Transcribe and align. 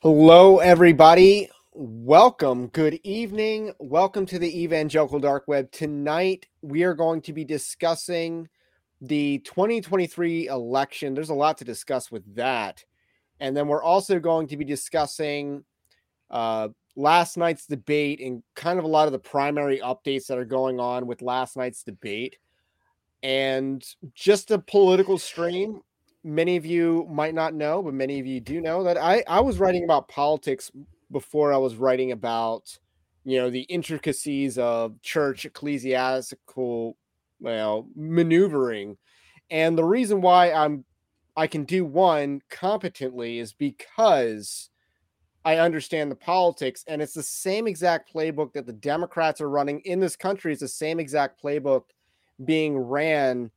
Hello, 0.00 0.58
everybody. 0.58 1.50
Welcome. 1.72 2.68
Good 2.68 3.00
evening. 3.02 3.72
Welcome 3.80 4.26
to 4.26 4.38
the 4.38 4.62
Evangelical 4.62 5.18
Dark 5.18 5.48
Web. 5.48 5.72
Tonight, 5.72 6.46
we 6.62 6.84
are 6.84 6.94
going 6.94 7.20
to 7.22 7.32
be 7.32 7.44
discussing 7.44 8.48
the 9.00 9.40
2023 9.40 10.46
election. 10.46 11.14
There's 11.14 11.30
a 11.30 11.34
lot 11.34 11.58
to 11.58 11.64
discuss 11.64 12.12
with 12.12 12.36
that. 12.36 12.84
And 13.40 13.56
then 13.56 13.66
we're 13.66 13.82
also 13.82 14.20
going 14.20 14.46
to 14.46 14.56
be 14.56 14.64
discussing 14.64 15.64
uh, 16.30 16.68
last 16.94 17.36
night's 17.36 17.66
debate 17.66 18.20
and 18.20 18.44
kind 18.54 18.78
of 18.78 18.84
a 18.84 18.88
lot 18.88 19.08
of 19.08 19.12
the 19.12 19.18
primary 19.18 19.80
updates 19.80 20.28
that 20.28 20.38
are 20.38 20.44
going 20.44 20.78
on 20.78 21.08
with 21.08 21.22
last 21.22 21.56
night's 21.56 21.82
debate. 21.82 22.36
And 23.24 23.84
just 24.14 24.52
a 24.52 24.60
political 24.60 25.18
stream 25.18 25.80
many 26.24 26.56
of 26.56 26.66
you 26.66 27.06
might 27.10 27.34
not 27.34 27.54
know, 27.54 27.82
but 27.82 27.94
many 27.94 28.18
of 28.18 28.26
you 28.26 28.40
do 28.40 28.60
know 28.60 28.82
that 28.84 28.96
I, 28.96 29.22
I 29.28 29.40
was 29.40 29.58
writing 29.58 29.84
about 29.84 30.08
politics 30.08 30.70
before 31.10 31.52
I 31.52 31.56
was 31.56 31.76
writing 31.76 32.12
about, 32.12 32.78
you 33.24 33.38
know, 33.38 33.50
the 33.50 33.62
intricacies 33.62 34.58
of 34.58 35.00
church 35.02 35.44
ecclesiastical, 35.44 36.96
well, 37.40 37.88
maneuvering. 37.94 38.96
And 39.50 39.78
the 39.78 39.84
reason 39.84 40.20
why 40.20 40.52
I'm 40.52 40.84
I 41.36 41.46
can 41.46 41.64
do 41.64 41.84
one 41.84 42.42
competently 42.50 43.38
is 43.38 43.52
because 43.52 44.70
I 45.44 45.58
understand 45.58 46.10
the 46.10 46.16
politics, 46.16 46.84
and 46.88 47.00
it's 47.00 47.14
the 47.14 47.22
same 47.22 47.68
exact 47.68 48.12
playbook 48.12 48.52
that 48.54 48.66
the 48.66 48.72
Democrats 48.72 49.40
are 49.40 49.48
running 49.48 49.80
in 49.84 50.00
this 50.00 50.16
country. 50.16 50.50
It's 50.50 50.62
the 50.62 50.68
same 50.68 50.98
exact 50.98 51.40
playbook 51.40 51.84
being 52.44 52.76
ran 52.76 53.52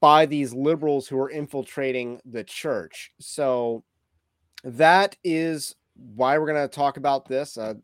by 0.00 0.24
these 0.24 0.54
liberals 0.54 1.06
who 1.06 1.20
are 1.20 1.28
infiltrating 1.28 2.18
the 2.24 2.42
church. 2.42 3.12
So 3.20 3.84
that 4.64 5.14
is 5.22 5.76
why 5.94 6.38
we're 6.38 6.50
going 6.50 6.68
to 6.68 6.74
talk 6.74 6.96
about 6.96 7.28
this. 7.28 7.58
Uh, 7.58 7.74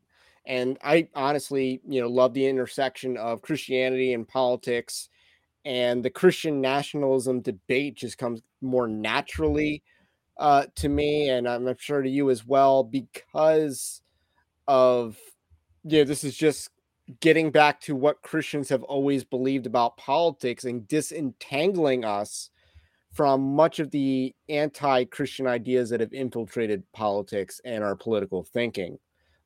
and 0.47 0.79
I 0.83 1.09
honestly, 1.15 1.83
you 1.87 2.01
know, 2.01 2.09
love 2.09 2.33
the 2.33 2.47
intersection 2.47 3.19
of 3.19 3.43
Christianity 3.43 4.15
and 4.15 4.27
politics, 4.27 5.11
and 5.67 6.03
the 6.03 6.09
Christian 6.09 6.63
nationalism 6.63 7.43
debate 7.43 7.97
just 7.97 8.17
comes 8.17 8.41
more 8.63 8.89
naturally 8.89 9.83
uh, 10.39 10.65
to 10.77 10.89
me, 10.89 11.29
and 11.29 11.47
I'm 11.47 11.77
sure 11.79 12.01
to 12.01 12.09
you 12.09 12.31
as 12.31 12.47
well, 12.47 12.83
because 12.83 14.01
of 14.67 15.19
yeah, 15.85 15.99
you 15.99 16.05
know, 16.05 16.09
this 16.09 16.25
is 16.25 16.35
just 16.35 16.71
getting 17.21 17.51
back 17.51 17.81
to 17.81 17.97
what 17.97 18.23
Christians 18.23 18.69
have 18.69 18.83
always 18.85 19.25
believed 19.25 19.67
about 19.67 19.97
politics 19.97 20.65
and 20.65 20.87
disentangling 20.87 22.05
us 22.05 22.51
from 23.13 23.41
much 23.57 23.81
of 23.81 23.91
the 23.91 24.35
anti 24.49 25.05
Christian 25.05 25.47
ideas 25.47 25.91
that 25.91 26.01
have 26.01 26.13
infiltrated 26.13 26.85
politics 26.93 27.61
and 27.65 27.83
our 27.83 27.97
political 27.97 28.45
thinking, 28.45 28.99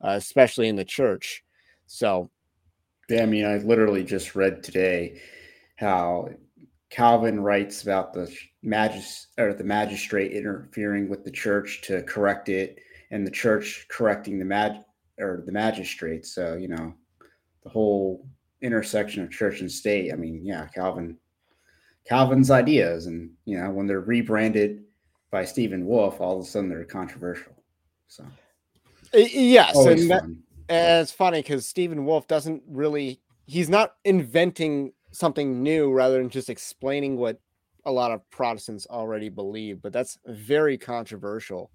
uh, 0.04 0.10
especially 0.10 0.68
in 0.68 0.76
the 0.76 0.84
church. 0.84 1.42
So, 1.86 2.30
yeah, 3.08 3.22
I 3.22 3.26
mean, 3.26 3.46
I 3.46 3.58
literally 3.58 4.04
just 4.04 4.34
read 4.34 4.62
today 4.62 5.20
how 5.76 6.28
Calvin 6.90 7.40
writes 7.40 7.82
about 7.82 8.12
the 8.12 8.34
magis 8.62 9.28
or 9.38 9.54
the 9.54 9.64
magistrate 9.64 10.32
interfering 10.32 11.08
with 11.08 11.24
the 11.24 11.30
church 11.30 11.82
to 11.84 12.02
correct 12.02 12.48
it, 12.48 12.78
and 13.10 13.26
the 13.26 13.30
church 13.30 13.86
correcting 13.88 14.38
the 14.38 14.44
mag 14.44 14.72
or 15.18 15.42
the 15.46 15.52
magistrate. 15.52 16.26
So, 16.26 16.54
you 16.54 16.68
know, 16.68 16.94
the 17.64 17.70
whole 17.70 18.26
intersection 18.62 19.22
of 19.22 19.30
church 19.30 19.60
and 19.60 19.70
state. 19.70 20.12
I 20.12 20.16
mean, 20.16 20.40
yeah, 20.44 20.66
Calvin, 20.74 21.18
Calvin's 22.06 22.50
ideas, 22.50 23.06
and 23.06 23.30
you 23.44 23.58
know, 23.58 23.70
when 23.70 23.86
they're 23.86 24.00
rebranded 24.00 24.84
by 25.30 25.44
Stephen 25.44 25.86
Wolf, 25.86 26.20
all 26.20 26.38
of 26.38 26.44
a 26.44 26.48
sudden 26.48 26.68
they're 26.68 26.84
controversial. 26.84 27.52
So, 28.06 28.24
yes, 29.12 29.76
and, 29.76 30.10
that, 30.10 30.22
and 30.22 31.02
it's 31.02 31.10
funny 31.10 31.40
because 31.40 31.66
Stephen 31.66 32.04
Wolf 32.04 32.28
doesn't 32.28 32.62
really, 32.68 33.20
he's 33.46 33.68
not 33.68 33.94
inventing 34.04 34.92
something 35.10 35.62
new 35.62 35.92
rather 35.92 36.18
than 36.18 36.28
just 36.28 36.50
explaining 36.50 37.16
what 37.16 37.40
a 37.86 37.92
lot 37.92 38.12
of 38.12 38.28
Protestants 38.30 38.86
already 38.88 39.28
believe, 39.28 39.82
but 39.82 39.92
that's 39.92 40.18
very 40.26 40.78
controversial. 40.78 41.70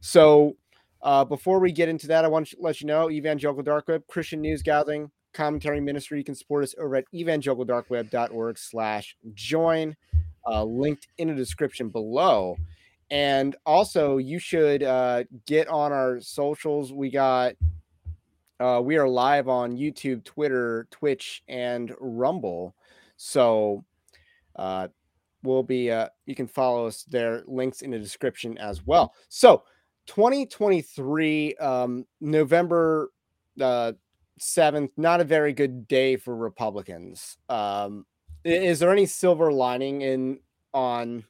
So, 0.00 0.56
uh, 1.02 1.24
before 1.24 1.58
we 1.58 1.72
get 1.72 1.88
into 1.88 2.06
that, 2.08 2.24
I 2.24 2.28
want 2.28 2.48
to 2.48 2.56
let 2.60 2.80
you 2.80 2.86
know 2.86 3.10
Evangelical 3.10 3.62
Dark 3.62 3.88
Web 3.88 4.06
Christian 4.06 4.40
News 4.40 4.62
Gathering 4.62 5.10
commentary 5.32 5.80
ministry. 5.80 6.18
You 6.18 6.24
can 6.24 6.34
support 6.34 6.64
us 6.64 6.74
over 6.78 6.96
at 6.96 7.04
evangelicaldarkweb.org 7.12 8.58
slash 8.58 9.16
join, 9.34 9.96
uh, 10.46 10.64
linked 10.64 11.08
in 11.18 11.28
the 11.28 11.34
description 11.34 11.88
below. 11.88 12.56
And 13.10 13.56
also, 13.66 14.16
you 14.16 14.38
should 14.38 14.82
uh, 14.82 15.24
get 15.46 15.68
on 15.68 15.92
our 15.92 16.20
socials. 16.20 16.92
We 16.92 17.10
got, 17.10 17.54
uh, 18.58 18.80
we 18.82 18.96
are 18.96 19.08
live 19.08 19.48
on 19.48 19.76
YouTube, 19.76 20.24
Twitter, 20.24 20.88
Twitch, 20.90 21.42
and 21.46 21.94
Rumble. 22.00 22.74
So, 23.18 23.84
uh, 24.56 24.88
we'll 25.42 25.62
be, 25.62 25.90
uh, 25.90 26.08
you 26.24 26.34
can 26.34 26.46
follow 26.46 26.86
us 26.86 27.02
there, 27.02 27.42
links 27.46 27.82
in 27.82 27.90
the 27.90 27.98
description 27.98 28.56
as 28.56 28.86
well. 28.86 29.12
So, 29.28 29.64
2023, 30.06 31.54
um, 31.56 32.06
November 32.20 33.10
uh, 33.60 33.92
seventh, 34.38 34.90
not 34.96 35.20
a 35.20 35.24
very 35.24 35.52
good 35.52 35.86
day 35.88 36.16
for 36.16 36.34
Republicans. 36.34 37.36
Um, 37.48 38.06
is 38.44 38.78
there 38.78 38.90
any 38.90 39.06
silver 39.06 39.52
lining 39.52 40.02
in 40.02 40.40
on 40.74 41.24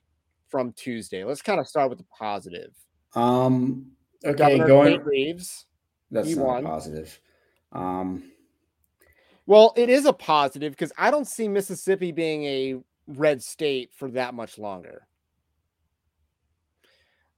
from 0.49 0.73
Tuesday? 0.73 1.25
Let's 1.25 1.43
kind 1.43 1.61
of 1.61 1.67
start 1.67 1.91
with 1.91 1.99
the 1.99 2.07
positive. 2.19 2.75
Um, 3.15 3.93
okay, 4.25 4.37
Governor 4.37 4.67
going 4.67 4.93
Tate 4.93 5.05
Reeves. 5.05 5.67
That's 6.11 6.29
he 6.29 6.35
not 6.35 6.47
won. 6.47 6.65
positive. 6.65 7.21
Um, 7.73 8.33
Well, 9.47 9.73
it 9.77 9.89
is 9.89 10.07
a 10.07 10.13
positive 10.13 10.73
because 10.73 10.93
I 10.97 11.11
don't 11.11 11.27
see 11.27 11.49
Mississippi 11.49 12.13
being 12.13 12.45
a 12.45 12.77
red 13.07 13.43
state 13.43 13.91
for 13.95 14.11
that 14.13 14.35
much 14.35 14.59
longer. 14.59 15.07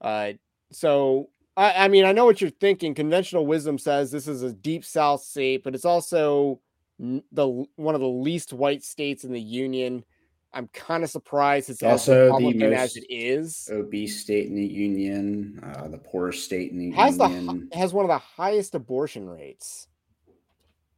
Uh, 0.00 0.34
so 0.70 1.30
I, 1.56 1.84
I 1.84 1.88
mean, 1.88 2.04
I 2.04 2.12
know 2.12 2.24
what 2.24 2.40
you're 2.40 2.50
thinking. 2.50 2.94
Conventional 2.94 3.46
wisdom 3.46 3.78
says 3.78 4.10
this 4.10 4.26
is 4.28 4.42
a 4.42 4.52
deep 4.52 4.84
South 4.84 5.22
state, 5.22 5.62
but 5.62 5.74
it's 5.74 5.84
also 5.84 6.60
the 6.98 7.66
one 7.76 7.94
of 7.94 8.00
the 8.00 8.08
least 8.08 8.52
white 8.52 8.82
states 8.82 9.24
in 9.24 9.32
the 9.32 9.40
union. 9.40 10.04
I'm 10.52 10.68
kind 10.68 11.02
of 11.02 11.10
surprised 11.10 11.68
it's 11.68 11.82
as 11.82 11.90
also 11.90 12.14
the 12.14 12.24
Republican 12.26 12.72
as 12.72 12.94
most 12.94 12.96
it 12.98 13.06
is. 13.12 13.68
obese 13.72 14.20
state 14.20 14.46
in 14.46 14.54
the 14.54 14.64
union, 14.64 15.60
uh, 15.64 15.88
the 15.88 15.98
poorest 15.98 16.44
state 16.44 16.70
in 16.70 16.78
the 16.78 16.90
Has 16.92 17.18
union. 17.18 17.68
hi- 17.72 17.78
has 17.80 17.92
one 17.92 18.04
of 18.04 18.08
the 18.08 18.18
highest 18.18 18.74
abortion 18.76 19.28
rates. 19.28 19.88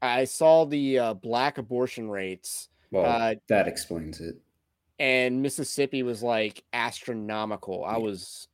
I 0.02 0.24
saw 0.24 0.66
the 0.66 0.98
uh, 0.98 1.14
black 1.14 1.56
abortion 1.56 2.10
rates, 2.10 2.68
well, 2.90 3.06
uh, 3.06 3.34
that 3.48 3.66
explains 3.66 4.20
it. 4.20 4.36
and 4.98 5.40
Mississippi 5.42 6.02
was 6.02 6.22
like 6.22 6.62
astronomical. 6.74 7.82
I 7.82 7.96
was, 7.96 8.48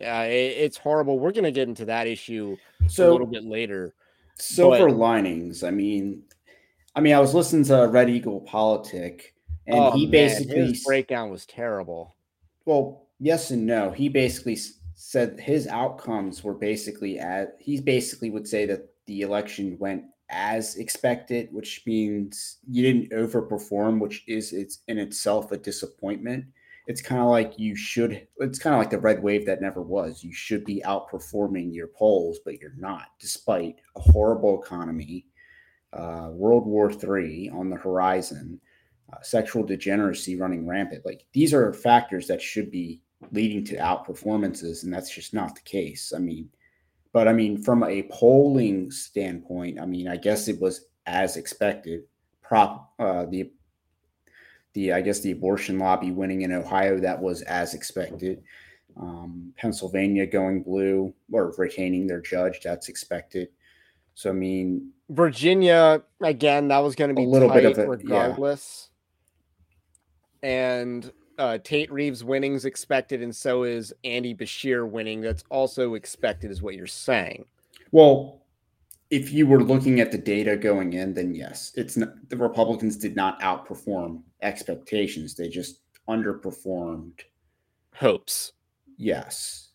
uh, 0.00 0.26
it- 0.28 0.56
it's 0.58 0.76
horrible. 0.78 1.18
We're 1.18 1.32
gonna 1.32 1.50
get 1.50 1.68
into 1.68 1.84
that 1.86 2.06
issue 2.06 2.56
a 2.80 2.84
little 3.10 3.26
bit 3.26 3.44
later. 3.44 3.94
silver 4.40 4.86
but- 4.88 4.96
linings. 4.96 5.64
I 5.64 5.70
mean, 5.72 6.22
I 6.94 7.00
mean, 7.00 7.12
I 7.14 7.18
was 7.20 7.34
listening 7.34 7.64
to 7.64 7.88
Red 7.90 8.08
Eagle 8.08 8.40
Politic, 8.42 9.34
and 9.66 9.76
Oh, 9.78 9.90
he 9.90 10.04
man, 10.06 10.10
basically 10.12 10.56
his 10.66 10.84
breakdown 10.84 11.30
was 11.30 11.44
terrible. 11.44 12.14
Well, 12.64 13.06
yes 13.18 13.50
and 13.50 13.66
no. 13.66 13.90
He 13.90 14.08
basically 14.08 14.56
said 14.94 15.40
his 15.40 15.66
outcomes 15.66 16.42
were 16.44 16.54
basically 16.54 17.18
at 17.18 17.56
he 17.58 17.80
basically 17.80 18.30
would 18.30 18.46
say 18.46 18.64
that 18.66 18.88
the 19.06 19.22
election 19.22 19.76
went 19.80 20.04
as 20.30 20.76
expected, 20.76 21.48
which 21.52 21.82
means 21.86 22.58
you 22.70 22.82
didn't 22.82 23.10
overperform, 23.10 23.98
which 24.00 24.22
is 24.28 24.52
it's 24.52 24.80
in 24.86 24.98
itself 24.98 25.50
a 25.50 25.56
disappointment. 25.56 26.44
It's 26.88 27.02
kind 27.02 27.20
of 27.20 27.28
like 27.28 27.58
you 27.58 27.76
should 27.76 28.26
it's 28.38 28.58
kind 28.58 28.74
of 28.74 28.80
like 28.80 28.90
the 28.90 28.98
red 28.98 29.22
wave 29.22 29.46
that 29.46 29.60
never 29.60 29.82
was. 29.82 30.24
You 30.24 30.32
should 30.32 30.64
be 30.64 30.82
outperforming 30.84 31.72
your 31.72 31.88
polls, 31.88 32.40
but 32.44 32.58
you're 32.60 32.74
not, 32.78 33.08
despite 33.20 33.76
a 33.94 34.00
horrible 34.00 34.60
economy, 34.62 35.26
uh, 35.92 36.30
World 36.32 36.66
War 36.66 36.90
III 36.90 37.50
on 37.54 37.70
the 37.70 37.76
horizon, 37.76 38.60
uh, 39.12 39.20
sexual 39.22 39.62
degeneracy 39.62 40.36
running 40.36 40.66
rampant. 40.66 41.04
Like 41.04 41.24
these 41.32 41.54
are 41.54 41.72
factors 41.72 42.26
that 42.26 42.42
should 42.42 42.70
be 42.70 43.02
leading 43.32 43.64
to 43.66 43.76
outperformances, 43.76 44.82
and 44.82 44.92
that's 44.92 45.14
just 45.14 45.34
not 45.34 45.54
the 45.54 45.60
case. 45.62 46.12
I 46.16 46.18
mean, 46.18 46.48
but 47.12 47.28
I 47.28 47.32
mean, 47.32 47.62
from 47.62 47.84
a 47.84 48.08
polling 48.10 48.90
standpoint, 48.90 49.78
I 49.80 49.86
mean, 49.86 50.08
I 50.08 50.16
guess 50.16 50.48
it 50.48 50.60
was 50.60 50.86
as 51.06 51.36
expected. 51.36 52.02
Prop 52.42 52.94
uh, 52.98 53.26
the 53.26 53.50
the 54.78 54.92
I 54.92 55.00
guess 55.00 55.20
the 55.20 55.32
abortion 55.32 55.78
lobby 55.78 56.12
winning 56.12 56.42
in 56.42 56.52
Ohio 56.52 56.98
that 57.00 57.20
was 57.20 57.42
as 57.42 57.74
expected. 57.74 58.42
Um, 58.96 59.52
Pennsylvania 59.56 60.26
going 60.26 60.62
blue 60.62 61.12
or 61.32 61.52
retaining 61.58 62.06
their 62.06 62.20
judge 62.20 62.60
that's 62.62 62.88
expected. 62.88 63.48
So 64.14 64.30
I 64.30 64.32
mean, 64.34 64.90
Virginia 65.10 66.02
again 66.22 66.68
that 66.68 66.78
was 66.78 66.94
going 66.94 67.08
to 67.08 67.14
be 67.14 67.24
A 67.24 67.28
little 67.28 67.50
bit 67.50 67.64
of 67.64 67.78
a- 67.78 67.82
yeah. 67.82 67.86
regardless. 67.88 68.90
And 70.42 71.10
uh, 71.38 71.58
Tate 71.58 71.90
Reeves 71.90 72.22
winning's 72.24 72.64
expected, 72.64 73.22
and 73.22 73.34
so 73.34 73.64
is 73.64 73.92
Andy 74.04 74.34
Beshear 74.34 74.88
winning. 74.88 75.20
That's 75.20 75.44
also 75.50 75.94
expected, 75.94 76.50
is 76.50 76.62
what 76.62 76.74
you're 76.74 76.86
saying. 76.86 77.44
well, 77.92 78.42
if 79.10 79.32
you 79.32 79.46
were 79.46 79.62
looking 79.64 80.00
at 80.00 80.12
the 80.12 80.18
data 80.18 80.54
going 80.54 80.92
in, 80.92 81.14
then 81.14 81.34
yes, 81.34 81.72
it's 81.76 81.96
not, 81.96 82.10
the 82.28 82.36
Republicans 82.36 82.94
did 82.98 83.16
not 83.16 83.40
outperform 83.40 84.20
expectations; 84.42 85.34
they 85.34 85.48
just 85.48 85.80
underperformed. 86.08 87.20
Hopes. 87.94 88.52
Yes. 88.96 89.68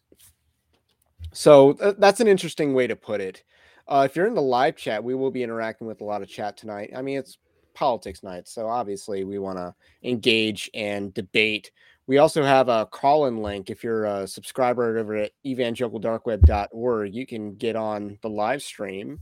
So 1.33 1.73
th- 1.73 1.95
that's 1.97 2.19
an 2.19 2.27
interesting 2.27 2.73
way 2.73 2.87
to 2.87 2.95
put 2.95 3.21
it. 3.21 3.43
Uh, 3.87 4.07
if 4.09 4.15
you're 4.15 4.27
in 4.27 4.35
the 4.35 4.41
live 4.41 4.75
chat, 4.75 5.03
we 5.03 5.15
will 5.15 5.31
be 5.31 5.43
interacting 5.43 5.87
with 5.87 6.01
a 6.01 6.05
lot 6.05 6.21
of 6.21 6.29
chat 6.29 6.55
tonight. 6.55 6.91
I 6.95 7.01
mean, 7.01 7.17
it's 7.17 7.37
politics 7.73 8.23
night, 8.23 8.47
so 8.47 8.67
obviously 8.67 9.23
we 9.23 9.39
want 9.39 9.57
to 9.57 9.73
engage 10.03 10.69
and 10.73 11.13
debate. 11.13 11.71
We 12.05 12.17
also 12.17 12.43
have 12.43 12.69
a 12.69 12.85
call-in 12.85 13.37
link. 13.37 13.69
If 13.69 13.83
you're 13.83 14.05
a 14.05 14.27
subscriber 14.27 14.97
over 14.97 15.15
at 15.15 15.31
evangelicaldarkweb.org, 15.45 17.13
you 17.15 17.25
can 17.25 17.55
get 17.55 17.75
on 17.75 18.17
the 18.21 18.29
live 18.29 18.61
stream. 18.61 19.19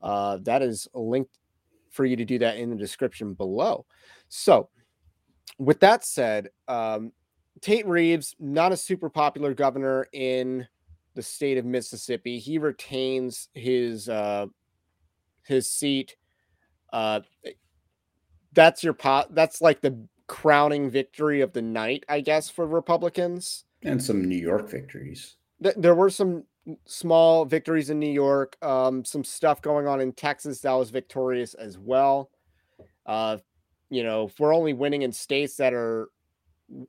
Uh, 0.00 0.38
that 0.42 0.62
is 0.62 0.88
a 0.94 1.00
link 1.00 1.28
for 1.90 2.04
you 2.04 2.16
to 2.16 2.24
do 2.24 2.38
that 2.38 2.56
in 2.56 2.70
the 2.70 2.76
description 2.76 3.34
below. 3.34 3.86
So, 4.28 4.68
with 5.64 5.80
that 5.80 6.04
said, 6.04 6.50
um, 6.68 7.12
Tate 7.60 7.86
Reeves, 7.86 8.34
not 8.40 8.72
a 8.72 8.76
super 8.76 9.08
popular 9.08 9.54
governor 9.54 10.08
in 10.12 10.66
the 11.14 11.22
state 11.22 11.58
of 11.58 11.64
Mississippi. 11.64 12.38
He 12.38 12.58
retains 12.58 13.48
his 13.54 14.08
uh, 14.08 14.46
his 15.46 15.70
seat. 15.70 16.16
Uh, 16.92 17.20
that's 18.52 18.82
your 18.82 18.92
pot. 18.92 19.34
That's 19.34 19.60
like 19.60 19.80
the 19.80 20.06
crowning 20.26 20.90
victory 20.90 21.40
of 21.40 21.52
the 21.52 21.62
night, 21.62 22.04
I 22.08 22.20
guess, 22.20 22.50
for 22.50 22.66
Republicans. 22.66 23.64
And 23.82 24.02
some 24.02 24.24
New 24.24 24.38
York 24.38 24.68
victories. 24.68 25.36
Th- 25.62 25.74
there 25.76 25.94
were 25.94 26.10
some 26.10 26.44
small 26.86 27.44
victories 27.44 27.90
in 27.90 27.98
New 27.98 28.10
York, 28.10 28.56
um, 28.62 29.04
some 29.04 29.24
stuff 29.24 29.62
going 29.62 29.86
on 29.86 30.00
in 30.00 30.12
Texas 30.12 30.60
that 30.60 30.72
was 30.72 30.90
victorious 30.90 31.54
as 31.54 31.78
well. 31.78 32.30
Uh, 33.06 33.38
you 33.92 34.02
know, 34.02 34.28
if 34.28 34.40
we're 34.40 34.54
only 34.54 34.72
winning 34.72 35.02
in 35.02 35.12
states 35.12 35.56
that 35.56 35.74
are, 35.74 36.08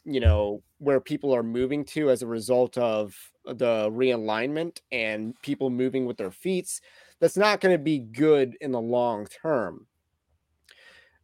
you 0.05 0.21
know, 0.21 0.63
where 0.77 1.01
people 1.01 1.35
are 1.35 1.43
moving 1.43 1.83
to 1.83 2.09
as 2.09 2.21
a 2.21 2.27
result 2.27 2.77
of 2.77 3.13
the 3.43 3.89
realignment 3.91 4.79
and 4.89 5.33
people 5.41 5.69
moving 5.69 6.05
with 6.05 6.15
their 6.15 6.31
feet, 6.31 6.79
that's 7.19 7.35
not 7.35 7.59
going 7.59 7.75
to 7.75 7.83
be 7.83 7.99
good 7.99 8.55
in 8.61 8.71
the 8.71 8.79
long 8.79 9.27
term. 9.27 9.85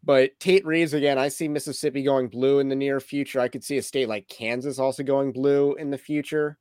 But 0.03 0.37
Tate 0.41 0.65
Reeves, 0.65 0.93
again, 0.93 1.17
I 1.17 1.29
see 1.29 1.47
Mississippi 1.47 2.03
going 2.03 2.27
blue 2.27 2.59
in 2.59 2.67
the 2.67 2.75
near 2.75 2.99
future. 2.99 3.39
I 3.39 3.47
could 3.47 3.63
see 3.63 3.77
a 3.77 3.81
state 3.81 4.09
like 4.09 4.27
Kansas 4.27 4.79
also 4.79 5.01
going 5.03 5.31
blue 5.31 5.75
in 5.75 5.91
the 5.91 5.97
future 5.97 6.57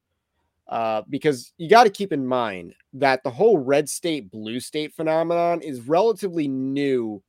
uh, 0.68 1.02
because 1.10 1.52
you 1.58 1.68
got 1.68 1.84
to 1.84 1.90
keep 1.90 2.12
in 2.12 2.24
mind 2.24 2.72
that 2.92 3.24
the 3.24 3.30
whole 3.30 3.58
red 3.58 3.88
state, 3.88 4.30
blue 4.30 4.60
state 4.60 4.94
phenomenon 4.94 5.60
is 5.60 5.88
relatively 5.88 6.46
new 6.46 7.20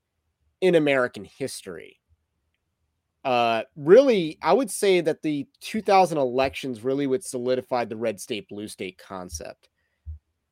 in 0.62 0.76
American 0.76 1.26
history. 1.26 2.00
Uh, 3.24 3.64
really, 3.76 4.38
I 4.42 4.54
would 4.54 4.72
say 4.72 5.02
that 5.02 5.22
the 5.22 5.48
2000 5.62 6.18
elections 6.18 6.84
really 6.84 7.08
would 7.08 7.24
solidify 7.24 7.86
the 7.86 7.98
red 7.98 8.20
state, 8.20 8.48
blue 8.48 8.68
state 8.68 8.98
concept. 8.98 9.70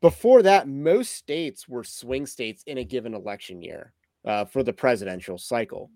Before 0.01 0.41
that, 0.43 0.67
most 0.67 1.13
states 1.13 1.67
were 1.67 1.83
swing 1.83 2.25
states 2.25 2.63
in 2.67 2.77
a 2.77 2.83
given 2.83 3.13
election 3.13 3.61
year 3.61 3.93
uh, 4.25 4.45
for 4.45 4.63
the 4.63 4.73
presidential 4.73 5.37
cycle. 5.37 5.89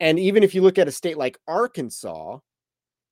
And 0.00 0.18
even 0.18 0.42
if 0.42 0.54
you 0.54 0.60
look 0.60 0.78
at 0.78 0.88
a 0.88 0.92
state 0.92 1.16
like 1.16 1.38
Arkansas, 1.46 2.38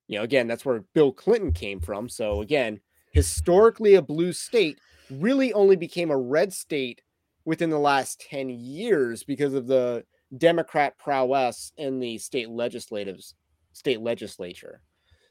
you 0.08 0.18
know, 0.18 0.24
again, 0.24 0.46
that's 0.46 0.64
where 0.64 0.84
Bill 0.92 1.12
Clinton 1.12 1.52
came 1.52 1.80
from. 1.80 2.08
So 2.08 2.42
again, 2.42 2.80
historically 3.12 3.94
a 3.94 4.02
blue 4.02 4.32
state 4.32 4.78
really 5.10 5.52
only 5.52 5.76
became 5.76 6.10
a 6.10 6.16
red 6.16 6.52
state 6.52 7.00
within 7.44 7.70
the 7.70 7.78
last 7.78 8.20
10 8.28 8.48
years 8.48 9.22
because 9.22 9.54
of 9.54 9.66
the 9.66 10.04
Democrat 10.36 10.98
prowess 10.98 11.72
in 11.76 11.98
the 12.00 12.18
state 12.18 12.48
legislatives 12.48 13.34
state 13.72 14.00
legislature. 14.00 14.80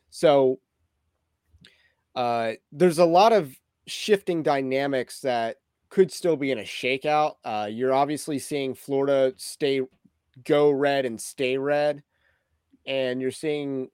So 0.10 0.60
uh, 2.16 2.54
there's 2.72 3.00
a 3.00 3.06
lot 3.06 3.34
of 3.34 3.56
shifting 3.88 4.44
dynamics 4.44 5.22
that 5.22 5.58
could 5.90 6.12
still 6.12 6.36
be 6.36 6.52
in 6.52 6.60
a 6.60 6.64
shakeout. 6.64 7.36
Uh, 7.44 7.68
you're 7.70 7.94
obviously 7.94 8.40
seeing 8.40 8.76
Florida 8.76 9.34
stay 9.38 9.82
go 10.44 10.72
red 10.72 11.06
and 11.06 11.20
stay 11.20 11.58
red, 11.58 12.04
and 12.86 13.22
you're 13.22 13.32
seeing 13.32 13.90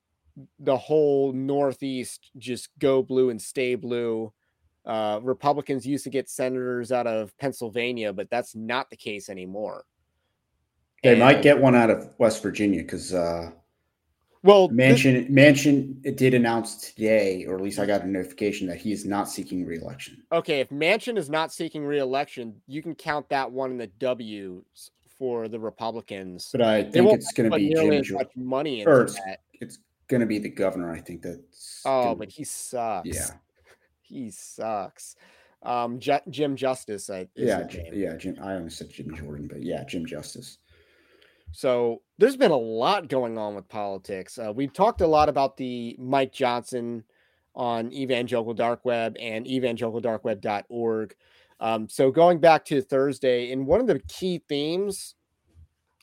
the 0.59 0.77
whole 0.77 1.33
Northeast 1.33 2.31
just 2.37 2.69
go 2.79 3.03
blue 3.03 3.29
and 3.29 3.41
stay 3.41 3.75
blue. 3.75 4.31
Uh, 4.89 5.19
Republicans 5.21 5.85
used 5.85 6.03
to 6.03 6.09
get 6.09 6.27
senators 6.27 6.91
out 6.91 7.05
of 7.05 7.37
Pennsylvania, 7.37 8.11
but 8.11 8.27
that's 8.31 8.55
not 8.55 8.89
the 8.89 8.97
case 8.97 9.29
anymore. 9.29 9.85
They 11.03 11.13
might 11.17 11.43
get 11.43 11.61
one 11.61 11.75
out 11.75 11.91
of 11.91 12.15
West 12.17 12.41
Virginia 12.41 12.81
because 12.81 13.13
uh, 13.13 13.51
well. 14.41 14.67
this- 14.67 14.99
Manchin 14.99 15.29
Manchin 15.29 15.95
it 16.03 16.17
did 16.17 16.33
announce 16.33 16.91
today, 16.91 17.45
or 17.45 17.55
at 17.55 17.61
least 17.61 17.77
I 17.77 17.85
got 17.85 18.01
a 18.01 18.07
notification 18.07 18.67
that 18.67 18.77
he 18.77 18.91
is 18.91 19.05
not 19.05 19.29
seeking 19.29 19.63
reelection. 19.63 20.23
okay, 20.31 20.59
if 20.59 20.69
Manchin 20.69 21.17
is 21.19 21.29
not 21.29 21.53
seeking 21.53 21.85
reelection, 21.85 22.55
you 22.65 22.81
can 22.81 22.95
count 22.95 23.29
that 23.29 23.49
one 23.51 23.69
in 23.69 23.77
the 23.77 23.87
W's 23.99 24.89
for 25.19 25.47
the 25.47 25.59
Republicans. 25.59 26.49
But 26.51 26.63
I 26.63 26.83
think 26.83 27.13
it's 27.13 27.31
going 27.31 27.51
to 27.51 27.57
be 27.57 27.73
Jim. 27.75 27.93
as 27.93 28.09
much 28.09 28.31
money 28.35 28.83
or 28.87 29.03
it's- 29.03 29.17
It's 29.61 29.77
going 30.07 30.21
to 30.21 30.25
be 30.27 30.39
the 30.39 30.49
governor. 30.49 30.91
I 30.91 30.99
think 30.99 31.21
that's. 31.21 31.83
Oh, 31.85 32.05
gonna- 32.05 32.15
but 32.15 32.29
he 32.29 32.43
sucks. 32.43 33.07
yeah, 33.07 33.27
he 34.09 34.31
sucks. 34.31 35.15
Um, 35.63 35.99
Ju- 35.99 36.19
Jim 36.29 36.55
Justice, 36.55 37.09
I, 37.09 37.21
is 37.35 37.47
yeah, 37.47 37.63
J- 37.63 37.83
name. 37.83 37.93
yeah. 37.95 38.15
Jim. 38.15 38.37
I 38.41 38.55
almost 38.55 38.77
said 38.77 38.89
Jim 38.89 39.13
Jordan, 39.15 39.47
but 39.47 39.61
yeah, 39.61 39.83
Jim 39.85 40.05
Justice. 40.05 40.57
So 41.51 42.01
there's 42.17 42.37
been 42.37 42.51
a 42.51 42.57
lot 42.57 43.07
going 43.09 43.37
on 43.37 43.55
with 43.55 43.67
politics. 43.67 44.37
Uh, 44.37 44.53
we've 44.55 44.73
talked 44.73 45.01
a 45.01 45.07
lot 45.07 45.29
about 45.29 45.57
the 45.57 45.95
Mike 45.99 46.31
Johnson 46.31 47.03
on 47.55 47.91
Evangelical 47.91 48.53
Dark 48.53 48.85
Web 48.85 49.17
and 49.19 49.45
evangelicaldarkweb.org. 49.45 51.15
Um, 51.59 51.89
so 51.89 52.11
going 52.11 52.39
back 52.39 52.63
to 52.65 52.81
Thursday, 52.81 53.51
and 53.51 53.65
one 53.65 53.81
of 53.81 53.87
the 53.87 53.99
key 54.07 54.41
themes 54.47 55.15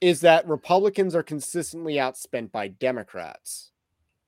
is 0.03 0.21
that 0.21 0.47
Republicans 0.47 1.15
are 1.15 1.23
consistently 1.23 1.95
outspent 1.95 2.53
by 2.53 2.69
Democrats. 2.69 3.71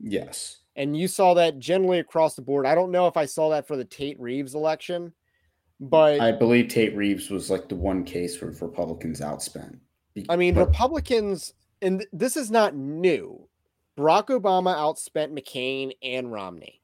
Yes. 0.01 0.59
And 0.79 0.97
you 0.97 1.09
saw 1.09 1.35
that 1.35 1.59
generally 1.59 1.99
across 1.99 2.37
the 2.37 2.43
board. 2.43 2.65
I 2.65 2.77
don't 2.77 2.93
know 2.93 3.09
if 3.09 3.17
I 3.17 3.27
saw 3.27 3.51
that 3.51 3.67
for 3.67 3.77
the 3.77 3.85
Tate 3.85 4.19
Reeves 4.21 4.55
election, 4.55 5.13
but 5.81 6.21
I 6.21 6.31
believe 6.31 6.69
Tate 6.69 6.95
Reeves 6.97 7.31
was 7.31 7.51
like 7.51 7.69
the 7.69 7.75
one 7.75 8.05
case 8.05 8.41
where 8.41 8.53
Republicans 8.53 9.21
outspent. 9.21 9.77
I 10.29 10.37
mean, 10.37 10.55
but- 10.55 10.69
Republicans, 10.69 11.53
and 11.83 12.07
this 12.13 12.37
is 12.37 12.51
not 12.51 12.77
new. 12.77 13.49
Barack 13.99 14.29
Obama 14.29 14.77
outspent 14.77 15.37
McCain 15.37 15.93
and 16.01 16.31
Romney. 16.31 16.81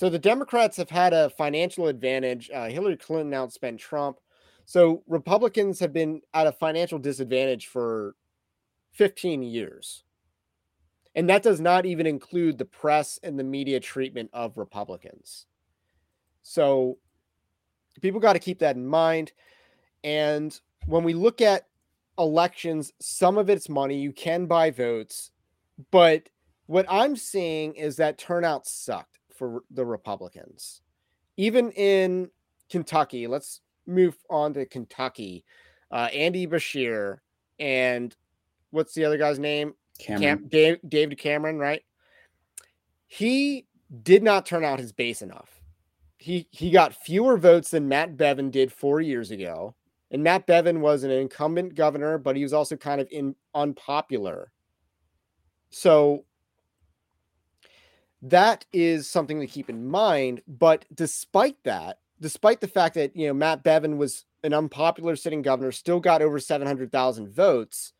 So 0.00 0.08
the 0.08 0.18
Democrats 0.18 0.78
have 0.78 0.88
had 0.88 1.12
a 1.12 1.28
financial 1.28 1.88
advantage. 1.88 2.50
Uh, 2.52 2.68
Hillary 2.68 2.96
Clinton 2.96 3.32
outspent 3.32 3.78
Trump. 3.78 4.18
So 4.64 5.02
Republicans 5.06 5.78
have 5.80 5.92
been 5.92 6.22
at 6.32 6.46
a 6.46 6.52
financial 6.52 6.98
disadvantage 6.98 7.66
for 7.66 8.16
15 8.92 9.42
years. 9.42 10.04
And 11.14 11.28
that 11.28 11.42
does 11.42 11.60
not 11.60 11.86
even 11.86 12.06
include 12.06 12.58
the 12.58 12.64
press 12.64 13.20
and 13.22 13.38
the 13.38 13.44
media 13.44 13.78
treatment 13.78 14.30
of 14.32 14.58
Republicans. 14.58 15.46
So 16.42 16.98
people 18.00 18.20
got 18.20 18.32
to 18.32 18.38
keep 18.38 18.58
that 18.58 18.76
in 18.76 18.86
mind. 18.86 19.32
And 20.02 20.58
when 20.86 21.04
we 21.04 21.14
look 21.14 21.40
at 21.40 21.68
elections, 22.18 22.92
some 23.00 23.38
of 23.38 23.48
it's 23.48 23.68
money. 23.68 23.98
You 23.98 24.12
can 24.12 24.46
buy 24.46 24.70
votes. 24.70 25.30
But 25.90 26.28
what 26.66 26.86
I'm 26.88 27.16
seeing 27.16 27.74
is 27.74 27.96
that 27.96 28.18
turnout 28.18 28.66
sucked 28.66 29.18
for 29.36 29.62
the 29.70 29.84
Republicans. 29.84 30.82
Even 31.36 31.70
in 31.72 32.30
Kentucky, 32.70 33.26
let's 33.26 33.60
move 33.86 34.16
on 34.30 34.54
to 34.54 34.66
Kentucky. 34.66 35.44
Uh, 35.90 36.08
Andy 36.12 36.46
Beshear 36.46 37.18
and 37.58 38.16
what's 38.70 38.94
the 38.94 39.04
other 39.04 39.18
guy's 39.18 39.38
name? 39.38 39.74
Cameron. 39.98 40.38
Cam- 40.38 40.48
Dave, 40.48 40.78
David 40.86 41.18
Cameron, 41.18 41.58
right? 41.58 41.82
He 43.06 43.66
did 44.02 44.22
not 44.22 44.46
turn 44.46 44.64
out 44.64 44.80
his 44.80 44.92
base 44.92 45.22
enough. 45.22 45.60
He 46.16 46.48
he 46.50 46.70
got 46.70 46.94
fewer 46.94 47.36
votes 47.36 47.70
than 47.70 47.88
Matt 47.88 48.16
Bevin 48.16 48.50
did 48.50 48.72
four 48.72 49.00
years 49.00 49.30
ago. 49.30 49.74
And 50.10 50.22
Matt 50.22 50.46
Bevin 50.46 50.80
was 50.80 51.02
an 51.02 51.10
incumbent 51.10 51.74
governor, 51.74 52.18
but 52.18 52.36
he 52.36 52.42
was 52.42 52.52
also 52.52 52.76
kind 52.76 53.00
of 53.00 53.08
in 53.10 53.34
unpopular. 53.54 54.52
So 55.70 56.24
that 58.22 58.64
is 58.72 59.10
something 59.10 59.40
to 59.40 59.46
keep 59.46 59.68
in 59.68 59.86
mind. 59.86 60.40
But 60.46 60.84
despite 60.94 61.56
that, 61.64 61.98
despite 62.20 62.60
the 62.60 62.68
fact 62.68 62.94
that 62.94 63.16
you 63.16 63.26
know 63.26 63.34
Matt 63.34 63.64
Bevin 63.64 63.96
was 63.96 64.24
an 64.44 64.54
unpopular 64.54 65.16
sitting 65.16 65.42
governor, 65.42 65.72
still 65.72 66.00
got 66.00 66.22
over 66.22 66.38
seven 66.38 66.66
hundred 66.66 66.92
thousand 66.92 67.30
votes. 67.30 67.92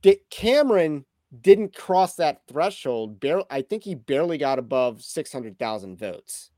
Dick 0.00 0.28
Cameron 0.30 1.04
didn't 1.40 1.74
cross 1.74 2.16
that 2.16 2.42
threshold. 2.48 3.20
Barely, 3.20 3.44
I 3.50 3.62
think 3.62 3.82
he 3.82 3.94
barely 3.94 4.38
got 4.38 4.58
above 4.58 5.02
six 5.02 5.32
hundred 5.32 5.58
thousand 5.58 5.98
votes. 5.98 6.50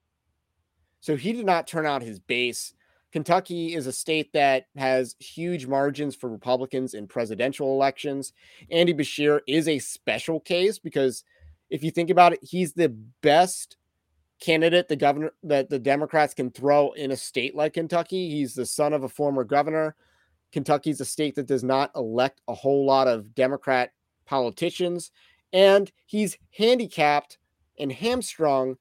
So 1.01 1.17
he 1.17 1.33
did 1.33 1.47
not 1.47 1.67
turn 1.67 1.87
out 1.87 2.03
his 2.03 2.19
base. 2.19 2.75
Kentucky 3.13 3.75
is 3.75 3.87
a 3.87 3.93
state 3.93 4.33
that 4.35 4.67
has 4.77 5.17
huge 5.19 5.67
margins 5.67 6.15
for 6.15 6.29
Republicans 6.29 6.93
in 6.93 7.07
presidential 7.07 7.73
elections. 7.73 8.33
Andy 8.71 8.93
Beshear 8.93 9.41
is 9.47 9.67
a 9.67 9.79
special 9.79 10.41
case 10.41 10.79
because 10.79 11.25
if 11.71 11.83
you 11.83 11.91
think 11.91 12.11
about 12.11 12.35
it, 12.35 12.41
he's 12.43 12.75
the 12.75 12.91
best 13.23 13.77
candidate 14.41 14.89
the 14.89 14.97
governor 14.97 15.33
that 15.43 15.71
the 15.71 15.79
Democrats 15.79 16.35
can 16.35 16.51
throw 16.51 16.93
in 16.93 17.11
a 17.11 17.17
state 17.17 17.55
like 17.55 17.75
Kentucky. 17.75 18.31
He's 18.31 18.55
the 18.55 18.67
son 18.67 18.93
of 18.93 19.05
a 19.05 19.09
former 19.09 19.45
governor. 19.45 19.97
Kentucky's 20.53 21.01
a 21.01 21.05
state 21.05 21.35
that 21.35 21.47
does 21.47 21.65
not 21.65 21.91
elect 21.95 22.41
a 22.49 22.55
whole 22.55 22.87
lot 22.87 23.09
of 23.09 23.35
Democrat 23.35 23.93
politicians, 24.27 25.11
and 25.53 25.91
he's 26.07 26.37
handicapped 26.57 27.39
and 27.79 27.93
hamstrung 27.93 28.77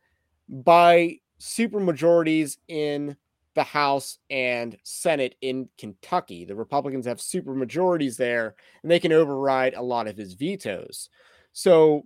by 0.49 1.17
supermajorities 1.39 2.57
in 2.67 3.15
the 3.53 3.63
House 3.63 4.19
and 4.29 4.77
Senate 4.83 5.35
in 5.41 5.67
Kentucky. 5.77 6.45
The 6.45 6.55
Republicans 6.55 7.05
have 7.05 7.17
supermajorities 7.17 8.17
there, 8.17 8.55
and 8.81 8.91
they 8.91 8.99
can 8.99 9.11
override 9.11 9.73
a 9.73 9.81
lot 9.81 10.07
of 10.07 10.15
his 10.15 10.33
vetoes. 10.33 11.09
So 11.53 12.05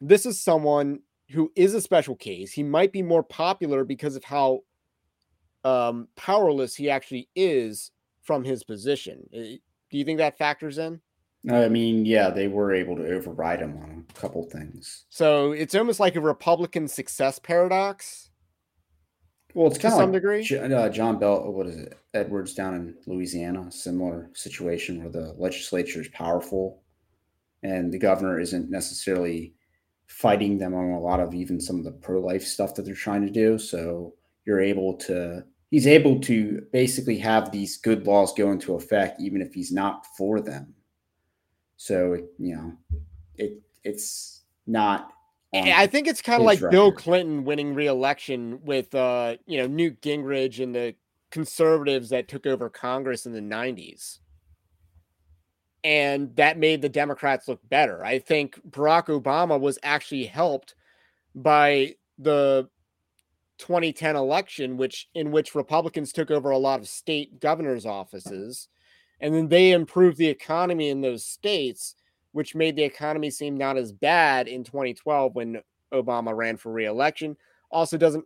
this 0.00 0.24
is 0.24 0.40
someone 0.40 1.00
who 1.30 1.52
is 1.54 1.74
a 1.74 1.80
special 1.80 2.16
case. 2.16 2.52
He 2.52 2.62
might 2.62 2.92
be 2.92 3.02
more 3.02 3.22
popular 3.22 3.84
because 3.84 4.16
of 4.16 4.24
how 4.24 4.60
um, 5.64 6.08
powerless 6.16 6.74
he 6.74 6.90
actually 6.90 7.28
is 7.34 7.90
from 8.24 8.44
his 8.44 8.64
position. 8.64 9.28
Do 9.32 9.58
you 9.98 10.04
think 10.04 10.18
that 10.18 10.36
factors 10.36 10.78
in? 10.78 11.00
I 11.50 11.68
mean, 11.68 12.06
yeah, 12.06 12.30
they 12.30 12.48
were 12.48 12.72
able 12.72 12.96
to 12.96 13.06
override 13.06 13.60
him 13.60 13.76
on 13.82 14.06
a 14.08 14.20
couple 14.20 14.42
things. 14.44 15.04
So 15.10 15.52
it's 15.52 15.74
almost 15.74 16.00
like 16.00 16.16
a 16.16 16.20
Republican 16.20 16.88
success 16.88 17.38
paradox. 17.38 18.30
Well, 19.52 19.68
it's 19.68 19.78
kind 19.78 19.92
of 19.92 19.98
some 19.98 20.10
like 20.10 20.22
degree. 20.22 20.58
Uh, 20.58 20.88
John 20.88 21.18
Bell, 21.18 21.52
what 21.52 21.66
is 21.66 21.76
it? 21.76 21.98
Edwards 22.14 22.54
down 22.54 22.74
in 22.74 22.94
Louisiana, 23.06 23.70
similar 23.70 24.30
situation 24.34 25.00
where 25.00 25.12
the 25.12 25.34
legislature 25.38 26.00
is 26.00 26.08
powerful 26.08 26.82
and 27.62 27.92
the 27.92 27.98
governor 27.98 28.40
isn't 28.40 28.70
necessarily 28.70 29.54
fighting 30.06 30.58
them 30.58 30.74
on 30.74 30.90
a 30.90 31.00
lot 31.00 31.20
of 31.20 31.34
even 31.34 31.60
some 31.60 31.78
of 31.78 31.84
the 31.84 31.92
pro 31.92 32.20
life 32.20 32.42
stuff 32.42 32.74
that 32.74 32.84
they're 32.84 32.94
trying 32.94 33.24
to 33.24 33.30
do. 33.30 33.58
So 33.58 34.14
you're 34.44 34.60
able 34.60 34.96
to, 34.98 35.44
he's 35.74 35.88
able 35.88 36.20
to 36.20 36.64
basically 36.72 37.18
have 37.18 37.50
these 37.50 37.78
good 37.78 38.06
laws 38.06 38.32
go 38.32 38.52
into 38.52 38.76
effect, 38.76 39.20
even 39.20 39.42
if 39.42 39.52
he's 39.52 39.72
not 39.72 40.06
for 40.16 40.40
them. 40.40 40.72
So, 41.76 42.14
you 42.38 42.54
know, 42.54 42.72
it 43.34 43.60
it's 43.82 44.42
not. 44.68 45.10
I 45.52 45.88
think 45.88 46.06
it's 46.06 46.22
kind 46.22 46.40
of 46.40 46.46
like 46.46 46.60
record. 46.60 46.70
Bill 46.70 46.92
Clinton 46.92 47.44
winning 47.44 47.74
re-election 47.74 48.60
with, 48.62 48.94
uh, 48.94 49.36
you 49.46 49.58
know, 49.58 49.66
Newt 49.66 50.00
Gingrich 50.00 50.62
and 50.62 50.72
the 50.72 50.94
conservatives 51.32 52.08
that 52.10 52.28
took 52.28 52.46
over 52.46 52.70
Congress 52.70 53.26
in 53.26 53.32
the 53.32 53.40
90s 53.40 54.20
and 55.82 56.36
that 56.36 56.56
made 56.56 56.82
the 56.82 56.88
Democrats 56.88 57.48
look 57.48 57.60
better. 57.68 58.04
I 58.04 58.20
think 58.20 58.60
Barack 58.70 59.06
Obama 59.06 59.58
was 59.58 59.80
actually 59.82 60.26
helped 60.26 60.76
by 61.34 61.96
the 62.16 62.68
2010 63.58 64.16
election, 64.16 64.76
which 64.76 65.08
in 65.14 65.30
which 65.30 65.54
Republicans 65.54 66.12
took 66.12 66.30
over 66.30 66.50
a 66.50 66.58
lot 66.58 66.80
of 66.80 66.88
state 66.88 67.40
governors' 67.40 67.86
offices, 67.86 68.68
and 69.20 69.34
then 69.34 69.48
they 69.48 69.72
improved 69.72 70.18
the 70.18 70.28
economy 70.28 70.88
in 70.90 71.00
those 71.00 71.24
states, 71.24 71.94
which 72.32 72.54
made 72.54 72.76
the 72.76 72.82
economy 72.82 73.30
seem 73.30 73.56
not 73.56 73.76
as 73.76 73.92
bad 73.92 74.48
in 74.48 74.64
2012 74.64 75.34
when 75.34 75.60
Obama 75.92 76.36
ran 76.36 76.56
for 76.56 76.72
reelection. 76.72 77.36
Also, 77.70 77.96
doesn't 77.96 78.24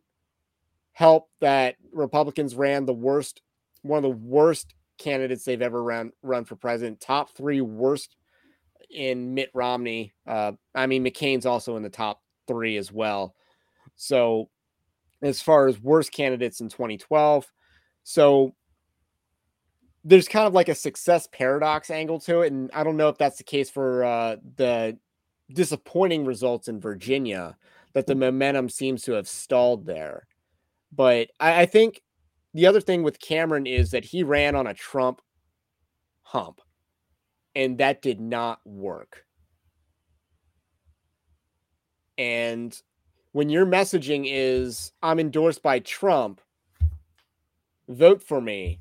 help 0.93 1.29
that 1.41 1.77
Republicans 1.93 2.55
ran 2.55 2.85
the 2.85 2.93
worst, 2.93 3.43
one 3.83 3.99
of 3.99 4.03
the 4.03 4.09
worst 4.09 4.75
candidates 4.99 5.45
they've 5.45 5.63
ever 5.63 5.83
run 5.83 6.13
run 6.23 6.45
for 6.45 6.57
president. 6.57 7.01
Top 7.01 7.31
three 7.31 7.61
worst 7.61 8.17
in 8.91 9.35
Mitt 9.35 9.51
Romney. 9.55 10.13
Uh, 10.27 10.53
I 10.75 10.87
mean, 10.87 11.05
McCain's 11.05 11.47
also 11.47 11.77
in 11.77 11.83
the 11.83 11.89
top 11.89 12.21
three 12.47 12.77
as 12.77 12.91
well. 12.91 13.35
So, 13.97 14.51
as 15.23 15.41
far 15.41 15.67
as 15.67 15.81
worst 15.81 16.13
candidates 16.13 16.61
in 16.61 16.69
2012, 16.69 17.51
so 18.05 18.55
there's 20.05 20.29
kind 20.29 20.47
of 20.47 20.55
like 20.55 20.69
a 20.69 20.75
success 20.75 21.29
paradox 21.31 21.91
angle 21.91 22.21
to 22.21 22.41
it, 22.41 22.53
and 22.53 22.71
I 22.73 22.85
don't 22.85 22.97
know 22.97 23.09
if 23.09 23.19
that's 23.19 23.39
the 23.39 23.45
case 23.45 23.69
for 23.69 24.05
uh, 24.05 24.37
the 24.57 24.99
disappointing 25.53 26.25
results 26.25 26.69
in 26.69 26.81
Virginia. 26.81 27.57
That 27.95 28.07
the 28.07 28.15
momentum 28.15 28.69
seems 28.69 29.03
to 29.03 29.13
have 29.13 29.27
stalled 29.27 29.85
there, 29.87 30.27
but 30.93 31.31
I, 31.41 31.63
I 31.63 31.67
think 31.67 32.03
the 32.55 32.67
other 32.67 32.81
thing 32.81 33.03
with 33.03 33.21
Cameron 33.21 33.67
is 33.67 33.91
that 33.91 34.05
he 34.05 34.23
ran 34.23 34.55
on 34.55 34.67
a 34.67 34.75
Trump 34.75 35.21
hump, 36.23 36.61
and 37.55 37.79
that 37.79 38.03
did 38.03 38.21
not 38.21 38.61
work. 38.65 39.25
And 42.17 42.79
when 43.39 43.49
your 43.49 43.65
messaging 43.65 44.25
is, 44.27 44.91
I'm 45.01 45.21
endorsed 45.21 45.63
by 45.63 45.79
Trump, 45.79 46.41
vote 47.89 48.21
for 48.21 48.41
me, 48.41 48.81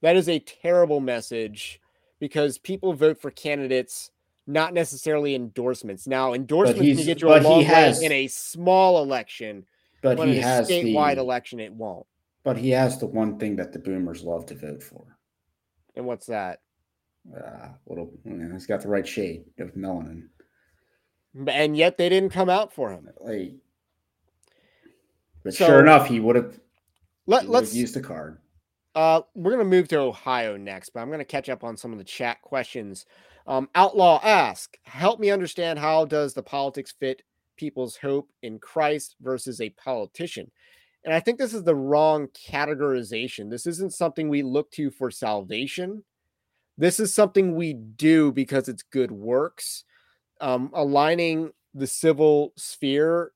that 0.00 0.16
is 0.16 0.28
a 0.28 0.40
terrible 0.40 0.98
message 0.98 1.80
because 2.18 2.58
people 2.58 2.94
vote 2.94 3.20
for 3.20 3.30
candidates, 3.30 4.10
not 4.48 4.74
necessarily 4.74 5.36
endorsements. 5.36 6.08
Now, 6.08 6.34
endorsements 6.34 6.80
can 6.80 7.06
get 7.06 7.22
you 7.22 7.32
a 7.32 7.38
long 7.38 7.62
has, 7.62 8.00
way 8.00 8.06
in 8.06 8.10
a 8.10 8.26
small 8.26 9.00
election, 9.04 9.64
but, 10.02 10.16
but 10.16 10.26
he 10.26 10.38
in 10.38 10.42
a 10.42 10.46
has 10.48 10.68
statewide 10.68 11.14
the, 11.14 11.20
election, 11.20 11.60
it 11.60 11.72
won't. 11.72 12.04
But 12.42 12.56
he 12.56 12.70
has 12.70 12.98
the 12.98 13.06
one 13.06 13.38
thing 13.38 13.54
that 13.54 13.72
the 13.72 13.78
boomers 13.78 14.24
love 14.24 14.46
to 14.46 14.56
vote 14.56 14.82
for. 14.82 15.16
And 15.94 16.06
what's 16.06 16.26
that? 16.26 16.58
Uh, 17.32 17.68
little, 17.86 18.10
you 18.24 18.32
know, 18.32 18.52
he's 18.52 18.66
got 18.66 18.80
the 18.80 18.88
right 18.88 19.06
shade 19.06 19.44
of 19.60 19.76
melanin. 19.76 20.24
And 21.46 21.76
yet 21.76 21.98
they 21.98 22.08
didn't 22.08 22.30
come 22.30 22.50
out 22.50 22.72
for 22.72 22.90
him. 22.90 23.08
Like, 23.20 23.52
but 25.44 25.54
so, 25.54 25.66
sure 25.66 25.80
enough, 25.80 26.06
he 26.06 26.20
would 26.20 26.36
have. 26.36 26.58
Let, 27.26 27.48
let's 27.48 27.74
use 27.74 27.92
the 27.92 28.00
card. 28.00 28.38
Uh, 28.94 29.22
we're 29.34 29.52
gonna 29.52 29.64
move 29.64 29.88
to 29.88 29.98
Ohio 29.98 30.56
next, 30.56 30.90
but 30.90 31.00
I'm 31.00 31.10
gonna 31.10 31.24
catch 31.24 31.48
up 31.48 31.64
on 31.64 31.76
some 31.76 31.92
of 31.92 31.98
the 31.98 32.04
chat 32.04 32.42
questions. 32.42 33.06
Um, 33.46 33.68
Outlaw 33.74 34.20
ask, 34.22 34.76
help 34.84 35.18
me 35.18 35.30
understand 35.30 35.78
how 35.78 36.04
does 36.04 36.34
the 36.34 36.42
politics 36.42 36.94
fit 36.98 37.22
people's 37.56 37.96
hope 37.96 38.30
in 38.42 38.58
Christ 38.58 39.16
versus 39.20 39.60
a 39.60 39.70
politician? 39.70 40.50
And 41.04 41.12
I 41.12 41.20
think 41.20 41.38
this 41.38 41.54
is 41.54 41.64
the 41.64 41.74
wrong 41.74 42.28
categorization. 42.28 43.50
This 43.50 43.66
isn't 43.66 43.92
something 43.92 44.28
we 44.28 44.42
look 44.42 44.70
to 44.72 44.90
for 44.90 45.10
salvation. 45.10 46.04
This 46.78 47.00
is 47.00 47.12
something 47.12 47.54
we 47.54 47.72
do 47.74 48.30
because 48.32 48.68
it's 48.68 48.82
good 48.82 49.10
works. 49.10 49.84
Um, 50.40 50.70
aligning 50.74 51.52
the 51.74 51.86
civil 51.86 52.52
sphere 52.56 53.32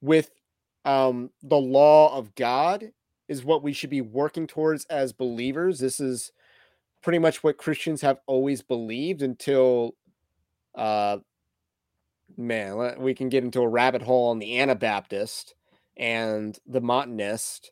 with 0.00 0.30
um, 0.88 1.30
the 1.42 1.58
law 1.58 2.16
of 2.16 2.34
God 2.34 2.92
is 3.28 3.44
what 3.44 3.62
we 3.62 3.74
should 3.74 3.90
be 3.90 4.00
working 4.00 4.46
towards 4.46 4.86
as 4.86 5.12
believers. 5.12 5.78
This 5.78 6.00
is 6.00 6.32
pretty 7.02 7.18
much 7.18 7.44
what 7.44 7.58
Christians 7.58 8.00
have 8.00 8.20
always 8.26 8.62
believed 8.62 9.20
until, 9.20 9.96
uh, 10.74 11.18
man, 12.38 12.94
we 13.00 13.12
can 13.12 13.28
get 13.28 13.44
into 13.44 13.60
a 13.60 13.68
rabbit 13.68 14.00
hole 14.00 14.30
on 14.30 14.38
the 14.38 14.58
Anabaptist 14.60 15.54
and 15.98 16.58
the 16.66 16.80
Montanist 16.80 17.70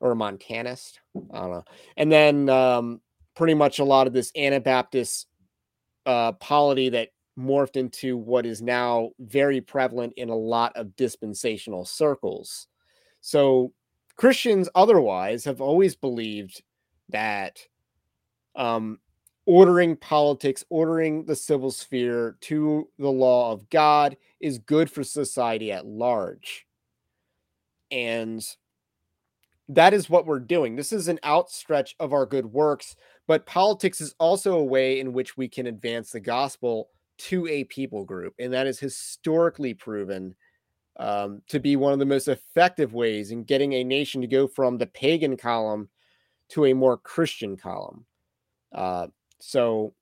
or 0.00 0.14
Montanist. 0.14 0.98
I 1.30 1.40
don't 1.40 1.50
know. 1.50 1.64
And 1.98 2.10
then 2.10 2.48
um, 2.48 3.02
pretty 3.36 3.52
much 3.52 3.80
a 3.80 3.84
lot 3.84 4.06
of 4.06 4.14
this 4.14 4.32
Anabaptist 4.34 5.26
uh, 6.06 6.32
polity 6.32 6.88
that 6.88 7.10
morphed 7.38 7.76
into 7.76 8.16
what 8.16 8.46
is 8.46 8.60
now 8.60 9.10
very 9.18 9.60
prevalent 9.60 10.12
in 10.16 10.28
a 10.28 10.36
lot 10.36 10.76
of 10.76 10.96
dispensational 10.96 11.84
circles. 11.84 12.66
So 13.20 13.72
Christians 14.16 14.68
otherwise 14.74 15.44
have 15.44 15.60
always 15.60 15.94
believed 15.94 16.62
that 17.08 17.60
um, 18.56 18.98
ordering 19.46 19.96
politics, 19.96 20.64
ordering 20.68 21.24
the 21.24 21.36
civil 21.36 21.70
sphere 21.70 22.36
to 22.42 22.88
the 22.98 23.10
law 23.10 23.52
of 23.52 23.68
God 23.70 24.16
is 24.40 24.58
good 24.58 24.90
for 24.90 25.02
society 25.02 25.72
at 25.72 25.86
large. 25.86 26.66
And 27.90 28.44
that 29.68 29.94
is 29.94 30.10
what 30.10 30.26
we're 30.26 30.40
doing. 30.40 30.76
This 30.76 30.92
is 30.92 31.08
an 31.08 31.20
outstretch 31.22 31.94
of 32.00 32.12
our 32.12 32.26
good 32.26 32.46
works, 32.46 32.96
but 33.26 33.46
politics 33.46 34.00
is 34.00 34.14
also 34.18 34.56
a 34.56 34.64
way 34.64 35.00
in 35.00 35.12
which 35.12 35.36
we 35.36 35.48
can 35.48 35.66
advance 35.66 36.10
the 36.10 36.20
gospel 36.20 36.90
to 37.20 37.46
a 37.46 37.64
people 37.64 38.04
group. 38.04 38.34
And 38.38 38.52
that 38.52 38.66
is 38.66 38.78
historically 38.78 39.74
proven 39.74 40.34
um, 40.96 41.42
to 41.48 41.58
be 41.60 41.76
one 41.76 41.92
of 41.92 41.98
the 41.98 42.06
most 42.06 42.28
effective 42.28 42.92
ways 42.94 43.30
in 43.30 43.44
getting 43.44 43.74
a 43.74 43.84
nation 43.84 44.20
to 44.20 44.26
go 44.26 44.46
from 44.46 44.78
the 44.78 44.86
pagan 44.86 45.36
column 45.36 45.88
to 46.50 46.66
a 46.66 46.74
more 46.74 46.96
Christian 46.96 47.56
column. 47.56 48.04
Uh, 48.72 49.06
so 49.38 49.94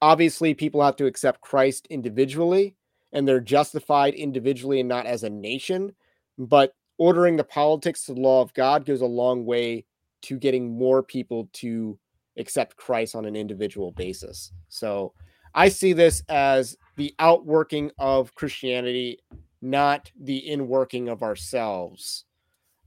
obviously, 0.00 0.54
people 0.54 0.82
have 0.82 0.96
to 0.96 1.06
accept 1.06 1.40
Christ 1.40 1.86
individually, 1.90 2.76
and 3.12 3.26
they're 3.26 3.40
justified 3.40 4.14
individually 4.14 4.80
and 4.80 4.88
not 4.88 5.06
as 5.06 5.24
a 5.24 5.30
nation. 5.30 5.94
But 6.38 6.74
ordering 6.96 7.36
the 7.36 7.44
politics 7.44 8.04
to 8.04 8.14
the 8.14 8.20
law 8.20 8.40
of 8.42 8.54
God 8.54 8.86
goes 8.86 9.00
a 9.00 9.06
long 9.06 9.44
way 9.44 9.84
to 10.22 10.38
getting 10.38 10.76
more 10.76 11.02
people 11.02 11.48
to 11.54 11.98
accept 12.38 12.76
Christ 12.76 13.14
on 13.14 13.24
an 13.24 13.36
individual 13.36 13.92
basis. 13.92 14.52
So 14.68 15.12
I 15.54 15.68
see 15.68 15.92
this 15.92 16.22
as 16.28 16.76
the 16.96 17.14
outworking 17.18 17.90
of 17.98 18.34
Christianity, 18.34 19.18
not 19.62 20.10
the 20.20 20.44
inworking 20.48 21.10
of 21.10 21.22
ourselves. 21.22 22.24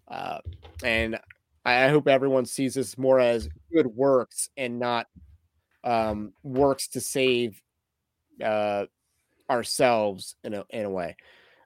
Uh, 0.07 0.39
and 0.83 1.19
I 1.65 1.87
hope 1.87 2.07
everyone 2.07 2.45
sees 2.45 2.73
this 2.73 2.97
more 2.97 3.19
as 3.19 3.49
good 3.73 3.87
works 3.87 4.49
and 4.57 4.79
not 4.79 5.07
um, 5.83 6.33
works 6.43 6.87
to 6.89 7.01
save 7.01 7.61
uh, 8.43 8.85
ourselves 9.49 10.35
in 10.43 10.53
a 10.53 10.65
in 10.69 10.85
a 10.85 10.89
way. 10.89 11.15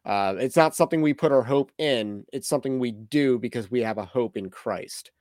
Uh, 0.05 0.35
it's 0.39 0.55
not 0.55 0.75
something 0.75 1.01
we 1.01 1.13
put 1.13 1.31
our 1.31 1.43
hope 1.43 1.71
in. 1.77 2.25
It's 2.31 2.47
something 2.47 2.79
we 2.79 2.91
do 2.91 3.37
because 3.39 3.69
we 3.69 3.81
have 3.81 3.97
a 3.97 4.05
hope 4.05 4.37
in 4.37 4.49
Christ. 4.49 5.11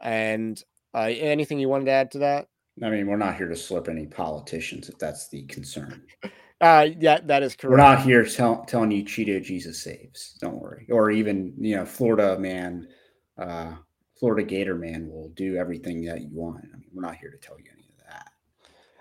And 0.00 0.62
uh, 0.94 1.10
anything 1.10 1.58
you 1.58 1.68
wanted 1.68 1.86
to 1.86 1.90
add 1.90 2.10
to 2.12 2.18
that? 2.20 2.48
I 2.82 2.90
mean, 2.90 3.06
we're 3.06 3.16
not 3.16 3.36
here 3.36 3.48
to 3.48 3.56
slip 3.56 3.88
any 3.88 4.06
politicians 4.06 4.88
if 4.88 4.98
that's 4.98 5.28
the 5.28 5.44
concern. 5.44 6.02
Uh, 6.60 6.88
yeah, 6.98 7.18
that 7.24 7.42
is 7.42 7.54
correct. 7.54 7.70
We're 7.70 7.76
not 7.76 8.02
here 8.02 8.24
tell, 8.24 8.64
telling 8.64 8.90
you 8.90 9.04
Cheeto 9.04 9.42
Jesus 9.42 9.82
saves. 9.82 10.34
Don't 10.40 10.58
worry. 10.58 10.86
Or 10.90 11.10
even, 11.10 11.52
you 11.58 11.76
know, 11.76 11.84
Florida 11.84 12.38
man, 12.38 12.88
uh, 13.36 13.74
Florida 14.18 14.44
Gator 14.44 14.76
man 14.76 15.10
will 15.10 15.28
do 15.30 15.56
everything 15.56 16.04
that 16.06 16.22
you 16.22 16.30
want. 16.32 16.64
I 16.72 16.78
mean, 16.78 16.88
we're 16.94 17.02
not 17.02 17.16
here 17.16 17.30
to 17.30 17.36
tell 17.36 17.58
you 17.58 17.64
any 17.70 17.82
of 17.82 17.83
that. 17.83 17.83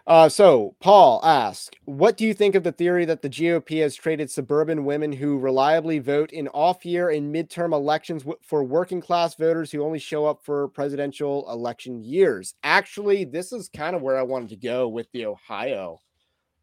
Uh, 0.05 0.27
so 0.27 0.75
Paul 0.81 1.21
asks, 1.23 1.69
what 1.85 2.17
do 2.17 2.25
you 2.25 2.33
think 2.33 2.55
of 2.55 2.63
the 2.63 2.73
theory 2.73 3.05
that 3.05 3.21
the 3.21 3.29
GOP 3.29 3.81
has 3.81 3.95
traded 3.95 4.29
suburban 4.29 4.83
women 4.83 5.13
who 5.13 5.39
reliably 5.39 5.99
vote 5.99 6.33
in 6.33 6.49
off-year 6.49 7.09
and 7.09 7.33
midterm 7.33 7.71
elections 7.71 8.25
for 8.41 8.65
working 8.65 8.99
class 8.99 9.35
voters 9.35 9.71
who 9.71 9.81
only 9.81 9.99
show 9.99 10.25
up 10.25 10.43
for 10.43 10.67
presidential 10.67 11.49
election 11.49 12.03
years? 12.03 12.53
Actually, 12.63 13.23
this 13.23 13.53
is 13.53 13.69
kind 13.69 13.95
of 13.95 14.01
where 14.01 14.17
I 14.17 14.23
wanted 14.23 14.49
to 14.49 14.57
go 14.57 14.89
with 14.89 15.09
the 15.13 15.25
Ohio. 15.25 15.99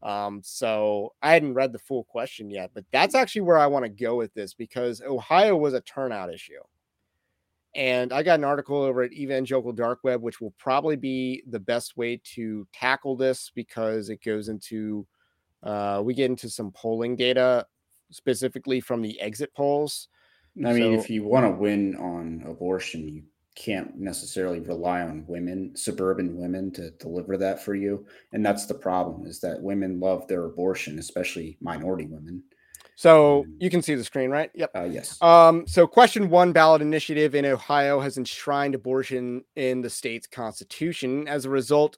Um, 0.03 0.43
so 0.45 1.15
I 1.23 1.33
hadn't 1.33 1.55
read 1.55 1.73
the 1.73 1.79
full 1.79 2.05
question 2.05 2.51
yet, 2.51 2.73
but 2.75 2.85
that's 2.93 3.15
actually 3.15 3.43
where 3.43 3.59
I 3.59 3.69
want 3.69 3.87
to 3.87 3.91
go 3.91 4.17
with 4.17 4.35
this 4.35 4.53
because 4.53 5.01
Ohio 5.01 5.57
was 5.57 5.73
a 5.73 5.81
turnout 5.81 6.33
issue. 6.33 6.61
And 7.75 8.13
I 8.13 8.23
got 8.23 8.39
an 8.39 8.45
article 8.45 8.79
over 8.79 9.03
at 9.03 9.13
Evangelical 9.13 9.73
Dark 9.73 10.01
Web, 10.03 10.23
which 10.23 10.41
will 10.41 10.55
probably 10.59 10.97
be 10.97 11.43
the 11.49 11.61
best 11.61 11.97
way 11.97 12.21
to 12.35 12.67
tackle 12.73 13.17
this 13.17 13.51
because 13.55 14.09
it 14.09 14.23
goes 14.25 14.49
into, 14.49 15.07
uh, 15.63 16.03
we 16.05 16.15
get 16.15 16.31
into 16.31 16.51
some 16.51 16.73
polling 16.73 17.15
data 17.15 17.67
specifically 18.11 18.81
from 18.81 19.03
the 19.03 19.21
exit 19.21 19.55
polls. 19.55 20.09
I 20.65 20.73
mean, 20.73 20.97
so, 20.97 21.01
if 21.01 21.09
you 21.09 21.25
want 21.25 21.47
to 21.47 21.51
win 21.51 21.95
on 21.97 22.43
abortion, 22.45 23.09
you 23.09 23.23
can't 23.55 23.97
necessarily 23.97 24.61
rely 24.61 25.03
on 25.03 25.25
women, 25.29 25.77
suburban 25.77 26.37
women, 26.37 26.73
to 26.73 26.91
deliver 26.93 27.37
that 27.37 27.63
for 27.63 27.75
you. 27.75 28.07
And 28.33 28.45
that's 28.45 28.67
the 28.67 28.75
problem 28.75 29.27
is 29.27 29.41
that 29.41 29.63
women 29.63 30.01
love 30.01 30.27
their 30.27 30.45
abortion, 30.47 30.99
especially 30.99 31.57
minority 31.61 32.07
women. 32.07 32.43
So 33.01 33.47
you 33.59 33.71
can 33.71 33.81
see 33.81 33.95
the 33.95 34.05
screen, 34.05 34.29
right? 34.29 34.51
Yep. 34.53 34.73
Uh, 34.77 34.83
yes. 34.83 35.17
Um, 35.23 35.67
so 35.67 35.87
question 35.87 36.29
one 36.29 36.53
ballot 36.53 36.83
initiative 36.83 37.35
in 37.35 37.47
Ohio 37.47 37.99
has 37.99 38.19
enshrined 38.19 38.75
abortion 38.75 39.43
in 39.57 39.81
the 39.81 39.89
state's 39.89 40.27
constitution. 40.27 41.27
As 41.27 41.47
a 41.47 41.49
result, 41.49 41.97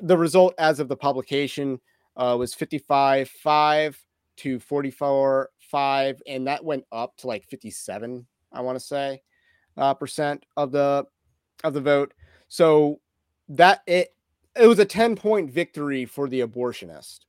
the 0.00 0.16
result 0.16 0.54
as 0.56 0.80
of 0.80 0.88
the 0.88 0.96
publication 0.96 1.78
uh, 2.16 2.34
was 2.38 2.54
55 2.54 3.28
5 3.28 4.02
to 4.38 4.58
44 4.58 5.50
5, 5.70 6.22
and 6.26 6.46
that 6.46 6.64
went 6.64 6.84
up 6.92 7.14
to 7.18 7.26
like 7.26 7.44
57, 7.44 8.26
I 8.54 8.60
want 8.62 8.78
to 8.78 8.80
say, 8.82 9.20
uh, 9.76 9.92
percent 9.92 10.46
of 10.56 10.72
the 10.72 11.04
of 11.62 11.74
the 11.74 11.82
vote. 11.82 12.14
So 12.48 13.00
that 13.50 13.82
it 13.86 14.14
it 14.58 14.66
was 14.66 14.78
a 14.78 14.86
10 14.86 15.14
point 15.14 15.50
victory 15.50 16.06
for 16.06 16.26
the 16.26 16.40
abortionist. 16.40 17.26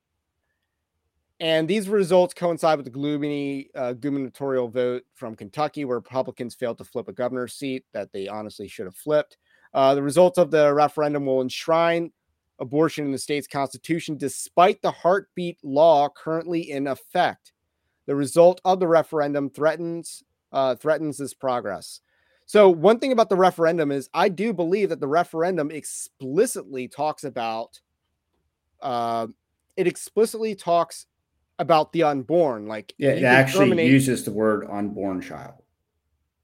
And 1.44 1.68
these 1.68 1.90
results 1.90 2.34
coincide 2.34 2.78
with 2.78 2.86
the 2.86 2.90
gloomy 2.90 3.68
uh, 3.76 3.92
gubernatorial 3.92 4.70
vote 4.70 5.04
from 5.14 5.36
Kentucky, 5.36 5.84
where 5.84 5.98
Republicans 5.98 6.56
failed 6.56 6.78
to 6.78 6.86
flip 6.86 7.10
a 7.10 7.12
governor's 7.12 7.54
seat 7.54 7.84
that 7.92 8.14
they 8.14 8.30
honestly 8.30 8.66
should 8.66 8.86
have 8.86 8.96
flipped. 8.96 9.36
Uh, 9.74 9.94
the 9.94 10.02
results 10.02 10.38
of 10.38 10.52
the 10.52 10.74
referendum 10.74 11.26
will 11.26 11.42
enshrine 11.42 12.14
abortion 12.60 13.04
in 13.04 13.12
the 13.12 13.18
state's 13.18 13.46
constitution, 13.46 14.16
despite 14.16 14.82
the 14.82 14.92
heartbeat 14.92 15.58
law 15.66 16.08
currently 16.08 16.72
in 16.72 16.88
effect. 16.88 17.52
The 18.06 18.16
result 18.16 18.62
of 18.64 18.80
the 18.80 18.88
referendum 18.88 19.50
threatens 19.50 20.24
uh, 20.54 20.76
threatens 20.76 21.18
this 21.18 21.34
progress. 21.34 22.00
So, 22.46 22.70
one 22.70 23.00
thing 23.00 23.12
about 23.12 23.28
the 23.28 23.36
referendum 23.36 23.92
is, 23.92 24.10
I 24.14 24.30
do 24.30 24.54
believe 24.54 24.88
that 24.90 25.02
the 25.02 25.10
referendum 25.10 25.72
explicitly 25.72 26.88
talks 26.88 27.26
about. 27.26 27.82
Uh, 28.82 29.28
it 29.76 29.88
explicitly 29.88 30.56
talks 30.56 31.08
about 31.60 31.92
the 31.94 32.04
unborn. 32.04 32.68
Like 32.68 32.94
yeah, 32.98 33.12
it 33.12 33.24
actually 33.24 33.66
terminate... 33.66 33.92
uses 33.92 34.24
the 34.24 34.32
word 34.32 34.68
unborn 34.70 35.22
child. 35.22 35.56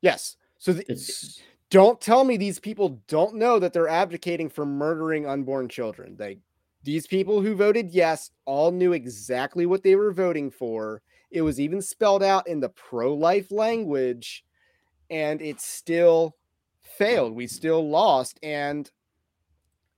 Yes. 0.01 0.37
So 0.57 0.73
th- 0.73 0.85
it's 0.87 1.41
don't 1.69 2.01
tell 2.01 2.23
me 2.23 2.37
these 2.37 2.59
people 2.59 3.01
don't 3.07 3.35
know 3.35 3.59
that 3.59 3.73
they're 3.73 3.87
advocating 3.87 4.49
for 4.49 4.65
murdering 4.65 5.27
unborn 5.27 5.69
children. 5.69 6.15
They 6.17 6.39
these 6.83 7.07
people 7.07 7.41
who 7.41 7.55
voted 7.55 7.91
yes 7.91 8.31
all 8.45 8.71
knew 8.71 8.93
exactly 8.93 9.65
what 9.65 9.83
they 9.83 9.95
were 9.95 10.11
voting 10.11 10.49
for. 10.49 11.01
It 11.31 11.41
was 11.41 11.59
even 11.59 11.81
spelled 11.81 12.23
out 12.23 12.47
in 12.47 12.59
the 12.59 12.69
pro-life 12.69 13.51
language, 13.51 14.43
and 15.09 15.41
it 15.41 15.61
still 15.61 16.35
failed. 16.81 17.35
We 17.35 17.47
still 17.47 17.87
lost. 17.87 18.39
And 18.41 18.89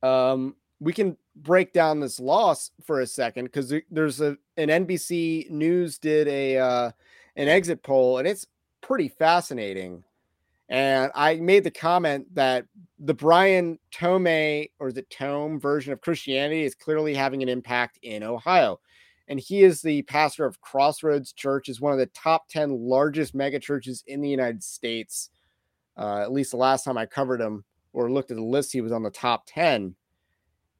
um 0.04 0.56
we 0.80 0.94
can 0.94 1.16
break 1.36 1.74
down 1.74 2.00
this 2.00 2.20
loss 2.20 2.72
for 2.84 3.02
a 3.02 3.08
second 3.08 3.46
because 3.46 3.74
there's 3.90 4.22
a 4.22 4.38
an 4.58 4.70
NBC 4.70 5.50
News 5.50 5.98
did 5.98 6.28
a 6.28 6.58
uh, 6.58 6.92
an 7.36 7.48
exit 7.48 7.84
poll 7.84 8.18
and 8.18 8.28
it's 8.28 8.46
pretty 8.82 9.08
fascinating. 9.08 10.04
And 10.70 11.12
I 11.16 11.36
made 11.36 11.66
the 11.66 11.72
comment 11.72 12.34
that 12.34 12.66
the 12.98 13.14
Brian 13.14 13.78
Tome 13.92 14.68
or 14.80 14.92
the 14.92 15.06
Tome 15.10 15.60
version 15.60 15.92
of 15.92 16.00
Christianity 16.00 16.64
is 16.64 16.76
clearly 16.76 17.14
having 17.14 17.44
an 17.44 17.50
impact 17.50 18.00
in 18.04 18.24
Ohio. 18.24 18.80
And 19.28 19.40
he 19.40 19.64
is 19.64 19.82
the 19.82 20.02
pastor 20.04 20.46
of 20.46 20.62
Crossroads 20.62 21.34
Church, 21.34 21.68
is 21.68 21.82
one 21.82 21.92
of 21.94 22.00
the 22.00 22.06
top 22.08 22.48
10 22.48 22.70
largest 22.72 23.36
mega 23.36 23.60
churches 23.60 24.04
in 24.08 24.22
the 24.22 24.30
United 24.30 24.64
States. 24.64 25.30
Uh, 25.98 26.20
at 26.22 26.32
least 26.32 26.52
the 26.52 26.58
last 26.58 26.84
time 26.84 26.98
I 26.98 27.06
covered 27.06 27.42
him 27.42 27.66
or 27.92 28.10
looked 28.10 28.32
at 28.32 28.38
the 28.38 28.44
list, 28.44 28.72
he 28.72 28.82
was 28.82 28.94
on 28.94 29.04
the 29.04 29.10
top 29.10 29.44
10 29.48 29.96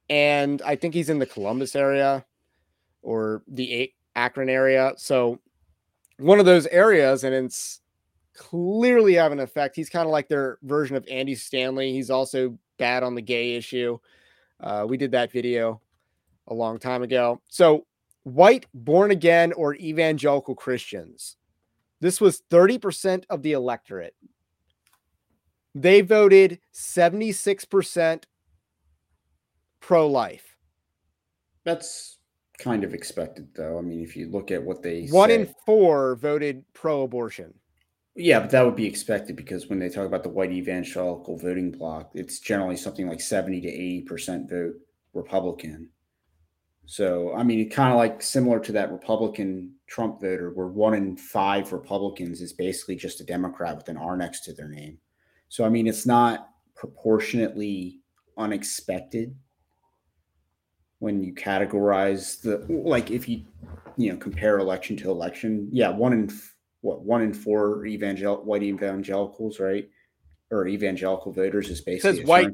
and 0.08 0.60
I 0.62 0.76
think 0.76 0.94
he's 0.94 1.10
in 1.10 1.18
the 1.18 1.26
Columbus 1.26 1.74
area 1.76 2.24
or 3.02 3.42
the 3.48 3.92
Akron 4.14 4.48
area. 4.48 4.92
So 4.96 5.40
one 6.18 6.38
of 6.38 6.46
those 6.46 6.66
areas, 6.66 7.24
and 7.24 7.34
it's 7.34 7.80
clearly 8.34 9.14
having 9.14 9.38
an 9.38 9.44
effect. 9.44 9.76
He's 9.76 9.90
kind 9.90 10.06
of 10.06 10.12
like 10.12 10.28
their 10.28 10.58
version 10.62 10.96
of 10.96 11.06
Andy 11.10 11.34
Stanley. 11.34 11.92
He's 11.92 12.10
also 12.10 12.58
bad 12.78 13.02
on 13.02 13.14
the 13.14 13.22
gay 13.22 13.54
issue. 13.54 13.98
Uh, 14.60 14.86
we 14.88 14.96
did 14.96 15.12
that 15.12 15.32
video 15.32 15.80
a 16.48 16.54
long 16.54 16.78
time 16.78 17.02
ago. 17.02 17.40
So 17.48 17.86
white, 18.22 18.66
born 18.72 19.10
again, 19.10 19.52
or 19.52 19.74
evangelical 19.74 20.54
Christians. 20.54 21.36
This 22.00 22.20
was 22.20 22.42
30% 22.50 23.24
of 23.30 23.42
the 23.42 23.52
electorate. 23.52 24.14
They 25.74 26.00
voted 26.00 26.58
76% 26.74 28.24
pro 29.82 30.06
life. 30.06 30.56
That's 31.64 32.18
kind 32.58 32.84
of 32.84 32.94
expected, 32.94 33.48
though. 33.54 33.78
I 33.78 33.82
mean, 33.82 34.00
if 34.00 34.16
you 34.16 34.30
look 34.30 34.50
at 34.50 34.62
what 34.62 34.82
they 34.82 35.08
one 35.10 35.28
say. 35.28 35.40
in 35.40 35.54
four 35.66 36.16
voted 36.16 36.64
pro 36.72 37.02
abortion. 37.02 37.52
Yeah, 38.14 38.40
but 38.40 38.50
that 38.50 38.64
would 38.64 38.76
be 38.76 38.86
expected 38.86 39.36
because 39.36 39.68
when 39.68 39.78
they 39.78 39.88
talk 39.88 40.06
about 40.06 40.22
the 40.22 40.28
white 40.28 40.52
evangelical 40.52 41.38
voting 41.38 41.70
bloc, 41.70 42.10
it's 42.14 42.40
generally 42.40 42.76
something 42.76 43.08
like 43.08 43.20
70 43.20 43.60
to 43.62 44.12
80% 44.12 44.50
vote 44.50 44.74
Republican. 45.14 45.88
So, 46.84 47.34
I 47.34 47.42
mean, 47.42 47.60
it 47.60 47.66
kind 47.66 47.90
of 47.90 47.96
like 47.96 48.20
similar 48.20 48.60
to 48.60 48.72
that 48.72 48.92
Republican 48.92 49.74
Trump 49.86 50.20
voter, 50.20 50.50
where 50.52 50.66
one 50.66 50.94
in 50.94 51.16
five 51.16 51.72
Republicans 51.72 52.42
is 52.42 52.52
basically 52.52 52.96
just 52.96 53.20
a 53.20 53.24
Democrat 53.24 53.76
with 53.76 53.88
an 53.88 53.96
R 53.96 54.16
next 54.16 54.44
to 54.44 54.52
their 54.52 54.68
name. 54.68 54.98
So, 55.48 55.64
I 55.64 55.70
mean, 55.70 55.86
it's 55.86 56.04
not 56.04 56.48
proportionately 56.74 58.00
unexpected 58.36 59.34
when 61.02 61.20
you 61.20 61.34
categorize 61.34 62.40
the 62.40 62.64
like 62.72 63.10
if 63.10 63.28
you 63.28 63.42
you 63.96 64.12
know 64.12 64.16
compare 64.16 64.60
election 64.60 64.96
to 64.98 65.10
election. 65.10 65.68
Yeah, 65.72 65.88
one 65.88 66.12
in 66.12 66.30
what 66.80 67.02
one 67.02 67.22
in 67.22 67.34
four 67.34 67.84
evangel 67.86 68.36
white 68.44 68.62
evangelicals, 68.62 69.58
right, 69.58 69.90
or 70.52 70.68
evangelical 70.68 71.32
voters 71.32 71.70
is 71.70 71.80
basically 71.80 72.18
says 72.18 72.26
white. 72.26 72.50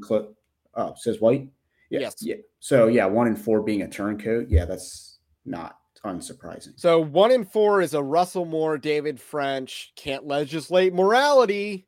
Oh, 0.73 0.95
says 0.97 1.21
white. 1.21 1.47
Yeah, 1.91 1.99
yes. 1.99 2.15
Yeah. 2.21 2.37
So 2.59 2.87
yeah, 2.87 3.05
one 3.05 3.27
in 3.27 3.35
four 3.35 3.61
being 3.61 3.83
a 3.83 3.87
turncoat. 3.87 4.47
Yeah, 4.49 4.65
that's 4.65 5.19
not 5.45 5.77
unsurprising. 6.03 6.73
So 6.75 6.99
one 6.99 7.31
in 7.31 7.45
four 7.45 7.81
is 7.81 7.93
a 7.93 8.01
Russell 8.01 8.45
Moore, 8.45 8.79
David 8.79 9.21
French 9.21 9.93
can't 9.95 10.25
legislate 10.25 10.91
morality, 10.91 11.85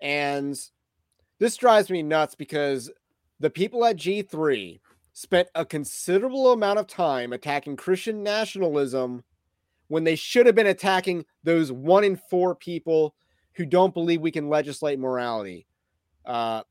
and 0.00 0.58
this 1.38 1.58
drives 1.58 1.90
me 1.90 2.02
nuts 2.02 2.34
because 2.34 2.90
the 3.38 3.50
people 3.50 3.84
at 3.84 3.96
G 3.96 4.22
three 4.22 4.80
spent 5.12 5.48
a 5.54 5.64
considerable 5.64 6.52
amount 6.52 6.78
of 6.78 6.86
time 6.86 7.32
attacking 7.32 7.76
Christian 7.76 8.22
nationalism 8.22 9.22
when 9.88 10.04
they 10.04 10.16
should 10.16 10.46
have 10.46 10.54
been 10.54 10.68
attacking 10.68 11.24
those 11.44 11.70
one 11.70 12.04
in 12.04 12.16
four 12.16 12.54
people 12.54 13.14
who 13.54 13.66
don't 13.66 13.92
believe 13.92 14.20
we 14.20 14.30
can 14.30 14.48
legislate 14.48 14.98
morality. 14.98 15.66
Uh, 16.24 16.62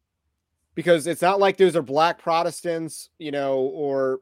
because 0.73 1.05
it's 1.05 1.21
not 1.21 1.39
like 1.39 1.57
those 1.57 1.75
are 1.75 1.81
black 1.81 2.17
Protestants, 2.17 3.09
you 3.19 3.31
know, 3.31 3.59
or 3.59 4.19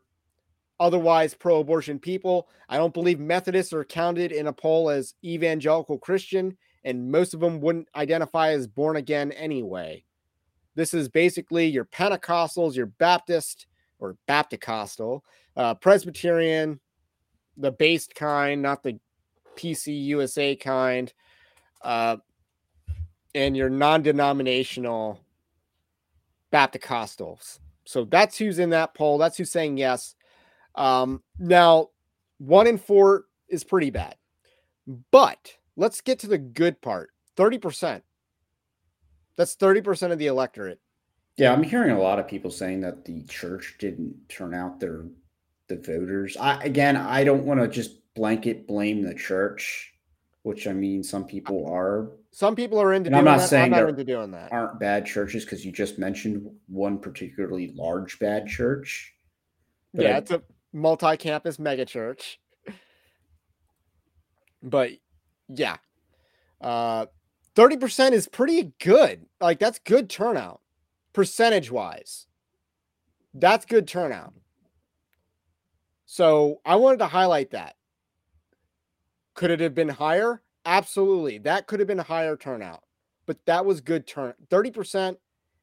otherwise 0.79 1.33
pro 1.33 1.59
abortion 1.59 1.99
people. 1.99 2.49
I 2.67 2.77
don't 2.77 2.93
believe 2.93 3.19
Methodists 3.19 3.71
are 3.71 3.85
counted 3.85 4.31
in 4.31 4.47
a 4.47 4.53
poll 4.53 4.89
as 4.89 5.13
evangelical 5.23 5.97
Christian, 5.97 6.57
and 6.83 7.11
most 7.11 7.33
of 7.33 7.39
them 7.39 7.61
wouldn't 7.61 7.87
identify 7.95 8.49
as 8.49 8.67
born 8.67 8.97
again 8.97 9.31
anyway. 9.33 10.03
This 10.75 10.93
is 10.93 11.07
basically 11.07 11.67
your 11.67 11.85
Pentecostals, 11.85 12.75
your 12.75 12.87
Baptist 12.87 13.67
or 13.99 14.17
Bapticostal, 14.27 15.21
uh, 15.55 15.75
Presbyterian, 15.75 16.79
the 17.57 17.71
based 17.71 18.15
kind, 18.15 18.61
not 18.61 18.83
the 18.83 18.99
PC 19.55 20.05
USA 20.05 20.55
kind, 20.55 21.13
uh, 21.81 22.17
and 23.35 23.55
your 23.55 23.69
non 23.69 24.01
denominational 24.01 25.19
Bapticostals. 26.51 27.59
So 27.85 28.05
that's 28.05 28.37
who's 28.37 28.59
in 28.59 28.69
that 28.71 28.93
poll. 28.93 29.17
That's 29.17 29.37
who's 29.37 29.51
saying 29.51 29.77
yes. 29.77 30.15
Um, 30.75 31.23
now, 31.37 31.89
one 32.37 32.67
in 32.67 32.77
four 32.77 33.25
is 33.47 33.63
pretty 33.63 33.89
bad. 33.89 34.15
But 35.11 35.53
let's 35.75 36.01
get 36.01 36.19
to 36.19 36.27
the 36.27 36.37
good 36.37 36.81
part 36.81 37.09
30%. 37.37 38.01
That's 39.35 39.55
30% 39.55 40.11
of 40.11 40.19
the 40.19 40.27
electorate. 40.27 40.79
Yeah, 41.39 41.53
I'm 41.53 41.63
hearing 41.63 41.91
a 41.91 41.99
lot 41.99 42.19
of 42.19 42.27
people 42.27 42.51
saying 42.51 42.81
that 42.81 43.05
the 43.05 43.23
church 43.23 43.77
didn't 43.79 44.13
turn 44.27 44.53
out 44.53 44.81
their 44.81 45.05
the 45.69 45.77
voters. 45.77 46.35
I 46.35 46.61
again, 46.63 46.97
I 46.97 47.23
don't 47.23 47.45
want 47.45 47.61
to 47.61 47.67
just 47.69 48.13
blanket 48.13 48.67
blame 48.67 49.03
the 49.03 49.13
church, 49.13 49.93
which 50.43 50.67
I 50.67 50.73
mean 50.73 51.01
some 51.01 51.25
people 51.25 51.65
are 51.71 52.11
some 52.31 52.55
people 52.55 52.81
are 52.81 52.93
into. 52.93 53.15
I'm 53.15 53.23
not 53.23 53.39
that. 53.39 53.47
saying 53.47 53.73
I'm 53.73 53.79
not 53.79 53.89
into 53.89 54.03
doing 54.03 54.31
that. 54.31 54.51
Aren't 54.51 54.81
bad 54.81 55.05
churches 55.05 55.45
because 55.45 55.65
you 55.65 55.71
just 55.71 55.97
mentioned 55.97 56.45
one 56.67 56.99
particularly 56.99 57.71
large 57.73 58.19
bad 58.19 58.45
church. 58.45 59.13
But 59.93 60.03
yeah, 60.03 60.15
I, 60.15 60.17
it's 60.17 60.31
a 60.31 60.41
multi-campus 60.73 61.55
megachurch. 61.55 62.35
But 64.61 64.91
yeah, 65.47 65.77
uh, 66.59 67.05
thirty 67.55 67.77
percent 67.77 68.13
is 68.13 68.27
pretty 68.27 68.73
good. 68.79 69.25
Like 69.39 69.57
that's 69.57 69.79
good 69.79 70.09
turnout, 70.09 70.59
percentage 71.13 71.71
wise. 71.71 72.27
That's 73.33 73.65
good 73.65 73.87
turnout. 73.87 74.33
So 76.05 76.61
I 76.65 76.75
wanted 76.75 76.99
to 76.99 77.07
highlight 77.07 77.51
that. 77.51 77.75
Could 79.35 79.51
it 79.51 79.59
have 79.59 79.75
been 79.75 79.89
higher? 79.89 80.41
Absolutely. 80.65 81.37
That 81.39 81.67
could 81.67 81.79
have 81.79 81.87
been 81.87 81.99
a 81.99 82.03
higher 82.03 82.35
turnout, 82.35 82.83
but 83.25 83.37
that 83.45 83.65
was 83.65 83.79
good 83.81 84.07
turn. 84.07 84.33
30%. 84.49 85.17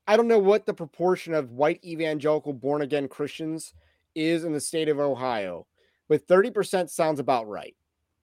I 0.08 0.16
don't 0.16 0.28
know 0.28 0.38
what 0.38 0.66
the 0.66 0.74
proportion 0.74 1.34
of 1.34 1.50
white 1.50 1.84
evangelical 1.84 2.52
born 2.52 2.82
again 2.82 3.08
Christians 3.08 3.74
is 4.14 4.44
in 4.44 4.52
the 4.52 4.60
state 4.60 4.88
of 4.88 5.00
Ohio, 5.00 5.66
but 6.08 6.26
30% 6.26 6.88
sounds 6.88 7.20
about 7.20 7.48
right. 7.48 7.74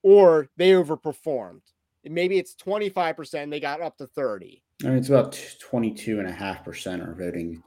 Or 0.01 0.49
they 0.57 0.71
overperformed. 0.71 1.61
Maybe 2.05 2.37
it's 2.37 2.55
25%, 2.55 3.49
they 3.49 3.59
got 3.59 3.81
up 3.81 3.97
to 3.97 4.07
30. 4.07 4.61
I 4.83 4.87
mean, 4.87 4.97
it's 4.97 5.09
about 5.09 5.31
22.5% 5.31 7.07
are 7.07 7.15
voting 7.15 7.63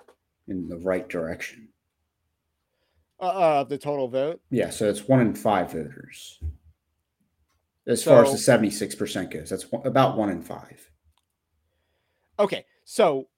in 0.49 0.69
the 0.69 0.79
right 0.79 1.09
direction. 1.09 1.69
Uh, 3.19 3.61
of 3.61 3.71
the 3.71 3.79
total 3.79 4.09
vote? 4.09 4.43
Yeah, 4.51 4.69
so 4.69 4.91
it's 4.91 5.09
one 5.09 5.21
in 5.21 5.35
five 5.35 5.73
voters 5.73 6.39
as 7.87 8.03
so, 8.03 8.11
far 8.11 8.25
as 8.25 8.33
the 8.33 8.53
76% 8.53 9.31
goes. 9.31 9.51
That's 9.51 9.67
about 9.85 10.17
one 10.17 10.29
in 10.31 10.43
five. 10.43 10.91
Okay. 12.39 12.65
So, 12.85 13.29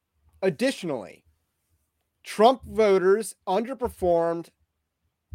additionally, 0.43 1.25
Trump 2.25 2.63
voters 2.65 3.35
underperformed 3.47 4.49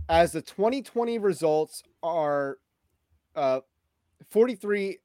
as 0.10 0.32
the 0.32 0.42
2020 0.42 1.18
results 1.18 1.84
are 2.02 2.58
uh, 3.36 3.62
43. 4.30 5.00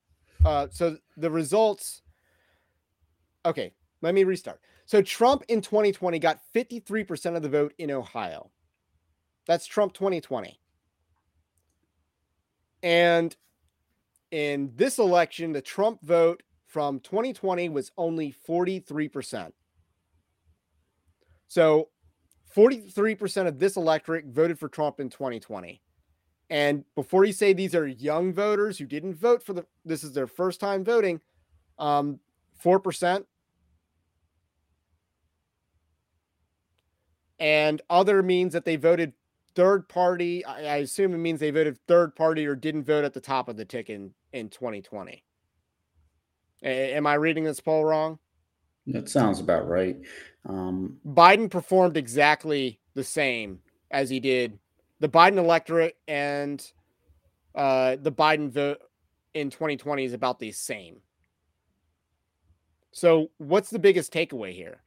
Uh, 0.44 0.68
so, 0.70 0.96
the 1.16 1.30
results. 1.30 2.02
Okay. 3.44 3.72
Let 4.00 4.14
me 4.14 4.24
restart. 4.24 4.60
So, 4.86 5.02
Trump 5.02 5.42
in 5.48 5.60
2020 5.60 6.18
got 6.18 6.40
53% 6.54 7.36
of 7.36 7.42
the 7.42 7.48
vote 7.48 7.74
in 7.78 7.90
Ohio. 7.90 8.50
That's 9.46 9.66
Trump 9.66 9.94
2020. 9.94 10.60
And 12.82 13.34
in 14.30 14.72
this 14.76 14.98
election, 14.98 15.52
the 15.52 15.62
Trump 15.62 16.00
vote 16.02 16.42
from 16.66 17.00
2020 17.00 17.70
was 17.70 17.90
only 17.96 18.34
43%. 18.46 19.52
So 21.48 21.88
43% 22.54 23.46
of 23.46 23.58
this 23.58 23.76
electorate 23.76 24.26
voted 24.26 24.58
for 24.58 24.68
Trump 24.68 25.00
in 25.00 25.08
2020. 25.08 25.80
And 26.50 26.84
before 26.94 27.24
you 27.24 27.32
say 27.32 27.52
these 27.52 27.74
are 27.74 27.86
young 27.86 28.32
voters 28.32 28.78
who 28.78 28.86
didn't 28.86 29.14
vote 29.14 29.42
for 29.42 29.52
the 29.52 29.66
this 29.84 30.02
is 30.02 30.12
their 30.12 30.26
first 30.26 30.60
time 30.60 30.84
voting, 30.84 31.20
um, 31.78 32.20
4%. 32.64 33.24
And 37.38 37.82
other 37.88 38.22
means 38.22 38.52
that 38.54 38.64
they 38.64 38.76
voted 38.76 39.12
third 39.54 39.88
party. 39.88 40.44
I, 40.44 40.64
I, 40.64 40.76
assume 40.76 41.14
it 41.14 41.18
means 41.18 41.38
they 41.38 41.50
voted 41.50 41.78
third 41.86 42.16
party 42.16 42.46
or 42.46 42.56
didn't 42.56 42.84
vote 42.84 43.04
at 43.04 43.14
the 43.14 43.20
top 43.20 43.48
of 43.48 43.56
the 43.56 43.64
ticket 43.64 43.96
in, 43.96 44.12
in 44.32 44.48
2020. 44.48 45.22
A- 46.62 46.94
am 46.94 47.06
I 47.06 47.14
reading 47.14 47.44
this 47.44 47.60
poll 47.60 47.84
wrong? 47.84 48.18
That 48.88 49.08
sounds 49.08 49.38
about 49.38 49.68
right. 49.68 49.96
Um, 50.48 50.98
Biden 51.06 51.50
performed 51.50 51.96
exactly 51.96 52.80
the 52.94 53.04
same 53.04 53.60
as 53.90 54.10
he 54.10 54.18
did 54.18 54.58
the 55.00 55.08
Biden 55.08 55.36
electorate 55.36 55.96
and 56.06 56.64
uh, 57.54 57.96
the 58.00 58.12
Biden 58.12 58.50
vote 58.50 58.78
in 59.34 59.50
2020 59.50 60.04
is 60.04 60.12
about 60.12 60.38
the 60.38 60.52
same. 60.52 61.00
So, 62.92 63.30
what's 63.38 63.70
the 63.70 63.78
biggest 63.78 64.12
takeaway 64.12 64.52
here? 64.52 64.80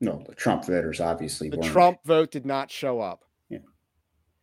No, 0.00 0.24
the 0.26 0.34
Trump 0.34 0.64
voters 0.64 1.00
obviously. 1.00 1.48
The 1.48 1.58
Trump 1.58 1.98
vote 2.04 2.30
did 2.30 2.46
not 2.46 2.70
show 2.70 3.00
up. 3.00 3.24
Yeah, 3.48 3.58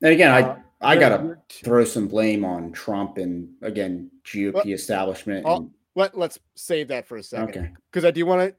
and 0.01 0.13
again, 0.13 0.31
uh, 0.31 0.57
I 0.81 0.93
I 0.93 0.97
gotta 0.97 1.37
throw 1.49 1.85
some 1.85 2.07
blame 2.07 2.43
on 2.43 2.71
Trump 2.71 3.17
and 3.17 3.49
again 3.61 4.09
GOP 4.25 4.53
well, 4.53 4.67
establishment. 4.67 5.45
And, 5.45 5.71
let 5.95 6.17
Let's 6.17 6.39
save 6.55 6.87
that 6.87 7.05
for 7.05 7.17
a 7.17 7.23
second. 7.23 7.49
Okay. 7.49 7.71
Because 7.91 8.05
I 8.05 8.11
do 8.11 8.25
want 8.25 8.49
to. 8.49 8.55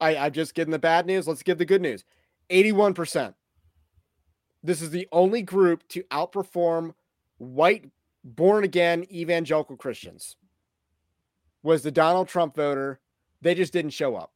I 0.00 0.16
I'm 0.16 0.32
just 0.32 0.54
getting 0.54 0.72
the 0.72 0.78
bad 0.78 1.06
news. 1.06 1.28
Let's 1.28 1.42
give 1.42 1.58
the 1.58 1.64
good 1.64 1.82
news. 1.82 2.04
Eighty-one 2.50 2.94
percent. 2.94 3.34
This 4.62 4.80
is 4.80 4.90
the 4.90 5.08
only 5.12 5.42
group 5.42 5.86
to 5.88 6.02
outperform 6.04 6.94
white 7.38 7.90
born 8.24 8.64
again 8.64 9.04
evangelical 9.10 9.76
Christians. 9.76 10.36
Was 11.62 11.82
the 11.82 11.90
Donald 11.90 12.28
Trump 12.28 12.56
voter? 12.56 13.00
They 13.40 13.54
just 13.54 13.72
didn't 13.72 13.90
show 13.90 14.16
up. 14.16 14.32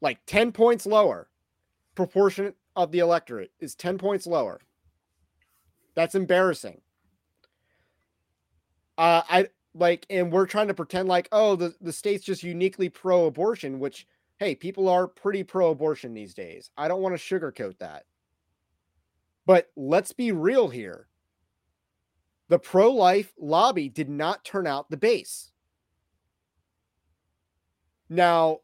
Like 0.00 0.18
10 0.26 0.52
points 0.52 0.84
lower 0.84 1.28
proportionate 1.94 2.56
of 2.74 2.90
the 2.90 2.98
electorate 2.98 3.52
is 3.60 3.74
10 3.74 3.98
points 3.98 4.26
lower. 4.26 4.60
That's 5.94 6.14
embarrassing. 6.14 6.80
Uh, 8.98 9.22
I 9.28 9.48
like 9.74 10.06
and 10.10 10.30
we're 10.30 10.46
trying 10.46 10.68
to 10.68 10.74
pretend 10.74 11.08
like 11.08 11.28
oh 11.32 11.56
the, 11.56 11.74
the 11.80 11.92
state's 11.92 12.24
just 12.24 12.42
uniquely 12.42 12.90
pro-abortion 12.90 13.78
which 13.78 14.06
hey 14.42 14.56
people 14.56 14.88
are 14.88 15.06
pretty 15.06 15.44
pro-abortion 15.44 16.14
these 16.14 16.34
days. 16.34 16.70
I 16.76 16.88
don't 16.88 17.00
want 17.00 17.16
to 17.16 17.22
sugarcoat 17.22 17.78
that. 17.78 18.06
But 19.46 19.70
let's 19.76 20.12
be 20.12 20.32
real 20.32 20.68
here. 20.68 21.06
The 22.48 22.58
pro-life 22.58 23.32
lobby 23.38 23.88
did 23.88 24.08
not 24.08 24.44
turn 24.44 24.66
out 24.66 24.90
the 24.90 24.96
base. 24.96 25.52
Now 28.08 28.60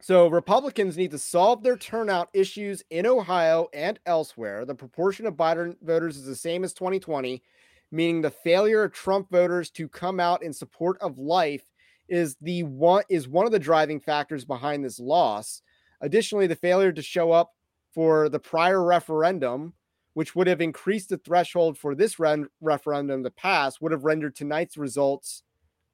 so 0.00 0.28
republicans 0.28 0.96
need 0.96 1.10
to 1.10 1.18
solve 1.18 1.64
their 1.64 1.76
turnout 1.76 2.28
issues 2.32 2.84
in 2.90 3.06
ohio 3.06 3.68
and 3.74 3.98
elsewhere. 4.06 4.64
The 4.64 4.74
proportion 4.76 5.26
of 5.26 5.34
biden 5.34 5.76
voters 5.82 6.16
is 6.16 6.26
the 6.26 6.36
same 6.36 6.62
as 6.62 6.72
2020 6.74 7.42
meaning 7.90 8.20
the 8.20 8.30
failure 8.30 8.84
of 8.84 8.92
Trump 8.92 9.30
voters 9.30 9.70
to 9.70 9.88
come 9.88 10.20
out 10.20 10.42
in 10.42 10.52
support 10.52 10.98
of 11.00 11.18
life 11.18 11.64
is 12.08 12.36
the 12.40 12.62
one 12.64 13.02
is 13.08 13.28
one 13.28 13.46
of 13.46 13.52
the 13.52 13.58
driving 13.58 14.00
factors 14.00 14.44
behind 14.44 14.84
this 14.84 14.98
loss. 14.98 15.62
Additionally, 16.00 16.46
the 16.46 16.56
failure 16.56 16.92
to 16.92 17.02
show 17.02 17.32
up 17.32 17.52
for 17.92 18.28
the 18.28 18.38
prior 18.38 18.84
referendum, 18.84 19.74
which 20.14 20.34
would 20.36 20.46
have 20.46 20.60
increased 20.60 21.08
the 21.08 21.18
threshold 21.18 21.76
for 21.76 21.94
this 21.94 22.18
re- 22.18 22.44
referendum 22.60 23.22
to 23.22 23.30
pass, 23.30 23.80
would 23.80 23.92
have 23.92 24.04
rendered 24.04 24.36
tonight's 24.36 24.76
results 24.76 25.42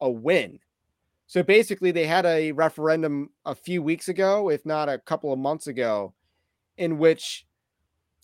a 0.00 0.10
win. 0.10 0.58
So 1.26 1.42
basically, 1.42 1.90
they 1.90 2.06
had 2.06 2.26
a 2.26 2.52
referendum 2.52 3.30
a 3.46 3.54
few 3.54 3.82
weeks 3.82 4.08
ago, 4.08 4.50
if 4.50 4.66
not 4.66 4.88
a 4.88 4.98
couple 4.98 5.32
of 5.32 5.38
months 5.38 5.66
ago, 5.66 6.14
in 6.76 6.98
which 6.98 7.46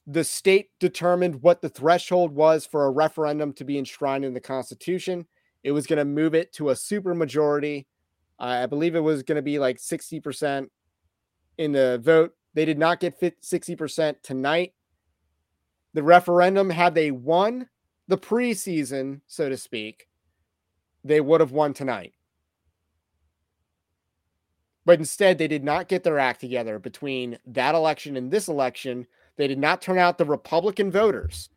the 0.07 0.25
state 0.25 0.71
determined 0.81 1.43
what 1.43 1.63
the 1.63 1.69
threshold 1.69 2.33
was 2.33 2.67
for 2.67 2.85
a 2.85 2.91
referendum 2.91 3.53
to 3.55 3.65
be 3.65 3.79
enshrined 3.79 4.25
in 4.25 4.35
the 4.35 4.41
Constitution. 4.41 5.27
It 5.63 5.73
was 5.73 5.87
going 5.87 5.99
to 5.99 6.05
move 6.05 6.35
it 6.35 6.53
to 6.55 6.71
a 6.71 6.75
supermajority. 6.75 7.87
Uh, 8.39 8.61
I 8.63 8.67
believe 8.67 8.95
it 8.95 9.01
was 9.01 9.23
going 9.23 9.37
to 9.37 9.43
be 9.43 9.59
like 9.59 9.79
60% 9.79 10.69
in 11.59 11.73
the 11.73 12.01
vote. 12.03 12.35
They 12.55 12.65
did 12.65 12.79
not 12.79 13.01
get 13.01 13.21
60% 13.21 14.23
tonight. 14.23 14.73
The 15.93 16.03
referendum, 16.03 16.71
had 16.71 16.95
they 16.95 17.11
won 17.11 17.69
the 18.09 18.19
preseason, 18.19 19.21
so 19.27 19.49
to 19.49 19.57
speak, 19.57 20.09
they 21.05 21.21
would 21.21 21.41
have 21.41 21.53
won 21.53 21.75
tonight. 21.75 22.15
But 24.85 24.99
instead, 24.99 25.39
they 25.39 25.49
did 25.49 25.63
not 25.63 25.89
get 25.89 26.03
their 26.03 26.19
act 26.19 26.41
together 26.41 26.79
between 26.79 27.39
that 27.47 27.75
election 27.75 28.17
and 28.17 28.31
this 28.31 28.49
election 28.49 29.07
they 29.41 29.49
did 29.49 29.59
not 29.59 29.81
turn 29.81 29.97
out 29.97 30.19
the 30.19 30.27
Republican 30.27 30.91
voters. 30.91 31.49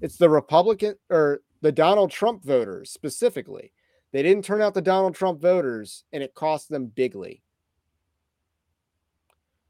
It's 0.00 0.16
the 0.16 0.30
Republican 0.30 0.94
or 1.10 1.42
the 1.66 1.72
Donald 1.72 2.12
Trump 2.12 2.44
voters 2.44 2.92
specifically. 2.92 3.72
They 4.12 4.22
didn't 4.22 4.44
turn 4.44 4.62
out 4.62 4.72
the 4.72 4.80
Donald 4.80 5.16
Trump 5.16 5.40
voters, 5.40 6.04
and 6.12 6.22
it 6.22 6.32
cost 6.32 6.68
them 6.68 6.86
bigly. 6.86 7.42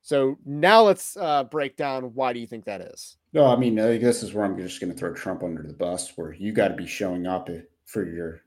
So 0.03 0.37
now 0.45 0.83
let's 0.83 1.17
uh, 1.17 1.45
break 1.45 1.75
down 1.79 2.13
why 2.13 2.35
do 2.35 2.39
you 2.39 2.47
think 2.47 2.67
that 2.67 2.83
is? 2.83 3.17
No, 3.33 3.47
I 3.47 3.57
mean, 3.57 3.81
I 3.81 3.97
this 3.97 4.23
is 4.23 4.35
where 4.35 4.45
I'm 4.45 4.59
just 4.59 4.79
going 4.79 4.93
to 4.93 4.99
throw 4.99 5.15
Trump 5.15 5.43
under 5.43 5.63
the 5.63 5.73
bus, 5.73 6.13
where 6.17 6.35
you 6.35 6.53
got 6.53 6.69
to 6.69 6.75
be 6.75 6.87
showing 6.87 7.27
up 7.27 7.49
for 7.87 8.07
your 8.07 8.43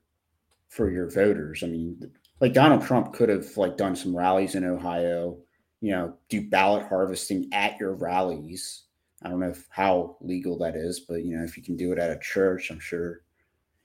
for 0.67 0.91
your 0.91 1.09
voters. 1.09 1.63
I 1.63 1.67
mean, 1.69 1.99
like 2.39 2.53
Donald 2.53 2.83
Trump 2.83 3.13
could 3.13 3.29
have 3.29 3.57
like 3.57 3.77
done 3.77 3.95
some 3.95 4.15
rallies 4.15 4.53
in 4.53 4.63
Ohio, 4.63 5.39
you 5.81 5.89
know, 5.89 6.13
do 6.29 6.47
ballot 6.47 6.87
harvesting 6.87 7.49
at 7.51 7.79
your 7.79 7.95
rallies, 7.95 8.83
I 9.23 9.29
don't 9.29 9.39
know 9.39 9.49
if, 9.49 9.65
how 9.69 10.17
legal 10.21 10.57
that 10.59 10.75
is, 10.75 10.99
but 10.99 11.23
you 11.25 11.35
know, 11.35 11.43
if 11.43 11.57
you 11.57 11.63
can 11.63 11.75
do 11.75 11.91
it 11.91 11.99
at 11.99 12.15
a 12.15 12.19
church, 12.19 12.69
I'm 12.69 12.79
sure 12.79 13.23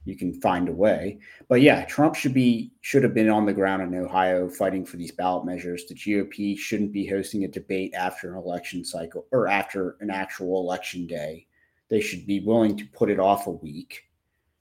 you 0.05 0.17
can 0.17 0.39
find 0.41 0.69
a 0.69 0.73
way. 0.73 1.19
But 1.49 1.63
yeah, 1.63 1.85
Trump 1.85 2.15
should 2.15 2.35
be 2.35 2.73
should 2.83 3.03
have 3.03 3.15
been 3.15 3.31
on 3.31 3.47
the 3.47 3.53
ground 3.53 3.83
in 3.83 4.01
Ohio 4.01 4.49
fighting 4.49 4.85
for 4.85 4.97
these 4.97 5.13
ballot 5.13 5.45
measures. 5.45 5.87
The 5.87 5.95
GOP 5.95 6.59
shouldn't 6.59 6.93
be 6.93 7.07
hosting 7.07 7.45
a 7.45 7.49
debate 7.49 7.95
after 7.95 8.33
an 8.33 8.39
election 8.39 8.85
cycle 8.85 9.27
or 9.33 9.49
after 9.49 9.97
an 10.01 10.11
actual 10.11 10.61
election 10.61 11.07
day. 11.07 11.47
They 11.89 12.01
should 12.01 12.27
be 12.27 12.41
willing 12.41 12.77
to 12.77 12.87
put 12.87 13.11
it 13.11 13.21
off 13.21 13.47
a 13.47 13.51
week 13.51 14.05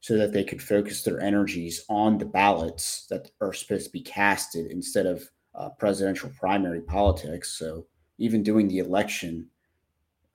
so 0.02 0.18
that 0.18 0.34
they 0.34 0.44
could 0.44 0.62
focus 0.62 1.02
their 1.02 1.22
energies 1.22 1.86
on 1.88 2.18
the 2.18 2.26
ballots 2.26 3.08
that 3.10 3.32
are 3.40 3.54
supposed 3.54 3.86
to 3.86 3.92
be 3.92 4.02
casted 4.02 4.70
instead 4.70 5.06
of 5.06 5.24
uh, 5.56 5.70
presidential 5.70 6.30
primary 6.38 6.82
politics. 6.82 7.58
So 7.58 7.86
even 8.18 8.44
doing 8.44 8.68
the 8.68 8.80
election 8.80 9.48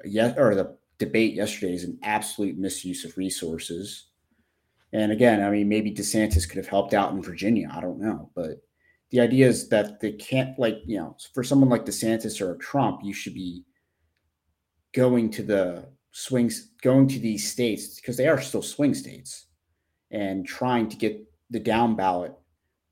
yet 0.05 0.39
or 0.39 0.55
the 0.55 0.77
debate 0.99 1.35
yesterday 1.35 1.75
is 1.75 1.85
an 1.85 1.99
absolute 2.03 2.57
misuse 2.57 3.05
of 3.05 3.17
resources. 3.17 4.08
And 4.93 5.13
again, 5.13 5.43
I 5.43 5.51
mean, 5.51 5.69
maybe 5.69 5.93
DeSantis 5.93 6.49
could 6.49 6.57
have 6.57 6.69
helped 6.69 6.95
out 6.95 7.13
in 7.13 7.23
Virginia. 7.23 7.71
I 7.73 7.81
don't 7.81 8.01
know, 8.01 8.31
but 8.35 8.63
the 9.11 9.21
idea 9.21 9.49
is 9.49 9.69
that 9.69 10.01
they 10.01 10.13
can't, 10.13 10.59
like, 10.59 10.79
you 10.87 10.99
know, 10.99 11.17
for 11.35 11.45
someone 11.45 11.69
like 11.69 11.85
DeSantis 11.85 12.41
or 12.41 12.57
Trump, 12.57 13.01
you 13.03 13.13
should 13.13 13.35
be 13.35 13.65
going 14.95 15.31
to 15.33 15.43
the 15.43 15.89
swings, 16.13 16.71
going 16.83 17.07
to 17.09 17.19
these 17.19 17.51
states 17.51 17.97
because 17.97 18.17
they 18.17 18.29
are 18.29 18.41
still 18.41 18.63
swing 18.63 18.95
states, 18.95 19.47
and 20.11 20.47
trying 20.47 20.89
to 20.89 20.97
get 20.97 21.23
the 21.51 21.61
down 21.61 21.95
ballot 21.95 22.35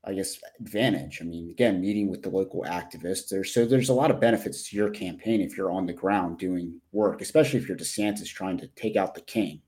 I 0.07 0.13
guess, 0.13 0.39
advantage. 0.61 1.19
I 1.21 1.25
mean, 1.25 1.49
again, 1.49 1.81
meeting 1.81 2.09
with 2.09 2.23
the 2.23 2.29
local 2.29 2.63
activists. 2.63 3.27
There's 3.27 3.53
so 3.53 3.65
there's 3.65 3.89
a 3.89 3.93
lot 3.93 4.09
of 4.09 4.21
benefits 4.21 4.69
to 4.69 4.75
your 4.77 4.89
campaign 4.89 5.41
if 5.41 5.57
you're 5.57 5.71
on 5.71 5.85
the 5.85 5.91
ground 5.91 6.37
doing 6.37 6.79
work, 6.93 7.21
especially 7.21 7.59
if 7.59 7.67
you're 7.67 7.77
DeSantis 7.77 8.27
trying 8.27 8.57
to 8.59 8.67
take 8.67 8.95
out 8.95 9.15
the 9.15 9.21
king. 9.21 9.61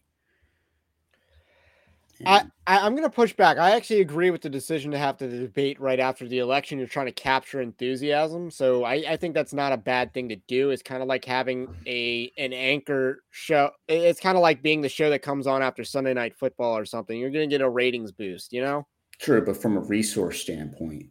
I, 2.25 2.43
I 2.67 2.85
am 2.85 2.93
going 2.93 3.03
to 3.03 3.09
push 3.09 3.33
back. 3.33 3.57
I 3.57 3.71
actually 3.71 4.01
agree 4.01 4.29
with 4.29 4.41
the 4.41 4.49
decision 4.49 4.91
to 4.91 4.97
have 4.97 5.17
the 5.17 5.27
debate 5.27 5.79
right 5.79 5.99
after 5.99 6.27
the 6.27 6.39
election. 6.39 6.77
You're 6.77 6.87
trying 6.87 7.05
to 7.05 7.11
capture 7.11 7.61
enthusiasm, 7.61 8.51
so 8.51 8.83
I, 8.83 9.03
I 9.07 9.17
think 9.17 9.33
that's 9.33 9.53
not 9.53 9.71
a 9.71 9.77
bad 9.77 10.13
thing 10.13 10.27
to 10.29 10.35
do. 10.35 10.71
It's 10.71 10.83
kind 10.83 11.01
of 11.01 11.07
like 11.07 11.23
having 11.23 11.73
a 11.87 12.31
an 12.37 12.51
anchor 12.51 13.23
show. 13.31 13.71
It's 13.87 14.19
kind 14.19 14.37
of 14.37 14.41
like 14.41 14.61
being 14.61 14.81
the 14.81 14.89
show 14.89 15.09
that 15.09 15.21
comes 15.21 15.47
on 15.47 15.61
after 15.61 15.83
Sunday 15.83 16.13
Night 16.13 16.37
Football 16.37 16.77
or 16.77 16.85
something. 16.85 17.17
You're 17.17 17.31
going 17.31 17.49
to 17.49 17.53
get 17.53 17.61
a 17.61 17.69
ratings 17.69 18.11
boost, 18.11 18.51
you 18.51 18.61
know. 18.61 18.85
True, 19.19 19.43
but 19.43 19.57
from 19.57 19.77
a 19.77 19.81
resource 19.81 20.41
standpoint. 20.41 21.07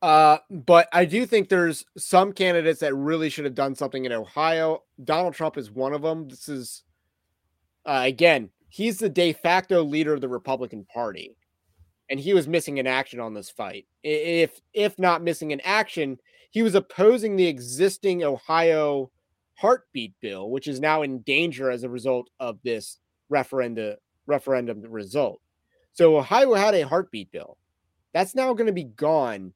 Uh, 0.00 0.38
but 0.50 0.88
I 0.92 1.04
do 1.04 1.26
think 1.26 1.48
there's 1.48 1.84
some 1.96 2.32
candidates 2.32 2.80
that 2.80 2.94
really 2.94 3.28
should 3.28 3.44
have 3.44 3.54
done 3.54 3.74
something 3.76 4.04
in 4.04 4.12
Ohio. 4.12 4.82
Donald 5.02 5.34
Trump 5.34 5.56
is 5.56 5.70
one 5.70 5.92
of 5.92 6.02
them. 6.02 6.28
This 6.28 6.48
is, 6.48 6.82
uh, 7.86 8.02
again, 8.04 8.50
he's 8.72 8.98
the 8.98 9.08
de 9.08 9.34
facto 9.34 9.84
leader 9.84 10.14
of 10.14 10.22
the 10.22 10.28
Republican 10.28 10.86
Party, 10.86 11.36
and 12.08 12.18
he 12.18 12.32
was 12.32 12.48
missing 12.48 12.78
an 12.78 12.86
action 12.86 13.20
on 13.20 13.34
this 13.34 13.50
fight. 13.50 13.86
If 14.02 14.60
if 14.72 14.98
not 14.98 15.22
missing 15.22 15.52
an 15.52 15.60
action, 15.62 16.18
he 16.50 16.62
was 16.62 16.74
opposing 16.74 17.36
the 17.36 17.46
existing 17.46 18.24
Ohio 18.24 19.10
heartbeat 19.56 20.14
bill, 20.20 20.50
which 20.50 20.66
is 20.66 20.80
now 20.80 21.02
in 21.02 21.20
danger 21.20 21.70
as 21.70 21.84
a 21.84 21.90
result 21.90 22.30
of 22.40 22.58
this 22.64 22.98
referenda 23.30 23.96
referendum 24.26 24.80
result. 24.90 25.40
So 25.92 26.16
Ohio 26.16 26.54
had 26.54 26.74
a 26.74 26.88
heartbeat 26.88 27.30
bill. 27.30 27.58
That's 28.14 28.34
now 28.34 28.54
going 28.54 28.66
to 28.68 28.72
be 28.72 28.84
gone 28.84 29.52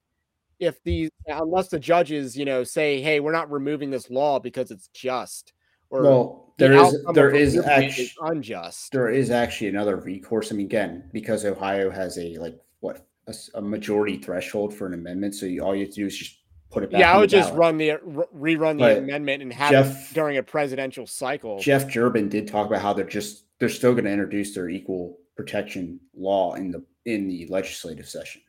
if 0.59 0.83
these 0.83 1.11
unless 1.27 1.69
the 1.69 1.79
judges, 1.79 2.37
you 2.37 2.45
know, 2.45 2.65
say, 2.65 3.01
"Hey, 3.01 3.21
we're 3.21 3.33
not 3.33 3.51
removing 3.51 3.91
this 3.91 4.11
law 4.11 4.39
because 4.39 4.71
it's 4.71 4.89
just." 4.89 5.55
Or 5.91 6.03
well, 6.03 6.55
there 6.59 6.71
the 6.71 6.85
is 6.85 7.05
there 7.15 7.35
is 7.35 7.57
actually 7.59 8.11
unjust. 8.21 8.93
There 8.93 9.11
is 9.11 9.31
actually 9.31 9.69
another 9.69 9.97
recourse. 9.97 10.53
I 10.53 10.57
mean, 10.57 10.67
again, 10.67 11.09
because 11.13 11.45
Ohio 11.45 11.91
has 11.91 12.19
a 12.19 12.37
like 12.39 12.59
what 12.81 13.07
a, 13.27 13.35
a 13.55 13.63
majority 13.63 14.19
threshold 14.19 14.75
for 14.75 14.87
an 14.87 14.95
amendment, 14.95 15.35
so 15.35 15.47
you, 15.47 15.63
all 15.63 15.75
you 15.75 15.83
have 15.83 15.91
to 15.91 16.01
do 16.01 16.07
is 16.07 16.17
just 16.17 16.39
put 16.71 16.83
it 16.83 16.91
back. 16.91 17.01
Yeah, 17.01 17.15
I 17.15 17.19
would 17.19 17.31
just 17.31 17.53
run 17.55 17.77
the 17.77 17.99
rerun 18.35 18.75
the 18.75 18.85
but 18.85 18.99
amendment 18.99 19.43
and 19.43 19.53
have 19.53 19.71
Jeff, 19.71 20.11
it 20.11 20.15
during 20.15 20.39
a 20.39 20.43
presidential 20.43 21.07
cycle. 21.07 21.59
Jeff 21.59 21.93
Durbin 21.93 22.29
did 22.29 22.49
talk 22.49 22.67
about 22.67 22.81
how 22.81 22.93
they're 22.93 23.05
just 23.05 23.45
they're 23.59 23.69
still 23.69 23.93
going 23.93 24.05
to 24.05 24.13
introduce 24.13 24.55
their 24.55 24.69
equal 24.69 25.19
protection 25.37 26.01
law 26.15 26.55
in 26.55 26.71
the 26.71 26.85
in 27.05 27.29
the 27.29 27.47
legislative 27.49 28.09
session. 28.09 28.43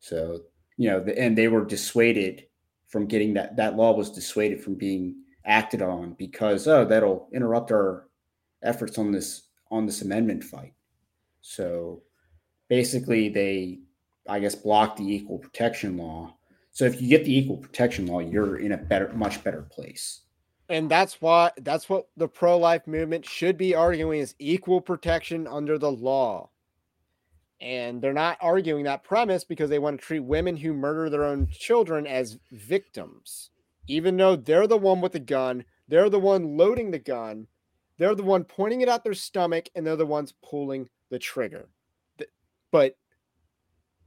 So 0.00 0.40
you 0.76 0.90
know, 0.90 1.00
the, 1.00 1.18
and 1.18 1.36
they 1.36 1.48
were 1.48 1.64
dissuaded 1.64 2.46
from 2.88 3.06
getting 3.06 3.34
that 3.34 3.56
that 3.56 3.76
law 3.76 3.92
was 3.92 4.10
dissuaded 4.10 4.60
from 4.60 4.74
being 4.74 5.16
acted 5.48 5.82
on 5.82 6.12
because 6.12 6.68
oh 6.68 6.84
that'll 6.84 7.28
interrupt 7.32 7.72
our 7.72 8.08
efforts 8.62 8.98
on 8.98 9.10
this 9.10 9.48
on 9.70 9.86
this 9.86 10.02
amendment 10.02 10.44
fight. 10.44 10.74
So 11.40 12.02
basically, 12.68 13.28
they 13.28 13.80
I 14.28 14.38
guess 14.40 14.54
blocked 14.54 14.98
the 14.98 15.12
equal 15.12 15.38
protection 15.38 15.96
law. 15.96 16.34
So 16.70 16.84
if 16.84 17.00
you 17.02 17.08
get 17.08 17.24
the 17.24 17.36
equal 17.36 17.56
protection 17.56 18.06
law, 18.06 18.20
you're 18.20 18.58
in 18.58 18.72
a 18.72 18.76
better, 18.76 19.12
much 19.14 19.42
better 19.42 19.62
place 19.62 20.20
and 20.68 20.90
that's 20.90 21.20
why 21.20 21.50
that's 21.62 21.88
what 21.88 22.08
the 22.16 22.28
pro-life 22.28 22.86
movement 22.86 23.24
should 23.24 23.56
be 23.56 23.74
arguing 23.74 24.20
is 24.20 24.34
equal 24.38 24.80
protection 24.80 25.46
under 25.46 25.78
the 25.78 25.90
law 25.90 26.50
and 27.60 28.00
they're 28.00 28.12
not 28.12 28.38
arguing 28.40 28.84
that 28.84 29.02
premise 29.02 29.44
because 29.44 29.70
they 29.70 29.78
want 29.78 29.98
to 29.98 30.06
treat 30.06 30.20
women 30.20 30.56
who 30.56 30.72
murder 30.72 31.10
their 31.10 31.24
own 31.24 31.48
children 31.50 32.06
as 32.06 32.38
victims 32.52 33.50
even 33.88 34.16
though 34.16 34.36
they're 34.36 34.66
the 34.66 34.76
one 34.76 35.00
with 35.00 35.12
the 35.12 35.18
gun 35.18 35.64
they're 35.88 36.10
the 36.10 36.18
one 36.18 36.56
loading 36.56 36.90
the 36.90 36.98
gun 36.98 37.46
they're 37.98 38.14
the 38.14 38.22
one 38.22 38.44
pointing 38.44 38.80
it 38.82 38.88
at 38.88 39.02
their 39.02 39.14
stomach 39.14 39.68
and 39.74 39.86
they're 39.86 39.96
the 39.96 40.06
ones 40.06 40.32
pulling 40.42 40.88
the 41.10 41.18
trigger 41.18 41.68
but 42.70 42.96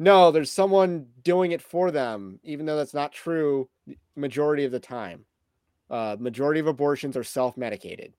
no, 0.02 0.32
there's 0.32 0.52
someone 0.52 1.06
doing 1.24 1.52
it 1.52 1.62
for 1.62 1.91
them, 1.91 2.39
even 2.44 2.65
though 2.65 2.76
that's 2.76 2.94
not 2.94 3.12
true 3.12 3.70
majority 4.15 4.65
of 4.65 4.72
the 4.72 4.80
time. 4.80 5.26
Uh, 5.91 6.17
majority 6.20 6.60
of 6.60 6.65
abortions 6.65 7.15
are 7.15 7.24
self-medicated. 7.24 8.13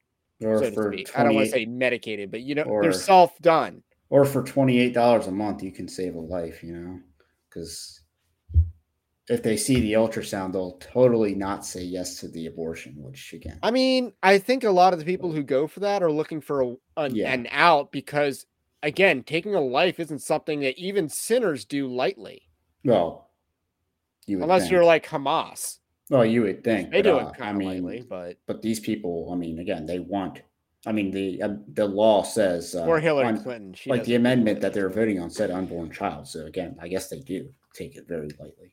Or 0.44 0.58
so 0.62 0.70
for. 0.70 0.94
I 1.16 1.24
don't 1.24 1.34
want 1.34 1.46
to 1.46 1.52
say 1.52 1.66
medicated, 1.66 2.30
but 2.30 2.42
you 2.42 2.54
know, 2.54 2.62
Or- 2.62 2.82
they're 2.82 2.92
self-done. 2.92 3.82
or 4.10 4.24
for 4.24 4.44
$28 4.44 5.26
a 5.26 5.32
month, 5.32 5.62
you 5.62 5.72
can 5.72 5.88
save 5.88 6.14
a 6.14 6.20
life, 6.20 6.62
you 6.62 6.72
know? 6.76 7.00
Because 7.48 8.01
if 9.32 9.42
they 9.42 9.56
see 9.56 9.80
the 9.80 9.94
ultrasound, 9.94 10.52
they'll 10.52 10.78
totally 10.78 11.34
not 11.34 11.64
say 11.64 11.82
yes 11.82 12.20
to 12.20 12.28
the 12.28 12.46
abortion, 12.46 12.94
which 12.96 13.32
again, 13.32 13.58
I 13.62 13.70
mean, 13.70 14.12
I 14.22 14.38
think 14.38 14.64
a 14.64 14.70
lot 14.70 14.92
of 14.92 14.98
the 14.98 15.04
people 15.04 15.32
who 15.32 15.42
go 15.42 15.66
for 15.66 15.80
that 15.80 16.02
are 16.02 16.12
looking 16.12 16.40
for 16.40 16.62
a, 16.62 16.74
an, 16.98 17.14
Yeah. 17.14 17.32
an 17.32 17.48
out 17.50 17.92
because, 17.92 18.46
again, 18.82 19.22
taking 19.22 19.54
a 19.54 19.60
life 19.60 19.98
isn't 19.98 20.20
something 20.20 20.60
that 20.60 20.78
even 20.78 21.08
sinners 21.08 21.64
do 21.64 21.86
lightly, 21.86 22.42
well, 22.84 23.30
you 24.26 24.36
would 24.38 24.44
unless 24.44 24.62
think. 24.62 24.72
you're 24.72 24.84
like 24.84 25.06
Hamas. 25.06 25.78
well, 26.10 26.24
you 26.26 26.42
would 26.42 26.62
think. 26.62 26.90
They 26.90 27.02
but, 27.02 27.10
do 27.10 27.18
uh, 27.18 27.28
it 27.28 27.34
kind 27.36 27.56
of 27.60 27.66
lightly, 27.66 28.04
but 28.08 28.36
but 28.46 28.60
these 28.60 28.80
people, 28.80 29.30
I 29.32 29.36
mean, 29.36 29.58
again, 29.58 29.86
they 29.86 29.98
want. 29.98 30.42
I 30.84 30.90
mean, 30.90 31.12
the 31.12 31.40
uh, 31.40 31.54
the 31.68 31.86
law 31.86 32.22
says, 32.22 32.74
uh, 32.74 32.84
or 32.84 32.98
Hillary 32.98 33.38
Clinton. 33.38 33.72
She 33.72 33.88
like 33.88 34.04
the 34.04 34.16
amendment 34.16 34.60
that 34.60 34.74
they're 34.74 34.90
voting 34.90 35.20
on 35.20 35.30
said 35.30 35.50
unborn 35.52 35.90
child. 35.92 36.26
So 36.26 36.46
again, 36.46 36.76
I 36.80 36.88
guess 36.88 37.08
they 37.08 37.20
do 37.20 37.48
take 37.72 37.96
it 37.96 38.06
very 38.08 38.28
lightly. 38.40 38.72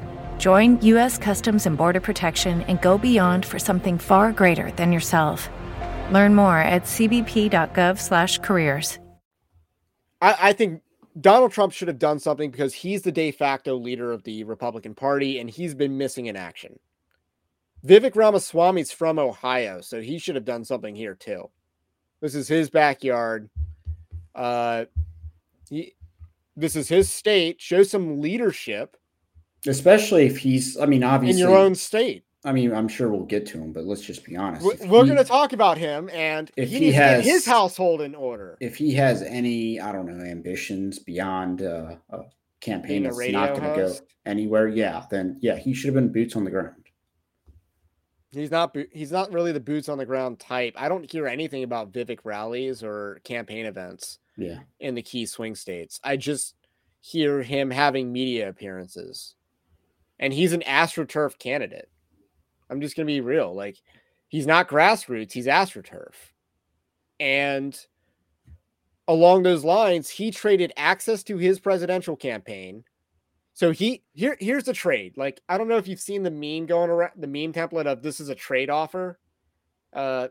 Join 0.41 0.81
U.S. 0.81 1.17
Customs 1.19 1.67
and 1.67 1.77
Border 1.77 1.99
Protection 1.99 2.63
and 2.63 2.81
go 2.81 2.97
beyond 2.97 3.45
for 3.45 3.59
something 3.59 3.99
far 3.99 4.31
greater 4.31 4.71
than 4.71 4.91
yourself. 4.91 5.47
Learn 6.11 6.33
more 6.33 6.57
at 6.57 6.85
cbp.gov/careers. 6.85 8.97
I, 10.19 10.49
I 10.49 10.53
think 10.53 10.81
Donald 11.19 11.51
Trump 11.51 11.73
should 11.73 11.89
have 11.89 11.99
done 11.99 12.17
something 12.17 12.49
because 12.49 12.73
he's 12.73 13.03
the 13.03 13.11
de 13.11 13.29
facto 13.29 13.75
leader 13.75 14.11
of 14.11 14.23
the 14.23 14.43
Republican 14.45 14.95
Party 14.95 15.37
and 15.37 15.47
he's 15.47 15.75
been 15.75 15.95
missing 15.95 16.25
in 16.25 16.35
action. 16.35 16.79
Vivek 17.85 18.15
Ramaswamy's 18.15 18.91
from 18.91 19.19
Ohio, 19.19 19.79
so 19.81 20.01
he 20.01 20.17
should 20.17 20.33
have 20.33 20.45
done 20.45 20.65
something 20.65 20.95
here 20.95 21.13
too. 21.13 21.51
This 22.19 22.33
is 22.33 22.47
his 22.47 22.71
backyard. 22.71 23.47
Uh, 24.33 24.85
he, 25.69 25.93
this 26.57 26.75
is 26.75 26.87
his 26.87 27.11
state. 27.11 27.61
Show 27.61 27.83
some 27.83 28.21
leadership 28.21 28.97
especially 29.67 30.25
if 30.25 30.37
he's, 30.37 30.77
I 30.77 30.85
mean, 30.85 31.03
obviously, 31.03 31.41
in 31.41 31.47
your 31.49 31.57
own 31.57 31.75
state. 31.75 32.23
I 32.43 32.51
mean, 32.51 32.73
I'm 32.73 32.87
sure 32.87 33.09
we'll 33.09 33.25
get 33.25 33.45
to 33.47 33.59
him, 33.59 33.71
but 33.71 33.85
let's 33.85 34.01
just 34.01 34.25
be 34.25 34.35
honest. 34.35 34.65
If 34.65 34.87
We're 34.87 35.05
going 35.05 35.17
to 35.17 35.23
talk 35.23 35.53
about 35.53 35.77
him, 35.77 36.09
and 36.11 36.49
if 36.57 36.69
he 36.69 36.79
he 36.79 36.91
has- 36.93 37.23
get 37.23 37.31
his 37.31 37.45
household 37.45 38.01
in 38.01 38.15
order. 38.15 38.57
if 38.59 38.75
he 38.75 38.93
has 38.95 39.21
any, 39.21 39.79
I 39.79 39.91
don't 39.91 40.07
know, 40.07 40.23
ambitions 40.23 40.97
beyond 40.97 41.61
uh, 41.61 41.97
a 42.09 42.21
campaign 42.59 43.03
Being 43.03 43.15
that's 43.15 43.31
not 43.31 43.49
going 43.55 43.61
to 43.61 43.75
go 43.75 43.95
anywhere, 44.25 44.67
yeah, 44.67 45.05
then 45.11 45.37
yeah, 45.41 45.55
he 45.57 45.73
should 45.73 45.87
have 45.87 45.95
been 45.95 46.11
boots 46.11 46.35
on 46.35 46.43
the 46.43 46.51
ground. 46.51 46.75
He's 48.31 48.49
not. 48.49 48.75
He's 48.91 49.11
not 49.11 49.31
really 49.33 49.51
the 49.51 49.59
boots 49.59 49.89
on 49.89 49.97
the 49.97 50.05
ground 50.05 50.39
type. 50.39 50.73
I 50.77 50.87
don't 50.87 51.09
hear 51.11 51.27
anything 51.27 51.63
about 51.63 51.91
Vivek 51.91 52.19
rallies 52.23 52.81
or 52.81 53.19
campaign 53.25 53.65
events 53.65 54.19
Yeah, 54.37 54.59
in 54.79 54.95
the 54.95 55.01
key 55.01 55.25
swing 55.25 55.53
states. 55.53 55.99
I 56.03 56.15
just 56.15 56.55
hear 57.01 57.43
him 57.43 57.69
having 57.69 58.11
media 58.11 58.47
appearances, 58.47 59.35
and 60.21 60.31
he's 60.31 60.53
an 60.53 60.61
astroturf 60.61 61.37
candidate. 61.37 61.89
I'm 62.69 62.79
just 62.79 62.95
gonna 62.95 63.07
be 63.07 63.19
real. 63.19 63.53
Like, 63.53 63.77
he's 64.29 64.47
not 64.47 64.69
grassroots. 64.69 65.33
He's 65.33 65.47
astroturf, 65.47 66.13
and 67.19 67.77
along 69.07 69.43
those 69.43 69.65
lines, 69.65 70.09
he 70.09 70.31
traded 70.31 70.71
access 70.77 71.23
to 71.23 71.37
his 71.37 71.59
presidential 71.59 72.15
campaign. 72.15 72.85
So 73.53 73.71
he 73.71 74.03
here 74.13 74.37
here's 74.39 74.63
the 74.63 74.73
trade. 74.73 75.17
Like 75.17 75.41
I 75.49 75.57
don't 75.57 75.67
know 75.67 75.77
if 75.77 75.87
you've 75.87 75.99
seen 75.99 76.23
the 76.23 76.31
meme 76.31 76.65
going 76.65 76.89
around 76.89 77.11
the 77.17 77.27
meme 77.27 77.53
template 77.53 77.85
of 77.85 78.01
this 78.01 78.19
is 78.19 78.29
a 78.29 78.35
trade 78.35 78.69
offer. 78.69 79.19
Uh 79.93 80.29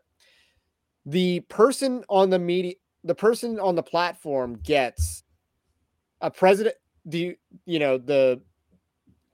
the 1.06 1.40
person 1.40 2.04
on 2.08 2.30
the 2.30 2.38
media 2.38 2.74
the 3.04 3.14
person 3.14 3.58
on 3.60 3.74
the 3.74 3.82
platform 3.82 4.58
gets 4.62 5.22
a 6.20 6.30
president 6.30 6.76
the 7.04 7.36
you 7.66 7.78
know 7.78 7.98
the 7.98 8.40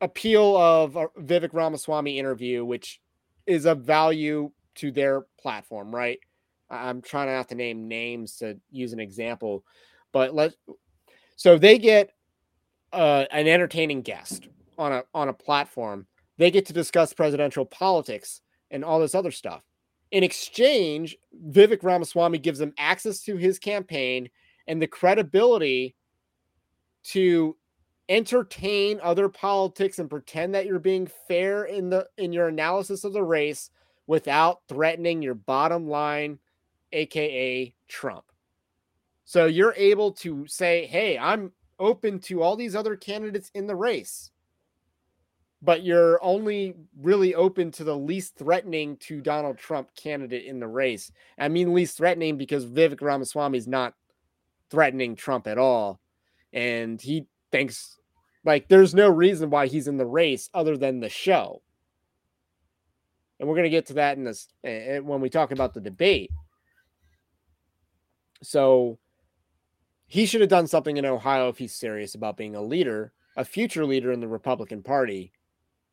appeal 0.01 0.57
of 0.57 0.97
a 0.97 1.09
Vivek 1.21 1.53
Ramaswamy 1.53 2.19
interview 2.19 2.65
which 2.65 3.01
is 3.47 3.65
of 3.65 3.83
value 3.83 4.51
to 4.77 4.91
their 4.91 5.27
platform, 5.41 5.95
right? 5.95 6.19
I'm 6.69 7.01
trying 7.01 7.29
not 7.29 7.49
to 7.49 7.55
name 7.55 7.89
names 7.89 8.37
to 8.39 8.59
use 8.71 8.93
an 8.93 9.01
example, 9.01 9.65
but 10.13 10.35
let 10.35 10.55
so 11.37 11.59
they 11.59 11.79
get 11.79 12.11
uh, 12.93 13.27
an 13.31 13.47
entertaining 13.47 14.03
guest 14.03 14.49
on 14.79 14.93
a 14.93 15.05
on 15.15 15.29
a 15.29 15.33
platform. 15.33 16.07
They 16.39 16.51
get 16.51 16.67
to 16.67 16.73
discuss 16.73 17.13
presidential 17.13 17.65
politics 17.65 18.43
and 18.71 18.85
all 18.85 19.01
this 19.01 19.15
other 19.15 19.31
stuff. 19.31 19.63
In 20.11 20.23
exchange, 20.23 21.17
Vivek 21.49 21.83
Ramaswamy 21.83 22.39
gives 22.39 22.59
them 22.59 22.75
access 22.79 23.23
to 23.23 23.37
his 23.37 23.59
campaign 23.59 24.29
and 24.67 24.81
the 24.81 24.87
credibility 24.87 25.95
to 27.05 27.57
entertain 28.09 29.01
other 29.03 29.29
politics 29.29 29.99
and 29.99 30.09
pretend 30.09 30.55
that 30.55 30.67
you're 30.67 30.79
being 30.79 31.09
fair 31.27 31.65
in 31.65 31.91
the 31.91 32.09
in 32.17 32.33
your 32.33 32.49
analysis 32.49 33.05
of 33.05 33.13
the 33.13 33.23
race 33.23 33.71
without 34.07 34.61
threatening 34.69 35.23
your 35.23 35.35
bottom 35.35 35.89
line 35.89 36.39
aka 36.93 37.75
Trump. 37.89 38.25
So 39.25 39.47
you're 39.47 39.75
able 39.77 40.13
to 40.13 40.47
say, 40.47 40.87
"Hey, 40.87 41.19
I'm 41.19 41.53
open 41.79 42.21
to 42.21 42.43
all 42.43 42.57
these 42.57 42.77
other 42.77 42.97
candidates 42.97 43.51
in 43.55 43.67
the 43.67 43.77
race." 43.77 44.31
But 45.63 45.83
you're 45.83 46.23
only 46.23 46.77
really 47.01 47.35
open 47.35 47.73
to 47.73 47.85
the 47.85 47.97
least 47.97 48.37
threatening 48.37 48.99
to 48.99 49.21
Donald 49.21 49.59
Trump 49.59 49.95
candidate 49.97 50.45
in 50.45 50.61
the 50.61 50.69
race. 50.69 51.11
I 51.39 51.49
mean 51.49 51.73
least 51.73 51.97
threatening 51.97 52.37
because 52.37 52.67
Vivek 52.67 53.01
Ramaswamy 53.01 53.59
is 53.59 53.67
not 53.67 53.95
threatening 54.71 55.17
Trump 55.17 55.47
at 55.49 55.59
all. 55.59 56.01
And 56.53 57.01
he 57.01 57.27
thinks 57.53 57.99
like 58.45 58.69
there's 58.69 58.95
no 58.95 59.11
reason 59.11 59.51
why 59.51 59.67
he's 59.67 59.89
in 59.89 59.97
the 59.97 60.07
race 60.07 60.49
other 60.55 60.77
than 60.77 61.01
the 61.01 61.09
show. 61.09 61.63
And 63.39 63.49
we're 63.49 63.57
going 63.57 63.65
to 63.65 63.71
get 63.71 63.87
to 63.87 63.95
that 63.95 64.17
in 64.17 64.25
this 64.25 64.49
when 64.63 65.21
we 65.21 65.29
talk 65.29 65.51
about 65.51 65.75
the 65.75 65.81
debate. 65.81 66.31
So 68.43 68.99
he 70.07 70.27
should 70.27 70.41
have 70.41 70.51
done 70.51 70.67
something 70.69 70.97
in 70.97 71.05
Ohio 71.05 71.49
if 71.49 71.59
he's 71.59 71.75
serious 71.75 72.15
about 72.15 72.37
being 72.37 72.55
a 72.55 72.63
leader, 72.63 73.13
a 73.37 73.45
future 73.45 73.85
leader 73.85 74.13
in 74.13 74.21
the 74.21 74.29
Republican 74.29 74.83
Party. 74.83 75.33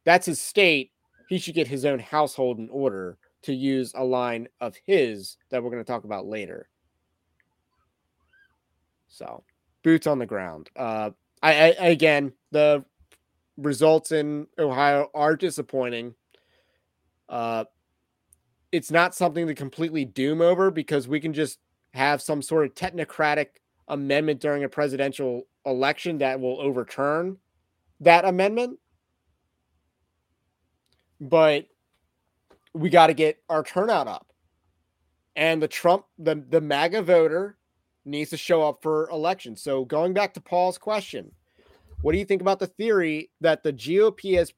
That's 0.05 0.25
his 0.25 0.39
state. 0.39 0.91
He 1.29 1.39
should 1.39 1.55
get 1.55 1.67
his 1.67 1.85
own 1.85 1.99
household 1.99 2.59
in 2.59 2.69
order 2.69 3.17
to 3.43 3.53
use 3.53 3.93
a 3.95 4.03
line 4.03 4.47
of 4.61 4.77
his 4.85 5.37
that 5.49 5.63
we're 5.63 5.71
going 5.71 5.83
to 5.83 5.91
talk 5.91 6.03
about 6.03 6.25
later. 6.25 6.69
So, 9.07 9.43
boots 9.83 10.07
on 10.07 10.19
the 10.19 10.25
ground. 10.25 10.69
Uh, 10.75 11.11
I, 11.43 11.75
I 11.79 11.87
again, 11.87 12.31
the 12.51 12.85
results 13.57 14.11
in 14.11 14.47
Ohio 14.57 15.11
are 15.13 15.35
disappointing. 15.35 16.15
Uh, 17.27 17.65
it's 18.71 18.89
not 18.89 19.13
something 19.13 19.45
to 19.47 19.53
completely 19.53 20.05
doom 20.05 20.41
over 20.41 20.71
because 20.71 21.07
we 21.07 21.19
can 21.19 21.33
just 21.33 21.59
have 21.93 22.21
some 22.21 22.41
sort 22.41 22.65
of 22.65 22.73
technocratic 22.73 23.47
amendment 23.87 24.39
during 24.39 24.63
a 24.63 24.69
presidential 24.69 25.43
election 25.65 26.17
that 26.19 26.39
will 26.39 26.59
overturn 26.59 27.37
that 27.99 28.25
amendment. 28.25 28.79
But 31.19 31.67
we 32.73 32.89
got 32.89 33.07
to 33.07 33.13
get 33.13 33.37
our 33.49 33.63
turnout 33.63 34.07
up. 34.07 34.27
And 35.35 35.61
the 35.61 35.67
Trump, 35.67 36.05
the, 36.17 36.43
the 36.49 36.61
MAGA 36.61 37.03
voter 37.03 37.57
needs 38.05 38.29
to 38.31 38.37
show 38.37 38.63
up 38.63 38.81
for 38.81 39.09
elections. 39.09 39.61
So 39.61 39.85
going 39.85 40.13
back 40.13 40.33
to 40.33 40.41
Paul's 40.41 40.77
question, 40.77 41.31
what 42.01 42.11
do 42.11 42.17
you 42.17 42.25
think 42.25 42.41
about 42.41 42.59
the 42.59 42.67
theory 42.67 43.29
that 43.41 43.63
the 43.63 43.73
GOP 43.73 44.35
has 44.35 44.53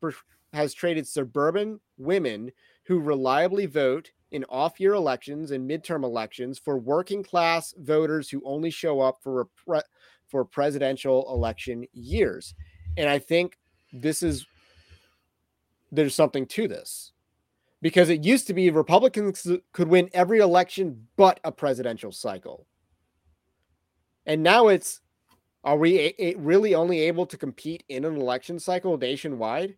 has 0.53 0.73
traded 0.73 1.07
suburban 1.07 1.79
women 1.97 2.51
who 2.85 2.99
reliably 2.99 3.65
vote 3.65 4.11
in 4.31 4.43
off-year 4.45 4.93
elections 4.93 5.51
and 5.51 5.69
midterm 5.69 6.03
elections 6.03 6.57
for 6.57 6.77
working 6.77 7.23
class 7.23 7.73
voters 7.77 8.29
who 8.29 8.41
only 8.45 8.69
show 8.69 8.99
up 8.99 9.17
for 9.21 9.41
a 9.41 9.45
pre- 9.45 9.81
for 10.27 10.43
presidential 10.43 11.31
election 11.31 11.85
years? 11.93 12.55
And 12.97 13.09
I 13.09 13.19
think 13.19 13.59
this 13.93 14.23
is 14.23 14.45
there's 15.91 16.15
something 16.15 16.45
to 16.47 16.67
this 16.67 17.13
because 17.81 18.09
it 18.09 18.23
used 18.23 18.47
to 18.47 18.53
be 18.53 18.69
Republicans 18.71 19.47
could 19.71 19.87
win 19.87 20.09
every 20.13 20.39
election 20.39 21.07
but 21.15 21.39
a 21.43 21.51
presidential 21.51 22.11
cycle. 22.11 22.65
And 24.25 24.43
now 24.43 24.67
it's 24.67 25.01
are 25.63 25.77
we 25.77 26.13
really 26.37 26.75
only 26.75 27.01
able 27.01 27.25
to 27.25 27.37
compete 27.37 27.83
in 27.89 28.05
an 28.05 28.17
election 28.17 28.59
cycle 28.59 28.97
nationwide 28.97 29.75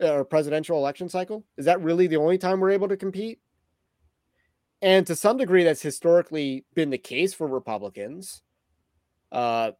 or 0.00 0.24
presidential 0.24 0.78
election 0.78 1.10
cycle? 1.10 1.44
Is 1.58 1.66
that 1.66 1.82
really 1.82 2.06
the 2.06 2.16
only 2.16 2.38
time 2.38 2.58
we're 2.58 2.70
able 2.70 2.88
to 2.88 2.96
compete? 2.96 3.38
And 4.80 5.06
to 5.06 5.14
some 5.14 5.36
degree, 5.36 5.62
that's 5.62 5.82
historically 5.82 6.64
been 6.74 6.90
the 6.90 6.98
case 6.98 7.34
for 7.34 7.46
Republicans. 7.46 8.42
Uh, 9.30 9.72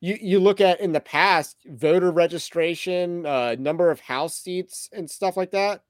you 0.00 0.16
you 0.20 0.40
look 0.40 0.60
at 0.60 0.80
in 0.80 0.92
the 0.92 1.00
past 1.00 1.56
voter 1.66 2.10
registration, 2.10 3.26
uh, 3.26 3.56
number 3.58 3.90
of 3.90 4.00
House 4.00 4.34
seats, 4.34 4.88
and 4.92 5.10
stuff 5.10 5.36
like 5.36 5.50
that. 5.50 5.82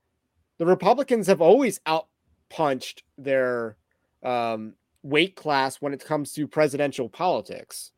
The 0.58 0.66
Republicans 0.66 1.26
have 1.28 1.40
always 1.40 1.80
outpunched 1.80 3.02
their 3.16 3.76
um, 4.22 4.74
weight 5.08 5.36
class 5.36 5.76
when 5.76 5.94
it 5.94 6.04
comes 6.04 6.32
to 6.32 6.46
presidential 6.46 7.08
politics. 7.08 7.92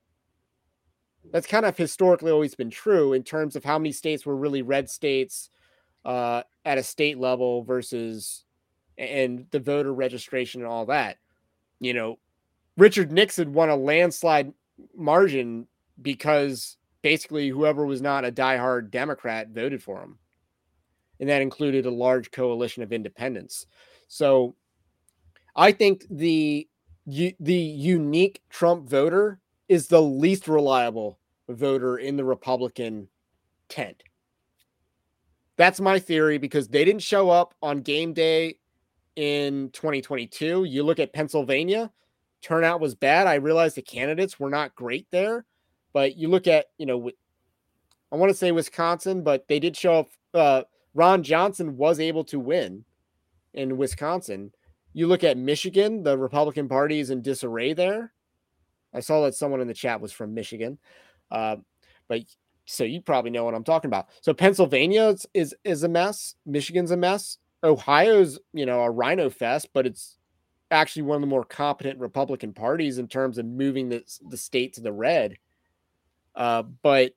That's 1.32 1.46
kind 1.46 1.66
of 1.66 1.76
historically 1.76 2.30
always 2.30 2.54
been 2.54 2.70
true 2.70 3.12
in 3.12 3.22
terms 3.22 3.56
of 3.56 3.64
how 3.64 3.78
many 3.78 3.92
states 3.92 4.24
were 4.24 4.36
really 4.36 4.62
red 4.62 4.88
states 4.88 5.50
uh, 6.04 6.42
at 6.64 6.78
a 6.78 6.82
state 6.82 7.18
level 7.18 7.62
versus 7.64 8.44
and 8.96 9.46
the 9.50 9.61
voter 9.61 9.92
registration 9.92 10.61
and 10.61 10.70
all 10.70 10.86
that. 10.86 11.16
You 11.78 11.94
know, 11.94 12.18
Richard 12.76 13.12
Nixon 13.12 13.52
won 13.52 13.70
a 13.70 13.76
landslide 13.76 14.52
margin 14.94 15.66
because 16.00 16.76
basically 17.02 17.48
whoever 17.48 17.86
was 17.86 18.00
not 18.00 18.24
a 18.24 18.32
diehard 18.32 18.90
Democrat 18.90 19.48
voted 19.48 19.82
for 19.82 20.00
him. 20.00 20.18
And 21.18 21.28
that 21.28 21.42
included 21.42 21.86
a 21.86 21.90
large 21.90 22.30
coalition 22.30 22.82
of 22.82 22.92
independents. 22.92 23.66
So 24.08 24.54
I 25.54 25.72
think 25.72 26.06
the 26.11 26.68
the 27.40 27.54
unique 27.54 28.42
Trump 28.50 28.88
voter 28.88 29.40
is 29.68 29.88
the 29.88 30.02
least 30.02 30.48
reliable 30.48 31.18
voter 31.48 31.98
in 31.98 32.16
the 32.16 32.24
Republican 32.24 33.08
tent. 33.68 34.02
That's 35.56 35.80
my 35.80 35.98
theory 35.98 36.38
because 36.38 36.68
they 36.68 36.84
didn't 36.84 37.02
show 37.02 37.30
up 37.30 37.54
on 37.62 37.82
game 37.82 38.12
day 38.12 38.56
in 39.16 39.70
2022. 39.72 40.64
You 40.64 40.82
look 40.82 40.98
at 40.98 41.12
Pennsylvania, 41.12 41.90
turnout 42.42 42.80
was 42.80 42.94
bad. 42.94 43.26
I 43.26 43.34
realized 43.34 43.76
the 43.76 43.82
candidates 43.82 44.40
were 44.40 44.50
not 44.50 44.74
great 44.74 45.06
there, 45.11 45.44
but 45.92 46.16
you 46.16 46.28
look 46.28 46.46
at, 46.46 46.66
you 46.78 46.86
know, 46.86 47.11
I 48.11 48.16
want 48.16 48.30
to 48.30 48.36
say 48.36 48.52
Wisconsin, 48.52 49.22
but 49.22 49.46
they 49.48 49.61
did 49.61 49.76
show 49.76 50.00
up. 50.00 50.11
Uh, 50.32 50.62
Ron 50.94 51.22
Johnson 51.22 51.76
was 51.76 52.00
able 52.00 52.24
to 52.24 52.40
win 52.40 52.84
in 53.54 53.76
Wisconsin. 53.76 54.52
You 54.93 55.07
look 55.07 55.24
at 55.24 55.38
Michigan, 55.38 56.03
the 56.03 56.18
Republican 56.18 56.68
Party 56.68 57.01
is 57.01 57.11
in 57.11 57.22
disarray 57.22 57.72
there. 57.72 58.12
I 58.93 59.01
saw 59.01 59.24
that 59.24 59.34
someone 59.34 59.61
in 59.61 59.68
the 59.68 59.74
chat 59.74 60.01
was 60.01 60.12
from 60.12 60.34
Michigan. 60.34 60.78
Uh, 61.30 61.57
but 62.09 62.22
so 62.64 62.84
you 62.84 63.01
probably 63.01 63.30
know 63.30 63.45
what 63.45 63.55
I'm 63.55 63.64
talking 63.64 63.88
about. 63.88 64.09
So 64.20 64.34
Pennsylvania 64.34 65.09
is, 65.09 65.26
is, 65.32 65.55
is 65.64 65.82
a 65.84 65.88
mess. 65.88 66.34
Michigan's 66.45 66.91
a 66.91 66.97
mess. 66.97 67.38
Ohio's, 67.62 68.38
you 68.53 68.66
know, 68.66 68.80
a 68.80 68.91
rhino 68.91 69.30
fest, 69.30 69.68
but 69.72 69.86
it's 69.86 70.16
actually 70.70 71.03
one 71.03 71.16
of 71.16 71.20
the 71.20 71.26
more 71.26 71.45
competent 71.45 71.99
Republican 71.99 72.53
parties 72.53 72.99
in 72.99 73.07
terms 73.07 73.38
of 73.38 73.47
moving 73.47 73.88
the, 73.88 74.03
the 74.28 74.36
state 74.36 74.72
to 74.74 74.80
the 74.80 74.93
red. 74.93 75.36
Uh, 76.34 76.62
but 76.62 77.12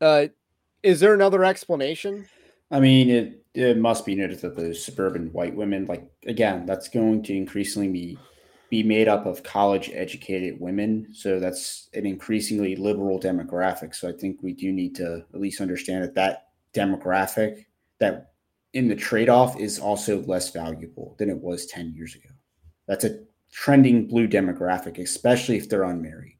uh, 0.00 0.26
is 0.82 1.00
there 1.00 1.14
another 1.14 1.44
explanation? 1.44 2.26
I 2.70 2.80
mean, 2.80 3.10
it 3.10 3.42
it 3.58 3.78
must 3.78 4.06
be 4.06 4.14
noted 4.14 4.40
that 4.40 4.56
the 4.56 4.74
suburban 4.74 5.32
white 5.32 5.54
women, 5.54 5.86
like 5.86 6.08
again, 6.26 6.64
that's 6.64 6.88
going 6.88 7.22
to 7.24 7.36
increasingly 7.36 7.88
be 7.88 8.18
be 8.70 8.82
made 8.82 9.08
up 9.08 9.24
of 9.24 9.42
college 9.42 9.90
educated 9.94 10.60
women. 10.60 11.08
So 11.14 11.40
that's 11.40 11.88
an 11.94 12.04
increasingly 12.04 12.76
liberal 12.76 13.18
demographic. 13.18 13.94
So 13.94 14.08
I 14.08 14.12
think 14.12 14.42
we 14.42 14.52
do 14.52 14.72
need 14.72 14.94
to 14.96 15.24
at 15.32 15.40
least 15.40 15.62
understand 15.62 16.04
that 16.04 16.14
that 16.14 16.48
demographic 16.74 17.64
that 17.98 18.32
in 18.74 18.88
the 18.88 18.94
trade 18.94 19.30
off 19.30 19.58
is 19.58 19.78
also 19.78 20.20
less 20.24 20.50
valuable 20.50 21.16
than 21.18 21.30
it 21.30 21.38
was 21.38 21.66
10 21.66 21.94
years 21.94 22.14
ago. 22.14 22.28
That's 22.86 23.04
a 23.04 23.20
trending 23.50 24.06
blue 24.06 24.28
demographic, 24.28 24.98
especially 24.98 25.56
if 25.56 25.68
they're 25.68 25.84
unmarried. 25.84 26.34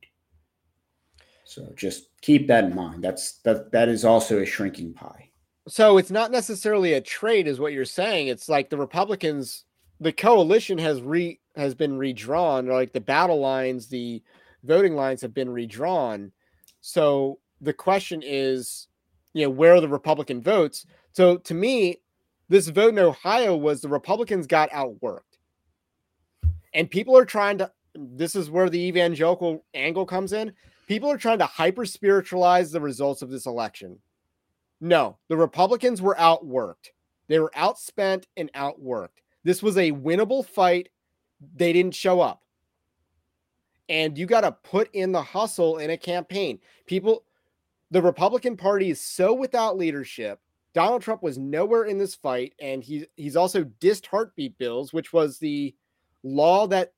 So 1.45 1.73
just 1.77 2.09
keep 2.21 2.47
that 2.49 2.65
in 2.65 2.75
mind. 2.75 3.03
That's 3.03 3.39
that 3.39 3.73
that 3.73 3.89
is 3.89 4.05
also 4.05 4.41
a 4.41 4.47
shrinking 4.47 4.93
pie. 4.93 5.28
So 5.69 5.99
it's 5.99 6.11
not 6.11 6.31
necessarily 6.31 6.95
a 6.95 7.01
trade, 7.01 7.47
is 7.47 7.61
what 7.61 7.73
you're 7.73 7.85
saying. 7.85 8.29
It's 8.29 8.49
like 8.49 8.71
the 8.71 8.79
Republicans, 8.79 9.65
the 10.01 10.13
coalition 10.13 10.79
has 10.79 11.03
re 11.03 11.39
has 11.57 11.75
been 11.75 11.99
redrawn, 11.99 12.69
or 12.69 12.75
like 12.75 12.93
the 12.93 13.01
battle 13.01 13.41
lines, 13.41 13.89
the 13.89 14.23
voting 14.65 14.95
lines 14.95 15.21
have 15.23 15.35
been 15.35 15.51
redrawn. 15.51 16.33
So 16.81 17.39
the 17.61 17.73
question 17.73 18.23
is, 18.25 18.89
you 19.35 19.45
know, 19.45 19.51
where 19.51 19.75
are 19.75 19.81
the 19.81 19.89
Republican 19.89 20.41
votes? 20.41 20.87
So 21.13 21.37
to 21.39 21.55
me, 21.55 22.01
this 22.49 22.69
vote 22.69 22.91
in 22.91 22.99
Ohio 22.99 23.57
was 23.57 23.81
the 23.81 23.89
Republicans 23.89 24.47
got 24.47 24.71
outworked. 24.71 25.21
And 26.75 26.91
people 26.91 27.17
are 27.17 27.25
trying 27.25 27.59
to, 27.59 27.71
this 27.95 28.37
is 28.37 28.51
where 28.51 28.71
the 28.71 28.81
evangelical 28.81 29.65
angle 29.75 30.07
comes 30.07 30.33
in. 30.33 30.53
People 30.87 31.11
are 31.11 31.19
trying 31.19 31.39
to 31.41 31.47
hyper 31.47 31.85
spiritualize 31.85 32.71
the 32.71 32.81
results 32.81 33.21
of 33.21 33.31
this 33.31 33.47
election. 33.47 33.99
No, 34.81 35.19
the 35.29 35.37
Republicans 35.37 36.01
were 36.01 36.15
outworked. 36.17 36.91
They 37.29 37.39
were 37.39 37.53
outspent 37.57 38.25
and 38.37 38.53
outworked. 38.53 39.23
This 39.45 39.63
was 39.63 39.77
a 39.77 39.93
winnable 39.93 40.45
fight. 40.45 40.89
They 41.55 41.73
didn't 41.73 41.95
show 41.95 42.21
up. 42.21 42.43
And 43.89 44.17
you 44.19 44.27
got 44.27 44.43
to 44.43 44.53
put 44.53 44.91
in 44.95 45.13
the 45.13 45.23
hustle 45.23 45.79
in 45.79 45.91
a 45.91 45.97
campaign. 45.97 46.59
People, 46.87 47.25
the 47.91 48.03
Republican 48.03 48.57
Party 48.57 48.91
is 48.91 49.01
so 49.01 49.35
without 49.35 49.79
leadership 49.79 50.41
Donald 50.75 51.03
Trump 51.03 51.23
was 51.25 51.39
nowhere 51.39 51.85
in 51.85 51.99
this 51.99 52.15
fight, 52.15 52.55
and 52.61 52.85
he 52.85 53.05
he's 53.17 53.37
also 53.37 53.65
dissed 53.65 54.07
heartbeat 54.07 54.57
bills, 54.59 54.93
which 54.93 55.13
was 55.13 55.39
the 55.39 55.75
law 56.23 56.69
that 56.69 56.93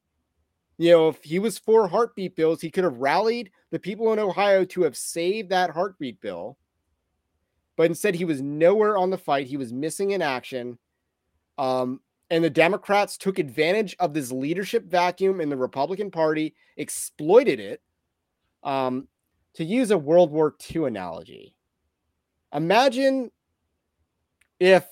you 0.77 0.91
know 0.91 1.09
if 1.09 1.23
he 1.23 1.39
was 1.39 1.59
for 1.59 1.89
heartbeat 1.89 2.37
bills, 2.37 2.61
he 2.61 2.71
could 2.71 2.85
have 2.85 2.99
rallied 2.99 3.51
the 3.71 3.79
people 3.79 4.13
in 4.13 4.19
Ohio 4.19 4.65
to 4.67 4.83
have 4.83 4.97
saved 4.97 5.49
that 5.49 5.71
heartbeat 5.71 6.21
bill. 6.21 6.59
But 7.81 7.87
instead, 7.87 8.15
he 8.15 8.27
was 8.27 8.43
nowhere 8.43 8.99
on 8.99 9.09
the 9.09 9.17
fight. 9.17 9.47
He 9.47 9.57
was 9.57 9.73
missing 9.73 10.11
in 10.11 10.21
action. 10.21 10.77
Um, 11.57 12.03
and 12.29 12.45
the 12.45 12.51
Democrats 12.51 13.17
took 13.17 13.39
advantage 13.39 13.97
of 13.99 14.13
this 14.13 14.31
leadership 14.31 14.85
vacuum 14.85 15.41
in 15.41 15.49
the 15.49 15.57
Republican 15.57 16.11
Party, 16.11 16.55
exploited 16.77 17.59
it. 17.59 17.81
Um, 18.63 19.09
to 19.55 19.65
use 19.65 19.93
a 19.93 19.97
World 19.97 20.31
War 20.31 20.55
II 20.71 20.85
analogy, 20.85 21.55
imagine 22.55 23.31
if 24.59 24.87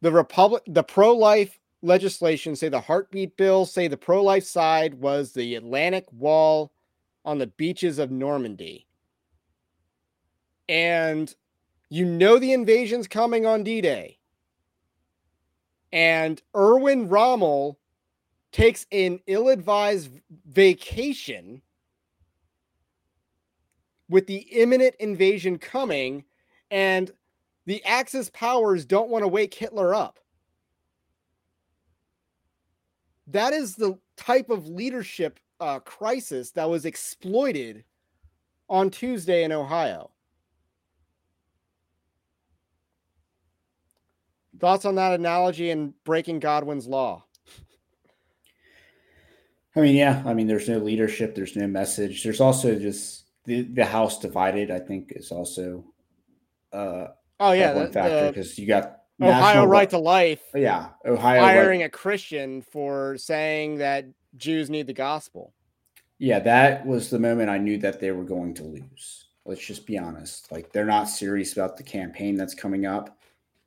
the 0.00 0.12
republic 0.12 0.62
the 0.66 0.84
pro-life 0.84 1.60
legislation 1.82 2.56
say 2.56 2.70
the 2.70 2.80
heartbeat 2.80 3.36
bill 3.36 3.66
say 3.66 3.88
the 3.88 3.96
pro-life 3.98 4.44
side 4.44 4.94
was 4.94 5.32
the 5.32 5.56
atlantic 5.56 6.10
wall 6.12 6.72
on 7.26 7.36
the 7.36 7.46
beaches 7.46 7.98
of 7.98 8.10
normandy 8.10 8.85
and 10.68 11.34
you 11.88 12.04
know 12.04 12.38
the 12.38 12.52
invasion's 12.52 13.06
coming 13.06 13.46
on 13.46 13.62
d-day 13.62 14.18
and 15.92 16.42
erwin 16.54 17.08
rommel 17.08 17.78
takes 18.52 18.86
an 18.92 19.20
ill-advised 19.26 20.10
vacation 20.46 21.60
with 24.08 24.26
the 24.26 24.38
imminent 24.52 24.94
invasion 24.98 25.58
coming 25.58 26.24
and 26.70 27.12
the 27.66 27.84
Axis 27.84 28.30
powers 28.30 28.84
don't 28.84 29.10
want 29.10 29.24
to 29.24 29.28
wake 29.28 29.52
Hitler 29.52 29.94
up. 29.94 30.18
That 33.26 33.52
is 33.52 33.74
the 33.74 33.98
type 34.16 34.50
of 34.50 34.68
leadership 34.68 35.40
uh, 35.58 35.80
crisis 35.80 36.52
that 36.52 36.70
was 36.70 36.84
exploited 36.84 37.84
on 38.68 38.90
Tuesday 38.90 39.42
in 39.42 39.50
Ohio. 39.50 40.10
Thoughts 44.58 44.84
on 44.84 44.94
that 44.96 45.12
analogy 45.12 45.70
and 45.70 45.92
breaking 46.04 46.40
Godwin's 46.40 46.86
law? 46.86 47.24
I 49.74 49.80
mean, 49.80 49.96
yeah. 49.96 50.22
I 50.24 50.32
mean, 50.32 50.46
there's 50.46 50.68
no 50.68 50.78
leadership. 50.78 51.34
There's 51.34 51.56
no 51.56 51.66
message. 51.66 52.22
There's 52.22 52.40
also 52.40 52.78
just 52.78 53.24
the 53.44 53.62
the 53.62 53.84
house 53.84 54.18
divided. 54.18 54.70
I 54.70 54.78
think 54.78 55.12
is 55.14 55.30
also 55.30 55.84
uh, 56.72 57.08
Oh 57.38 57.52
yeah, 57.52 57.74
one 57.74 57.92
factor 57.92 58.28
because 58.28 58.58
you 58.58 58.66
got 58.66 59.00
Ohio 59.20 59.66
right 59.66 59.88
to 59.90 59.98
life. 59.98 60.42
Yeah, 60.54 60.88
Ohio 61.04 61.42
hiring 61.42 61.80
right. 61.80 61.86
a 61.86 61.90
Christian 61.90 62.62
for 62.62 63.16
saying 63.18 63.78
that 63.78 64.06
Jews 64.36 64.70
need 64.70 64.86
the 64.86 64.94
gospel. 64.94 65.52
Yeah, 66.18 66.38
that 66.40 66.86
was 66.86 67.10
the 67.10 67.18
moment 67.18 67.50
I 67.50 67.58
knew 67.58 67.78
that 67.78 68.00
they 68.00 68.10
were 68.10 68.24
going 68.24 68.54
to 68.54 68.64
lose. 68.64 69.28
Let's 69.44 69.64
just 69.64 69.86
be 69.86 69.98
honest. 69.98 70.50
Like 70.50 70.72
they're 70.72 70.86
not 70.86 71.08
serious 71.08 71.52
about 71.52 71.76
the 71.76 71.82
campaign 71.82 72.36
that's 72.36 72.54
coming 72.54 72.86
up. 72.86 73.15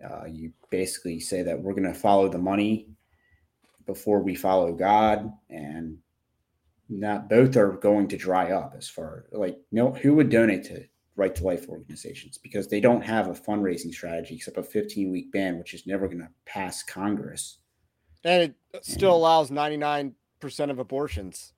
Uh, 0.03 0.25
you 0.25 0.51
basically 0.69 1.19
say 1.19 1.41
that 1.43 1.61
we're 1.61 1.73
going 1.73 1.83
to 1.83 1.93
follow 1.93 2.29
the 2.29 2.37
money 2.37 2.87
before 3.85 4.21
we 4.21 4.35
follow 4.35 4.71
God, 4.71 5.31
and 5.49 5.97
not 6.87 7.29
both 7.29 7.55
are 7.57 7.73
going 7.73 8.07
to 8.07 8.17
dry 8.17 8.51
up. 8.51 8.73
As 8.77 8.87
far 8.87 9.25
like 9.31 9.57
no, 9.71 9.91
who 9.91 10.13
would 10.15 10.29
donate 10.29 10.63
to 10.65 10.85
right 11.19 11.35
to 11.35 11.43
life 11.43 11.67
organizations 11.67 12.37
because 12.37 12.67
they 12.67 12.79
don't 12.79 13.01
have 13.01 13.27
a 13.27 13.33
fundraising 13.33 13.93
strategy 13.93 14.35
except 14.35 14.57
a 14.57 14.63
15 14.63 15.11
week 15.11 15.31
ban, 15.31 15.59
which 15.59 15.73
is 15.73 15.85
never 15.85 16.07
going 16.07 16.19
to 16.19 16.29
pass 16.45 16.81
Congress. 16.81 17.57
And 18.23 18.53
it 18.73 18.85
still 18.85 19.15
allows 19.15 19.51
99% 19.51 20.13
of 20.69 20.79
abortions. 20.79 21.53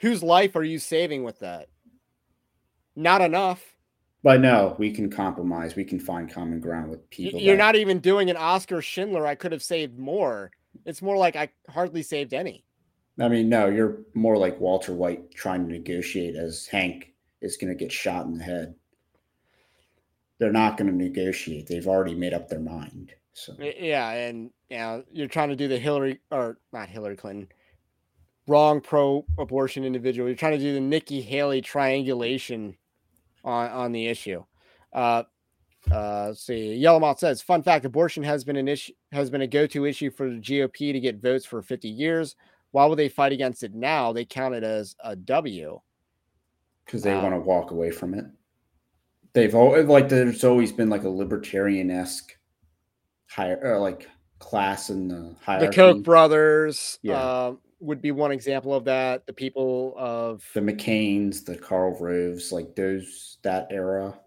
Whose 0.00 0.22
life 0.22 0.56
are 0.56 0.64
you 0.64 0.78
saving 0.78 1.24
with 1.24 1.40
that? 1.40 1.68
Not 2.96 3.20
enough. 3.20 3.77
But 4.22 4.40
no, 4.40 4.74
we 4.78 4.90
can 4.90 5.10
compromise. 5.10 5.76
We 5.76 5.84
can 5.84 6.00
find 6.00 6.30
common 6.30 6.60
ground 6.60 6.90
with 6.90 7.08
people. 7.10 7.40
You're 7.40 7.56
that... 7.56 7.62
not 7.62 7.76
even 7.76 8.00
doing 8.00 8.30
an 8.30 8.36
Oscar 8.36 8.82
Schindler. 8.82 9.26
I 9.26 9.34
could 9.34 9.52
have 9.52 9.62
saved 9.62 9.98
more. 9.98 10.50
It's 10.84 11.02
more 11.02 11.16
like 11.16 11.36
I 11.36 11.50
hardly 11.68 12.02
saved 12.02 12.34
any. 12.34 12.64
I 13.20 13.28
mean, 13.28 13.48
no, 13.48 13.66
you're 13.66 13.98
more 14.14 14.36
like 14.36 14.60
Walter 14.60 14.94
White 14.94 15.32
trying 15.34 15.66
to 15.66 15.72
negotiate 15.72 16.36
as 16.36 16.66
Hank 16.66 17.12
is 17.40 17.56
going 17.56 17.68
to 17.68 17.78
get 17.78 17.92
shot 17.92 18.26
in 18.26 18.38
the 18.38 18.44
head. 18.44 18.74
They're 20.38 20.52
not 20.52 20.76
going 20.76 20.90
to 20.90 20.96
negotiate. 20.96 21.66
They've 21.66 21.88
already 21.88 22.14
made 22.14 22.32
up 22.32 22.48
their 22.48 22.60
mind. 22.60 23.12
So 23.32 23.54
yeah, 23.58 24.10
and 24.10 24.50
yeah, 24.68 25.00
you're 25.12 25.28
trying 25.28 25.48
to 25.50 25.56
do 25.56 25.68
the 25.68 25.78
Hillary 25.78 26.20
or 26.30 26.58
not 26.72 26.88
Hillary 26.88 27.16
Clinton, 27.16 27.48
wrong 28.48 28.80
pro-abortion 28.80 29.84
individual. 29.84 30.28
You're 30.28 30.36
trying 30.36 30.58
to 30.58 30.64
do 30.64 30.74
the 30.74 30.80
Nikki 30.80 31.20
Haley 31.20 31.60
triangulation 31.60 32.76
on 33.44 33.70
on 33.70 33.92
the 33.92 34.06
issue. 34.06 34.44
Uh, 34.92 35.24
uh, 35.90 36.26
let's 36.28 36.42
see. 36.42 36.76
Yellowmouth 36.76 37.18
says, 37.18 37.40
"Fun 37.42 37.62
fact: 37.62 37.84
abortion 37.84 38.22
has 38.22 38.44
been 38.44 38.56
an 38.56 38.68
issue 38.68 38.92
has 39.12 39.30
been 39.30 39.42
a 39.42 39.46
go-to 39.46 39.86
issue 39.86 40.10
for 40.10 40.28
the 40.28 40.40
GOP 40.40 40.92
to 40.92 41.00
get 41.00 41.22
votes 41.22 41.46
for 41.46 41.62
50 41.62 41.88
years. 41.88 42.36
Why 42.72 42.84
would 42.84 42.98
they 42.98 43.08
fight 43.08 43.32
against 43.32 43.62
it 43.62 43.74
now? 43.74 44.12
They 44.12 44.24
count 44.24 44.54
it 44.54 44.64
as 44.64 44.94
a 45.02 45.16
W 45.16 45.80
because 46.84 47.02
they 47.02 47.14
want 47.14 47.34
to 47.34 47.40
walk 47.40 47.70
away 47.70 47.90
from 47.90 48.14
it. 48.14 48.24
They've 49.34 49.54
always 49.54 49.86
like 49.86 50.08
there's 50.08 50.44
always 50.44 50.72
been 50.72 50.90
like 50.90 51.04
a 51.04 51.08
libertarian 51.08 51.90
esque 51.90 52.36
higher 53.28 53.78
like 53.78 54.08
class 54.38 54.90
in 54.90 55.08
the 55.08 55.36
hierarchy. 55.42 55.66
The 55.66 55.72
Koch 55.72 56.02
brothers, 56.02 56.98
yeah. 57.02 57.18
Uh, 57.18 57.54
would 57.80 58.02
be 58.02 58.10
one 58.10 58.32
example 58.32 58.74
of 58.74 58.84
that. 58.84 59.26
The 59.26 59.32
people 59.32 59.94
of 59.96 60.44
the 60.54 60.60
McCains, 60.60 61.44
the 61.44 61.56
Karl 61.56 61.96
Roves, 61.98 62.52
like 62.52 62.74
those 62.74 63.38
that 63.42 63.68
era. 63.70 64.18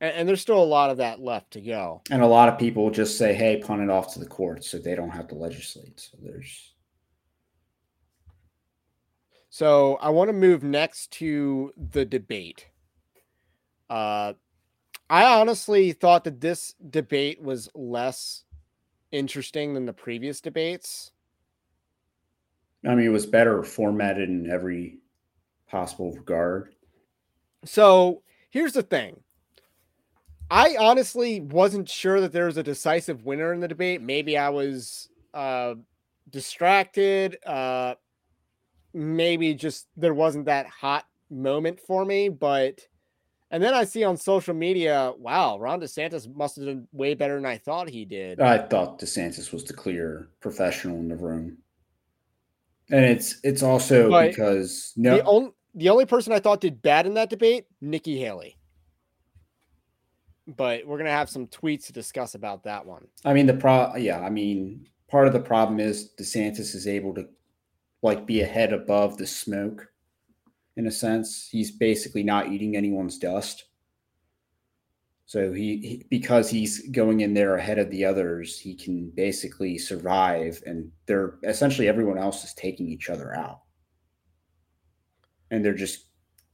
And, 0.00 0.14
and, 0.16 0.28
there's 0.28 0.40
still 0.40 0.60
a 0.60 0.64
lot 0.64 0.90
of 0.90 0.96
that 0.96 1.20
left 1.20 1.52
to 1.52 1.60
go. 1.60 2.02
And 2.10 2.22
a 2.22 2.26
lot 2.26 2.48
of 2.48 2.58
people 2.58 2.90
just 2.90 3.16
say, 3.16 3.34
"Hey, 3.34 3.62
punt 3.64 3.82
it 3.82 3.90
off 3.90 4.12
to 4.14 4.18
the 4.18 4.26
courts," 4.26 4.68
so 4.68 4.78
they 4.78 4.96
don't 4.96 5.10
have 5.10 5.28
to 5.28 5.36
legislate. 5.36 6.00
So 6.00 6.18
there's 6.20 6.72
so 9.52 9.96
I 10.00 10.08
want 10.08 10.30
to 10.30 10.32
move 10.32 10.62
next 10.62 11.10
to 11.12 11.74
the 11.76 12.06
debate. 12.06 12.68
Uh, 13.90 14.32
I 15.10 15.24
honestly 15.24 15.92
thought 15.92 16.24
that 16.24 16.40
this 16.40 16.74
debate 16.88 17.42
was 17.42 17.68
less 17.74 18.44
interesting 19.10 19.74
than 19.74 19.84
the 19.84 19.92
previous 19.92 20.40
debates. 20.40 21.11
I 22.86 22.94
mean, 22.94 23.06
it 23.06 23.10
was 23.10 23.26
better 23.26 23.62
formatted 23.62 24.28
in 24.28 24.50
every 24.50 24.98
possible 25.68 26.12
regard. 26.12 26.74
So 27.64 28.22
here's 28.50 28.72
the 28.72 28.82
thing. 28.82 29.20
I 30.50 30.76
honestly 30.78 31.40
wasn't 31.40 31.88
sure 31.88 32.20
that 32.20 32.32
there 32.32 32.46
was 32.46 32.58
a 32.58 32.62
decisive 32.62 33.24
winner 33.24 33.52
in 33.52 33.60
the 33.60 33.68
debate. 33.68 34.02
Maybe 34.02 34.36
I 34.36 34.50
was 34.50 35.08
uh, 35.32 35.76
distracted. 36.28 37.38
Uh, 37.46 37.94
maybe 38.92 39.54
just 39.54 39.86
there 39.96 40.12
wasn't 40.12 40.46
that 40.46 40.66
hot 40.66 41.06
moment 41.30 41.80
for 41.80 42.04
me, 42.04 42.28
but 42.28 42.86
and 43.50 43.62
then 43.62 43.74
I 43.74 43.84
see 43.84 44.02
on 44.02 44.16
social 44.16 44.54
media, 44.54 45.12
wow, 45.18 45.58
Ron 45.58 45.80
DeSantis 45.80 46.34
must 46.34 46.56
have 46.56 46.64
done 46.64 46.88
way 46.92 47.14
better 47.14 47.34
than 47.34 47.44
I 47.44 47.58
thought 47.58 47.88
he 47.88 48.06
did. 48.06 48.40
I 48.40 48.58
thought 48.58 48.98
DeSantis 48.98 49.52
was 49.52 49.64
the 49.64 49.74
clear 49.74 50.28
professional 50.40 50.96
in 50.96 51.08
the 51.08 51.16
room. 51.16 51.58
And 52.92 53.04
it's 53.04 53.40
it's 53.42 53.62
also 53.62 54.10
but 54.10 54.28
because 54.28 54.92
no 54.96 55.16
the 55.16 55.24
only 55.24 55.50
the 55.74 55.88
only 55.88 56.04
person 56.04 56.32
I 56.32 56.38
thought 56.38 56.60
did 56.60 56.82
bad 56.82 57.06
in 57.06 57.14
that 57.14 57.30
debate, 57.30 57.64
Nikki 57.80 58.18
Haley. 58.18 58.58
But 60.46 60.86
we're 60.86 60.98
gonna 60.98 61.10
have 61.10 61.30
some 61.30 61.46
tweets 61.46 61.86
to 61.86 61.92
discuss 61.92 62.34
about 62.34 62.64
that 62.64 62.84
one. 62.84 63.08
I 63.24 63.32
mean 63.32 63.46
the 63.46 63.54
pro 63.54 63.96
yeah, 63.96 64.20
I 64.20 64.28
mean 64.28 64.86
part 65.08 65.26
of 65.26 65.32
the 65.32 65.40
problem 65.40 65.80
is 65.80 66.10
DeSantis 66.20 66.74
is 66.74 66.86
able 66.86 67.14
to 67.14 67.26
like 68.02 68.26
be 68.26 68.42
a 68.42 68.46
head 68.46 68.74
above 68.74 69.16
the 69.16 69.26
smoke 69.26 69.88
in 70.76 70.86
a 70.86 70.90
sense. 70.90 71.48
He's 71.50 71.70
basically 71.70 72.22
not 72.22 72.48
eating 72.48 72.76
anyone's 72.76 73.18
dust. 73.18 73.64
So 75.32 75.50
he, 75.50 75.78
he, 75.78 76.06
because 76.10 76.50
he's 76.50 76.90
going 76.90 77.22
in 77.22 77.32
there 77.32 77.56
ahead 77.56 77.78
of 77.78 77.88
the 77.88 78.04
others, 78.04 78.58
he 78.58 78.74
can 78.74 79.08
basically 79.08 79.78
survive 79.78 80.62
and 80.66 80.92
they're 81.06 81.36
essentially 81.44 81.88
everyone 81.88 82.18
else 82.18 82.44
is 82.44 82.52
taking 82.52 82.86
each 82.86 83.08
other 83.08 83.34
out. 83.34 83.60
And 85.50 85.64
they're 85.64 85.72
just 85.72 86.04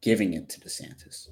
giving 0.01 0.33
it 0.35 0.49
to 0.51 0.61
DeSantis. 0.61 1.29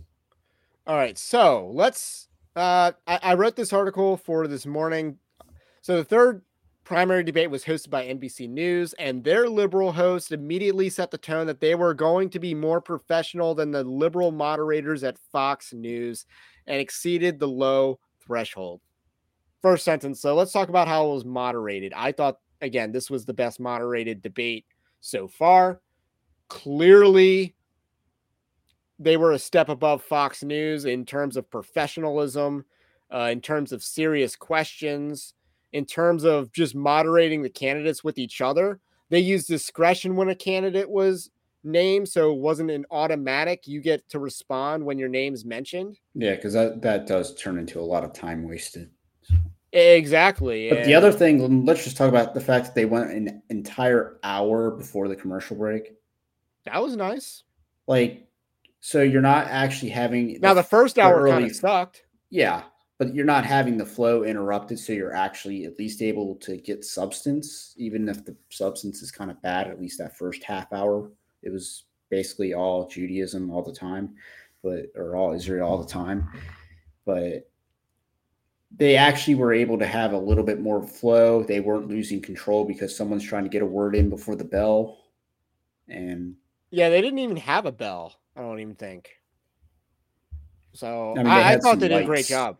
All 0.88 0.96
right. 0.96 1.16
So 1.16 1.70
let's 1.72 2.26
uh 2.56 2.90
I, 3.06 3.20
I 3.22 3.34
wrote 3.34 3.54
this 3.54 3.72
article 3.72 4.16
for 4.16 4.48
this 4.48 4.66
morning. 4.66 5.18
So 5.82 5.98
the 5.98 6.04
third 6.04 6.42
primary 6.82 7.22
debate 7.22 7.52
was 7.52 7.64
hosted 7.64 7.90
by 7.90 8.06
NBC 8.06 8.48
News, 8.48 8.92
and 8.94 9.22
their 9.22 9.48
liberal 9.48 9.92
host 9.92 10.32
immediately 10.32 10.90
set 10.90 11.12
the 11.12 11.18
tone 11.18 11.46
that 11.46 11.60
they 11.60 11.76
were 11.76 11.94
going 11.94 12.28
to 12.30 12.40
be 12.40 12.54
more 12.54 12.80
professional 12.80 13.54
than 13.54 13.70
the 13.70 13.84
liberal 13.84 14.32
moderators 14.32 15.04
at 15.04 15.18
Fox 15.30 15.72
News 15.72 16.26
and 16.66 16.80
exceeded 16.80 17.38
the 17.38 17.48
low 17.48 17.98
threshold. 18.24 18.80
First 19.62 19.84
sentence. 19.84 20.20
So 20.20 20.34
let's 20.34 20.52
talk 20.52 20.68
about 20.68 20.88
how 20.88 21.08
it 21.08 21.14
was 21.14 21.24
moderated. 21.24 21.92
I 21.94 22.12
thought, 22.12 22.38
again, 22.60 22.92
this 22.92 23.10
was 23.10 23.24
the 23.24 23.34
best 23.34 23.58
moderated 23.58 24.22
debate 24.22 24.66
so 25.00 25.28
far. 25.28 25.80
Clearly, 26.48 27.54
they 28.98 29.16
were 29.16 29.32
a 29.32 29.38
step 29.38 29.68
above 29.68 30.02
Fox 30.02 30.42
News 30.42 30.84
in 30.84 31.04
terms 31.04 31.36
of 31.36 31.50
professionalism, 31.50 32.64
uh, 33.12 33.28
in 33.32 33.40
terms 33.40 33.72
of 33.72 33.82
serious 33.82 34.36
questions 34.36 35.34
in 35.76 35.84
terms 35.84 36.24
of 36.24 36.50
just 36.52 36.74
moderating 36.74 37.42
the 37.42 37.50
candidates 37.50 38.02
with 38.02 38.16
each 38.16 38.40
other. 38.40 38.80
They 39.10 39.20
used 39.20 39.46
discretion 39.46 40.16
when 40.16 40.30
a 40.30 40.34
candidate 40.34 40.88
was 40.88 41.30
named, 41.66 42.08
so 42.08 42.32
it 42.32 42.38
wasn't 42.38 42.70
an 42.70 42.86
automatic. 42.90 43.66
You 43.66 43.80
get 43.80 44.08
to 44.10 44.18
respond 44.18 44.84
when 44.84 44.98
your 44.98 45.08
name's 45.08 45.44
mentioned. 45.44 45.98
Yeah, 46.14 46.34
because 46.34 46.52
that 46.54 46.80
that 46.82 47.06
does 47.06 47.34
turn 47.34 47.58
into 47.58 47.80
a 47.80 47.82
lot 47.82 48.04
of 48.04 48.12
time 48.12 48.48
wasted. 48.48 48.90
Exactly. 49.72 50.70
But 50.70 50.78
and... 50.78 50.88
the 50.88 50.94
other 50.94 51.12
thing, 51.12 51.64
let's 51.66 51.84
just 51.84 51.96
talk 51.96 52.08
about 52.08 52.32
the 52.32 52.40
fact 52.40 52.66
that 52.66 52.74
they 52.74 52.84
went 52.84 53.10
an 53.10 53.42
entire 53.50 54.18
hour 54.22 54.70
before 54.70 55.08
the 55.08 55.16
commercial 55.16 55.56
break. 55.56 55.92
That 56.64 56.82
was 56.82 56.96
nice. 56.96 57.42
Like, 57.86 58.26
so 58.80 59.02
you're 59.02 59.20
not 59.20 59.48
actually 59.48 59.90
having 59.90 60.40
now 60.40 60.54
the, 60.54 60.62
the 60.62 60.68
first 60.68 60.98
hour 60.98 61.28
kind 61.28 61.44
of 61.44 61.54
sucked. 61.54 62.04
Yeah, 62.30 62.62
but 62.98 63.14
you're 63.14 63.24
not 63.24 63.44
having 63.44 63.76
the 63.76 63.86
flow 63.86 64.24
interrupted 64.24 64.78
so 64.78 64.92
you're 64.92 65.14
actually 65.14 65.64
at 65.64 65.78
least 65.78 66.02
able 66.02 66.36
to 66.36 66.56
get 66.56 66.84
substance 66.84 67.74
even 67.76 68.08
if 68.08 68.24
the 68.24 68.36
substance 68.50 69.02
is 69.02 69.10
kind 69.10 69.30
of 69.30 69.40
bad 69.42 69.68
at 69.68 69.80
least 69.80 69.98
that 69.98 70.16
first 70.16 70.42
half 70.42 70.72
hour 70.72 71.10
it 71.46 71.52
was 71.52 71.84
basically 72.10 72.52
all 72.52 72.86
judaism 72.86 73.50
all 73.50 73.62
the 73.62 73.72
time 73.72 74.14
but 74.66 74.86
or 74.96 75.16
all 75.16 75.32
israel 75.32 75.68
all 75.68 75.78
the 75.78 75.88
time. 75.88 76.28
But 77.04 77.48
they 78.76 78.96
actually 78.96 79.36
were 79.36 79.52
able 79.52 79.78
to 79.78 79.86
have 79.86 80.12
a 80.12 80.18
little 80.18 80.42
bit 80.42 80.60
more 80.60 80.82
flow. 80.82 81.42
They 81.44 81.60
weren't 81.60 81.88
losing 81.88 82.20
control 82.20 82.64
because 82.64 82.94
someone's 82.94 83.24
trying 83.24 83.44
to 83.44 83.48
get 83.48 83.62
a 83.62 83.66
word 83.66 83.94
in 83.94 84.10
before 84.10 84.34
the 84.34 84.44
bell. 84.44 84.98
And 85.88 86.34
yeah 86.70 86.88
they 86.88 87.00
didn't 87.00 87.20
even 87.20 87.36
have 87.36 87.64
a 87.64 87.70
bell 87.70 88.16
i 88.34 88.40
don't 88.40 88.58
even 88.58 88.74
think. 88.74 89.10
So 90.72 91.14
I, 91.16 91.22
mean, 91.22 91.26
I, 91.28 91.54
I 91.54 91.58
thought 91.58 91.78
they 91.78 91.88
did 91.88 92.02
a 92.02 92.04
great 92.04 92.26
job. 92.26 92.58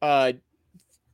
Uh, 0.00 0.34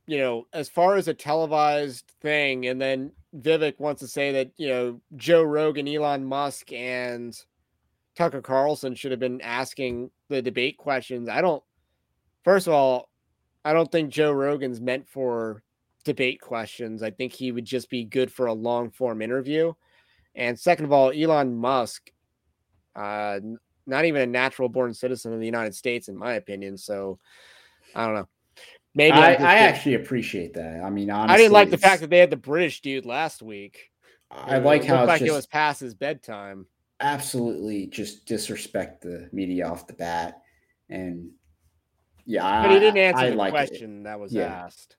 you 0.05 0.19
know, 0.19 0.47
as 0.53 0.69
far 0.69 0.95
as 0.95 1.07
a 1.07 1.13
televised 1.13 2.05
thing, 2.21 2.67
and 2.67 2.79
then 2.79 3.11
Vivek 3.37 3.79
wants 3.79 4.01
to 4.01 4.07
say 4.07 4.31
that 4.31 4.51
you 4.57 4.69
know 4.69 5.01
Joe 5.15 5.43
Rogan, 5.43 5.87
Elon 5.87 6.25
Musk, 6.25 6.71
and 6.71 7.35
Tucker 8.15 8.41
Carlson 8.41 8.95
should 8.95 9.11
have 9.11 9.19
been 9.19 9.41
asking 9.41 10.11
the 10.29 10.41
debate 10.41 10.77
questions. 10.77 11.29
I 11.29 11.41
don't. 11.41 11.63
First 12.43 12.67
of 12.67 12.73
all, 12.73 13.09
I 13.63 13.73
don't 13.73 13.91
think 13.91 14.11
Joe 14.11 14.31
Rogan's 14.31 14.81
meant 14.81 15.07
for 15.07 15.63
debate 16.05 16.41
questions. 16.41 17.03
I 17.03 17.11
think 17.11 17.33
he 17.33 17.51
would 17.51 17.65
just 17.65 17.89
be 17.89 18.03
good 18.05 18.31
for 18.31 18.47
a 18.47 18.53
long 18.53 18.89
form 18.89 19.21
interview. 19.21 19.73
And 20.35 20.57
second 20.57 20.85
of 20.85 20.91
all, 20.91 21.11
Elon 21.11 21.55
Musk, 21.55 22.11
uh, 22.95 23.39
not 23.85 24.05
even 24.05 24.21
a 24.21 24.25
natural 24.25 24.69
born 24.69 24.93
citizen 24.93 25.33
of 25.33 25.39
the 25.39 25.45
United 25.45 25.75
States, 25.75 26.07
in 26.07 26.17
my 26.17 26.33
opinion. 26.33 26.77
So 26.77 27.19
I 27.95 28.05
don't 28.05 28.15
know. 28.15 28.27
Maybe 28.95 29.17
I, 29.17 29.33
I 29.33 29.55
actually 29.57 29.95
appreciate 29.95 30.53
that. 30.55 30.81
I 30.83 30.89
mean, 30.89 31.09
honestly, 31.11 31.33
I 31.33 31.37
didn't 31.37 31.53
like 31.53 31.69
the 31.69 31.77
fact 31.77 32.01
that 32.01 32.09
they 32.09 32.17
had 32.19 32.29
the 32.31 32.37
British 32.37 32.81
dude 32.81 33.05
last 33.05 33.41
week. 33.41 33.91
I 34.31 34.57
like 34.57 34.83
how 34.83 35.03
it 35.03 35.03
it's 35.03 35.07
like 35.07 35.19
just 35.19 35.29
it 35.29 35.35
was 35.35 35.47
past 35.47 35.79
his 35.79 35.93
bedtime. 35.93 36.65
absolutely 36.99 37.87
just 37.87 38.25
disrespect 38.25 39.01
the 39.01 39.29
media 39.31 39.67
off 39.67 39.87
the 39.87 39.93
bat, 39.93 40.41
and 40.89 41.31
yeah, 42.25 42.61
But 42.63 42.71
he 42.71 42.79
didn't 42.79 42.97
answer 42.97 43.25
I 43.25 43.29
the 43.29 43.35
like 43.35 43.53
it. 43.53 43.57
question 43.57 44.03
that 44.03 44.19
was 44.19 44.33
Yeah. 44.33 44.43
asked. 44.45 44.97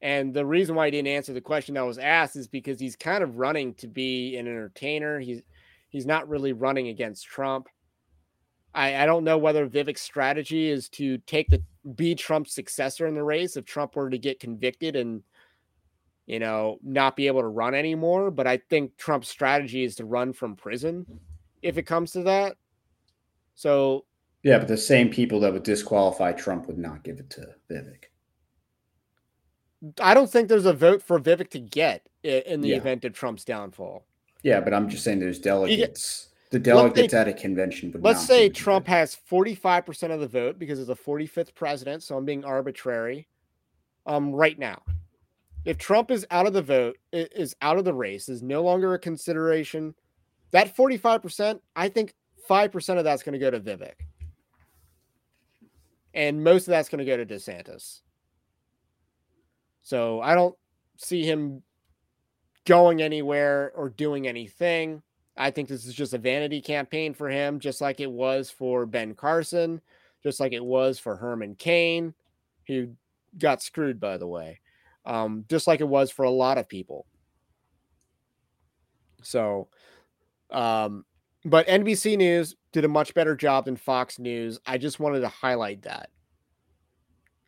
And 0.00 0.34
the 0.34 0.44
reason 0.44 0.74
why 0.74 0.86
he 0.86 0.90
didn't 0.90 1.08
answer 1.08 1.32
the 1.32 1.40
question 1.40 1.74
that 1.76 1.82
was 1.82 1.98
asked 1.98 2.34
is 2.36 2.48
because 2.48 2.80
he's 2.80 2.96
kind 2.96 3.22
of 3.22 3.38
running 3.38 3.74
to 3.74 3.86
be 3.86 4.36
an 4.36 4.48
entertainer. 4.48 5.20
He's 5.20 5.42
he's 5.90 6.06
not 6.06 6.28
really 6.28 6.52
running 6.52 6.88
against 6.88 7.26
Trump. 7.26 7.68
I, 8.74 8.96
I 9.02 9.06
don't 9.06 9.24
know 9.24 9.38
whether 9.38 9.68
Vivek's 9.68 10.00
strategy 10.00 10.68
is 10.70 10.88
to 10.90 11.18
take 11.18 11.48
the 11.48 11.62
be 11.96 12.14
Trump's 12.14 12.54
successor 12.54 13.06
in 13.06 13.14
the 13.14 13.22
race 13.24 13.56
if 13.56 13.64
Trump 13.64 13.96
were 13.96 14.10
to 14.10 14.18
get 14.18 14.40
convicted 14.40 14.96
and 14.96 15.22
you 16.26 16.38
know 16.38 16.78
not 16.82 17.16
be 17.16 17.26
able 17.26 17.40
to 17.40 17.48
run 17.48 17.74
anymore. 17.74 18.30
But 18.30 18.46
I 18.46 18.58
think 18.70 18.96
Trump's 18.96 19.28
strategy 19.28 19.84
is 19.84 19.96
to 19.96 20.04
run 20.04 20.32
from 20.32 20.54
prison 20.56 21.06
if 21.62 21.78
it 21.78 21.82
comes 21.82 22.12
to 22.12 22.22
that. 22.24 22.56
So 23.54 24.04
Yeah, 24.42 24.58
but 24.58 24.68
the 24.68 24.76
same 24.76 25.08
people 25.10 25.40
that 25.40 25.52
would 25.52 25.62
disqualify 25.62 26.32
Trump 26.32 26.66
would 26.66 26.78
not 26.78 27.04
give 27.04 27.18
it 27.18 27.30
to 27.30 27.46
Vivek. 27.70 28.04
I 30.00 30.14
don't 30.14 30.30
think 30.30 30.48
there's 30.48 30.66
a 30.66 30.72
vote 30.72 31.02
for 31.02 31.18
Vivek 31.18 31.50
to 31.50 31.58
get 31.58 32.08
in 32.22 32.60
the 32.60 32.68
Yeah. 32.68 32.76
event 32.76 33.04
of 33.04 33.12
Trump's 33.14 33.44
downfall. 33.44 34.06
Yeah, 34.42 34.60
but 34.60 34.72
I'm 34.74 34.88
just 34.88 35.04
saying 35.04 35.18
there's 35.18 35.38
delegates. 35.40 36.28
The 36.52 36.58
delegates 36.58 37.14
at 37.14 37.28
a 37.28 37.32
convention 37.32 37.90
would. 37.92 38.02
Let's 38.02 38.26
say 38.26 38.50
Trump 38.50 38.86
has 38.86 39.16
45% 39.30 40.10
of 40.10 40.20
the 40.20 40.28
vote 40.28 40.58
because 40.58 40.78
it's 40.78 40.88
the 40.88 40.94
45th 40.94 41.54
president, 41.54 42.02
so 42.02 42.14
I'm 42.14 42.26
being 42.26 42.44
arbitrary. 42.44 43.26
Um, 44.04 44.32
right 44.32 44.58
now, 44.58 44.82
if 45.64 45.78
Trump 45.78 46.10
is 46.10 46.26
out 46.30 46.46
of 46.46 46.52
the 46.52 46.60
vote, 46.60 46.98
is 47.10 47.56
out 47.62 47.78
of 47.78 47.86
the 47.86 47.94
race, 47.94 48.28
is 48.28 48.42
no 48.42 48.62
longer 48.62 48.92
a 48.92 48.98
consideration. 48.98 49.94
That 50.50 50.76
45%, 50.76 51.58
I 51.74 51.88
think 51.88 52.12
5% 52.50 52.98
of 52.98 53.04
that's 53.04 53.22
going 53.22 53.32
to 53.32 53.38
go 53.38 53.50
to 53.50 53.58
Vivek, 53.58 53.94
and 56.12 56.44
most 56.44 56.68
of 56.68 56.72
that's 56.72 56.90
going 56.90 56.98
to 56.98 57.10
go 57.10 57.16
to 57.16 57.24
DeSantis. 57.24 58.02
So 59.80 60.20
I 60.20 60.34
don't 60.34 60.54
see 60.98 61.24
him 61.24 61.62
going 62.66 63.00
anywhere 63.00 63.72
or 63.74 63.88
doing 63.88 64.28
anything. 64.28 65.02
I 65.36 65.50
think 65.50 65.68
this 65.68 65.86
is 65.86 65.94
just 65.94 66.14
a 66.14 66.18
vanity 66.18 66.60
campaign 66.60 67.14
for 67.14 67.28
him, 67.28 67.58
just 67.58 67.80
like 67.80 68.00
it 68.00 68.10
was 68.10 68.50
for 68.50 68.84
Ben 68.86 69.14
Carson, 69.14 69.80
just 70.22 70.40
like 70.40 70.52
it 70.52 70.64
was 70.64 70.98
for 70.98 71.16
Herman 71.16 71.54
Cain, 71.54 72.14
who 72.66 72.88
got 73.38 73.62
screwed, 73.62 73.98
by 73.98 74.18
the 74.18 74.26
way, 74.26 74.60
um, 75.06 75.44
just 75.48 75.66
like 75.66 75.80
it 75.80 75.88
was 75.88 76.10
for 76.10 76.24
a 76.24 76.30
lot 76.30 76.58
of 76.58 76.68
people. 76.68 77.06
So, 79.22 79.68
um, 80.50 81.04
but 81.44 81.66
NBC 81.66 82.18
News 82.18 82.56
did 82.72 82.84
a 82.84 82.88
much 82.88 83.14
better 83.14 83.34
job 83.34 83.64
than 83.64 83.76
Fox 83.76 84.18
News. 84.18 84.58
I 84.66 84.78
just 84.78 85.00
wanted 85.00 85.20
to 85.20 85.28
highlight 85.28 85.82
that. 85.82 86.10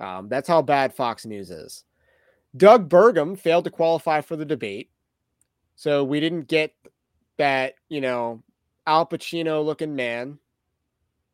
Um, 0.00 0.28
that's 0.28 0.48
how 0.48 0.62
bad 0.62 0.94
Fox 0.94 1.26
News 1.26 1.50
is. 1.50 1.84
Doug 2.56 2.88
Burgum 2.88 3.38
failed 3.38 3.64
to 3.64 3.70
qualify 3.70 4.20
for 4.20 4.36
the 4.36 4.44
debate. 4.44 4.90
So 5.76 6.04
we 6.04 6.20
didn't 6.20 6.48
get 6.48 6.72
that, 7.36 7.74
you 7.88 8.00
know, 8.00 8.42
Al 8.86 9.06
Pacino 9.06 9.64
looking 9.64 9.94
man, 9.96 10.38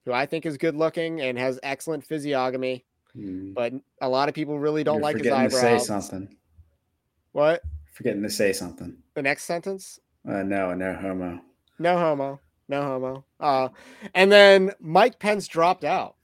who 0.05 0.13
I 0.13 0.27
think 0.27 0.47
is 0.47 0.57
good 0.57 0.75
looking 0.77 1.21
and 1.21 1.39
has 1.39 1.59
excellent 1.63 2.05
physiognomy, 2.05 2.85
Hmm. 3.13 3.53
but 3.55 3.73
a 4.01 4.09
lot 4.09 4.29
of 4.29 4.35
people 4.37 4.59
really 4.59 4.85
don't 4.85 4.97
You're 4.97 5.03
like 5.03 5.17
his 5.17 5.23
forgetting 5.27 5.51
to 5.51 5.57
eyebrows. 5.57 5.83
say 5.83 5.87
something. 5.87 6.37
What? 7.33 7.63
Forgetting 7.93 8.23
to 8.23 8.31
say 8.31 8.53
something. 8.53 8.97
The 9.15 9.23
next 9.23 9.45
sentence? 9.45 9.99
Uh, 10.29 10.43
no, 10.45 10.75
no 10.75 10.95
homo. 10.95 11.41
No 11.79 11.99
homo. 11.99 12.41
No 12.69 12.83
homo. 12.83 13.25
Uh, 13.41 13.69
and 14.15 14.31
then 14.31 14.71
Mike 14.79 15.19
Pence 15.19 15.49
dropped 15.49 15.83
out. 15.85 16.15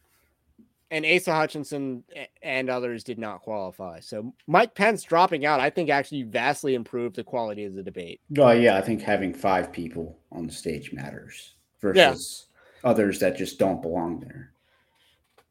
And 0.91 1.05
Asa 1.05 1.34
Hutchinson 1.34 2.05
and 2.43 2.70
others 2.70 3.03
did 3.03 3.18
not 3.18 3.43
qualify. 3.43 3.99
So 4.01 4.32
Mike 4.47 4.74
Pence 4.74 5.03
dropping 5.03 5.45
out, 5.45 5.59
I 5.59 5.68
think, 5.68 5.91
actually 5.91 6.22
vastly 6.22 6.74
improved 6.74 7.16
the 7.16 7.24
quality 7.24 7.64
of 7.64 7.74
the 7.74 7.82
debate. 7.82 8.20
Well, 8.30 8.57
yeah, 8.57 8.76
I 8.76 8.82
think 8.82 9.03
having 9.03 9.34
five 9.34 9.72
people 9.72 10.16
on 10.30 10.47
the 10.47 10.53
stage 10.53 10.93
matters 10.93 11.55
versus 11.80 12.47
others 12.84 13.18
that 13.18 13.37
just 13.37 13.59
don't 13.59 13.82
belong 13.82 14.20
there. 14.20 14.53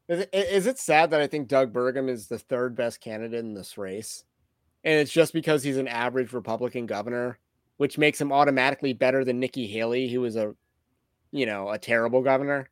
Is 0.08 0.20
it, 0.20 0.30
is 0.32 0.66
it 0.66 0.78
sad 0.78 1.10
that 1.10 1.20
I 1.20 1.26
think 1.26 1.48
Doug 1.48 1.72
Burgum 1.72 2.08
is 2.08 2.28
the 2.28 2.38
third 2.38 2.74
best 2.74 3.00
candidate 3.00 3.40
in 3.40 3.54
this 3.54 3.76
race? 3.76 4.24
And 4.84 4.94
it's 5.00 5.12
just 5.12 5.32
because 5.32 5.62
he's 5.62 5.78
an 5.78 5.88
average 5.88 6.32
Republican 6.32 6.86
governor, 6.86 7.38
which 7.76 7.98
makes 7.98 8.20
him 8.20 8.32
automatically 8.32 8.92
better 8.92 9.24
than 9.24 9.40
Nikki 9.40 9.66
Haley, 9.66 10.08
who 10.08 10.20
was 10.20 10.36
a, 10.36 10.54
you 11.32 11.44
know, 11.44 11.70
a 11.70 11.78
terrible 11.78 12.22
governor, 12.22 12.70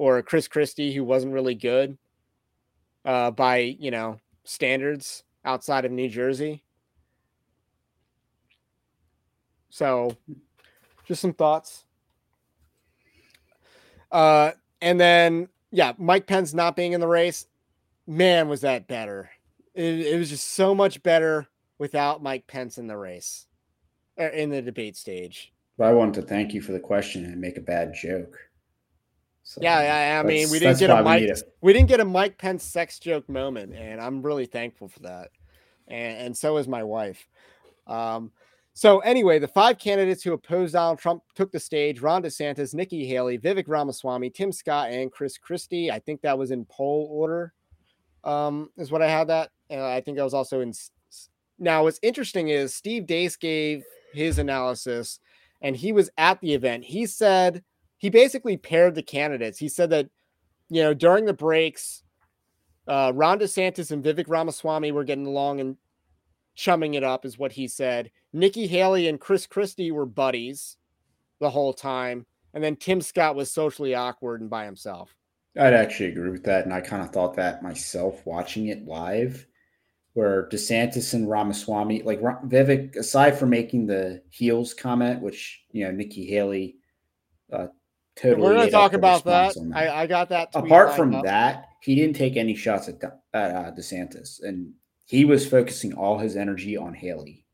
or 0.00 0.22
Chris 0.22 0.48
Christie, 0.48 0.94
who 0.94 1.04
wasn't 1.04 1.34
really 1.34 1.54
good 1.54 1.98
uh, 3.04 3.30
by, 3.30 3.58
you 3.58 3.90
know, 3.90 4.18
standards 4.44 5.24
outside 5.44 5.84
of 5.84 5.92
New 5.92 6.08
Jersey. 6.08 6.64
So, 9.68 10.16
just 11.04 11.20
some 11.20 11.34
thoughts. 11.34 11.84
Uh, 14.10 14.52
and 14.80 14.98
then 14.98 15.48
yeah, 15.70 15.92
Mike 15.98 16.26
Pence 16.26 16.54
not 16.54 16.76
being 16.76 16.94
in 16.94 17.00
the 17.02 17.06
race, 17.06 17.46
man, 18.06 18.48
was 18.48 18.62
that 18.62 18.88
better. 18.88 19.28
It, 19.74 20.06
it 20.06 20.18
was 20.18 20.30
just 20.30 20.54
so 20.54 20.74
much 20.74 21.02
better 21.02 21.46
without 21.78 22.22
Mike 22.22 22.46
Pence 22.46 22.78
in 22.78 22.86
the 22.86 22.96
race, 22.96 23.46
er, 24.18 24.28
in 24.28 24.48
the 24.48 24.62
debate 24.62 24.96
stage. 24.96 25.52
I 25.78 25.92
wanted 25.92 26.14
to 26.14 26.22
thank 26.22 26.54
you 26.54 26.62
for 26.62 26.72
the 26.72 26.80
question 26.80 27.26
and 27.26 27.38
make 27.38 27.58
a 27.58 27.62
bad 27.62 27.92
joke. 27.94 28.38
So 29.50 29.60
Yeah, 29.60 29.82
yeah. 29.82 30.20
I 30.20 30.22
mean, 30.22 30.48
we 30.48 30.60
didn't 30.60 30.78
get 30.78 30.90
a 30.90 30.96
we 30.96 31.02
Mike. 31.02 31.22
need 31.22 31.34
We 31.60 31.72
didn't 31.72 31.88
get 31.88 31.98
a 31.98 32.04
Mike 32.04 32.38
Pence 32.38 32.62
sex 32.62 33.00
joke 33.00 33.28
moment, 33.28 33.74
and 33.74 34.00
I'm 34.00 34.22
really 34.22 34.46
thankful 34.46 34.86
for 34.86 35.00
that. 35.00 35.30
And, 35.88 36.18
and 36.18 36.36
so 36.36 36.56
is 36.58 36.68
my 36.68 36.84
wife. 36.84 37.26
Um, 37.88 38.30
so 38.74 39.00
anyway, 39.00 39.40
the 39.40 39.48
five 39.48 39.76
candidates 39.76 40.22
who 40.22 40.34
opposed 40.34 40.74
Donald 40.74 41.00
Trump 41.00 41.24
took 41.34 41.50
the 41.50 41.58
stage: 41.58 42.00
Ron 42.00 42.22
DeSantis, 42.22 42.74
Nikki 42.74 43.04
Haley, 43.04 43.38
Vivek 43.38 43.64
Ramaswamy, 43.66 44.30
Tim 44.30 44.52
Scott, 44.52 44.92
and 44.92 45.10
Chris 45.10 45.36
Christie. 45.36 45.90
I 45.90 45.98
think 45.98 46.20
that 46.20 46.38
was 46.38 46.52
in 46.52 46.64
poll 46.66 47.08
order. 47.10 47.52
Um, 48.22 48.70
is 48.76 48.92
what 48.92 49.02
I 49.02 49.10
had 49.10 49.26
that. 49.30 49.50
Uh, 49.68 49.84
I 49.84 50.00
think 50.00 50.16
that 50.16 50.22
was 50.22 50.34
also 50.34 50.60
in. 50.60 50.72
Now, 51.58 51.82
what's 51.82 51.98
interesting 52.02 52.50
is 52.50 52.72
Steve 52.72 53.02
Deace 53.02 53.36
gave 53.36 53.82
his 54.12 54.38
analysis, 54.38 55.18
and 55.60 55.74
he 55.74 55.90
was 55.90 56.08
at 56.18 56.40
the 56.40 56.54
event. 56.54 56.84
He 56.84 57.04
said 57.04 57.64
he 58.00 58.08
basically 58.08 58.56
paired 58.56 58.94
the 58.94 59.02
candidates. 59.02 59.58
He 59.58 59.68
said 59.68 59.90
that, 59.90 60.08
you 60.70 60.82
know, 60.82 60.94
during 60.94 61.26
the 61.26 61.34
breaks, 61.34 62.02
uh, 62.88 63.12
Ron 63.14 63.38
DeSantis 63.38 63.90
and 63.90 64.02
Vivek 64.02 64.24
Ramaswamy 64.26 64.90
were 64.90 65.04
getting 65.04 65.26
along 65.26 65.60
and 65.60 65.76
chumming 66.54 66.94
it 66.94 67.04
up, 67.04 67.26
is 67.26 67.38
what 67.38 67.52
he 67.52 67.68
said. 67.68 68.10
Nikki 68.32 68.66
Haley 68.66 69.06
and 69.06 69.20
Chris 69.20 69.46
Christie 69.46 69.92
were 69.92 70.06
buddies 70.06 70.78
the 71.40 71.50
whole 71.50 71.74
time. 71.74 72.24
And 72.54 72.64
then 72.64 72.74
Tim 72.74 73.02
Scott 73.02 73.36
was 73.36 73.52
socially 73.52 73.94
awkward 73.94 74.40
and 74.40 74.48
by 74.48 74.64
himself. 74.64 75.14
I'd 75.58 75.74
actually 75.74 76.10
agree 76.10 76.30
with 76.30 76.44
that, 76.44 76.64
and 76.64 76.72
I 76.72 76.80
kind 76.80 77.02
of 77.02 77.10
thought 77.10 77.34
that 77.34 77.62
myself 77.62 78.24
watching 78.24 78.68
it 78.68 78.86
live, 78.86 79.46
where 80.14 80.48
DeSantis 80.48 81.12
and 81.12 81.28
Ramaswamy, 81.28 82.02
like 82.02 82.20
Vivek, 82.20 82.96
aside 82.96 83.36
from 83.36 83.50
making 83.50 83.86
the 83.86 84.22
heels 84.30 84.72
comment, 84.72 85.20
which 85.20 85.62
you 85.72 85.84
know 85.84 85.90
Nikki 85.90 86.24
Haley, 86.26 86.76
uh, 87.52 87.66
totally. 88.20 88.42
We're 88.42 88.54
going 88.54 88.66
to 88.66 88.70
talk 88.72 88.92
about 88.92 89.24
that. 89.24 89.48
response 89.48 89.72
I, 89.74 89.88
I 89.88 90.06
got 90.06 90.28
that. 90.30 90.52
tweet 90.52 90.64
Apart 90.66 90.94
from 90.96 91.14
up. 91.14 91.24
that, 91.24 91.68
he 91.80 91.94
didn't 91.94 92.16
take 92.16 92.36
any 92.36 92.54
shots 92.54 92.88
at, 92.88 93.02
at 93.34 93.50
uh, 93.50 93.70
DeSantis, 93.72 94.42
and 94.42 94.72
he 95.06 95.24
was 95.24 95.46
focusing 95.48 95.92
all 95.94 96.18
his 96.18 96.36
energy 96.36 96.76
on 96.76 96.94
Haley 96.94 97.46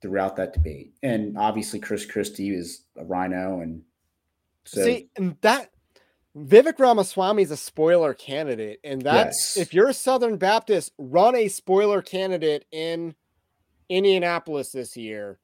throughout 0.00 0.36
that 0.36 0.52
debate. 0.52 0.94
And 1.02 1.36
obviously, 1.38 1.78
Chris 1.80 2.04
Christie 2.04 2.54
is 2.54 2.84
a 2.96 3.04
rhino, 3.04 3.60
and 3.60 3.82
so 4.64 4.84
See, 4.84 5.08
and 5.16 5.36
that 5.40 5.70
Vivek 6.36 6.78
Ramaswamy 6.78 7.42
is 7.42 7.50
a 7.50 7.56
spoiler 7.56 8.14
candidate, 8.14 8.80
and 8.84 9.02
that's 9.02 9.56
Yes. 9.56 9.66
if 9.66 9.74
you're 9.74 9.88
a 9.88 9.94
Southern 9.94 10.36
Baptist, 10.36 10.92
run 10.98 11.34
a 11.36 11.48
spoiler 11.48 12.00
candidate 12.00 12.64
in 12.70 13.14
Indianapolis 13.88 14.72
this 14.72 14.96
year. 14.96 15.38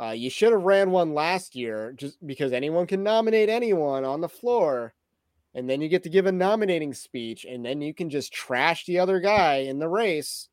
Uh, 0.00 0.10
you 0.10 0.28
should 0.28 0.52
have 0.52 0.62
ran 0.62 0.90
one 0.90 1.14
last 1.14 1.54
year, 1.54 1.92
just 1.96 2.24
because 2.26 2.52
anyone 2.52 2.86
can 2.86 3.02
nominate 3.02 3.48
anyone 3.48 4.04
on 4.04 4.20
the 4.20 4.28
floor, 4.28 4.92
and 5.54 5.70
then 5.70 5.80
you 5.80 5.88
get 5.88 6.02
to 6.02 6.08
give 6.08 6.26
a 6.26 6.32
nominating 6.32 6.92
speech, 6.92 7.44
and 7.44 7.64
then 7.64 7.80
you 7.80 7.94
can 7.94 8.10
just 8.10 8.32
trash 8.32 8.86
the 8.86 8.98
other 8.98 9.20
guy 9.20 9.56
in 9.58 9.78
the 9.78 9.88
race. 9.88 10.48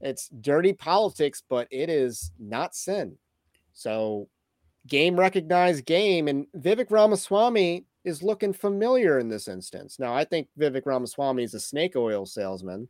It's 0.00 0.28
dirty 0.28 0.72
politics, 0.72 1.42
but 1.48 1.68
it 1.70 1.88
is 1.88 2.32
not 2.38 2.74
sin. 2.74 3.16
So 3.74 4.28
game 4.88 5.18
recognized 5.18 5.86
game, 5.86 6.26
and 6.26 6.46
Vivek 6.56 6.90
Ramaswamy 6.90 7.84
is 8.04 8.22
looking 8.22 8.52
familiar 8.52 9.18
in 9.18 9.28
this 9.28 9.46
instance. 9.46 9.98
Now, 9.98 10.14
I 10.14 10.24
think 10.24 10.48
Vivek 10.58 10.86
Ramaswamy 10.86 11.44
is 11.44 11.54
a 11.54 11.60
snake 11.60 11.94
oil 11.94 12.26
salesman, 12.26 12.88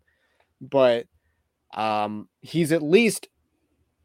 but 0.60 1.06
um, 1.74 2.28
he's 2.40 2.72
at 2.72 2.82
least, 2.82 3.28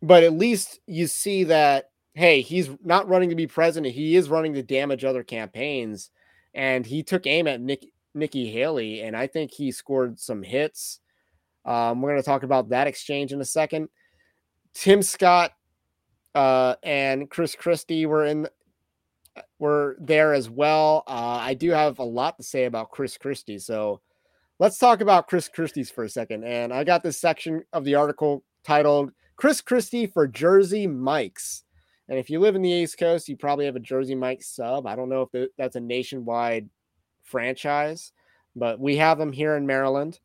but 0.04 0.24
at 0.24 0.34
least 0.34 0.82
you 0.86 1.08
see 1.08 1.46
that 1.46 1.86
hey, 2.14 2.42
he's 2.42 2.70
not 2.84 3.08
running 3.08 3.30
to 3.30 3.36
be 3.36 3.48
president; 3.48 3.96
he 3.96 4.16
is 4.16 4.30
running 4.30 4.54
to 4.54 4.62
damage 4.62 5.04
other 5.04 5.24
campaigns, 5.24 6.12
and 6.54 6.86
he 6.86 7.02
took 7.02 7.26
aim 7.26 7.48
at 7.48 7.62
Nick, 7.62 7.86
Nikki 8.14 8.52
Haley, 8.52 9.02
and 9.02 9.16
I 9.16 9.28
think 9.28 9.52
he 9.52 9.72
scored 9.72 10.20
some 10.20 10.44
hits. 10.44 11.00
Um, 11.66 12.02
we're 12.02 12.12
going 12.12 12.22
to 12.22 12.26
talk 12.26 12.44
about 12.44 12.70
that 12.70 12.88
exchange 12.88 13.32
in 13.32 13.40
a 13.40 13.46
second. 13.46 13.88
Tim 14.74 15.02
Scott 15.02 15.52
uh, 16.36 16.76
and 16.84 17.30
Chris 17.30 17.56
Christie 17.56 18.06
were 18.06 18.26
in 18.26 18.48
were 19.58 19.96
there 20.00 20.34
as 20.34 20.50
well. 20.50 21.04
Uh, 21.08 21.40
I 21.42 21.54
do 21.54 21.72
have 21.72 21.98
a 22.00 22.04
lot 22.04 22.38
to 22.38 22.44
say 22.44 22.66
about 22.66 22.92
Chris 22.92 23.18
Christie, 23.18 23.58
so 23.58 24.02
let's 24.60 24.78
talk 24.78 25.00
about 25.00 25.30
Chris 25.30 25.48
Christie's 25.48 25.90
for 25.90 26.04
a 26.04 26.10
second. 26.10 26.44
And 26.44 26.74
I 26.74 26.84
got 26.84 27.04
this 27.04 27.22
section 27.22 27.64
of 27.72 27.86
the 27.86 27.96
article 27.96 28.44
titled 28.66 29.14
"Chris 29.44 29.60
Christie 29.60 30.08
for 30.08 30.26
Jersey 30.26 30.88
Mikes." 30.88 31.66
And 32.08 32.18
if 32.18 32.30
you 32.30 32.40
live 32.40 32.56
in 32.56 32.62
the 32.62 32.70
East 32.70 32.98
Coast, 32.98 33.28
you 33.28 33.36
probably 33.36 33.66
have 33.66 33.76
a 33.76 33.82
Jersey 33.82 34.16
Mike 34.16 34.42
sub. 34.42 34.88
I 34.88 34.96
don't 34.96 35.10
know 35.10 35.28
if 35.30 35.50
that's 35.58 35.76
a 35.76 35.82
nationwide 35.82 36.70
franchise, 37.24 38.14
but 38.56 38.80
we 38.80 38.96
have 38.96 39.18
them 39.18 39.34
here 39.34 39.58
in 39.58 39.68
Maryland. 39.68 40.22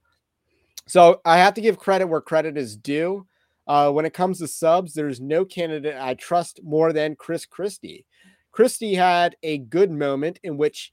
So 0.86 1.20
I 1.24 1.38
have 1.38 1.54
to 1.54 1.60
give 1.60 1.80
credit 1.80 2.06
where 2.06 2.20
credit 2.20 2.56
is 2.56 2.76
due. 2.76 3.26
Uh, 3.66 3.90
when 3.90 4.04
it 4.04 4.14
comes 4.14 4.38
to 4.38 4.46
subs, 4.46 4.94
there's 4.94 5.20
no 5.20 5.44
candidate 5.44 5.96
I 5.98 6.14
trust 6.14 6.60
more 6.62 6.92
than 6.92 7.16
Chris 7.16 7.44
Christie. 7.44 8.06
Christie 8.52 8.94
had 8.94 9.34
a 9.42 9.58
good 9.58 9.90
moment 9.90 10.38
in 10.44 10.58
which 10.58 10.92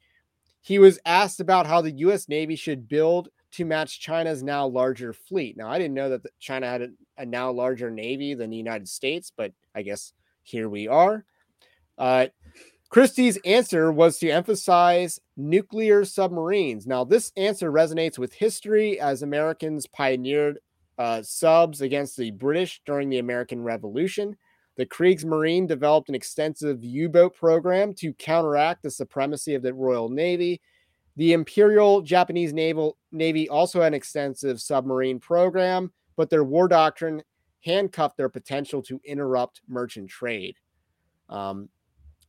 he 0.62 0.80
was 0.80 0.98
asked 1.06 1.40
about 1.40 1.68
how 1.68 1.80
the 1.80 1.92
U.S. 1.92 2.28
Navy 2.28 2.56
should 2.56 2.90
build 2.90 3.30
to 3.56 3.66
match 3.66 3.99
China's 3.99 4.43
now 4.43 4.68
larger 4.68 5.14
fleet. 5.14 5.58
Now, 5.58 5.70
I 5.70 5.78
didn't 5.78 5.93
know 5.93 6.10
that 6.10 6.26
China 6.39 6.68
had 6.68 6.82
a, 6.82 6.88
a 7.18 7.26
now 7.26 7.51
larger 7.51 7.89
navy 7.89 8.34
than 8.34 8.49
the 8.49 8.58
United 8.58 8.88
States, 8.88 9.32
but 9.36 9.53
I 9.74 9.82
guess 9.82 10.14
here 10.43 10.70
we 10.70 10.88
are. 10.88 11.26
Uh, 11.97 12.28
Christie's 12.89 13.38
answer 13.45 13.91
was 13.91 14.20
to 14.20 14.30
emphasize 14.30 15.20
nuclear 15.36 16.06
submarines. 16.06 16.86
Now, 16.86 17.03
this 17.03 17.32
answer 17.36 17.72
resonates 17.72 18.18
with 18.18 18.34
history 18.34 18.99
as 18.99 19.22
Americans 19.22 19.88
pioneered 19.88 20.60
uh, 20.97 21.22
subs 21.22 21.82
against 21.82 22.16
the 22.16 22.32
British 22.32 22.82
during 22.86 23.10
the 23.10 23.20
American 23.20 23.64
Revolution. 23.64 24.38
The 24.78 24.86
Kriegsmarine 24.86 25.68
developed 25.68 26.10
an 26.10 26.16
extensive 26.16 26.84
U 26.84 27.10
boat 27.10 27.36
program 27.36 27.93
to 27.95 28.14
counteract 28.14 28.84
the 28.84 28.91
supremacy 28.91 29.56
of 29.56 29.62
the 29.62 29.74
Royal 29.74 30.10
Navy. 30.10 30.62
The 31.18 31.34
Imperial 31.34 32.01
Japanese 32.01 32.53
Naval 32.53 32.97
Navy 33.11 33.47
also 33.47 33.82
had 33.82 33.88
an 33.88 33.93
extensive 33.93 34.59
submarine 34.59 35.20
program, 35.20 35.91
but 36.18 36.30
their 36.30 36.43
war 36.43 36.68
doctrine 36.68 37.24
handcuffed 37.63 38.18
their 38.18 38.30
potential 38.30 38.82
to 38.84 38.99
interrupt 39.05 39.61
merchant 39.68 40.09
trade. 40.09 40.57
Um, 41.30 41.70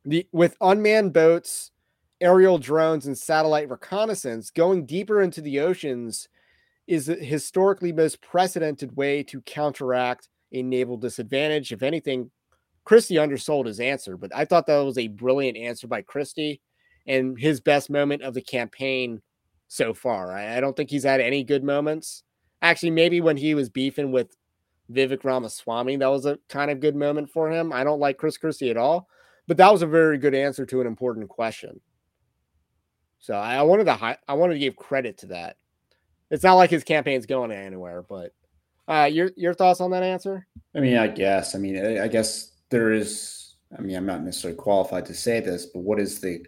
the 0.04 0.26
with 0.32 0.56
unmanned 0.60 1.12
boats, 1.12 1.72
aerial 2.20 2.58
drones, 2.58 3.06
and 3.06 3.18
satellite 3.18 3.68
reconnaissance, 3.68 4.50
going 4.50 4.86
deeper 4.86 5.20
into 5.20 5.40
the 5.40 5.60
oceans 5.60 6.28
is 6.86 7.06
the 7.06 7.16
historically 7.16 7.92
most 7.92 8.22
precedented 8.22 8.96
way 8.96 9.22
to 9.24 9.40
counteract 9.42 10.28
a 10.52 10.62
naval 10.62 10.96
disadvantage. 10.96 11.72
If 11.72 11.82
anything, 11.82 12.30
Christie 12.84 13.18
undersold 13.18 13.66
his 13.66 13.80
answer, 13.80 14.16
but 14.16 14.32
I 14.34 14.44
thought 14.44 14.66
that 14.66 14.78
was 14.78 14.96
a 14.96 15.08
brilliant 15.08 15.56
answer 15.56 15.88
by 15.88 16.02
Christie 16.02 16.60
and 17.06 17.38
his 17.38 17.60
best 17.60 17.90
moment 17.90 18.22
of 18.22 18.34
the 18.34 18.42
campaign 18.42 19.22
so 19.68 19.94
far. 19.94 20.32
I, 20.32 20.56
I 20.56 20.60
don't 20.60 20.76
think 20.76 20.90
he's 20.90 21.04
had 21.04 21.20
any 21.20 21.44
good 21.44 21.64
moments. 21.64 22.22
Actually, 22.62 22.90
maybe 22.90 23.20
when 23.20 23.36
he 23.36 23.54
was 23.54 23.68
beefing 23.68 24.12
with 24.12 24.36
Vivek 24.90 25.24
Ramaswamy, 25.24 25.96
that 25.96 26.06
was 26.06 26.26
a 26.26 26.38
kind 26.48 26.70
of 26.70 26.80
good 26.80 26.96
moment 26.96 27.30
for 27.30 27.50
him. 27.50 27.72
I 27.72 27.84
don't 27.84 28.00
like 28.00 28.18
Chris 28.18 28.38
Christie 28.38 28.70
at 28.70 28.76
all, 28.76 29.08
but 29.46 29.56
that 29.56 29.72
was 29.72 29.82
a 29.82 29.86
very 29.86 30.18
good 30.18 30.34
answer 30.34 30.64
to 30.66 30.80
an 30.80 30.86
important 30.86 31.28
question. 31.28 31.80
So 33.18 33.34
I 33.34 33.62
wanted 33.62 33.84
to 33.84 33.94
hi- 33.94 34.18
I 34.28 34.34
wanted 34.34 34.54
to 34.54 34.60
give 34.60 34.76
credit 34.76 35.18
to 35.18 35.26
that. 35.26 35.56
It's 36.30 36.44
not 36.44 36.54
like 36.54 36.70
his 36.70 36.84
campaign's 36.84 37.26
going 37.26 37.52
anywhere, 37.52 38.02
but 38.02 38.32
uh, 38.88 39.08
your 39.12 39.30
your 39.36 39.54
thoughts 39.54 39.80
on 39.80 39.90
that 39.90 40.02
answer? 40.02 40.46
I 40.74 40.80
mean, 40.80 40.96
I 40.96 41.08
guess. 41.08 41.54
I 41.54 41.58
mean, 41.58 41.84
I, 41.84 42.04
I 42.04 42.08
guess 42.08 42.52
there 42.70 42.92
is. 42.92 43.54
I 43.76 43.80
mean, 43.80 43.96
I'm 43.96 44.06
not 44.06 44.22
necessarily 44.22 44.56
qualified 44.56 45.06
to 45.06 45.14
say 45.14 45.40
this, 45.40 45.66
but 45.66 45.80
what 45.80 45.98
is 45.98 46.20
the, 46.20 46.46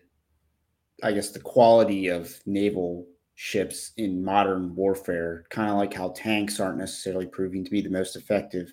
I 1.03 1.13
guess, 1.13 1.31
the 1.31 1.41
quality 1.41 2.09
of 2.09 2.39
naval 2.47 3.07
ships 3.35 3.93
in 3.97 4.25
modern 4.25 4.75
warfare? 4.75 5.45
Kind 5.51 5.71
of 5.71 5.77
like 5.77 5.95
how 5.95 6.11
tanks 6.11 6.59
aren't 6.59 6.79
necessarily 6.79 7.27
proving 7.27 7.65
to 7.65 7.71
be 7.71 7.81
the 7.81 7.91
most 7.91 8.17
effective 8.17 8.73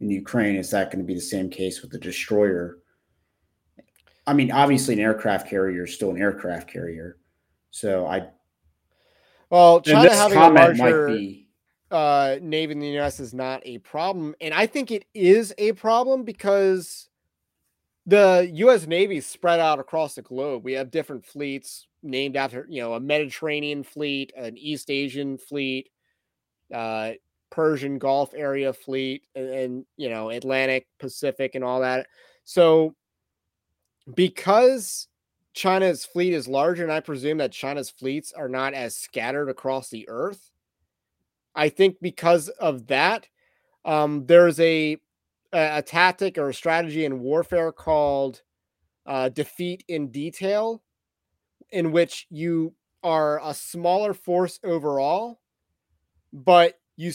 in 0.00 0.10
Ukraine. 0.10 0.56
Is 0.56 0.70
that 0.70 0.90
going 0.90 1.04
to 1.04 1.06
be 1.06 1.14
the 1.14 1.20
same 1.20 1.50
case 1.50 1.82
with 1.82 1.90
the 1.90 1.98
destroyer? 1.98 2.78
I 4.26 4.32
mean, 4.32 4.50
obviously, 4.50 4.94
an 4.94 5.00
aircraft 5.00 5.48
carrier 5.48 5.84
is 5.84 5.94
still 5.94 6.10
an 6.10 6.18
aircraft 6.20 6.68
carrier. 6.70 7.18
So 7.70 8.06
I. 8.06 8.28
Well, 9.50 9.80
China 9.80 10.12
having 10.12 10.38
a 10.38 10.50
larger 10.50 11.08
be... 11.08 11.48
uh, 11.90 12.36
navy 12.42 12.72
in 12.72 12.80
the 12.80 12.88
U.S. 12.90 13.20
is 13.20 13.32
not 13.32 13.62
a 13.64 13.78
problem, 13.78 14.34
and 14.40 14.52
I 14.52 14.66
think 14.66 14.90
it 14.90 15.04
is 15.14 15.54
a 15.58 15.72
problem 15.72 16.24
because 16.24 17.08
the 18.06 18.48
U.S. 18.54 18.86
Navy 18.86 19.20
spread 19.20 19.60
out 19.60 19.78
across 19.78 20.14
the 20.14 20.22
globe. 20.22 20.64
We 20.64 20.74
have 20.74 20.90
different 20.90 21.24
fleets 21.24 21.88
named 22.02 22.36
after, 22.36 22.66
you 22.68 22.80
know, 22.80 22.94
a 22.94 23.00
Mediterranean 23.00 23.82
fleet, 23.82 24.32
an 24.36 24.56
East 24.56 24.90
Asian 24.90 25.36
fleet, 25.38 25.90
uh, 26.72 27.12
Persian 27.50 27.98
Gulf 27.98 28.32
area 28.34 28.72
fleet, 28.72 29.26
and, 29.34 29.48
and 29.48 29.86
you 29.96 30.08
know, 30.08 30.30
Atlantic, 30.30 30.86
Pacific, 30.98 31.54
and 31.54 31.64
all 31.64 31.80
that. 31.80 32.06
So 32.44 32.94
because 34.14 35.08
China's 35.52 36.04
fleet 36.04 36.32
is 36.32 36.46
larger, 36.46 36.82
and 36.82 36.92
I 36.92 37.00
presume 37.00 37.38
that 37.38 37.50
China's 37.50 37.90
fleets 37.90 38.32
are 38.32 38.48
not 38.48 38.74
as 38.74 38.94
scattered 38.94 39.48
across 39.48 39.88
the 39.88 40.08
earth. 40.08 40.50
I 41.54 41.70
think 41.70 41.96
because 42.00 42.48
of 42.50 42.88
that, 42.88 43.26
um, 43.84 44.26
there's 44.26 44.60
a, 44.60 44.98
a 45.52 45.82
tactic 45.82 46.38
or 46.38 46.50
a 46.50 46.54
strategy 46.54 47.04
in 47.04 47.20
warfare 47.20 47.72
called 47.72 48.42
uh, 49.06 49.28
defeat 49.28 49.84
in 49.88 50.08
detail, 50.08 50.82
in 51.70 51.92
which 51.92 52.26
you 52.30 52.74
are 53.02 53.40
a 53.44 53.54
smaller 53.54 54.12
force 54.12 54.58
overall, 54.64 55.40
but 56.32 56.78
you 56.96 57.12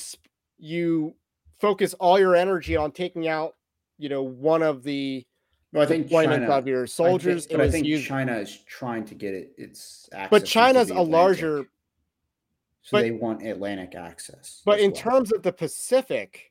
you 0.57 1.15
focus 1.59 1.93
all 1.95 2.19
your 2.19 2.36
energy 2.36 2.75
on 2.75 2.91
taking 2.91 3.27
out, 3.27 3.55
you 3.97 4.09
know, 4.09 4.23
one 4.23 4.63
of 4.63 4.84
the 4.84 5.25
no, 5.73 5.82
I 5.82 5.86
think 5.86 6.03
deployment 6.03 6.43
China, 6.43 6.53
of 6.53 6.67
your 6.67 6.86
soldiers. 6.86 7.45
I 7.45 7.49
think, 7.49 7.57
but 7.57 7.67
I 7.67 7.71
think 7.71 7.88
used, 7.88 8.05
China 8.05 8.38
is 8.38 8.57
trying 8.67 9.05
to 9.05 9.15
get 9.15 9.34
it. 9.34 9.53
Its 9.57 10.09
access 10.13 10.29
but 10.29 10.45
China's 10.45 10.89
a 10.89 11.01
larger. 11.01 11.65
So 12.84 12.97
but, 12.97 13.01
they 13.01 13.11
want 13.11 13.45
Atlantic 13.45 13.95
access. 13.95 14.61
But 14.65 14.79
in 14.79 14.91
well. 14.91 15.01
terms 15.01 15.32
of 15.32 15.43
the 15.43 15.53
Pacific, 15.53 16.51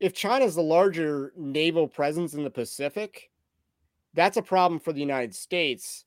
if 0.00 0.14
China's 0.14 0.54
the 0.54 0.62
larger 0.62 1.32
naval 1.36 1.88
presence 1.88 2.34
in 2.34 2.44
the 2.44 2.50
Pacific, 2.50 3.30
that's 4.14 4.36
a 4.36 4.42
problem 4.42 4.80
for 4.80 4.92
the 4.92 5.00
United 5.00 5.34
States. 5.34 6.04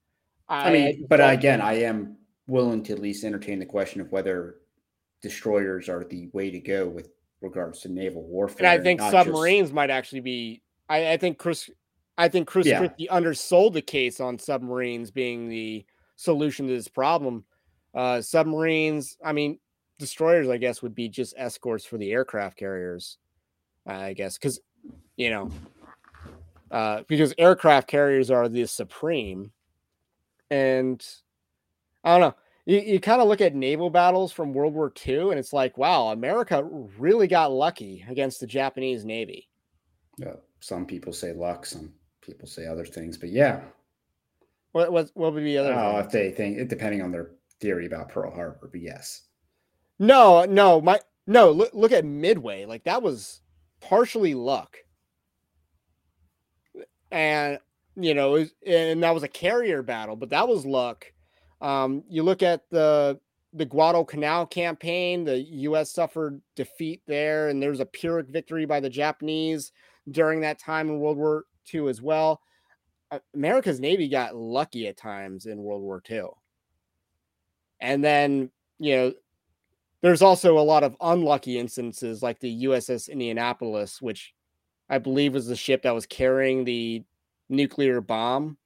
I, 0.48 0.70
I 0.70 0.74
mean, 0.74 1.06
but 1.08 1.20
again, 1.20 1.62
I 1.62 1.82
am 1.82 2.18
willing 2.48 2.84
to 2.84 2.94
at 2.94 3.00
least 3.00 3.24
entertain 3.24 3.60
the 3.60 3.66
question 3.66 4.02
of 4.02 4.12
whether 4.12 4.56
destroyers 5.22 5.88
are 5.88 6.04
the 6.04 6.30
way 6.34 6.52
to 6.52 6.60
go 6.60 6.88
with 6.88 7.10
regards 7.42 7.82
to 7.82 7.90
naval 7.90 8.24
warfare. 8.24 8.58
And 8.60 8.68
I 8.68 8.84
think 8.84 9.00
submarines 9.02 9.70
just... 9.70 9.74
might 9.74 9.90
actually 9.90 10.22
be. 10.22 10.62
I, 10.90 11.14
I 11.14 11.18
think 11.18 11.38
Chris 11.38 11.70
I 12.18 12.28
think 12.28 12.48
Chris 12.48 12.68
yeah. 12.68 12.80
Christie 12.80 13.10
undersold 13.10 13.74
the 13.74 13.82
case 13.82 14.20
on 14.20 14.38
submarines 14.38 15.12
being 15.12 15.50
the 15.50 15.86
solution 16.18 16.68
to 16.68 16.74
this 16.74 16.88
problem. 16.88 17.46
Uh, 17.94 18.22
submarines, 18.22 19.18
I 19.24 19.34
mean, 19.34 19.60
destroyers, 19.98 20.48
I 20.48 20.58
guess, 20.58 20.82
would 20.82 20.96
be 20.96 21.10
just 21.10 21.34
escorts 21.38 21.86
for 21.86 21.98
the 21.98 22.12
aircraft 22.12 22.58
carriers. 22.58 23.18
I 23.86 24.14
guess 24.14 24.38
because 24.38 24.60
you 25.18 25.30
know, 25.30 25.52
uh, 26.70 27.04
because 27.08 27.34
aircraft 27.38 27.88
carriers 27.88 28.32
are 28.32 28.48
the 28.48 28.66
supreme, 28.66 29.52
and 30.50 31.06
I 32.04 32.18
don't 32.18 32.22
know. 32.22 32.36
You, 32.66 32.80
you 32.80 33.00
kind 33.00 33.22
of 33.22 33.28
look 33.28 33.42
at 33.42 33.56
naval 33.56 33.90
battles 33.90 34.32
from 34.32 34.54
World 34.54 34.74
War 34.74 34.94
II, 35.06 35.32
and 35.32 35.40
it's 35.40 35.52
like, 35.52 35.78
wow, 35.78 36.10
America 36.10 36.64
really 36.98 37.28
got 37.28 37.52
lucky 37.52 38.06
against 38.08 38.40
the 38.40 38.48
Japanese 38.48 39.04
Navy. 39.04 39.50
Yeah, 40.18 40.36
some 40.60 40.86
people 40.86 41.12
say 41.12 41.34
luck, 41.34 41.66
some 41.66 41.92
people 42.22 42.48
say 42.48 42.68
other 42.68 42.86
things, 42.86 43.18
but 43.18 43.30
yeah. 43.30 43.62
What 44.72 44.92
what 44.92 45.12
what 45.16 45.34
would 45.34 45.44
be 45.44 45.58
other? 45.58 45.74
Oh, 45.74 45.98
if 46.00 46.12
they 46.12 46.32
think 46.32 46.58
it 46.58 46.70
depending 46.70 47.02
on 47.02 47.12
their 47.12 47.32
theory 47.60 47.86
about 47.88 48.10
Pearl 48.10 48.32
Harbor, 48.32 48.70
but 48.72 48.82
yes. 48.82 49.24
No, 50.00 50.46
no, 50.46 50.80
my 50.80 51.00
no. 51.28 51.52
Look 51.52 51.74
look 51.74 51.92
at 51.92 52.06
Midway. 52.06 52.66
Like 52.66 52.86
that 52.86 53.04
was 53.04 53.41
partially 53.82 54.34
luck, 54.34 54.78
and 57.12 57.60
you 57.96 58.14
know, 58.14 58.32
was, 58.32 58.54
and 58.66 59.04
that 59.04 59.14
was 59.14 59.24
a 59.24 59.28
carrier 59.28 59.84
battle, 59.84 60.16
but 60.16 60.30
that 60.30 60.48
was 60.48 60.66
luck. 60.66 61.12
Um, 61.60 62.04
you 62.10 62.24
look 62.24 62.42
at 62.44 62.70
the 62.70 63.20
the 63.54 63.66
Guadalcanal 63.66 64.46
campaign, 64.46 65.26
the 65.26 65.38
U.S. 65.40 65.92
suffered 65.92 66.42
defeat 66.56 67.02
there, 67.06 67.50
and 67.50 67.62
there's 67.62 67.82
a 67.82 67.86
Pyrrhic 67.86 68.30
victory 68.30 68.66
by 68.66 68.80
the 68.80 68.90
Japanese 68.90 69.74
during 70.10 70.42
that 70.42 70.58
time 70.58 70.88
in 70.88 71.00
World 71.00 71.18
War 71.18 71.46
II 71.74 71.90
as 71.90 72.02
well. 72.02 72.42
America's 73.34 73.80
Navy 73.80 74.08
got 74.08 74.36
lucky 74.36 74.88
at 74.88 74.96
times 74.96 75.46
in 75.46 75.62
World 75.62 75.82
War 75.82 76.02
II. 76.10 76.28
And 77.82 78.04
then, 78.04 78.52
you 78.80 78.96
know, 78.96 79.14
there's 80.02 80.22
also 80.22 80.58
a 80.58 80.62
lot 80.62 80.84
of 80.84 80.96
unlucky 81.00 81.60
instances 81.60 82.24
like 82.24 82.40
the 82.40 82.64
USS 82.66 83.10
Indianapolis, 83.10 84.02
which 84.02 84.34
I 84.90 84.98
believe 84.98 85.34
was 85.34 85.48
the 85.48 85.56
ship 85.56 85.84
that 85.84 85.94
was 85.94 86.06
carrying 86.06 86.66
the 86.66 87.04
nuclear 87.50 88.02
bomb. 88.02 88.58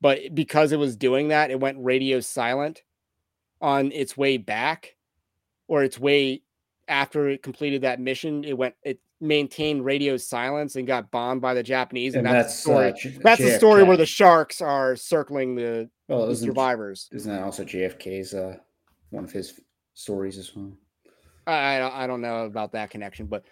But 0.00 0.34
because 0.34 0.72
it 0.72 0.78
was 0.78 0.96
doing 0.96 1.28
that, 1.28 1.50
it 1.50 1.60
went 1.60 1.78
radio 1.80 2.20
silent 2.20 2.82
on 3.60 3.90
its 3.92 4.16
way 4.16 4.36
back 4.36 4.96
or 5.66 5.82
its 5.82 5.98
way 5.98 6.42
after 6.86 7.28
it 7.28 7.42
completed 7.42 7.82
that 7.82 8.00
mission. 8.00 8.44
It 8.44 8.56
went, 8.56 8.74
it 8.82 9.00
maintained 9.20 9.84
radio 9.84 10.16
silence 10.16 10.76
and 10.76 10.86
got 10.86 11.10
bombed 11.10 11.40
by 11.40 11.54
the 11.54 11.62
Japanese. 11.62 12.14
And, 12.14 12.26
and 12.26 12.36
that's, 12.36 12.64
that's, 12.64 12.64
the 12.64 13.00
story. 13.00 13.16
Uh, 13.16 13.20
that's 13.22 13.40
the 13.40 13.56
story 13.56 13.82
where 13.82 13.96
the 13.96 14.06
sharks 14.06 14.60
are 14.60 14.96
circling 14.96 15.54
the, 15.54 15.90
well, 16.08 16.26
the 16.26 16.36
survivors. 16.36 17.08
Isn't 17.12 17.32
that 17.32 17.42
also 17.42 17.64
JFK's 17.64 18.34
uh, 18.34 18.56
one 19.10 19.24
of 19.24 19.32
his 19.32 19.60
stories 19.98 20.38
as 20.38 20.54
well? 20.54 20.72
I, 21.46 22.04
I 22.04 22.06
don't 22.06 22.20
know 22.20 22.44
about 22.44 22.72
that 22.72 22.90
connection, 22.90 23.26
but 23.26 23.44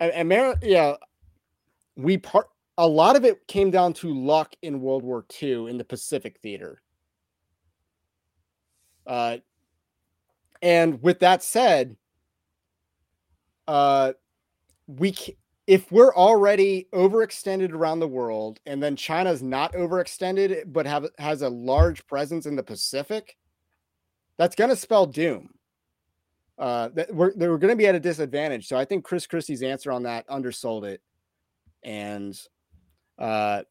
America, 0.00 0.58
yeah, 0.62 0.94
we 1.96 2.18
part 2.18 2.48
a 2.78 2.86
lot 2.86 3.16
of 3.16 3.24
it 3.24 3.46
came 3.46 3.70
down 3.70 3.92
to 3.94 4.12
luck 4.14 4.54
in 4.62 4.80
World 4.80 5.02
War 5.02 5.24
II 5.42 5.68
in 5.68 5.78
the 5.78 5.84
Pacific 5.84 6.38
theater. 6.42 6.82
Uh, 9.06 9.38
and 10.62 11.02
with 11.02 11.20
that 11.20 11.42
said, 11.42 11.96
uh, 13.68 14.12
we 14.86 15.14
if 15.66 15.92
we're 15.92 16.14
already 16.14 16.88
overextended 16.92 17.72
around 17.72 18.00
the 18.00 18.08
world, 18.08 18.58
and 18.66 18.82
then 18.82 18.96
China's 18.96 19.42
not 19.42 19.72
overextended 19.74 20.72
but 20.72 20.86
have 20.86 21.06
has 21.18 21.42
a 21.42 21.48
large 21.48 22.06
presence 22.06 22.46
in 22.46 22.56
the 22.56 22.62
Pacific, 22.62 23.36
that's 24.38 24.56
going 24.56 24.70
to 24.70 24.76
spell 24.76 25.06
doom. 25.06 25.54
Uh, 26.62 26.90
that 26.94 27.12
we're 27.12 27.32
we're 27.34 27.58
going 27.58 27.72
to 27.72 27.76
be 27.76 27.88
at 27.88 27.96
a 27.96 28.00
disadvantage. 28.00 28.68
So 28.68 28.76
I 28.76 28.84
think 28.84 29.02
Chris 29.02 29.26
Christie's 29.26 29.64
answer 29.64 29.90
on 29.90 30.04
that 30.04 30.24
undersold 30.28 30.84
it, 30.84 31.02
and 31.82 32.40
uh, 33.18 33.62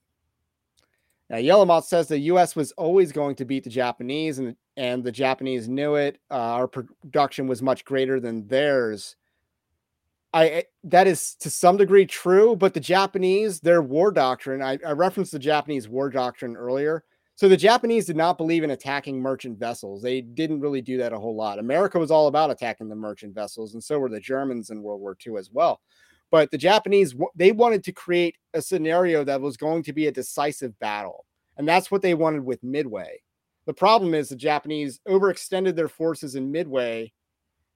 now 1.29 1.37
Yellowmoth 1.37 1.85
says 1.85 2.09
the 2.09 2.19
U.S. 2.19 2.53
was 2.53 2.73
always 2.73 3.13
going 3.13 3.35
to 3.35 3.45
beat 3.45 3.63
the 3.63 3.69
Japanese, 3.69 4.39
and 4.39 4.57
and 4.75 5.05
the 5.05 5.11
Japanese 5.11 5.69
knew 5.69 5.95
it. 5.95 6.19
Uh, 6.29 6.33
our 6.33 6.67
production 6.67 7.47
was 7.47 7.61
much 7.61 7.85
greater 7.85 8.19
than 8.19 8.45
theirs. 8.49 9.15
I 10.33 10.65
that 10.83 11.07
is 11.07 11.35
to 11.35 11.49
some 11.49 11.77
degree 11.77 12.05
true, 12.05 12.57
but 12.57 12.73
the 12.73 12.81
Japanese, 12.81 13.61
their 13.61 13.81
war 13.81 14.11
doctrine, 14.11 14.61
I, 14.61 14.77
I 14.85 14.91
referenced 14.91 15.31
the 15.31 15.39
Japanese 15.39 15.87
war 15.87 16.09
doctrine 16.09 16.57
earlier. 16.57 17.05
So 17.41 17.49
the 17.49 17.57
Japanese 17.57 18.05
did 18.05 18.17
not 18.17 18.37
believe 18.37 18.63
in 18.63 18.69
attacking 18.69 19.19
merchant 19.19 19.57
vessels. 19.57 20.03
They 20.03 20.21
didn't 20.21 20.59
really 20.59 20.79
do 20.79 20.99
that 20.99 21.11
a 21.11 21.17
whole 21.17 21.35
lot. 21.35 21.57
America 21.57 21.97
was 21.97 22.11
all 22.11 22.27
about 22.27 22.51
attacking 22.51 22.87
the 22.87 22.95
merchant 22.95 23.33
vessels, 23.33 23.73
and 23.73 23.83
so 23.83 23.97
were 23.97 24.09
the 24.09 24.19
Germans 24.19 24.69
in 24.69 24.83
World 24.83 25.01
War 25.01 25.17
II 25.25 25.37
as 25.37 25.49
well. 25.51 25.81
But 26.29 26.51
the 26.51 26.59
Japanese, 26.59 27.15
they 27.35 27.51
wanted 27.51 27.83
to 27.85 27.91
create 27.93 28.35
a 28.53 28.61
scenario 28.61 29.23
that 29.23 29.41
was 29.41 29.57
going 29.57 29.81
to 29.85 29.91
be 29.91 30.05
a 30.05 30.11
decisive 30.11 30.77
battle. 30.77 31.25
And 31.57 31.67
that's 31.67 31.89
what 31.89 32.03
they 32.03 32.13
wanted 32.13 32.45
with 32.45 32.61
Midway. 32.61 33.23
The 33.65 33.73
problem 33.73 34.13
is 34.13 34.29
the 34.29 34.35
Japanese 34.35 34.99
overextended 35.07 35.75
their 35.75 35.89
forces 35.89 36.35
in 36.35 36.51
Midway 36.51 37.11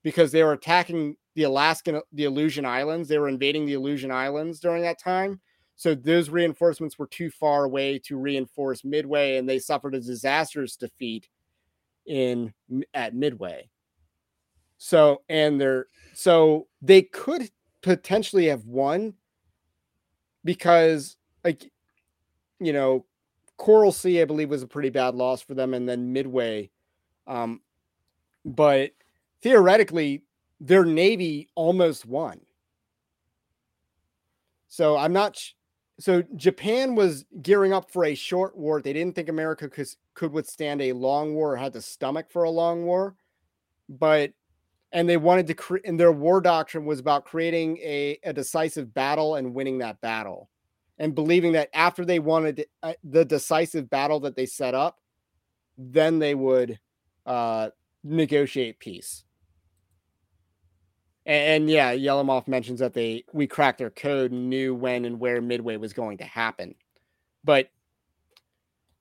because 0.04 0.32
they 0.32 0.44
were 0.44 0.54
attacking 0.54 1.16
the 1.34 1.42
Alaskan, 1.42 2.02
the 2.14 2.26
Aleutian 2.26 2.68
Islands. 2.68 3.10
They 3.10 3.18
were 3.18 3.30
invading 3.30 3.66
the 3.66 3.74
Aleutian 3.74 4.12
Islands 4.12 4.60
during 4.60 4.84
that 4.84 5.02
time. 5.02 5.42
So 5.76 5.94
those 5.94 6.30
reinforcements 6.30 6.98
were 6.98 7.08
too 7.08 7.30
far 7.30 7.66
away 7.66 8.00
to 8.06 8.18
reinforce 8.18 8.84
Midway, 8.84 9.38
and 9.38 9.48
they 9.48 9.60
suffered 9.60 9.96
a 9.96 10.00
disastrous 10.00 10.76
defeat 10.78 11.30
in 12.06 12.54
at 12.94 13.14
Midway. 13.14 13.70
So 14.78 15.22
and 15.30 15.60
they're 15.60 15.88
so 16.14 16.68
they 16.82 17.02
could 17.02 17.50
potentially 17.82 18.48
have 18.48 18.66
won 18.66 19.14
because 20.44 21.18
like 21.44 21.72
you 22.60 22.72
know 22.72 23.06
coral 23.58 23.92
sea 23.92 24.22
i 24.22 24.26
believe 24.26 24.50
was 24.50 24.64
a 24.64 24.68
pretty 24.68 24.90
bad 24.90 25.16
loss 25.16 25.42
for 25.42 25.54
them 25.54 25.74
and 25.74 25.88
then 25.88 26.14
midway 26.14 26.70
um 27.28 27.62
but 28.44 28.92
theoretically 29.42 30.24
their 30.60 30.86
navy 30.86 31.48
almost 31.56 32.06
won 32.06 32.40
so 34.68 34.98
i'm 34.98 35.14
not 35.14 35.38
so 36.00 36.24
japan 36.36 36.96
was 36.96 37.26
gearing 37.42 37.74
up 37.74 37.90
for 37.90 38.06
a 38.06 38.16
short 38.16 38.58
war. 38.58 38.82
They 38.82 38.94
didn't 38.94 39.16
think 39.16 39.30
america 39.30 39.70
could, 39.70 39.88
could 40.14 40.32
withstand 40.32 40.82
a 40.82 40.94
long 40.94 41.34
war 41.34 41.54
or 41.54 41.58
had 41.58 41.74
the 41.74 41.82
stomach 41.82 42.30
for 42.30 42.44
a 42.44 42.50
long 42.50 42.86
war 42.86 43.16
but 43.90 44.32
and 44.92 45.10
they 45.10 45.18
wanted 45.18 45.48
to 45.48 45.54
create 45.54 45.86
and 45.86 46.00
their 46.00 46.12
war 46.12 46.42
doctrine 46.42 46.86
was 46.86 47.00
about 47.00 47.26
creating 47.26 47.78
a, 47.78 48.18
a 48.24 48.34
decisive 48.34 48.94
battle 48.94 49.36
and 49.36 49.54
winning 49.54 49.78
that 49.80 50.00
battle 50.02 50.50
and 50.98 51.14
believing 51.14 51.52
that 51.52 51.70
after 51.74 52.06
they 52.06 52.20
wanted 52.20 52.66
uh, 52.82 52.94
the 53.04 53.26
decisive 53.26 53.90
battle 53.90 54.20
that 54.22 54.36
they 54.36 54.46
set 54.46 54.74
up 54.74 55.00
then 55.78 56.20
they 56.20 56.34
would 56.34 56.80
uh, 57.26 57.70
negotiate 58.04 58.80
peace 58.80 59.25
and, 61.26 61.64
and 61.64 61.70
yeah 61.70 61.94
yellowmoth 61.94 62.48
mentions 62.48 62.80
that 62.80 62.94
they 62.94 63.24
we 63.34 63.48
cracked 63.48 63.78
their 63.78 63.90
code 63.90 64.32
and 64.32 64.50
knew 64.50 64.74
when 64.74 65.06
and 65.06 65.20
where 65.20 65.42
midway 65.42 65.78
was 65.78 65.94
going 65.94 66.18
to 66.18 66.24
happen 66.24 66.76
but 67.44 67.70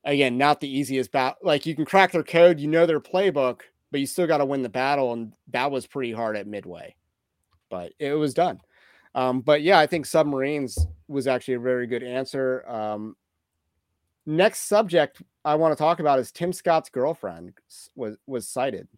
again 0.04 0.36
not 0.36 0.60
the 0.60 0.68
easiest 0.68 1.12
battle 1.12 1.38
like 1.42 1.66
you 1.66 1.74
can 1.74 1.84
crack 1.84 2.12
their 2.12 2.22
code 2.22 2.60
you 2.60 2.68
know 2.68 2.86
their 2.86 3.00
playbook 3.00 3.62
but 3.94 4.00
you 4.00 4.08
still 4.08 4.26
got 4.26 4.38
to 4.38 4.44
win 4.44 4.60
the 4.60 4.68
battle. 4.68 5.12
And 5.12 5.32
that 5.52 5.70
was 5.70 5.86
pretty 5.86 6.10
hard 6.10 6.36
at 6.36 6.48
midway, 6.48 6.96
but 7.70 7.92
it 8.00 8.14
was 8.14 8.34
done. 8.34 8.60
Um, 9.14 9.40
but 9.40 9.62
yeah, 9.62 9.78
I 9.78 9.86
think 9.86 10.04
submarines 10.04 10.76
was 11.06 11.28
actually 11.28 11.54
a 11.54 11.60
very 11.60 11.86
good 11.86 12.02
answer. 12.02 12.68
Um, 12.68 13.14
next 14.26 14.62
subject 14.62 15.22
I 15.44 15.54
want 15.54 15.78
to 15.78 15.80
talk 15.80 16.00
about 16.00 16.18
is 16.18 16.32
Tim 16.32 16.52
Scott's 16.52 16.90
girlfriend 16.90 17.52
was 17.94 18.16
was 18.26 18.48
cited. 18.48 18.88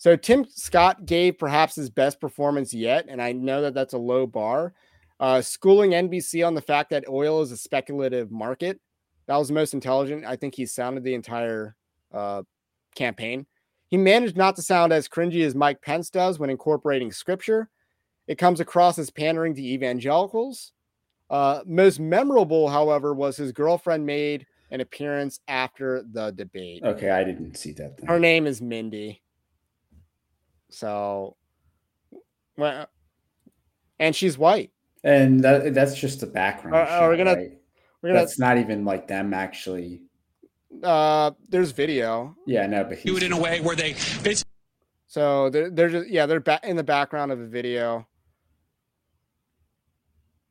So 0.00 0.16
Tim 0.16 0.46
Scott 0.48 1.04
gave 1.04 1.36
perhaps 1.36 1.76
his 1.76 1.90
best 1.90 2.22
performance 2.22 2.72
yet, 2.72 3.04
and 3.06 3.20
I 3.20 3.32
know 3.32 3.60
that 3.60 3.74
that's 3.74 3.92
a 3.92 3.98
low 3.98 4.26
bar. 4.26 4.72
Uh, 5.20 5.42
schooling 5.42 5.90
NBC 5.90 6.44
on 6.44 6.54
the 6.54 6.62
fact 6.62 6.88
that 6.88 7.04
oil 7.06 7.42
is 7.42 7.52
a 7.52 7.56
speculative 7.58 8.30
market. 8.30 8.80
That 9.26 9.36
was 9.36 9.48
the 9.48 9.54
most 9.54 9.74
intelligent. 9.74 10.24
I 10.24 10.36
think 10.36 10.54
he 10.54 10.64
sounded 10.64 11.04
the 11.04 11.12
entire 11.12 11.76
uh, 12.14 12.44
campaign. 12.94 13.44
He 13.88 13.98
managed 13.98 14.38
not 14.38 14.56
to 14.56 14.62
sound 14.62 14.94
as 14.94 15.06
cringy 15.06 15.44
as 15.44 15.54
Mike 15.54 15.82
Pence 15.82 16.08
does 16.08 16.38
when 16.38 16.48
incorporating 16.48 17.12
scripture. 17.12 17.68
It 18.26 18.38
comes 18.38 18.60
across 18.60 18.98
as 18.98 19.10
pandering 19.10 19.54
to 19.56 19.62
evangelicals. 19.62 20.72
Uh, 21.28 21.60
most 21.66 22.00
memorable, 22.00 22.70
however, 22.70 23.12
was 23.12 23.36
his 23.36 23.52
girlfriend 23.52 24.06
made 24.06 24.46
an 24.70 24.80
appearance 24.80 25.40
after 25.46 26.02
the 26.10 26.30
debate. 26.30 26.82
Okay, 26.84 27.10
I 27.10 27.22
didn't 27.22 27.58
see 27.58 27.72
that. 27.72 27.98
Thing. 27.98 28.06
Her 28.06 28.18
name 28.18 28.46
is 28.46 28.62
Mindy. 28.62 29.20
So, 30.70 31.36
well, 32.56 32.86
and 33.98 34.14
she's 34.14 34.38
white. 34.38 34.70
And 35.02 35.42
that, 35.44 35.74
that's 35.74 35.98
just 35.98 36.20
the 36.20 36.26
background. 36.26 36.76
Uh, 36.76 36.86
shot, 36.86 37.02
we're 37.08 37.16
gonna, 37.16 37.34
right? 37.34 37.58
we're 38.02 38.10
gonna. 38.10 38.20
That's 38.20 38.38
not 38.38 38.58
even 38.58 38.84
like 38.84 39.08
them 39.08 39.34
actually 39.34 40.02
uh, 40.82 41.32
there's 41.48 41.72
video. 41.72 42.36
Yeah, 42.46 42.66
no, 42.66 42.84
but 42.84 43.02
do 43.02 43.16
it 43.16 43.22
in 43.22 43.32
a 43.32 43.38
way 43.38 43.60
where 43.60 43.76
they. 43.76 43.94
So 45.06 45.50
they're 45.50 45.70
they're 45.70 45.88
just 45.88 46.08
yeah 46.08 46.26
they're 46.26 46.40
back 46.40 46.64
in 46.64 46.76
the 46.76 46.84
background 46.84 47.32
of 47.32 47.40
a 47.40 47.46
video. 47.46 48.06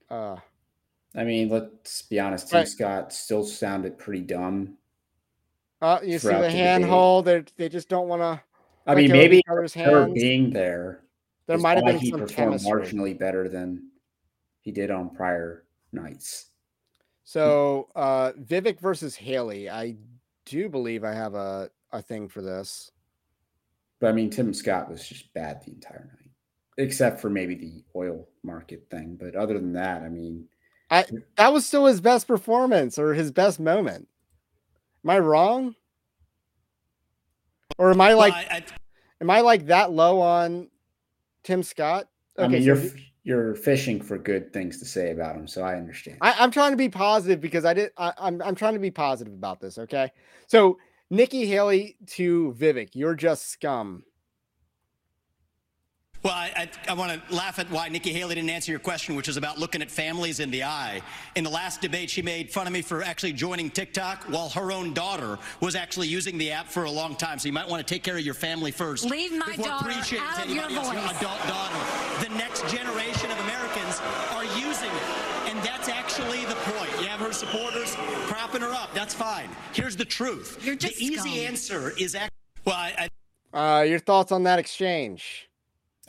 Uh, 0.09 0.37
I 1.15 1.23
mean, 1.23 1.49
let's 1.49 2.01
be 2.03 2.19
honest. 2.19 2.49
Tim 2.49 2.59
right. 2.59 2.67
Scott 2.67 3.13
still 3.13 3.45
sounded 3.45 3.97
pretty 3.97 4.21
dumb. 4.21 4.77
Uh, 5.81 5.99
you 6.03 6.19
see 6.19 6.27
the, 6.27 6.39
the 6.39 6.51
handhold. 6.51 7.25
They 7.25 7.43
they 7.57 7.69
just 7.69 7.89
don't 7.89 8.07
want 8.07 8.21
to. 8.21 8.41
I 8.89 8.95
mean, 8.95 9.11
maybe 9.11 9.43
her 9.47 10.07
being 10.07 10.49
there. 10.49 11.03
There 11.45 11.57
might 11.57 11.77
have 11.77 11.85
been 11.85 11.99
he 11.99 12.09
some 12.09 12.21
performed 12.21 12.59
chemistry. 12.61 12.71
marginally 12.71 13.17
better 13.17 13.47
than 13.47 13.89
he 14.61 14.71
did 14.71 14.89
on 14.91 15.09
prior 15.09 15.65
nights. 15.91 16.47
So 17.23 17.89
uh 17.95 18.31
Vivek 18.33 18.79
versus 18.79 19.15
Haley. 19.15 19.69
I 19.69 19.95
do 20.45 20.69
believe 20.69 21.03
I 21.03 21.13
have 21.13 21.35
a, 21.35 21.69
a 21.91 22.01
thing 22.01 22.27
for 22.27 22.41
this. 22.41 22.91
But 23.99 24.07
I 24.07 24.11
mean 24.13 24.29
Tim 24.29 24.53
Scott 24.53 24.89
was 24.89 25.07
just 25.07 25.31
bad 25.33 25.61
the 25.63 25.71
entire 25.71 26.05
night. 26.05 26.31
Except 26.77 27.19
for 27.19 27.29
maybe 27.29 27.55
the 27.55 27.83
oil 27.95 28.27
market 28.43 28.87
thing. 28.89 29.17
But 29.19 29.35
other 29.35 29.55
than 29.55 29.73
that, 29.73 30.01
I 30.01 30.09
mean 30.09 30.47
I 30.89 31.05
that 31.35 31.53
was 31.53 31.65
still 31.65 31.85
his 31.85 32.01
best 32.01 32.27
performance 32.27 32.97
or 32.97 33.13
his 33.13 33.31
best 33.31 33.59
moment. 33.59 34.07
Am 35.03 35.09
I 35.11 35.19
wrong? 35.19 35.75
Or 37.79 37.89
am 37.91 38.01
I 38.01 38.13
like 38.13 38.33
Well, 38.33 38.45
I, 38.51 38.55
I, 38.57 38.63
am 39.21 39.29
I 39.31 39.41
like 39.41 39.65
that 39.67 39.91
low 39.91 40.19
on 40.19 40.67
Tim 41.43 41.63
Scott? 41.63 42.07
I 42.37 42.47
mean, 42.47 42.61
so 42.61 42.65
you're 42.65 42.75
he- 42.75 43.05
you're 43.23 43.55
fishing 43.55 44.01
for 44.01 44.17
good 44.17 44.51
things 44.53 44.79
to 44.79 44.85
say 44.85 45.11
about 45.11 45.35
him, 45.35 45.47
so 45.47 45.61
I 45.61 45.75
understand. 45.75 46.17
I, 46.21 46.35
I'm 46.39 46.51
trying 46.51 46.71
to 46.71 46.77
be 46.77 46.89
positive 46.89 47.41
because 47.41 47.65
I 47.65 47.73
did. 47.73 47.91
I, 47.97 48.13
I'm 48.17 48.41
I'm 48.41 48.55
trying 48.55 48.73
to 48.73 48.79
be 48.79 48.91
positive 48.91 49.33
about 49.33 49.61
this. 49.61 49.77
Okay, 49.77 50.11
so 50.45 50.77
Nikki 51.09 51.45
Haley 51.45 51.95
to 52.07 52.53
Vivek, 52.57 52.89
you're 52.93 53.15
just 53.15 53.49
scum. 53.49 54.03
Well, 56.23 56.33
I, 56.33 56.51
I, 56.87 56.91
I 56.91 56.93
want 56.93 57.11
to 57.29 57.33
laugh 57.35 57.59
at 57.59 57.69
why 57.71 57.87
Nikki 57.87 58.11
Haley 58.11 58.35
didn't 58.35 58.49
answer 58.49 58.71
your 58.71 58.79
question, 58.79 59.15
which 59.15 59.27
is 59.29 59.37
about 59.37 59.57
looking 59.57 59.81
at 59.81 59.89
families 59.89 60.39
in 60.41 60.51
the 60.51 60.63
eye. 60.63 61.01
In 61.35 61.43
the 61.45 61.49
last 61.49 61.79
debate, 61.81 62.09
she 62.09 62.21
made 62.21 62.51
fun 62.51 62.67
of 62.67 62.73
me 62.73 62.81
for 62.81 63.01
actually 63.03 63.31
joining 63.33 63.69
TikTok 63.69 64.23
while 64.25 64.49
her 64.49 64.71
own 64.71 64.93
daughter 64.93 65.39
was 65.61 65.75
actually 65.75 66.07
using 66.07 66.37
the 66.37 66.51
app 66.51 66.67
for 66.67 66.83
a 66.83 66.91
long 66.91 67.15
time. 67.15 67.39
So 67.39 67.47
you 67.47 67.53
might 67.53 67.67
want 67.69 67.85
to 67.85 67.93
take 67.93 68.03
care 68.03 68.17
of 68.17 68.25
your 68.25 68.33
family 68.33 68.71
first. 68.71 69.05
Leave 69.05 69.31
my 69.31 69.55
daughter 69.55 69.85
preaching 69.91 70.19
out 70.19 70.35
to 70.37 70.43
of 70.43 70.49
your 70.49 70.65
anybody 70.65 70.75
else, 70.97 71.09
voice. 71.09 71.17
adult 71.21 71.47
daughter. 71.47 72.27
The 72.27 72.35
next 72.35 72.61
generation 72.69 73.31
of 73.31 73.39
Americans 73.39 74.01
are 74.31 74.43
using 74.59 74.89
it. 74.89 75.49
And 75.49 75.57
that's 75.63 75.89
actually 75.89 76.45
the 76.45 76.55
point. 76.55 76.91
You 77.01 77.07
have 77.07 77.19
her 77.21 77.31
supporters 77.33 77.95
propping 78.27 78.61
her 78.61 78.71
up. 78.73 78.93
That's 78.93 79.13
fine. 79.13 79.49
Here's 79.73 79.95
the 79.95 80.05
truth. 80.05 80.59
You're 80.65 80.75
just 80.75 80.97
the 80.97 81.03
easy 81.05 81.15
scum. 81.17 81.29
answer 81.47 81.93
is 81.97 82.13
actually. 82.13 82.29
Well, 82.65 82.75
I, 82.75 83.07
I 83.53 83.79
Uh, 83.79 83.81
your 83.81 83.99
thoughts 83.99 84.31
on 84.31 84.43
that 84.43 84.59
exchange? 84.59 85.48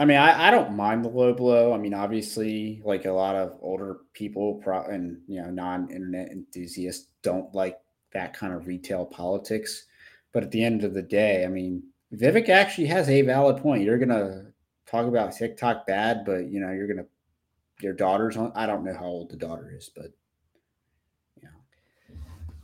I 0.01 0.07
mean, 0.07 0.17
I, 0.17 0.49
I 0.49 0.51
don't 0.51 0.75
mind 0.75 1.05
the 1.05 1.11
low 1.11 1.35
blow. 1.35 1.75
I 1.75 1.77
mean, 1.77 1.93
obviously, 1.93 2.81
like 2.87 3.05
a 3.05 3.13
lot 3.13 3.37
of 3.37 3.59
older 3.61 3.99
people 4.15 4.55
pro- 4.55 4.87
and 4.87 5.21
you 5.27 5.43
know 5.43 5.51
non-internet 5.51 6.31
enthusiasts 6.31 7.09
don't 7.21 7.55
like 7.55 7.79
that 8.15 8.33
kind 8.33 8.55
of 8.55 8.67
retail 8.67 9.05
politics. 9.05 9.85
But 10.33 10.43
at 10.43 10.53
the 10.53 10.65
end 10.65 10.85
of 10.85 10.95
the 10.95 11.03
day, 11.03 11.45
I 11.45 11.49
mean, 11.49 11.83
Vivek 12.15 12.49
actually 12.49 12.87
has 12.87 13.11
a 13.11 13.21
valid 13.21 13.59
point. 13.59 13.83
You're 13.83 13.99
gonna 13.99 14.53
talk 14.87 15.07
about 15.07 15.37
TikTok 15.37 15.87
bad, 15.87 16.25
but 16.25 16.49
you 16.49 16.61
know, 16.61 16.71
you're 16.71 16.89
gonna 16.89 17.07
your 17.83 17.93
daughter's 17.93 18.39
on. 18.39 18.53
I 18.55 18.65
don't 18.65 18.85
know 18.85 18.95
how 18.95 19.05
old 19.05 19.29
the 19.29 19.37
daughter 19.37 19.71
is, 19.77 19.91
but 19.95 20.13
know. 21.43 21.51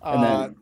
And 0.02 0.24
Uh, 0.24 0.38
then, 0.38 0.56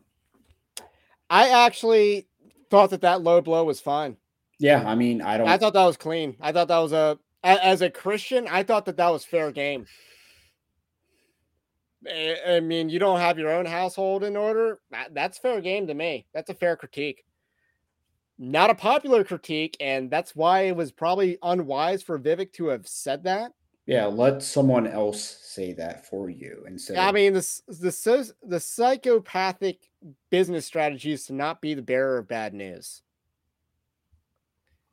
I 1.29 1.65
actually 1.65 2.27
thought 2.69 2.89
that 2.89 2.99
that 3.01 3.21
low 3.21 3.39
blow 3.39 3.63
was 3.63 3.79
fine. 3.79 4.17
Yeah, 4.59 4.83
I 4.85 4.95
mean, 4.95 5.21
I 5.21 5.37
don't. 5.37 5.47
I 5.47 5.57
thought 5.57 5.73
that 5.73 5.85
was 5.85 5.97
clean. 5.97 6.35
I 6.39 6.51
thought 6.51 6.67
that 6.67 6.79
was 6.79 6.93
a 6.93 7.17
as 7.45 7.81
a 7.81 7.89
Christian, 7.89 8.47
I 8.49 8.63
thought 8.63 8.85
that 8.85 8.97
that 8.97 9.09
was 9.09 9.23
fair 9.23 9.51
game. 9.51 9.85
I 12.47 12.59
mean, 12.59 12.89
you 12.89 12.99
don't 12.99 13.19
have 13.19 13.39
your 13.39 13.51
own 13.51 13.65
household 13.65 14.23
in 14.23 14.35
order. 14.35 14.79
That's 15.11 15.37
fair 15.37 15.61
game 15.61 15.87
to 15.87 15.93
me. 15.93 16.25
That's 16.33 16.49
a 16.49 16.55
fair 16.55 16.75
critique. 16.75 17.23
Not 18.37 18.69
a 18.69 18.75
popular 18.75 19.23
critique, 19.23 19.77
and 19.79 20.11
that's 20.11 20.35
why 20.35 20.61
it 20.61 20.75
was 20.75 20.91
probably 20.91 21.37
unwise 21.41 22.03
for 22.03 22.19
Vivek 22.19 22.51
to 22.53 22.67
have 22.67 22.87
said 22.87 23.23
that. 23.23 23.53
yeah, 23.85 24.05
let 24.05 24.43
someone 24.43 24.87
else 24.87 25.37
say 25.41 25.73
that 25.73 26.07
for 26.07 26.29
you 26.29 26.65
instead. 26.67 26.97
I 26.97 27.11
mean, 27.11 27.33
this 27.33 27.61
the 27.67 28.33
the 28.43 28.59
psychopathic 28.59 29.89
business 30.31 30.65
strategy 30.65 31.13
is 31.13 31.25
to 31.27 31.33
not 31.33 31.61
be 31.61 31.75
the 31.75 31.81
bearer 31.81 32.17
of 32.17 32.27
bad 32.27 32.53
news. 32.53 33.03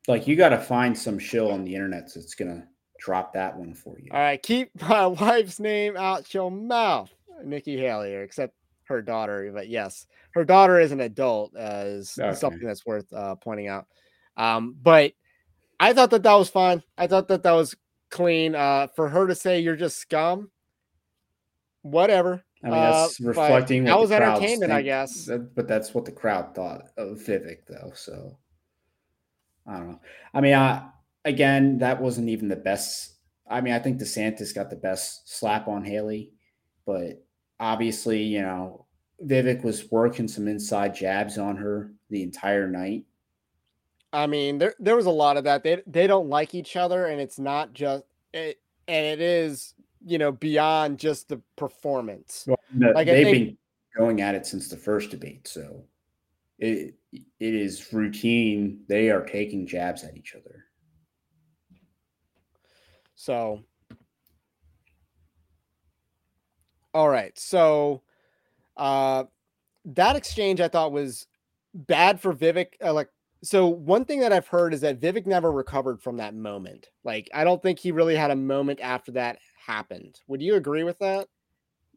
Like 0.09 0.27
you 0.27 0.37
got 0.37 0.51
to 0.51 0.59
find 0.59 0.97
some 0.97 1.19
shill 1.19 1.51
on 1.51 1.65
the 1.65 1.75
internet 1.75 2.13
that's 2.15 2.35
gonna 2.35 2.67
drop 2.99 3.33
that 3.35 3.57
one 3.57 3.75
for 3.75 3.99
you. 3.99 4.09
All 4.13 4.19
right, 4.19 4.43
keep 4.43 4.71
my 4.83 5.07
wife's 5.07 5.61
name 5.61 5.97
out 5.97 6.33
your 6.35 6.51
mouth, 6.51 7.11
Nikki 7.45 7.77
Haley, 7.77 8.15
or 8.15 8.23
except 8.23 8.55
her 8.85 9.01
daughter. 9.03 9.51
But 9.55 9.69
yes, 9.69 10.07
her 10.35 10.45
daughter 10.45 10.81
is 10.81 10.93
an 10.93 11.01
adult, 11.01 11.55
uh, 11.57 11.83
is 11.87 12.19
Okay. 12.21 12.35
something 12.35 12.67
that's 12.67 12.85
worth 12.87 13.13
uh, 13.13 13.37
pointing 13.37 13.69
out. 13.69 13.87
Um, 14.37 14.77
but 14.81 15.13
I 15.79 15.93
thought 15.93 16.11
that 16.11 16.23
that 16.23 16.35
was 16.35 16.49
fine. 16.49 16.83
I 16.97 17.07
thought 17.07 17.29
that 17.29 17.43
that 17.43 17.53
was 17.53 17.75
clean. 18.11 18.55
Uh, 18.55 18.89
for 18.95 19.09
her 19.09 19.27
to 19.27 19.35
say 19.35 19.61
you're 19.61 19.77
just 19.77 19.99
scum, 19.99 20.51
whatever. 21.83 22.43
I 22.65 22.71
mean, 22.71 22.81
that's 22.81 23.21
Uh, 23.21 23.25
reflecting. 23.29 23.85
that 23.85 23.93
what 23.95 24.01
was 24.03 24.11
the 24.11 24.17
crowds 24.19 24.41
entertainment, 24.41 24.73
I 24.73 24.83
guess. 24.83 25.25
That- 25.27 25.55
but 25.55 25.67
that's 25.67 25.95
what 25.95 26.05
the 26.05 26.13
crowd 26.13 26.55
thought 26.55 26.89
of 26.97 27.19
Vivek, 27.19 27.67
though. 27.69 27.93
So 27.95 28.39
I 29.67 29.77
don't 29.79 29.89
know. 29.91 30.01
I 30.35 30.41
mean, 30.41 30.55
I 30.55 30.89
again, 31.25 31.79
that 31.79 32.01
wasn't 32.01 32.29
even 32.29 32.49
the 32.49 32.57
best. 32.57 33.15
I 33.49 33.61
mean, 33.61 33.75
I 33.75 33.79
think 33.79 34.01
DeSantis 34.01 34.55
got 34.55 34.71
the 34.71 34.77
best 34.77 35.29
slap 35.39 35.69
on 35.69 35.85
Haley, 35.85 36.33
but 36.87 37.25
obviously, 37.61 38.23
you 38.23 38.41
know, 38.43 38.87
Vivek 39.25 39.63
was 39.63 39.91
working 39.91 40.27
some 40.27 40.49
inside 40.49 40.95
jabs 40.95 41.39
on 41.39 41.57
her 41.57 41.93
the 42.11 42.23
entire 42.23 42.69
night. 42.69 43.05
I 44.13 44.27
mean, 44.27 44.59
there 44.59 44.75
there 44.79 44.97
was 44.97 45.07
a 45.07 45.11
lot 45.11 45.37
of 45.37 45.45
that. 45.45 45.63
They 45.63 45.83
they 45.87 46.07
don't 46.07 46.29
like 46.29 46.55
each 46.55 46.77
other, 46.77 47.07
and 47.07 47.21
it's 47.21 47.39
not 47.39 47.73
just 47.73 48.05
it, 48.35 48.61
and 48.89 49.07
it 49.07 49.21
is 49.21 49.75
you 50.05 50.19
know 50.19 50.33
beyond 50.33 50.99
just 50.99 51.29
the 51.29 51.41
performance. 51.57 52.45
Well, 52.47 52.59
no, 52.75 52.91
Like, 52.91 53.07
they've 53.07 53.25
think- 53.25 53.47
been 53.49 53.57
going 53.97 54.21
at 54.23 54.35
it 54.35 54.45
since 54.47 54.69
the 54.69 54.77
first 54.77 55.11
debate, 55.11 55.47
so 55.47 55.85
it 56.63 56.95
it 57.13 57.55
is 57.55 57.93
routine. 57.93 58.85
They 58.89 59.11
are 59.11 59.25
taking 59.25 59.67
jabs 59.67 60.05
at 60.05 60.17
each 60.17 60.35
other. 60.35 60.65
So, 63.15 63.61
all 66.95 67.09
right. 67.09 67.37
So, 67.39 68.03
uh, 68.77 69.25
that 69.85 70.17
exchange 70.17 70.61
I 70.61 70.69
thought 70.69 70.93
was 70.93 71.27
bad 71.75 72.21
for 72.21 72.33
Vivek. 72.33 72.69
Uh, 72.83 72.93
like, 72.93 73.09
so 73.43 73.67
one 73.67 74.05
thing 74.05 74.21
that 74.21 74.33
I've 74.33 74.47
heard 74.47 74.73
is 74.73 74.81
that 74.83 75.01
Vivek 75.01 75.27
never 75.27 75.51
recovered 75.51 76.01
from 76.01 76.17
that 76.19 76.35
moment. 76.35 76.89
Like, 77.05 77.29
I 77.35 77.45
don't 77.45 77.61
think 77.61 77.79
he 77.79 77.91
really 77.93 78.17
had 78.17 78.31
a 78.31 78.37
moment 78.37 78.81
after 78.81 79.13
that 79.13 79.39
happened. 79.67 80.21
Would 80.29 80.43
you 80.43 80.55
agree 80.55 80.85
with 80.85 80.99
that? 81.01 81.29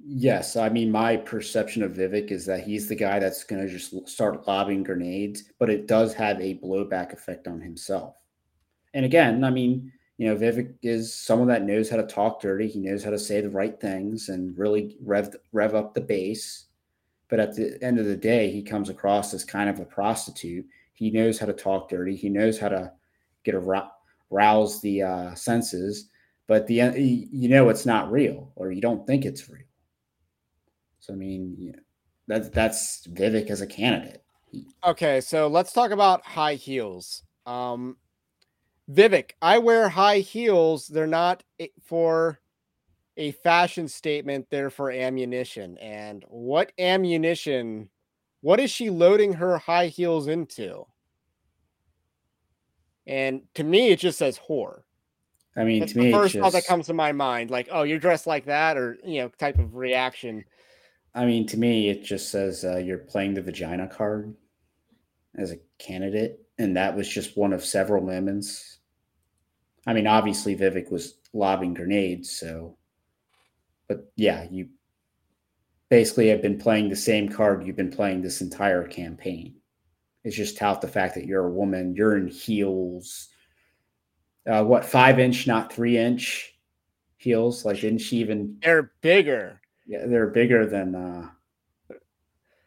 Yes, 0.08 0.56
I 0.56 0.70
mean 0.70 0.92
my 0.92 1.18
perception 1.18 1.82
of 1.82 1.94
Vivek 1.94 2.30
is 2.30 2.46
that 2.46 2.64
he's 2.64 2.88
the 2.88 2.96
guy 2.96 3.18
that's 3.18 3.44
going 3.44 3.66
to 3.66 3.72
just 3.72 4.08
start 4.08 4.48
lobbing 4.48 4.84
grenades, 4.84 5.46
but 5.58 5.70
it 5.70 5.88
does 5.88 6.14
have 6.14 6.40
a 6.40 6.60
blowback 6.60 7.12
effect 7.12 7.48
on 7.48 7.60
himself. 7.60 8.16
And 8.94 9.04
again, 9.04 9.44
I 9.44 9.50
mean, 9.50 9.92
you 10.18 10.28
know, 10.28 10.36
Vivek 10.36 10.76
is 10.84 11.14
someone 11.14 11.48
that 11.48 11.64
knows 11.64 11.90
how 11.90 11.98
to 11.98 12.06
talk 12.06 12.40
dirty. 12.40 12.68
He 12.68 12.80
knows 12.80 13.04
how 13.04 13.10
to 13.10 13.18
say 13.18 13.42
the 13.42 13.50
right 13.50 13.82
things 13.82 14.30
and 14.30 14.56
really 14.58 14.96
rev 15.02 15.36
rev 15.54 15.74
up 15.74 15.96
the 15.96 16.02
base. 16.02 16.66
But 17.28 17.40
at 17.40 17.56
the 17.56 17.84
end 17.84 18.00
of 18.00 18.06
the 18.06 18.16
day, 18.16 18.52
he 18.52 18.62
comes 18.62 18.90
across 18.90 19.34
as 19.34 19.44
kind 19.44 19.70
of 19.72 19.80
a 19.80 19.86
prostitute. 19.86 20.68
He 20.94 21.10
knows 21.10 21.40
how 21.40 21.48
to 21.48 21.54
talk 21.54 21.90
dirty. 21.90 22.16
He 22.16 22.30
knows 22.30 22.60
how 22.60 22.70
to 22.70 22.92
get 23.44 23.56
a 23.56 23.90
rouse 24.30 24.82
the 24.82 25.02
uh, 25.02 25.34
senses. 25.34 26.10
But 26.46 26.68
the 26.68 26.76
you 26.96 27.50
know, 27.50 27.70
it's 27.70 27.88
not 27.88 28.12
real, 28.12 28.52
or 28.56 28.72
you 28.72 28.82
don't 28.82 29.08
think 29.08 29.26
it's 29.26 29.50
real. 29.50 29.65
So 31.06 31.14
I 31.14 31.18
mean, 31.18 31.56
yeah, 31.60 31.76
that's 32.28 32.50
that's 32.50 33.06
Vivek 33.08 33.52
as 33.52 33.62
a 33.62 33.68
candidate. 33.68 34.24
Okay, 34.84 35.22
so 35.22 35.48
let's 35.48 35.72
talk 35.72 35.92
about 35.92 36.26
high 36.26 36.56
heels. 36.56 37.22
Um, 37.46 37.98
Vivek, 38.92 39.32
I 39.40 39.60
wear 39.60 39.88
high 39.90 40.20
heels. 40.20 40.88
They're 40.88 41.06
not 41.06 41.44
for 41.84 42.40
a 43.18 43.32
fashion 43.32 43.88
statement, 43.88 44.48
they're 44.50 44.72
for 44.72 44.90
ammunition. 44.90 45.78
And 45.78 46.26
what 46.28 46.72
ammunition? 46.80 47.90
What 48.42 48.60
is 48.60 48.72
she 48.72 48.90
loading 48.90 49.34
her 49.34 49.60
high 49.60 49.88
heels 49.88 50.28
into? 50.28 50.86
And 53.06 53.44
to 53.54 53.64
me, 53.64 53.92
it 53.92 54.00
just 54.00 54.18
says 54.18 54.40
whore. 54.50 54.82
I 55.56 55.64
mean, 55.64 55.82
That's 55.82 55.94
to 55.94 56.00
me, 56.00 56.06
the 56.06 56.10
it's 56.10 56.18
first 56.18 56.36
thought 56.36 56.54
that 56.54 56.66
comes 56.66 56.88
to 56.88 56.94
my 56.94 57.12
mind. 57.12 57.52
Like, 57.52 57.70
oh, 57.72 57.84
you're 57.84 58.00
dressed 58.00 58.26
like 58.26 58.46
that, 58.46 58.76
or 58.76 58.98
you 59.06 59.22
know, 59.22 59.30
type 59.30 59.60
of 59.60 59.76
reaction. 59.76 60.44
I 61.16 61.26
mean, 61.26 61.48
to 61.48 61.58
me, 61.58 61.90
it 61.90 62.04
just 62.04 62.30
says 62.30 62.66
uh, 62.66 62.78
you're 62.78 62.98
playing 62.98 63.34
the 63.34 63.42
vagina 63.42 63.88
card 63.88 64.36
as 65.36 65.52
a 65.52 65.60
candidate, 65.80 66.42
and 66.58 66.76
that 66.76 66.96
was 66.96 67.08
just 67.08 67.38
one 67.38 67.54
of 67.54 67.64
several 67.64 68.04
moments. 68.04 68.80
I 69.88 69.94
mean, 69.94 70.08
obviously, 70.08 70.58
Vivek 70.58 70.92
was 70.92 71.16
lobbing 71.32 71.74
grenades, 71.74 72.30
so, 72.30 72.78
but 73.88 74.12
yeah, 74.18 74.46
you 74.52 74.68
basically 75.90 76.28
have 76.28 76.42
been 76.42 76.58
playing 76.58 76.90
the 76.90 76.96
same 76.96 77.30
card 77.30 77.66
you've 77.66 77.78
been 77.78 77.92
playing 77.92 78.22
this 78.22 78.42
entire 78.42 78.86
campaign. 78.86 79.56
It's 80.26 80.36
just 80.36 80.58
tout 80.58 80.82
the 80.82 80.88
fact 80.88 81.16
that 81.16 81.28
you're 81.28 81.46
a 81.46 81.52
woman, 81.52 81.96
you're 81.96 82.18
in 82.18 82.28
heels. 82.28 83.30
Uh, 84.46 84.64
what 84.64 84.84
five 84.84 85.20
inch, 85.20 85.48
not 85.48 85.72
three 85.72 85.98
inch 85.98 86.58
heels? 87.18 87.64
Like, 87.64 87.80
didn't 87.80 88.00
she 88.00 88.18
even 88.18 88.58
They're 88.62 88.92
bigger. 89.02 89.62
Yeah, 89.86 90.06
they're 90.06 90.28
bigger 90.28 90.66
than 90.66 90.96
uh, 90.96 91.30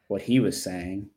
what 0.07 0.23
he 0.23 0.41
was 0.41 0.63
saying. 0.63 1.11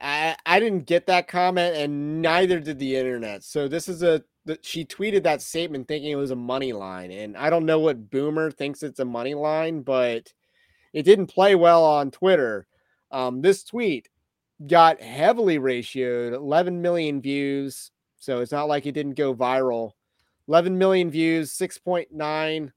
I, 0.00 0.36
I 0.46 0.60
didn't 0.60 0.86
get 0.86 1.06
that 1.06 1.28
comment, 1.28 1.76
and 1.76 2.22
neither 2.22 2.58
did 2.58 2.78
the 2.78 2.96
internet. 2.96 3.44
So 3.44 3.68
this 3.68 3.88
is 3.88 4.02
a 4.02 4.22
she 4.62 4.84
tweeted 4.84 5.22
that 5.24 5.42
statement 5.42 5.86
thinking 5.86 6.10
it 6.10 6.16
was 6.16 6.30
a 6.30 6.36
money 6.36 6.72
line, 6.72 7.10
and 7.10 7.36
I 7.36 7.50
don't 7.50 7.66
know 7.66 7.78
what 7.78 8.10
Boomer 8.10 8.50
thinks 8.50 8.82
it's 8.82 9.00
a 9.00 9.04
money 9.04 9.34
line, 9.34 9.82
but 9.82 10.32
it 10.92 11.02
didn't 11.02 11.26
play 11.26 11.54
well 11.54 11.84
on 11.84 12.10
Twitter. 12.10 12.66
Um, 13.10 13.42
this 13.42 13.62
tweet 13.64 14.08
got 14.66 15.00
heavily 15.00 15.58
ratioed, 15.58 16.32
11 16.32 16.80
million 16.80 17.20
views, 17.20 17.90
so 18.18 18.40
it's 18.40 18.52
not 18.52 18.68
like 18.68 18.86
it 18.86 18.92
didn't 18.92 19.14
go 19.14 19.34
viral. 19.34 19.92
11 20.48 20.78
million 20.78 21.10
views, 21.10 21.56
6.9 21.56 22.72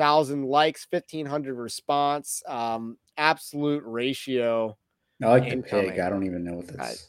thousand 0.00 0.46
likes, 0.46 0.86
1500 0.88 1.54
response. 1.54 2.42
Um, 2.48 2.96
absolute 3.18 3.82
ratio. 3.84 4.78
I 5.22 5.26
like 5.26 5.50
the 5.50 5.58
pig. 5.58 5.98
I 5.98 6.08
don't 6.08 6.24
even 6.24 6.42
know 6.42 6.54
what 6.54 6.68
that's. 6.68 7.06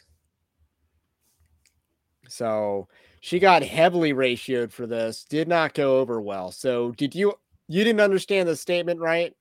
So 2.27 2.89
she 3.21 3.39
got 3.39 3.63
heavily 3.63 4.13
ratioed 4.13 4.73
for 4.73 4.87
this. 4.87 5.23
Did 5.23 5.47
not 5.47 5.73
go 5.73 5.99
over 5.99 6.19
well. 6.19 6.51
So 6.51 6.91
did 6.91 7.15
you? 7.15 7.33
You 7.69 7.85
didn't 7.85 8.01
understand 8.01 8.49
the 8.49 8.57
statement, 8.57 8.99
right? 8.99 9.33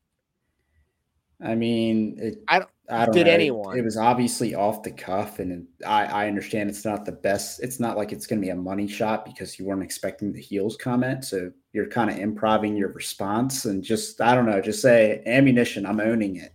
I 1.42 1.54
mean, 1.54 2.16
it, 2.18 2.42
I 2.48 2.58
don't. 2.60 2.70
I 2.90 3.04
don't 3.04 3.14
did 3.14 3.26
know. 3.26 3.32
anyone? 3.32 3.76
It, 3.76 3.80
it 3.80 3.84
was 3.84 3.96
obviously 3.96 4.54
off 4.54 4.82
the 4.82 4.90
cuff, 4.90 5.38
and 5.38 5.66
I, 5.86 6.04
I 6.06 6.26
understand 6.26 6.68
it's 6.68 6.84
not 6.84 7.04
the 7.04 7.12
best. 7.12 7.62
It's 7.62 7.78
not 7.78 7.96
like 7.96 8.12
it's 8.12 8.26
going 8.26 8.40
to 8.40 8.44
be 8.44 8.50
a 8.50 8.56
money 8.56 8.88
shot 8.88 9.24
because 9.24 9.58
you 9.58 9.64
weren't 9.64 9.82
expecting 9.82 10.32
the 10.32 10.40
heels 10.40 10.76
comment. 10.76 11.24
So 11.24 11.52
you're 11.72 11.88
kind 11.88 12.10
of 12.10 12.18
improving 12.18 12.76
your 12.76 12.92
response 12.92 13.64
and 13.64 13.82
just 13.82 14.20
I 14.20 14.34
don't 14.34 14.46
know, 14.46 14.60
just 14.60 14.82
say 14.82 15.22
ammunition. 15.24 15.86
I'm 15.86 16.00
owning 16.00 16.36
it, 16.36 16.52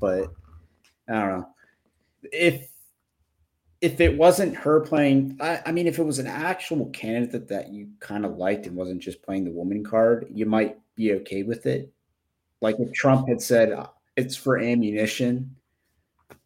but 0.00 0.32
I 1.08 1.12
don't 1.12 1.38
know 1.38 1.48
if 2.32 2.68
if 3.80 4.00
it 4.00 4.16
wasn't 4.16 4.56
her 4.56 4.80
playing. 4.80 5.36
I, 5.40 5.60
I 5.66 5.72
mean, 5.72 5.86
if 5.86 5.98
it 5.98 6.04
was 6.04 6.18
an 6.18 6.26
actual 6.26 6.86
candidate 6.86 7.48
that 7.48 7.68
you 7.68 7.88
kind 8.00 8.24
of 8.24 8.38
liked 8.38 8.66
and 8.66 8.74
wasn't 8.74 9.02
just 9.02 9.22
playing 9.22 9.44
the 9.44 9.50
woman 9.50 9.84
card, 9.84 10.26
you 10.30 10.46
might 10.46 10.78
be 10.96 11.12
okay 11.14 11.42
with 11.42 11.66
it. 11.66 11.92
Like 12.62 12.76
if 12.78 12.92
Trump 12.94 13.28
had 13.28 13.42
said 13.42 13.72
it's 14.16 14.36
for 14.36 14.58
ammunition 14.58 15.54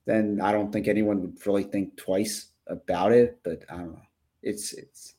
then 0.08 0.40
I 0.42 0.52
don't 0.52 0.72
think 0.72 0.88
anyone 0.88 1.20
would 1.20 1.46
really 1.46 1.64
think 1.64 1.96
twice 1.96 2.48
about 2.66 3.12
it. 3.12 3.38
But 3.44 3.62
I 3.70 3.76
don't 3.76 3.92
know. 3.92 4.02
It's 4.42 4.72
it's 4.72 5.14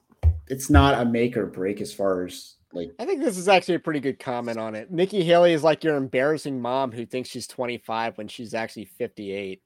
it's 0.48 0.70
not 0.70 1.00
a 1.00 1.06
make 1.06 1.38
or 1.38 1.46
break 1.46 1.80
as 1.80 1.94
far 1.94 2.26
as 2.26 2.56
like. 2.74 2.92
I 3.00 3.06
think 3.06 3.22
this 3.22 3.38
is 3.38 3.48
actually 3.48 3.76
a 3.76 3.80
pretty 3.80 4.00
good 4.00 4.20
comment 4.20 4.58
on 4.58 4.74
it. 4.74 4.92
Nikki 4.92 5.24
Haley 5.24 5.54
is 5.54 5.64
like 5.64 5.84
your 5.84 5.96
embarrassing 5.96 6.60
mom 6.60 6.92
who 6.92 7.06
thinks 7.06 7.30
she's 7.30 7.48
25 7.48 8.18
when 8.18 8.28
she's 8.28 8.56
actually 8.56 8.86
58. 8.86 9.62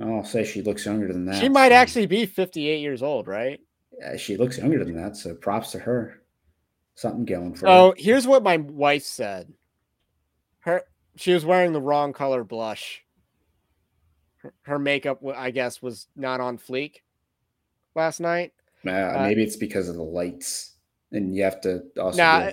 I'll 0.00 0.24
say 0.24 0.44
she 0.44 0.60
looks 0.60 0.84
younger 0.84 1.08
than 1.08 1.24
that. 1.26 1.40
She 1.40 1.48
might 1.48 1.70
so. 1.70 1.76
actually 1.76 2.06
be 2.06 2.26
58 2.26 2.80
years 2.80 3.02
old, 3.02 3.26
right? 3.26 3.60
Yeah, 3.98 4.16
she 4.16 4.36
looks 4.36 4.58
younger 4.58 4.84
than 4.84 4.96
that. 4.96 5.16
So 5.16 5.34
props 5.34 5.70
to 5.72 5.78
her. 5.78 6.20
Something 6.96 7.24
going 7.24 7.54
for 7.54 7.66
oh, 7.66 7.70
her. 7.70 7.78
Oh, 7.78 7.94
here's 7.96 8.26
what 8.26 8.42
my 8.42 8.58
wife 8.58 9.04
said. 9.04 9.52
Her 10.58 10.82
she 11.16 11.32
was 11.32 11.44
wearing 11.44 11.72
the 11.72 11.80
wrong 11.80 12.12
color 12.12 12.44
blush 12.44 13.04
her 14.62 14.78
makeup, 14.78 15.20
I 15.34 15.50
guess, 15.50 15.80
was 15.80 16.08
not 16.16 16.40
on 16.40 16.58
fleek 16.58 16.96
last 17.94 18.20
night. 18.20 18.52
Uh, 18.86 18.90
uh, 18.90 19.22
maybe 19.26 19.42
it's 19.42 19.56
because 19.56 19.88
of 19.88 19.96
the 19.96 20.02
lights, 20.02 20.74
and 21.12 21.34
you 21.34 21.42
have 21.42 21.60
to 21.62 21.84
also. 21.98 22.16
Nah, 22.16 22.50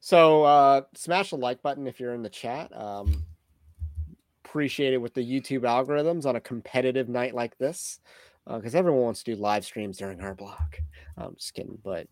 so 0.00 0.44
uh, 0.44 0.82
smash 0.94 1.30
the 1.30 1.36
like 1.36 1.62
button 1.62 1.86
if 1.86 1.98
you're 1.98 2.14
in 2.14 2.22
the 2.22 2.28
chat. 2.28 2.76
Um, 2.76 3.24
appreciate 4.44 4.92
it 4.92 4.98
with 4.98 5.14
the 5.14 5.22
YouTube 5.22 5.62
algorithms 5.62 6.26
on 6.26 6.36
a 6.36 6.40
competitive 6.40 7.08
night 7.08 7.34
like 7.34 7.56
this, 7.58 8.00
because 8.46 8.74
uh, 8.74 8.78
everyone 8.78 9.02
wants 9.02 9.22
to 9.22 9.34
do 9.34 9.40
live 9.40 9.64
streams 9.64 9.98
during 9.98 10.20
our 10.20 10.34
block. 10.34 10.80
I'm 11.16 11.34
just 11.36 11.54
kidding, 11.54 11.78
but 11.82 12.06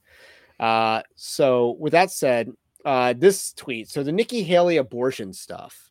uh, 0.59 1.03
so 1.17 1.77
with 1.79 1.93
that 1.93 2.11
said, 2.11 2.51
uh, 2.85 3.15
this 3.17 3.53
tweet. 3.53 3.89
So 3.89 4.03
the 4.03 4.13
Nikki 4.13 4.43
Haley 4.43 4.77
abortion 4.77 5.33
stuff. 5.33 5.91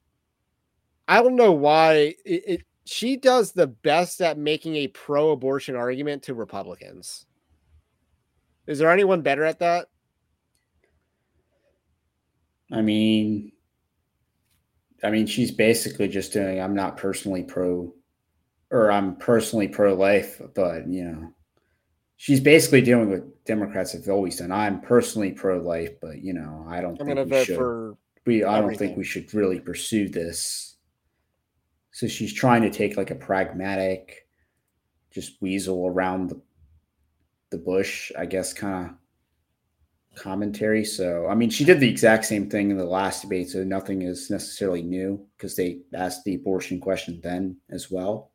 I 1.07 1.21
don't 1.21 1.35
know 1.35 1.51
why 1.51 2.15
it, 2.25 2.43
it 2.47 2.63
she 2.85 3.17
does 3.17 3.51
the 3.51 3.67
best 3.67 4.21
at 4.21 4.37
making 4.37 4.75
a 4.75 4.87
pro 4.87 5.31
abortion 5.31 5.75
argument 5.75 6.23
to 6.23 6.33
Republicans. 6.33 7.25
Is 8.67 8.79
there 8.79 8.91
anyone 8.91 9.21
better 9.21 9.43
at 9.43 9.59
that? 9.59 9.87
I 12.71 12.81
mean, 12.81 13.51
I 15.03 15.09
mean, 15.09 15.25
she's 15.25 15.51
basically 15.51 16.07
just 16.07 16.31
doing, 16.31 16.61
I'm 16.61 16.75
not 16.75 16.97
personally 16.97 17.43
pro, 17.43 17.93
or 18.69 18.91
I'm 18.91 19.15
personally 19.17 19.67
pro 19.67 19.93
life, 19.93 20.41
but, 20.53 20.87
you 20.87 21.03
know, 21.03 21.33
she's 22.21 22.39
basically 22.39 22.81
doing 22.81 23.09
what 23.09 23.45
Democrats 23.45 23.93
have 23.93 24.07
always 24.07 24.37
done. 24.37 24.51
I'm 24.51 24.81
personally 24.81 25.31
pro 25.31 25.59
life, 25.59 25.93
but, 26.01 26.21
you 26.21 26.33
know, 26.33 26.65
I 26.67 26.81
don't 26.81 26.99
I'm 27.01 27.07
think 27.07 27.31
we 27.31 27.45
should. 27.45 27.97
we, 28.25 28.43
I 28.43 28.61
don't 28.61 28.77
think 28.77 28.97
we 28.97 29.03
should 29.03 29.33
really 29.33 29.59
pursue 29.59 30.07
this 30.07 30.71
so 31.91 32.07
she's 32.07 32.33
trying 32.33 32.61
to 32.63 32.69
take 32.69 32.97
like 32.97 33.11
a 33.11 33.15
pragmatic, 33.15 34.27
just 35.11 35.41
weasel 35.41 35.87
around 35.87 36.29
the 36.29 36.41
the 37.49 37.57
bush, 37.57 38.13
I 38.17 38.25
guess, 38.25 38.53
kind 38.53 38.89
of 38.89 40.17
commentary. 40.17 40.85
So 40.85 41.27
I 41.27 41.35
mean, 41.35 41.49
she 41.49 41.65
did 41.65 41.81
the 41.81 41.89
exact 41.89 42.25
same 42.25 42.49
thing 42.49 42.71
in 42.71 42.77
the 42.77 42.85
last 42.85 43.23
debate, 43.23 43.49
so 43.49 43.63
nothing 43.63 44.03
is 44.03 44.29
necessarily 44.29 44.81
new 44.81 45.25
because 45.35 45.55
they 45.55 45.81
asked 45.93 46.23
the 46.23 46.35
abortion 46.35 46.79
question 46.79 47.19
then 47.21 47.57
as 47.69 47.91
well. 47.91 48.30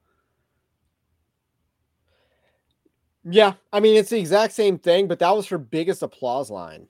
Yeah, 3.28 3.54
I 3.72 3.80
mean 3.80 3.96
it's 3.96 4.10
the 4.10 4.18
exact 4.18 4.52
same 4.52 4.78
thing, 4.78 5.08
but 5.08 5.18
that 5.18 5.34
was 5.34 5.48
her 5.48 5.58
biggest 5.58 6.02
applause 6.02 6.48
line. 6.48 6.86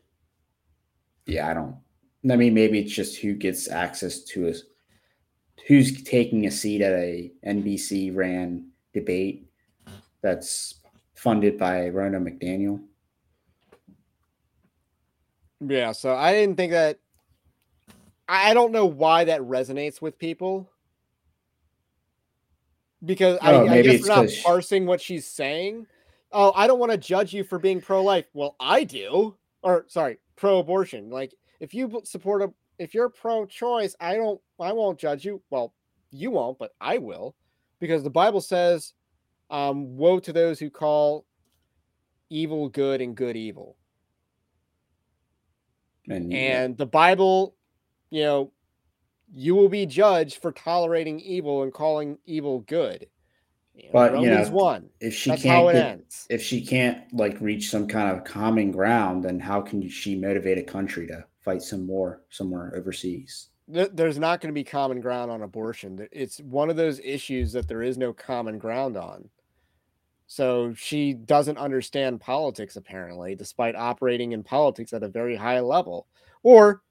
Yeah, 1.25 1.49
I 1.49 1.55
don't. 1.55 1.77
I 2.31 2.37
mean, 2.37 2.53
maybe 2.53 2.79
it's 2.79 2.93
just 2.93 3.17
who 3.17 3.33
gets 3.33 3.71
access 3.71 4.21
to 4.25 4.49
a 4.49 4.55
who's 5.67 6.03
taking 6.05 6.47
a 6.47 6.51
seat 6.51 6.83
at 6.83 6.93
a 6.93 7.33
NBC 7.47 8.15
ran 8.15 8.69
debate 8.93 9.49
that's 10.21 10.81
funded 11.15 11.59
by 11.59 11.89
Ronna 11.89 12.21
McDaniel. 12.21 12.83
Yeah, 15.67 15.93
so 15.93 16.15
I 16.15 16.33
didn't 16.33 16.57
think 16.57 16.73
that. 16.73 16.99
I 18.29 18.53
don't 18.55 18.73
know 18.73 18.87
why 18.87 19.25
that 19.25 19.41
resonates 19.41 20.03
with 20.03 20.19
people 20.19 20.69
because 23.05 23.39
oh, 23.41 23.67
I, 23.67 23.73
I 23.75 23.83
guess 23.83 24.03
we're 24.03 24.09
not 24.09 24.29
parsing 24.45 24.85
what 24.85 25.01
she's 25.01 25.25
saying. 25.25 25.87
Oh, 26.39 26.53
I 26.55 26.67
don't 26.67 26.79
want 26.79 26.93
to 26.93 26.99
judge 26.99 27.33
you 27.33 27.43
for 27.45 27.59
being 27.59 27.81
pro-life. 27.81 28.27
Well, 28.35 28.57
I 28.61 28.85
do, 28.85 29.39
or 29.63 29.87
sorry, 29.89 30.19
pro-abortion. 30.37 31.09
Like 31.09 31.35
if 31.61 31.73
you 31.73 32.03
support 32.05 32.43
a 32.43 32.53
if 32.79 32.93
you're 32.93 33.09
pro-choice, 33.09 33.97
I 34.01 34.17
don't 34.17 34.39
I 34.61 34.73
won't 34.73 34.99
judge 34.99 35.25
you. 35.25 35.41
Well, 35.49 35.73
you 36.11 36.31
won't, 36.31 36.59
but 36.59 36.73
I 36.79 36.99
will, 36.99 37.35
because 37.81 38.03
the 38.03 38.11
Bible 38.11 38.43
says, 38.43 38.93
um, 39.49 39.97
"Woe 39.97 40.21
to 40.21 40.33
those 40.35 40.61
who 40.61 40.69
call 40.69 41.25
evil 42.29 42.69
good 42.69 43.01
and 43.01 43.17
good 43.17 43.39
evil." 43.39 43.79
And, 46.07 46.31
and 46.35 46.77
the 46.77 46.85
Bible, 46.85 47.57
you 48.11 48.25
know, 48.25 48.53
you 49.35 49.55
will 49.55 49.71
be 49.71 49.87
judged 49.87 50.43
for 50.43 50.53
tolerating 50.53 51.19
evil 51.19 51.63
and 51.63 51.73
calling 51.73 52.19
evil 52.27 52.61
good. 52.61 53.07
You 53.77 53.85
know, 53.85 53.91
but 53.93 54.21
you 54.21 54.31
know, 54.31 54.43
one. 54.49 54.89
If 55.01 55.15
she 55.15 55.31
That's 55.31 55.43
can't, 55.43 55.73
get, 55.73 56.27
if 56.31 56.43
she 56.43 56.65
can't 56.65 57.13
like 57.13 57.41
reach 57.41 57.71
some 57.71 57.87
kind 57.87 58.11
of 58.11 58.25
common 58.25 58.73
ground, 58.73 59.25
then 59.25 59.39
how 59.39 59.61
can 59.61 59.89
she 59.89 60.17
motivate 60.17 60.59
a 60.59 60.63
country 60.63 61.07
to 61.09 61.25
fight 61.47 61.63
some 61.63 61.87
war 61.87 62.23
somewhere 62.29 62.75
overseas. 62.77 63.51
There's 63.69 64.19
not 64.19 64.41
going 64.41 64.53
to 64.53 64.59
be 64.59 64.65
common 64.65 65.01
ground 65.01 65.31
on 65.31 65.43
abortion. 65.43 66.07
It's 66.13 66.39
one 66.41 66.71
of 66.71 66.77
those 66.77 67.01
issues 67.01 67.53
that 67.53 67.69
there 67.69 67.83
is 67.83 67.97
no 67.97 68.13
common 68.13 68.59
ground 68.59 68.97
on. 68.97 69.29
So 70.27 70.75
she 70.75 71.15
doesn't 71.15 71.57
understand 71.57 72.21
politics, 72.21 72.75
apparently, 72.75 73.37
despite 73.37 73.77
operating 73.77 74.33
in 74.33 74.43
politics 74.43 74.93
at 74.93 75.05
a 75.05 75.09
very 75.09 75.37
high 75.37 75.61
level. 75.61 76.09
Or, 76.43 76.83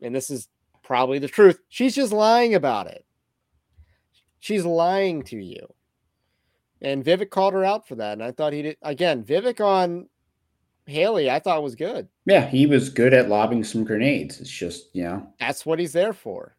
and 0.00 0.14
this 0.14 0.30
is 0.30 0.48
probably 0.84 1.18
the 1.18 1.28
truth, 1.28 1.58
she's 1.68 1.96
just 1.96 2.12
lying 2.12 2.54
about 2.54 2.86
it. 2.86 3.04
She's 4.38 4.64
lying 4.64 5.22
to 5.24 5.36
you. 5.36 5.66
And 6.84 7.04
Vivek 7.04 7.30
called 7.30 7.54
her 7.54 7.64
out 7.64 7.88
for 7.88 7.94
that. 7.96 8.12
And 8.12 8.22
I 8.22 8.30
thought 8.30 8.52
he 8.52 8.62
did, 8.62 8.76
again, 8.82 9.24
Vivek 9.24 9.60
on 9.60 10.08
Haley, 10.86 11.30
I 11.30 11.38
thought 11.38 11.62
was 11.62 11.74
good. 11.74 12.08
Yeah, 12.26 12.46
he 12.46 12.66
was 12.66 12.90
good 12.90 13.14
at 13.14 13.28
lobbing 13.28 13.64
some 13.64 13.84
grenades. 13.84 14.40
It's 14.40 14.50
just, 14.50 14.88
you 14.92 15.04
know, 15.04 15.26
that's 15.40 15.64
what 15.64 15.78
he's 15.78 15.92
there 15.92 16.12
for 16.12 16.56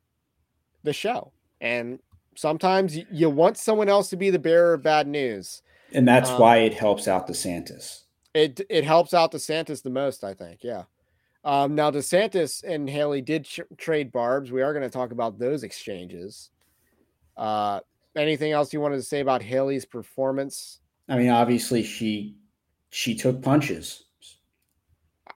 the 0.84 0.94
show. 0.94 1.32
And 1.62 2.00
sometimes 2.36 2.98
you 3.12 3.30
want 3.30 3.58
someone 3.58 3.90
else 3.90 4.10
to 4.10 4.18
be 4.18 4.30
the 4.30 4.40
bearer 4.40 4.74
of 4.74 4.84
bad 4.84 5.08
news. 5.08 5.62
And 5.92 6.08
that's 6.08 6.30
um, 6.30 6.40
why 6.40 6.58
it 6.58 6.74
helps 6.74 7.08
out 7.08 7.28
DeSantis. 7.28 8.02
It 8.34 8.62
it 8.70 8.84
helps 8.84 9.14
out 9.14 9.32
DeSantis 9.32 9.82
the 9.82 9.90
most, 9.90 10.24
I 10.24 10.34
think. 10.34 10.60
Yeah. 10.64 10.84
Um, 11.44 11.76
now 11.76 11.92
DeSantis 11.92 12.64
and 12.64 12.90
Haley 12.90 13.22
did 13.22 13.46
ch- 13.46 13.62
trade 13.78 14.12
barbs. 14.12 14.52
We 14.52 14.64
are 14.64 14.74
going 14.74 14.84
to 14.84 14.90
talk 14.90 15.12
about 15.12 15.38
those 15.38 15.64
exchanges. 15.64 16.50
Uh, 17.38 17.82
anything 18.16 18.52
else 18.52 18.74
you 18.74 18.82
wanted 18.82 18.98
to 18.98 19.04
say 19.04 19.20
about 19.20 19.42
Haley's 19.42 19.86
performance? 19.86 20.80
I 21.10 21.18
mean, 21.18 21.30
obviously 21.30 21.84
she 21.84 22.38
she 22.90 23.16
took 23.16 23.42
punches. 23.42 24.04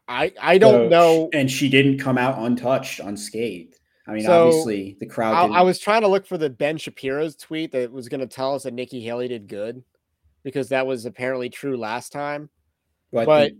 I 0.07 0.31
I 0.41 0.57
don't 0.57 0.85
So- 0.85 0.89
know. 0.89 1.29
And 1.33 1.49
she 1.49 1.69
didn't 1.69 1.99
come 1.99 2.17
out 2.17 2.37
untouched, 2.39 2.99
unscathed. 2.99 3.75
I 4.07 4.13
mean, 4.13 4.23
So, 4.23 4.47
obviously 4.47 4.97
the 4.99 5.05
crowd. 5.05 5.35
I, 5.35 5.41
didn't, 5.43 5.55
I 5.57 5.61
was 5.61 5.77
trying 5.79 6.01
to 6.01 6.07
look 6.07 6.25
for 6.25 6.37
the 6.37 6.49
Ben 6.49 6.77
Shapiro's 6.77 7.35
tweet 7.35 7.71
that 7.73 7.91
was 7.91 8.09
going 8.09 8.21
to 8.21 8.27
tell 8.27 8.55
us 8.55 8.63
that 8.63 8.73
Nikki 8.73 9.01
Haley 9.01 9.27
did 9.27 9.47
good 9.47 9.83
because 10.43 10.69
that 10.69 10.87
was 10.87 11.05
apparently 11.05 11.49
true 11.49 11.77
last 11.77 12.11
time. 12.11 12.49
but, 13.11 13.25
but 13.27 13.51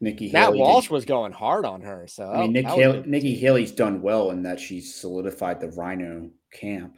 Nikki 0.00 0.32
Matt 0.32 0.46
Haley 0.46 0.58
Walsh 0.58 0.84
did- 0.86 0.92
was 0.92 1.04
going 1.04 1.30
hard 1.32 1.64
on 1.64 1.82
her. 1.82 2.06
So 2.08 2.28
I 2.28 2.40
mean, 2.42 2.52
Nick 2.54 2.66
Haley. 2.66 3.04
Nikki 3.06 3.36
Haley's 3.36 3.70
done 3.70 4.02
well 4.02 4.30
in 4.32 4.42
that 4.42 4.58
she's 4.58 4.92
solidified 4.96 5.60
the 5.60 5.68
RINO 5.68 6.30
camp 6.50 6.96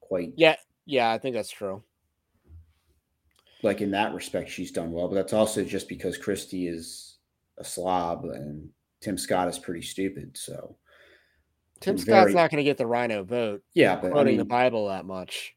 quite. 0.00 0.32
yeah, 0.36 0.56
yeah, 0.86 1.10
I 1.10 1.18
think 1.18 1.34
that's 1.34 1.50
true. 1.50 1.82
Like 3.62 3.80
in 3.80 3.90
that 3.92 4.14
respect, 4.14 4.50
she's 4.50 4.70
done 4.70 4.92
well. 4.92 5.08
But 5.08 5.14
that's 5.16 5.32
also 5.32 5.64
just 5.64 5.88
because 5.88 6.16
Christie 6.16 6.68
is 6.68 7.16
a 7.58 7.64
slob 7.64 8.24
and 8.24 8.68
Tim 9.00 9.18
Scott 9.18 9.48
is 9.48 9.58
pretty 9.58 9.82
stupid. 9.82 10.36
So 10.36 10.76
Tim 11.80 11.98
Scott's 11.98 12.24
very- 12.24 12.34
not 12.34 12.50
going 12.50 12.58
to 12.58 12.64
get 12.64 12.78
the 12.78 12.86
RINO 12.86 13.24
vote 13.24 13.62
yeah, 13.74 13.96
but 13.96 14.08
I 14.08 14.10
quoting 14.10 14.36
the 14.38 14.44
Bible 14.44 14.88
that 14.88 15.04
much. 15.04 15.54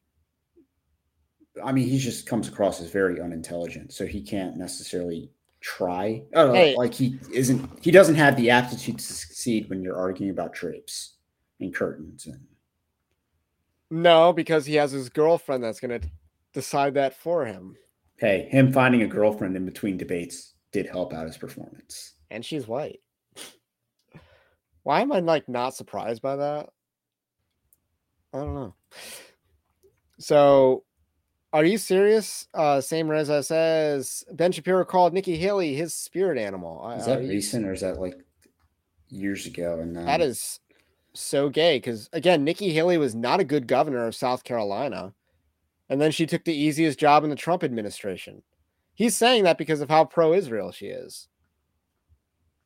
I 1.63 1.71
mean, 1.71 1.87
he 1.89 1.97
just 1.97 2.25
comes 2.25 2.47
across 2.47 2.79
as 2.81 2.89
very 2.89 3.19
unintelligent, 3.19 3.91
so 3.91 4.05
he 4.05 4.21
can't 4.21 4.55
necessarily 4.55 5.29
try. 5.61 6.23
Know, 6.33 6.53
Hey. 6.53 6.75
like 6.77 6.93
he 6.93 7.19
isn't. 7.33 7.83
He 7.83 7.91
doesn't 7.91 8.15
have 8.15 8.37
the 8.37 8.49
aptitude 8.49 8.97
to 8.99 9.03
succeed 9.13 9.69
when 9.69 9.81
you're 9.83 9.97
arguing 9.97 10.31
about 10.31 10.53
drapes 10.53 11.15
and 11.59 11.73
curtains 11.73 12.27
and 12.27 12.39
No, 13.91 14.33
because 14.33 14.65
he 14.65 14.75
has 14.75 14.91
his 14.91 15.09
girlfriend 15.09 15.63
that's 15.63 15.79
going 15.79 15.99
to 16.01 16.07
decide 16.53 16.93
that 16.95 17.15
for 17.15 17.45
him, 17.45 17.75
hey, 18.17 18.47
him 18.51 18.71
finding 18.71 19.01
a 19.01 19.07
girlfriend 19.07 19.55
in 19.55 19.65
between 19.65 19.97
debates 19.97 20.53
did 20.71 20.85
help 20.87 21.13
out 21.13 21.25
his 21.27 21.37
performance. 21.37 22.13
and 22.29 22.45
she's 22.45 22.67
white. 22.67 22.99
Why 24.83 25.01
am 25.01 25.11
I 25.11 25.19
like 25.19 25.49
not 25.49 25.75
surprised 25.75 26.21
by 26.21 26.35
that? 26.37 26.69
I 28.33 28.37
don't 28.39 28.53
know. 28.53 28.75
So, 30.19 30.83
are 31.51 31.65
you 31.65 31.77
serious? 31.77 32.47
Uh, 32.53 32.79
same 32.81 33.09
Reza 33.09 33.41
says 33.43 34.23
Ben 34.31 34.51
Shapiro 34.51 34.85
called 34.85 35.13
Nikki 35.13 35.37
Haley 35.37 35.73
his 35.73 35.93
spirit 35.93 36.37
animal. 36.37 36.87
Is 36.91 37.05
that 37.07 37.19
are 37.19 37.21
you- 37.23 37.29
recent 37.29 37.65
or 37.65 37.73
is 37.73 37.81
that 37.81 37.99
like 37.99 38.15
years 39.09 39.45
ago? 39.47 39.79
And 39.79 39.95
That 39.95 40.21
is 40.21 40.59
so 41.13 41.49
gay 41.49 41.77
because 41.77 42.09
again, 42.13 42.43
Nikki 42.43 42.71
Haley 42.71 42.97
was 42.97 43.15
not 43.15 43.39
a 43.39 43.45
good 43.45 43.67
governor 43.67 44.05
of 44.05 44.15
South 44.15 44.43
Carolina, 44.43 45.13
and 45.89 45.99
then 45.99 46.11
she 46.11 46.25
took 46.25 46.43
the 46.45 46.53
easiest 46.53 46.99
job 46.99 47.23
in 47.23 47.29
the 47.29 47.35
Trump 47.35 47.63
administration. 47.63 48.41
He's 48.93 49.15
saying 49.15 49.43
that 49.43 49.57
because 49.57 49.81
of 49.81 49.89
how 49.89 50.05
pro-Israel 50.05 50.71
she 50.71 50.87
is. 50.87 51.27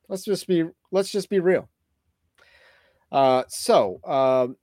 Let's 0.08 0.24
just 0.24 0.46
be 0.46 0.64
let's 0.90 1.10
just 1.10 1.30
be 1.30 1.40
real. 1.40 1.68
Uh, 3.10 3.44
so 3.48 4.00
um, 4.04 4.56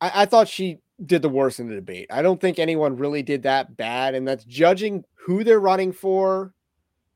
I, 0.00 0.22
I 0.22 0.26
thought 0.26 0.48
she 0.48 0.78
did 1.04 1.22
the 1.22 1.28
worst 1.28 1.60
in 1.60 1.68
the 1.68 1.74
debate. 1.74 2.06
I 2.10 2.22
don't 2.22 2.40
think 2.40 2.58
anyone 2.58 2.96
really 2.96 3.22
did 3.22 3.42
that 3.42 3.76
bad, 3.76 4.14
and 4.14 4.26
that's 4.26 4.44
judging 4.44 5.04
who 5.26 5.44
they're 5.44 5.60
running 5.60 5.92
for, 5.92 6.54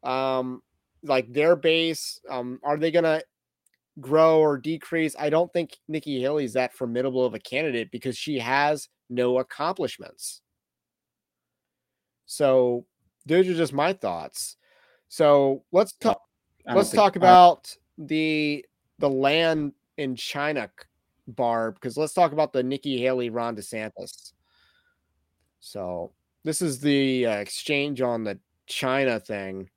um, 0.03 0.63
like 1.03 1.33
their 1.33 1.57
base. 1.57 2.21
Um, 2.31 2.61
are 2.63 2.77
they 2.77 2.91
gonna 2.91 3.23
grow 4.01 4.41
or 4.41 4.59
decrease. 4.59 5.15
I 5.19 5.31
don't 5.31 5.53
think 5.53 5.77
Nikki 5.89 6.21
Haley's 6.21 6.55
that 6.55 6.75
formidable 6.75 7.25
of 7.25 7.35
a 7.35 7.39
candidate 7.39 7.91
because 7.91 8.17
she 8.17 8.39
has 8.39 8.89
no 9.09 9.39
accomplishments. 9.39 10.41
So 12.27 12.87
those 13.27 13.49
are 13.49 13.55
just 13.55 13.73
my 13.73 13.93
thoughts. 13.93 14.57
So 15.09 15.65
let's 15.73 15.93
talk. 15.93 16.21
Let's 16.67 16.91
think- 16.91 17.01
talk 17.01 17.17
about 17.17 17.75
the 17.99 18.65
the 18.99 19.11
land 19.11 19.73
in 19.99 20.17
China, 20.17 20.71
Barb, 21.29 21.75
because 21.75 21.97
let's 21.97 22.15
talk 22.15 22.33
about 22.33 22.53
the 22.53 22.63
Nikki 22.63 22.99
Haley 22.99 23.31
Ron 23.31 23.57
DeSantis. 23.57 24.33
So 25.61 26.13
this 26.43 26.61
is 26.61 26.81
the 26.81 27.27
uh, 27.27 27.37
exchange 27.37 28.01
on 28.01 28.25
the 28.25 28.39
China 28.67 29.21
thing. 29.21 29.69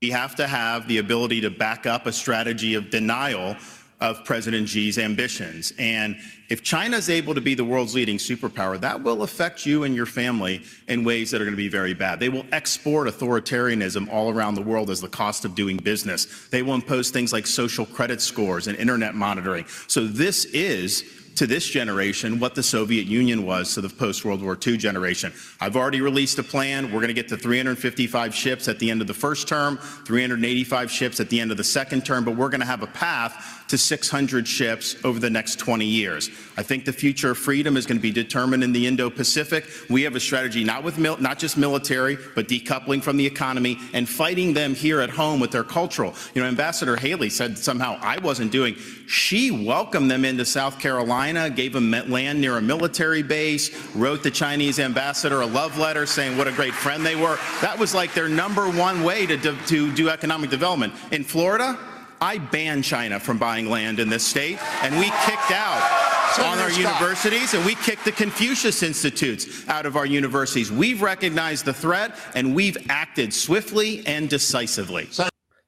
We 0.00 0.10
have 0.10 0.36
to 0.36 0.46
have 0.46 0.86
the 0.86 0.98
ability 0.98 1.40
to 1.40 1.50
back 1.50 1.84
up 1.84 2.06
a 2.06 2.12
strategy 2.12 2.74
of 2.74 2.88
denial 2.88 3.56
of 4.00 4.24
President 4.24 4.68
Xi's 4.68 4.96
ambitions. 4.96 5.72
And 5.76 6.16
if 6.48 6.62
China 6.62 6.96
is 6.96 7.10
able 7.10 7.34
to 7.34 7.40
be 7.40 7.54
the 7.54 7.64
world's 7.64 7.96
leading 7.96 8.16
superpower, 8.16 8.78
that 8.80 9.02
will 9.02 9.24
affect 9.24 9.66
you 9.66 9.82
and 9.82 9.96
your 9.96 10.06
family 10.06 10.62
in 10.86 11.02
ways 11.02 11.32
that 11.32 11.40
are 11.40 11.44
going 11.44 11.56
to 11.56 11.56
be 11.56 11.68
very 11.68 11.94
bad. 11.94 12.20
They 12.20 12.28
will 12.28 12.46
export 12.52 13.08
authoritarianism 13.08 14.08
all 14.08 14.30
around 14.30 14.54
the 14.54 14.62
world 14.62 14.88
as 14.88 15.00
the 15.00 15.08
cost 15.08 15.44
of 15.44 15.56
doing 15.56 15.78
business. 15.78 16.48
They 16.48 16.62
will 16.62 16.74
impose 16.74 17.10
things 17.10 17.32
like 17.32 17.48
social 17.48 17.84
credit 17.84 18.20
scores 18.20 18.68
and 18.68 18.78
internet 18.78 19.16
monitoring. 19.16 19.64
So 19.88 20.06
this 20.06 20.44
is 20.44 21.17
to 21.38 21.46
this 21.46 21.68
generation 21.68 22.40
what 22.40 22.56
the 22.56 22.62
Soviet 22.64 23.06
Union 23.06 23.46
was 23.46 23.72
to 23.74 23.80
the 23.80 23.88
post 23.88 24.24
World 24.24 24.42
War 24.42 24.58
II 24.66 24.76
generation. 24.76 25.32
I've 25.60 25.76
already 25.76 26.00
released 26.00 26.36
a 26.40 26.42
plan. 26.42 26.86
We're 26.86 26.98
going 26.98 27.08
to 27.08 27.14
get 27.14 27.28
to 27.28 27.36
355 27.36 28.34
ships 28.34 28.66
at 28.66 28.80
the 28.80 28.90
end 28.90 29.00
of 29.00 29.06
the 29.06 29.14
first 29.14 29.46
term, 29.46 29.78
385 29.78 30.90
ships 30.90 31.20
at 31.20 31.30
the 31.30 31.38
end 31.38 31.52
of 31.52 31.56
the 31.56 31.62
second 31.62 32.04
term, 32.04 32.24
but 32.24 32.34
we're 32.34 32.48
going 32.48 32.60
to 32.60 32.66
have 32.66 32.82
a 32.82 32.88
path 32.88 33.57
to 33.68 33.78
600 33.78 34.48
ships 34.48 34.96
over 35.04 35.18
the 35.18 35.30
next 35.30 35.56
20 35.56 35.84
years. 35.84 36.30
I 36.56 36.62
think 36.62 36.84
the 36.84 36.92
future 36.92 37.30
of 37.30 37.38
freedom 37.38 37.76
is 37.76 37.86
going 37.86 37.98
to 37.98 38.02
be 38.02 38.10
determined 38.10 38.64
in 38.64 38.72
the 38.72 38.86
Indo-Pacific. 38.86 39.66
We 39.88 40.02
have 40.02 40.16
a 40.16 40.20
strategy 40.20 40.64
not 40.64 40.82
with 40.82 40.98
not 40.98 41.38
just 41.38 41.56
military, 41.56 42.18
but 42.34 42.48
decoupling 42.48 43.02
from 43.02 43.16
the 43.16 43.26
economy 43.26 43.78
and 43.92 44.08
fighting 44.08 44.54
them 44.54 44.74
here 44.74 45.00
at 45.00 45.10
home 45.10 45.38
with 45.38 45.50
their 45.50 45.64
cultural. 45.64 46.14
You 46.34 46.42
know, 46.42 46.48
Ambassador 46.48 46.96
Haley 46.96 47.30
said 47.30 47.56
somehow 47.58 47.98
I 48.00 48.18
wasn't 48.18 48.52
doing. 48.52 48.74
She 49.06 49.50
welcomed 49.50 50.10
them 50.10 50.24
into 50.24 50.44
South 50.44 50.78
Carolina, 50.78 51.48
gave 51.50 51.72
them 51.72 51.90
land 51.90 52.40
near 52.40 52.56
a 52.56 52.62
military 52.62 53.22
base, 53.22 53.94
wrote 53.94 54.22
the 54.22 54.30
Chinese 54.30 54.78
ambassador 54.78 55.42
a 55.42 55.46
love 55.46 55.78
letter 55.78 56.06
saying 56.06 56.36
what 56.36 56.48
a 56.48 56.52
great 56.52 56.74
friend 56.74 57.04
they 57.04 57.16
were. 57.16 57.38
That 57.60 57.78
was 57.78 57.94
like 57.94 58.14
their 58.14 58.28
number 58.28 58.68
one 58.68 59.04
way 59.04 59.26
to 59.26 59.36
do, 59.36 59.56
to 59.66 59.92
do 59.94 60.08
economic 60.08 60.50
development. 60.50 60.94
In 61.12 61.22
Florida, 61.24 61.78
I 62.20 62.38
banned 62.38 62.84
China 62.84 63.20
from 63.20 63.38
buying 63.38 63.68
land 63.68 64.00
in 64.00 64.08
this 64.08 64.26
state, 64.26 64.58
and 64.82 64.98
we 64.98 65.06
kicked 65.24 65.50
out 65.50 66.08
on 66.40 66.58
our 66.58 66.70
universities, 66.70 67.54
and 67.54 67.64
we 67.64 67.74
kicked 67.76 68.04
the 68.04 68.12
Confucius 68.12 68.82
Institutes 68.82 69.68
out 69.68 69.86
of 69.86 69.96
our 69.96 70.06
universities. 70.06 70.70
We've 70.70 71.02
recognized 71.02 71.64
the 71.64 71.72
threat, 71.72 72.16
and 72.34 72.54
we've 72.54 72.76
acted 72.90 73.32
swiftly 73.32 74.06
and 74.06 74.28
decisively. 74.28 75.08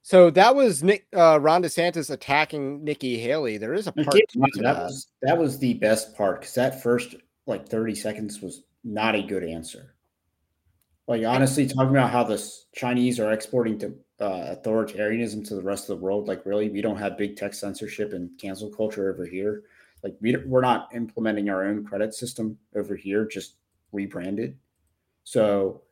So 0.03 0.31
that 0.31 0.57
was 0.57 0.83
Nick 0.83 1.07
uh, 1.17 1.39
Ron 1.41 1.63
DeSantis 1.63 2.11
attacking 2.11 2.83
Nikki 2.83 3.19
Haley. 3.19 3.59
There 3.59 3.75
is 3.75 3.87
a 3.87 3.93
part 3.93 4.11
keep 4.11 4.29
two 4.29 4.41
to 4.41 4.63
that 4.63 4.75
that. 4.75 4.83
was 4.83 5.07
that 5.23 5.39
was 5.39 5.59
the 5.61 5.75
best 5.75 6.17
part 6.17 6.41
because 6.41 6.55
that 6.55 6.83
first 6.83 7.15
like 7.47 7.69
30 7.69 7.95
seconds 7.95 8.41
was 8.41 8.65
not 8.83 9.15
a 9.15 9.23
good 9.23 9.45
answer. 9.45 9.95
Like 11.07 11.25
honestly, 11.25 11.67
talking 11.67 11.91
about 11.91 12.11
how 12.11 12.25
the 12.25 12.45
Chinese 12.75 13.21
are 13.21 13.31
exporting 13.31 13.79
to 13.79 13.95
uh, 14.21 14.55
authoritarianism 14.55 15.47
to 15.49 15.55
the 15.55 15.63
rest 15.63 15.89
of 15.89 15.99
the 15.99 16.05
world, 16.05 16.29
like 16.29 16.45
really, 16.47 16.69
we 16.69 16.83
don't 16.83 16.99
have 16.99 17.19
big 17.19 17.37
tech 17.37 17.55
censorship 17.55 18.13
and 18.13 18.31
cancel 18.39 18.71
culture 18.71 19.11
over 19.13 19.25
here. 19.25 19.63
Like 20.03 20.17
we, 20.21 20.37
we're 20.37 20.61
not 20.61 20.89
implementing 20.95 21.51
our 21.51 21.65
own 21.65 21.85
credit 21.85 22.15
system 22.15 22.59
over 22.75 22.97
here, 22.97 23.27
just 23.27 23.57
rebranded. 23.93 24.57
So, 25.25 25.83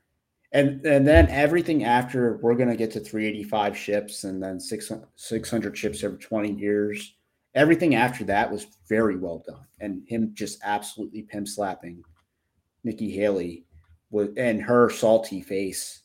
and 0.52 0.84
and 0.86 1.06
then 1.06 1.28
everything 1.28 1.84
after 1.84 2.38
we're 2.38 2.54
gonna 2.54 2.76
get 2.76 2.90
to 2.92 3.00
385 3.00 3.76
ships 3.76 4.24
and 4.24 4.42
then 4.42 4.58
600, 4.58 5.06
600 5.14 5.76
ships 5.76 6.02
every 6.02 6.18
20 6.18 6.52
years 6.52 7.14
everything 7.54 7.94
after 7.94 8.24
that 8.24 8.50
was 8.50 8.66
very 8.88 9.16
well 9.16 9.42
done 9.46 9.66
and 9.80 10.02
him 10.06 10.30
just 10.34 10.58
absolutely 10.64 11.22
pimp 11.22 11.48
slapping 11.48 12.02
nikki 12.84 13.10
haley 13.10 13.64
with 14.10 14.32
and 14.38 14.62
her 14.62 14.88
salty 14.88 15.40
face 15.42 16.02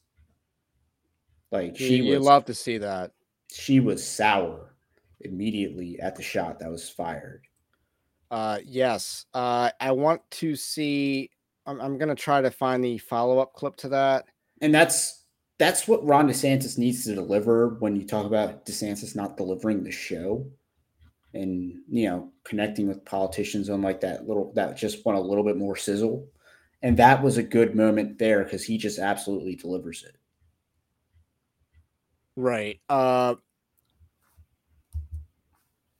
like 1.54 1.78
she 1.78 1.98
you 2.02 2.16
was 2.18 2.26
love 2.26 2.44
to 2.46 2.54
see 2.54 2.78
that. 2.80 3.12
she 3.52 3.80
was 3.80 4.06
sour 4.06 4.76
immediately 5.22 5.98
at 6.02 6.16
the 6.18 6.22
shot 6.24 6.60
that 6.60 6.70
was 6.70 6.90
fired 6.90 7.44
Uh, 8.32 8.58
yes. 8.66 9.26
Uh, 9.34 9.70
I 9.80 9.92
want 9.92 10.22
to 10.42 10.56
see. 10.56 11.30
I'm, 11.68 11.80
I'm 11.80 11.98
going 12.00 12.10
to 12.10 12.16
try 12.16 12.42
to 12.42 12.50
find 12.52 12.84
the 12.84 12.98
follow 12.98 13.38
up 13.40 13.54
clip 13.54 13.76
to 13.78 13.90
that. 13.90 14.26
and 14.62 14.74
that's 14.74 15.24
that's 15.60 15.88
what 15.88 16.04
ron 16.06 16.28
desantis 16.28 16.78
needs 16.80 17.04
to 17.06 17.14
deliver 17.16 17.78
when 17.80 17.96
you 17.96 18.06
talk 18.08 18.26
about 18.26 18.66
desantis 18.66 19.16
not 19.16 19.38
delivering 19.38 19.84
the 19.84 19.92
show 19.92 20.46
and 21.36 21.76
you 21.88 22.08
know 22.10 22.32
connecting 22.44 22.88
with 22.88 23.06
politicians 23.06 23.70
on 23.70 23.82
like 23.84 24.02
that 24.02 24.28
little 24.28 24.52
that 24.56 24.76
just 24.76 25.06
want 25.06 25.18
a 25.18 25.22
little 25.22 25.44
bit 25.44 25.56
more 25.58 25.76
sizzle 25.76 26.28
and 26.82 26.98
that 26.98 27.22
was 27.24 27.38
a 27.38 27.44
good 27.58 27.76
moment 27.76 28.18
there 28.18 28.44
because 28.44 28.64
he 28.66 28.78
just 28.78 28.98
absolutely 29.00 29.56
delivers 29.56 30.04
it 30.04 30.16
Right. 32.36 32.80
Uh, 32.90 33.36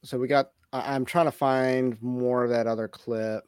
so 0.02 0.18
we 0.18 0.28
got. 0.28 0.50
I, 0.72 0.94
I'm 0.94 1.04
trying 1.04 1.26
to 1.26 1.32
find 1.32 2.00
more 2.02 2.44
of 2.44 2.50
that 2.50 2.66
other 2.66 2.88
clip. 2.88 3.44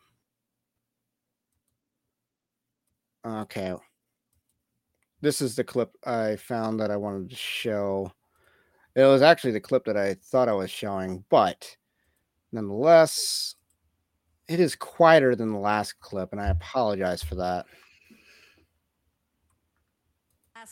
Okay. 3.26 3.74
This 5.20 5.40
is 5.40 5.56
the 5.56 5.64
clip 5.64 5.90
I 6.04 6.36
found 6.36 6.78
that 6.78 6.90
I 6.90 6.96
wanted 6.96 7.30
to 7.30 7.36
show. 7.36 8.12
It 8.94 9.02
was 9.02 9.22
actually 9.22 9.50
the 9.52 9.60
clip 9.60 9.84
that 9.86 9.96
I 9.96 10.14
thought 10.14 10.48
I 10.48 10.52
was 10.52 10.70
showing, 10.70 11.24
but 11.28 11.76
nonetheless, 12.52 13.56
it 14.48 14.60
is 14.60 14.76
quieter 14.76 15.34
than 15.34 15.52
the 15.52 15.58
last 15.58 15.98
clip, 16.00 16.30
and 16.32 16.40
I 16.40 16.48
apologize 16.48 17.22
for 17.22 17.34
that. 17.34 17.66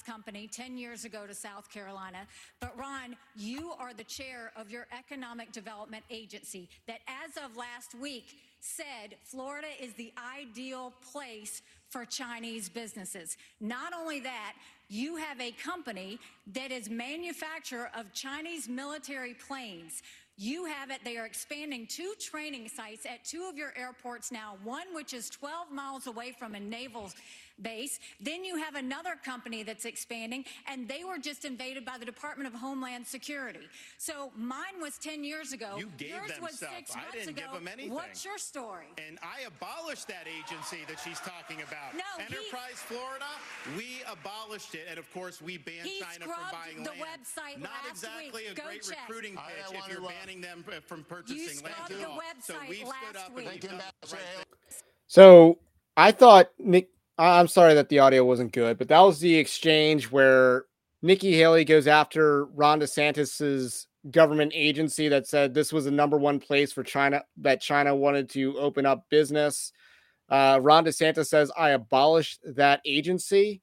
Company 0.02 0.48
10 0.50 0.76
years 0.76 1.04
ago 1.04 1.26
to 1.26 1.34
South 1.34 1.70
Carolina. 1.70 2.26
But 2.60 2.78
Ron, 2.78 3.16
you 3.36 3.72
are 3.78 3.92
the 3.92 4.04
chair 4.04 4.52
of 4.56 4.70
your 4.70 4.86
economic 4.96 5.52
development 5.52 6.04
agency 6.10 6.68
that 6.86 7.00
as 7.06 7.36
of 7.42 7.56
last 7.56 7.94
week 7.94 8.36
said 8.60 9.16
Florida 9.24 9.68
is 9.80 9.92
the 9.94 10.12
ideal 10.40 10.92
place 11.12 11.62
for 11.90 12.04
Chinese 12.04 12.68
businesses. 12.68 13.36
Not 13.60 13.92
only 13.92 14.20
that, 14.20 14.54
you 14.88 15.16
have 15.16 15.40
a 15.40 15.52
company 15.52 16.18
that 16.52 16.72
is 16.72 16.88
manufacturer 16.90 17.90
of 17.96 18.12
Chinese 18.12 18.68
military 18.68 19.34
planes. 19.34 20.02
You 20.36 20.64
have 20.64 20.90
it. 20.90 20.98
They 21.04 21.16
are 21.16 21.26
expanding 21.26 21.86
two 21.86 22.14
training 22.18 22.68
sites 22.68 23.06
at 23.06 23.24
two 23.24 23.46
of 23.48 23.56
your 23.56 23.72
airports 23.76 24.32
now, 24.32 24.56
one 24.64 24.86
which 24.92 25.14
is 25.14 25.30
12 25.30 25.70
miles 25.70 26.08
away 26.08 26.34
from 26.36 26.56
a 26.56 26.60
naval 26.60 27.10
base. 27.62 27.98
Then 28.20 28.44
you 28.44 28.56
have 28.56 28.74
another 28.74 29.14
company 29.24 29.62
that's 29.62 29.84
expanding, 29.84 30.44
and 30.68 30.88
they 30.88 31.04
were 31.04 31.18
just 31.18 31.44
invaded 31.44 31.84
by 31.84 31.98
the 31.98 32.04
Department 32.04 32.52
of 32.52 32.58
Homeland 32.60 33.06
Security. 33.06 33.60
So 33.98 34.32
mine 34.36 34.80
was 34.80 34.98
10 34.98 35.24
years 35.24 35.52
ago. 35.52 35.76
You 35.78 35.90
gave 35.96 36.08
Yours 36.10 36.30
them 36.32 36.42
was 36.42 36.56
stuff. 36.56 36.70
six 36.76 36.94
I 36.96 37.00
months 37.00 37.12
didn't 37.14 37.28
ago. 37.30 37.42
give 37.42 37.52
them 37.52 37.68
anything. 37.68 37.92
What's 37.94 38.24
your 38.24 38.38
story? 38.38 38.86
And 39.06 39.18
I 39.22 39.46
abolished 39.46 40.08
that 40.08 40.26
agency 40.26 40.78
that 40.88 40.98
she's 41.04 41.20
talking 41.20 41.62
about. 41.62 41.94
No, 41.94 42.02
he- 42.18 42.34
Enterprise 42.36 42.74
Florida, 42.76 43.26
we 43.76 44.02
abolished 44.10 44.74
it. 44.74 44.86
And 44.88 44.98
of 44.98 45.10
course, 45.12 45.40
we 45.40 45.58
banned 45.58 45.88
China 46.00 46.24
from 46.26 46.34
buying 46.52 46.82
the 46.82 46.90
land. 46.90 47.02
website 47.22 47.60
Not 47.60 47.70
last 47.84 47.90
exactly 48.04 48.42
week. 48.42 48.52
a 48.52 48.54
Go 48.54 48.64
great 48.64 48.82
check. 48.82 48.98
recruiting 49.08 49.38
I 49.38 49.42
pitch 49.50 49.64
if 49.74 49.80
wanna, 49.80 49.92
you're 49.94 50.04
uh, 50.04 50.08
banning 50.08 50.40
them 50.40 50.64
from 50.86 51.04
purchasing 51.04 51.38
You 51.38 51.62
land. 51.62 51.74
the 51.88 52.08
all. 52.08 52.20
so 52.42 52.54
we've 52.68 52.78
stood 52.78 52.88
last 52.88 53.16
up 53.16 53.26
and 53.28 53.36
week. 53.36 53.48
we've 53.52 53.60
done 53.60 53.78
the 53.78 53.84
right 54.16 54.22
thing. 54.36 54.44
So 55.06 55.58
I 55.96 56.12
thought 56.12 56.50
Nick. 56.58 56.88
I'm 57.18 57.48
sorry 57.48 57.74
that 57.74 57.88
the 57.88 58.00
audio 58.00 58.24
wasn't 58.24 58.52
good, 58.52 58.78
but 58.78 58.88
that 58.88 59.00
was 59.00 59.20
the 59.20 59.36
exchange 59.36 60.10
where 60.10 60.64
Nikki 61.02 61.36
Haley 61.36 61.64
goes 61.64 61.86
after 61.86 62.46
Ron 62.46 62.80
DeSantis's 62.80 63.86
government 64.10 64.52
agency 64.54 65.08
that 65.08 65.26
said 65.26 65.54
this 65.54 65.72
was 65.72 65.84
the 65.84 65.90
number 65.90 66.18
one 66.18 66.40
place 66.40 66.72
for 66.72 66.82
China 66.82 67.22
that 67.38 67.60
China 67.60 67.94
wanted 67.94 68.28
to 68.30 68.58
open 68.58 68.84
up 68.84 69.08
business. 69.10 69.72
Uh, 70.28 70.58
Ron 70.60 70.84
DeSantis 70.84 71.26
says, 71.26 71.52
"I 71.56 71.70
abolished 71.70 72.40
that 72.56 72.80
agency." 72.84 73.62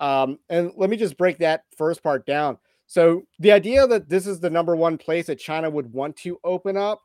Um, 0.00 0.38
and 0.48 0.72
let 0.76 0.90
me 0.90 0.96
just 0.96 1.16
break 1.16 1.38
that 1.38 1.64
first 1.76 2.02
part 2.02 2.26
down. 2.26 2.58
So 2.86 3.26
the 3.38 3.52
idea 3.52 3.86
that 3.86 4.08
this 4.08 4.26
is 4.26 4.40
the 4.40 4.50
number 4.50 4.74
one 4.74 4.98
place 4.98 5.26
that 5.26 5.38
China 5.38 5.70
would 5.70 5.92
want 5.92 6.16
to 6.18 6.38
open 6.44 6.76
up 6.76 7.02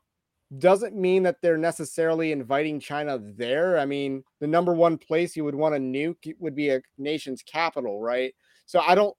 doesn't 0.58 0.96
mean 0.96 1.22
that 1.22 1.36
they're 1.40 1.56
necessarily 1.56 2.32
inviting 2.32 2.80
China 2.80 3.18
there. 3.18 3.78
I 3.78 3.86
mean, 3.86 4.24
the 4.40 4.46
number 4.46 4.74
one 4.74 4.98
place 4.98 5.36
you 5.36 5.44
would 5.44 5.54
want 5.54 5.74
to 5.74 5.80
nuke 5.80 6.34
would 6.40 6.56
be 6.56 6.70
a 6.70 6.82
nation's 6.98 7.42
capital, 7.42 8.00
right? 8.00 8.34
So 8.66 8.80
I 8.80 8.94
don't 8.94 9.16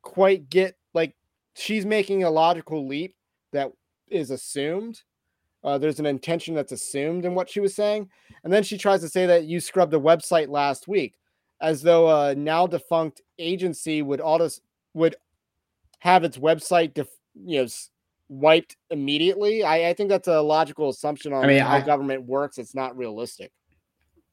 quite 0.00 0.48
get 0.48 0.76
like 0.94 1.14
she's 1.54 1.84
making 1.84 2.24
a 2.24 2.30
logical 2.30 2.86
leap 2.86 3.14
that 3.52 3.70
is 4.08 4.30
assumed. 4.30 5.02
Uh, 5.62 5.78
there's 5.78 6.00
an 6.00 6.06
intention 6.06 6.54
that's 6.54 6.72
assumed 6.72 7.24
in 7.24 7.34
what 7.34 7.48
she 7.48 7.60
was 7.60 7.74
saying. 7.74 8.08
And 8.42 8.52
then 8.52 8.62
she 8.62 8.78
tries 8.78 9.00
to 9.02 9.08
say 9.08 9.26
that 9.26 9.44
you 9.44 9.60
scrubbed 9.60 9.92
the 9.92 10.00
website 10.00 10.48
last 10.48 10.88
week, 10.88 11.14
as 11.60 11.82
though 11.82 12.28
a 12.28 12.34
now 12.34 12.66
defunct 12.66 13.20
agency 13.38 14.02
would 14.02 14.20
auto 14.20 14.48
would 14.94 15.16
have 16.00 16.24
its 16.24 16.38
website 16.38 16.94
def, 16.94 17.08
you 17.34 17.62
know 17.62 17.68
wiped 18.32 18.76
immediately. 18.90 19.62
I, 19.62 19.90
I 19.90 19.92
think 19.94 20.08
that's 20.08 20.28
a 20.28 20.40
logical 20.40 20.88
assumption 20.88 21.32
on 21.32 21.46
mean, 21.46 21.60
how 21.60 21.76
I- 21.76 21.80
government 21.80 22.24
works. 22.24 22.58
It's 22.58 22.74
not 22.74 22.96
realistic. 22.96 23.52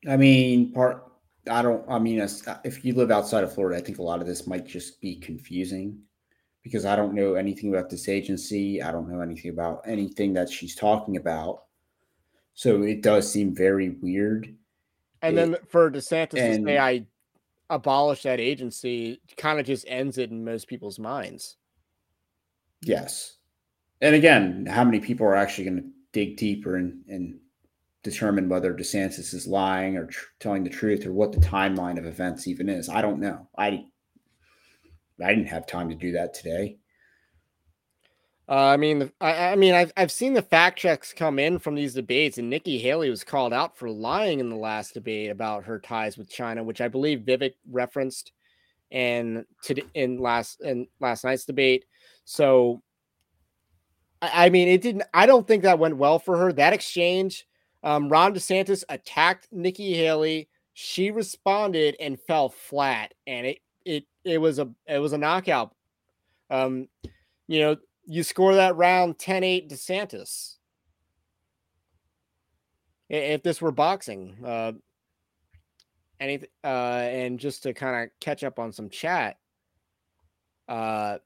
I 0.08 0.16
mean, 0.18 0.72
part. 0.72 1.06
I 1.50 1.62
don't. 1.62 1.84
I 1.90 2.00
mean, 2.00 2.22
uh, 2.22 2.28
if 2.64 2.86
you 2.86 2.94
live 2.94 3.12
outside 3.12 3.44
of 3.44 3.54
Florida, 3.54 3.78
I 3.78 3.82
think 3.84 3.98
a 4.00 4.04
lot 4.04 4.22
of 4.22 4.28
this 4.28 4.48
might 4.48 4.66
just 4.66 5.02
be 5.02 5.16
confusing 5.16 6.00
because 6.64 6.86
I 6.86 6.96
don't 6.96 7.14
know 7.14 7.34
anything 7.36 7.74
about 7.74 7.90
this 7.90 8.08
agency. 8.08 8.82
I 8.82 8.92
don't 8.92 9.10
know 9.10 9.22
anything 9.22 9.52
about 9.52 9.82
anything 9.86 10.34
that 10.34 10.50
she's 10.50 10.76
talking 10.76 11.18
about. 11.18 11.64
So 12.54 12.84
it 12.84 13.02
does 13.02 13.32
seem 13.32 13.56
very 13.56 13.90
weird. 13.90 14.56
And 15.22 15.38
It- 15.38 15.52
then 15.52 15.58
for 15.68 15.90
DeSantis 15.92 16.30
to 16.32 16.40
and- 16.42 16.66
say 16.66 16.78
I 16.78 17.06
abolish 17.70 18.24
that 18.24 18.40
agency 18.40 19.22
kind 19.38 19.60
of 19.60 19.66
just 19.66 19.86
ends 19.88 20.18
it 20.18 20.32
in 20.32 20.44
most 20.44 20.68
people's 20.68 21.00
minds. 21.00 21.58
Yes. 22.82 23.38
And 24.02 24.16
again, 24.16 24.66
how 24.66 24.84
many 24.84 25.00
people 25.00 25.26
are 25.26 25.36
actually 25.36 25.66
going 25.66 25.78
to 25.78 25.90
dig 26.14 26.38
deeper 26.38 26.78
and, 26.78 27.04
and 27.08 27.40
determine 28.04 28.48
whether 28.48 28.74
DeSantis 28.74 29.34
is 29.34 29.46
lying 29.46 29.98
or 29.98 30.08
tr- 30.08 30.26
telling 30.40 30.64
the 30.64 30.70
truth 30.70 31.06
or 31.06 31.12
what 31.14 31.32
the 31.32 31.40
timeline 31.40 31.98
of 31.98 32.06
events 32.06 32.48
even 32.48 32.70
is? 32.70 32.90
I 32.90 33.02
don't 33.02 33.20
know. 33.20 33.48
I 33.58 33.86
I 35.22 35.30
didn't 35.30 35.48
have 35.48 35.68
time 35.68 35.90
to 35.90 35.96
do 35.96 36.14
that 36.14 36.34
today. 36.34 36.78
Uh, 38.48 38.66
I 38.74 38.78
mean, 38.78 39.12
I, 39.22 39.52
I 39.52 39.56
mean, 39.56 39.76
I've 39.76 39.94
I've 39.96 40.12
seen 40.12 40.34
the 40.34 40.42
fact 40.42 40.80
checks 40.80 41.14
come 41.14 41.38
in 41.38 41.60
from 41.60 41.76
these 41.76 41.94
debates, 41.94 42.40
and 42.40 42.50
Nikki 42.50 42.80
Haley 42.80 43.12
was 43.12 43.24
called 43.24 43.54
out 43.54 43.78
for 43.78 43.92
lying 43.92 44.40
in 44.40 44.50
the 44.50 44.56
last 44.56 44.96
debate 44.96 45.30
about 45.30 45.66
her 45.66 45.78
ties 45.78 46.18
with 46.18 46.32
China, 46.32 46.64
which 46.64 46.82
I 46.82 46.88
believe 46.88 47.20
Vivek 47.20 47.54
referenced, 47.70 48.32
and 48.92 49.46
to 49.66 49.80
in 49.94 50.18
last 50.18 50.62
in 50.62 50.88
last 51.00 51.26
night's 51.26 51.46
debate. 51.46 51.86
So, 52.26 52.82
I, 54.22 54.50
mean, 54.50 54.68
it 54.68 54.82
didn't. 54.82 55.04
I 55.14 55.26
don't 55.26 55.48
think 55.48 55.64
that 55.64 55.80
went 55.80 55.98
well 55.98 56.20
for 56.20 56.38
her. 56.38 56.52
That 56.52 56.74
exchange, 56.74 57.48
um, 57.84 58.10
Ron 58.10 58.34
DeSantis 58.34 58.84
attacked 58.90 59.48
Nikki 59.52 59.94
Haley. 59.94 60.50
She 60.74 61.12
responded 61.12 61.96
and 62.00 62.20
fell 62.20 62.50
flat, 62.50 63.14
and 63.28 63.48
it 63.48 63.60
it 63.86 64.06
it 64.24 64.38
was 64.40 64.60
a 64.60 64.70
it 64.88 65.00
was 65.00 65.14
a 65.14 65.18
knockout. 65.18 65.74
Um, 66.50 66.88
you 67.48 67.62
know, 67.62 67.78
you 68.06 68.24
score 68.24 68.56
that 68.56 68.76
round 68.76 69.18
10-8 69.18 69.72
DeSantis. 69.72 70.56
If 73.08 73.44
this 73.44 73.62
were 73.62 73.72
boxing, 73.72 74.38
uh 74.46 74.74
anything 76.20 76.50
uh 76.64 76.68
and 76.68 77.40
just 77.40 77.64
to 77.64 77.74
kind 77.74 78.04
of 78.04 78.10
catch 78.20 78.44
up 78.44 78.60
on 78.60 78.72
some 78.72 78.90
chat, 78.90 79.38
uh 80.68 81.18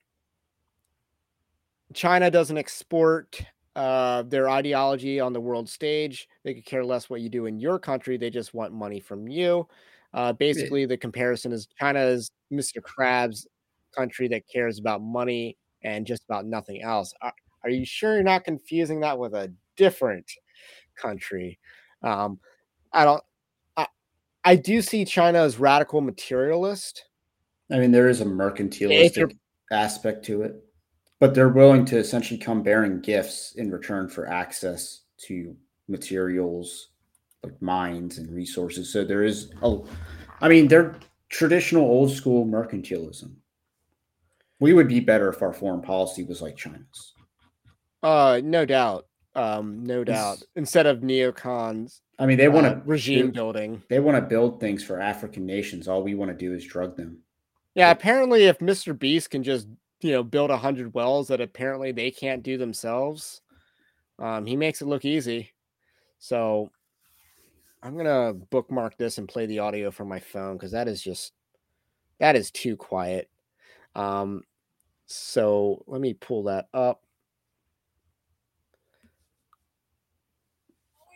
China 1.94 2.30
doesn't 2.30 2.58
export 2.58 3.42
uh 3.76 4.22
their 4.24 4.50
ideology 4.50 5.20
on 5.20 5.34
the 5.34 5.42
world 5.42 5.68
stage. 5.68 6.28
They 6.44 6.54
could 6.54 6.66
care 6.66 6.86
less 6.86 7.10
what 7.10 7.22
you 7.22 7.30
do 7.30 7.48
in 7.48 7.60
your 7.60 7.80
country. 7.80 8.18
They 8.18 8.30
just 8.30 8.54
want 8.54 8.74
money 8.74 9.00
from 9.00 9.28
you. 9.28 9.68
Uh 10.14 10.34
basically 10.34 10.86
the 10.86 10.98
comparison 10.98 11.52
is 11.52 11.68
China 11.80 12.02
is 12.02 12.30
Mr. 12.52 12.78
Krabs 12.82 13.48
country 13.96 14.28
that 14.28 14.48
cares 14.52 14.80
about 14.80 15.02
money 15.02 15.58
and 15.84 16.06
just 16.06 16.24
about 16.24 16.46
nothing 16.46 16.82
else. 16.82 17.14
Are, 17.22 17.34
are 17.64 17.70
you 17.70 17.86
sure 17.86 18.16
you're 18.16 18.24
not 18.24 18.44
confusing 18.44 19.00
that 19.02 19.18
with 19.18 19.34
a 19.34 19.52
different 19.76 20.30
country? 20.96 21.60
Um, 22.02 22.40
I 22.92 23.06
don't. 23.06 23.24
I, 23.78 23.88
I 24.44 24.56
do 24.56 24.82
see 24.82 25.06
China 25.06 25.40
as 25.40 25.58
radical 25.58 26.02
materialist. 26.02 27.06
I 27.72 27.80
mean, 27.80 27.92
there 27.92 28.10
is 28.10 28.22
a 28.22 28.26
mercantilistic 28.26 29.36
aspect 29.72 30.26
to 30.26 30.44
it, 30.44 30.64
but 31.24 31.34
they're 31.34 31.48
willing 31.48 31.86
to 31.86 31.98
essentially 31.98 32.38
come 32.38 32.62
bearing 32.62 33.00
gifts 33.00 33.54
in 33.56 33.72
return 33.72 34.10
for 34.10 34.28
access 34.28 35.04
to 35.16 35.56
materials 35.88 36.90
like 37.44 37.62
mines 37.62 38.18
and 38.18 38.30
resources. 38.30 38.92
So 38.92 39.06
there 39.06 39.24
is 39.24 39.54
a, 39.62 39.78
I 40.42 40.50
mean, 40.50 40.68
they're 40.68 40.98
traditional 41.30 41.86
old 41.86 42.12
school 42.12 42.46
mercantilism. 42.46 43.36
We 44.60 44.74
would 44.74 44.90
be 44.90 45.00
better 45.00 45.30
if 45.30 45.42
our 45.42 45.54
foreign 45.54 45.82
policy 45.82 46.26
was 46.26 46.42
like 46.42 46.58
China's. 46.58 47.14
Uh, 48.04 48.42
no 48.44 48.66
doubt. 48.66 49.06
Um, 49.34 49.86
no 49.86 50.04
doubt. 50.04 50.44
Instead 50.58 50.88
of 50.88 51.00
neocons, 51.00 52.02
I 52.20 52.26
mean, 52.26 52.38
they 52.38 52.50
want 52.50 52.68
uh, 52.68 52.74
to 52.74 52.82
regime 52.84 53.32
building. 53.32 53.82
They 53.88 54.02
want 54.02 54.18
to 54.18 54.22
build 54.22 54.60
things 54.60 54.84
for 54.84 55.00
African 55.00 55.46
nations. 55.46 55.88
All 55.88 56.04
we 56.04 56.16
want 56.16 56.32
to 56.32 56.38
do 56.38 56.54
is 56.54 56.66
drug 56.66 56.98
them. 56.98 57.20
Yeah, 57.76 57.92
apparently, 57.92 58.44
if 58.44 58.60
Mr. 58.60 58.98
Beast 58.98 59.30
can 59.30 59.42
just 59.42 59.68
you 60.04 60.12
know 60.12 60.24
build 60.24 60.52
a 60.52 60.58
hundred 60.58 60.94
wells 60.94 61.28
that 61.30 61.42
apparently 61.42 61.92
they 61.92 62.12
can't 62.12 62.44
do 62.44 62.58
themselves, 62.58 63.42
um, 64.20 64.46
he 64.46 64.56
makes 64.56 64.82
it 64.82 64.88
look 64.88 65.06
easy. 65.06 65.52
So 66.20 66.70
I'm 67.82 67.98
gonna 67.98 68.34
bookmark 68.34 68.98
this 68.98 69.18
and 69.18 69.28
play 69.28 69.46
the 69.46 69.60
audio 69.60 69.92
from 69.92 70.08
my 70.08 70.20
phone 70.20 70.56
because 70.56 70.72
that 70.72 70.88
is 70.88 71.02
just 71.02 71.34
that 72.20 72.36
is 72.36 72.52
too 72.52 72.78
quiet. 72.78 73.30
Um, 73.96 74.44
so 75.06 75.84
let 75.88 76.02
me 76.02 76.14
pull 76.14 76.44
that 76.44 76.68
up. 76.74 77.04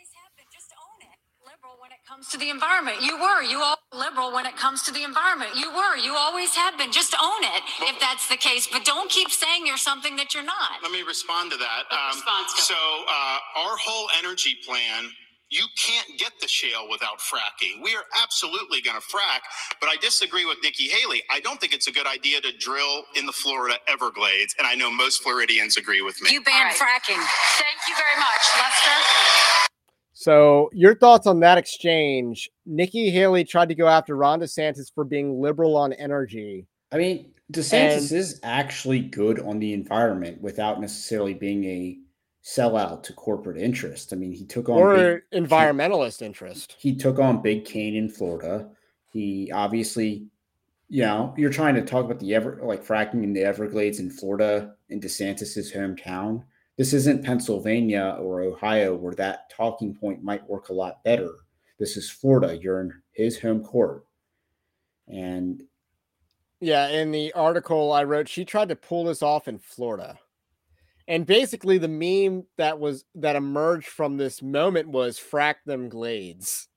always 0.08 0.12
have 0.14 0.32
been. 0.38 0.46
Just 0.52 0.72
own 0.78 1.02
it. 1.02 1.20
Liberal 1.44 1.76
when 1.82 1.92
it 1.92 2.00
comes 2.18 2.28
comes 2.28 2.32
to 2.32 2.38
the 2.38 2.50
environment. 2.50 2.98
You 3.02 3.18
were. 3.18 3.44
You 3.44 3.62
all 3.62 3.78
liberal 3.94 4.34
when 4.34 4.46
it 4.46 4.56
comes 4.58 4.82
to 4.84 4.92
the 4.92 5.04
environment. 5.04 5.52
You 5.56 5.70
were. 5.70 5.98
You 5.98 6.16
always 6.16 6.56
have 6.56 6.78
been. 6.78 6.92
Just 6.92 7.16
own 7.22 7.44
it 7.44 7.64
if 7.82 8.00
that's 8.00 8.28
the 8.28 8.38
case. 8.38 8.68
But 8.72 8.86
don't 8.86 9.10
keep 9.10 9.30
saying 9.30 9.68
you're 9.68 9.78
something 9.78 10.16
that 10.16 10.34
you're 10.34 10.44
not. 10.44 10.82
Let 10.82 10.92
me 10.92 11.04
respond 11.04 11.52
to 11.52 11.58
that. 11.58 11.84
What 11.90 12.16
response, 12.16 12.52
Scott? 12.52 12.76
so, 12.76 12.76
uh, 12.76 13.68
our 13.70 13.78
whole 13.78 14.10
energy 14.18 14.58
plan, 14.66 15.12
you 15.50 15.64
can't 15.78 16.20
get 16.20 16.32
the 16.42 16.48
shale 16.48 16.90
without 16.90 17.20
fracking. 17.20 17.84
We 17.84 17.96
are 17.96 18.04
absolutely 18.22 18.82
going 18.82 18.98
to 18.98 19.06
frack, 19.06 19.42
but 19.80 19.88
I 19.88 19.96
disagree 20.02 20.46
with 20.46 20.58
Nikki 20.64 20.90
Haley. 20.90 21.22
I 21.30 21.40
don't 21.40 21.62
think 21.62 21.74
it's 21.74 21.88
a 21.88 21.92
good 21.92 22.08
idea 22.08 22.42
to 22.42 22.52
drill 22.58 23.04
in 23.16 23.26
the 23.26 23.32
Florida 23.32 23.78
Everglades, 23.88 24.56
and 24.58 24.68
I 24.68 24.76
know 24.76 24.92
most 24.92 25.24
Floridians 25.24 25.78
agree 25.78 26.02
with 26.02 26.22
me. 26.22 26.32
You 26.32 26.42
banned 26.42 26.76
fracking. 26.76 27.22
Thank 27.62 27.80
you 27.88 27.96
very 27.96 28.18
much, 28.20 28.44
Lester. 28.58 29.57
So, 30.28 30.70
your 30.74 30.94
thoughts 30.94 31.26
on 31.26 31.40
that 31.40 31.58
exchange? 31.58 32.50
Nikki 32.66 33.10
Haley 33.12 33.46
tried 33.46 33.70
to 33.70 33.76
go 33.76 33.88
after 33.88 34.14
Ron 34.18 34.42
DeSantis 34.42 34.94
for 34.94 35.06
being 35.06 35.40
liberal 35.40 35.78
on 35.78 35.94
energy. 35.94 36.68
I 36.92 36.98
mean, 36.98 37.32
DeSantis 37.54 38.12
And- 38.12 38.20
is 38.20 38.40
actually 38.44 39.00
good 39.00 39.40
on 39.40 39.60
the 39.60 39.72
environment 39.72 40.42
without 40.42 40.82
necessarily 40.82 41.34
being 41.34 41.64
a 41.64 41.98
sellout 42.44 43.04
to 43.04 43.14
corporate 43.14 43.58
interest. 43.58 44.12
I 44.12 44.18
mean, 44.18 44.34
he 44.34 44.44
took 44.44 44.68
on 44.68 44.78
or 44.78 45.24
big, 45.32 45.46
environmentalist 45.46 46.22
interest. 46.22 46.76
he 46.78 46.94
took 46.94 47.20
on 47.20 47.42
Big 47.42 47.64
Cane 47.64 47.96
in 47.96 48.10
Florida. 48.10 48.70
He 49.14 49.50
obviously, 49.54 50.28
you 50.90 51.04
know, 51.04 51.34
you're 51.38 51.52
trying 51.52 51.76
to 51.76 51.82
talk 51.82 52.04
about 52.04 52.20
the 52.20 52.36
ever 52.36 52.60
like 52.62 52.86
fracking 52.86 53.24
in 53.24 53.32
the 53.32 53.46
Everglades 53.46 54.02
in 54.02 54.10
Florida 54.10 54.76
in 54.90 55.00
DeSantis's 55.00 55.72
hometown. 55.72 56.44
This 56.78 56.94
isn't 56.94 57.26
Pennsylvania 57.26 58.18
or 58.20 58.42
Ohio 58.42 58.96
where 58.96 59.16
that 59.16 59.50
talking 59.50 59.96
point 59.96 60.24
might 60.24 60.48
work 60.48 60.70
a 60.70 60.74
lot 60.74 61.04
better. 61.04 61.32
This 61.80 61.98
is 61.98 62.10
Florida. 62.10 62.56
You're 62.56 62.82
in 62.82 62.94
his 63.12 63.40
home 63.40 63.64
court. 63.64 64.06
And 65.08 65.64
Yeah, 66.60 66.88
in 66.90 67.12
the 67.12 67.34
article 67.34 67.92
I 67.92 68.04
wrote, 68.04 68.30
she 68.30 68.46
tried 68.46 68.70
to 68.70 68.76
pull 68.76 69.06
this 69.06 69.24
off 69.24 69.48
in 69.48 69.58
Florida. 69.58 70.20
And 71.08 71.26
basically 71.26 71.78
the 71.78 71.88
meme 71.88 72.46
that 72.58 72.80
was 72.80 73.06
that 73.16 73.36
emerged 73.36 73.88
from 73.88 74.18
this 74.18 74.42
moment 74.42 74.90
was 74.90 75.20
frack 75.20 75.56
them 75.66 75.90
glades. 75.90 76.68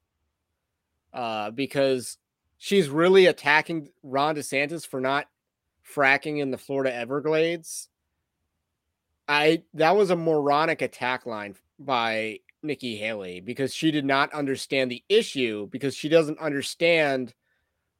Uh, 1.13 1.51
because 1.51 2.19
she's 2.57 2.89
really 2.89 3.27
attacking 3.27 3.89
Ron 4.03 4.37
DeSantis 4.37 4.87
for 4.87 5.01
not 5.01 5.27
fracking 5.85 6.39
in 6.39 6.53
the 6.53 6.59
Florida 6.59 6.95
Everglades. 6.95 7.89
I 9.31 9.63
that 9.75 9.97
was 9.97 10.11
a 10.11 10.17
moronic 10.17 10.83
attack 10.83 11.25
line 11.25 11.55
by 11.79 12.41
Nikki 12.65 12.97
Haley 12.97 13.41
because 13.41 13.73
she 13.73 13.93
did 13.93 14.05
not 14.05 14.33
understand 14.35 14.91
the 14.91 15.05
issue 15.09 15.69
because 15.71 15.95
she 15.95 16.09
doesn't 16.09 16.41
understand 16.41 17.33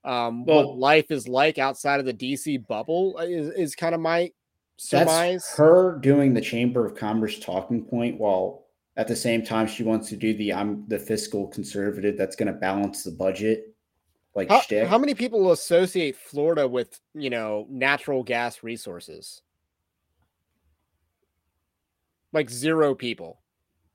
um 0.03 0.45
what 0.45 0.77
life 0.77 1.11
is 1.11 1.29
like 1.29 1.57
outside 1.59 2.01
of 2.01 2.07
the 2.07 2.15
DC 2.15 2.67
bubble 2.67 3.17
uh, 3.19 3.23
is, 3.23 3.49
is 3.51 3.75
kind 3.77 3.95
of 3.95 4.01
my 4.01 4.33
surmise. 4.77 5.45
That's 5.45 5.57
her 5.57 5.99
doing 6.03 6.35
the 6.35 6.41
Chamber 6.41 6.85
of 6.85 6.97
Commerce 6.97 7.39
talking 7.39 7.85
point 7.85 8.19
while 8.19 8.65
at 8.97 9.07
the 9.07 9.17
same 9.17 9.45
time 9.45 9.69
she 9.69 9.85
wants 9.85 10.09
to 10.09 10.17
do 10.17 10.35
the 10.35 10.53
I'm 10.53 10.85
the 10.89 10.99
fiscal 10.99 11.47
conservative 11.47 12.19
that's 12.19 12.35
going 12.35 12.53
to 12.53 12.59
balance 12.59 13.05
the 13.05 13.13
budget 13.13 13.73
like 14.35 14.49
How, 14.49 14.61
shtick. 14.61 14.89
how 14.89 14.99
many 14.99 15.15
people 15.15 15.53
associate 15.53 16.17
Florida 16.17 16.67
with, 16.67 17.01
you 17.15 17.31
know, 17.31 17.67
natural 17.69 18.23
gas 18.23 18.63
resources? 18.63 19.43
Like 22.33 22.49
zero 22.51 22.95
people. 22.95 23.41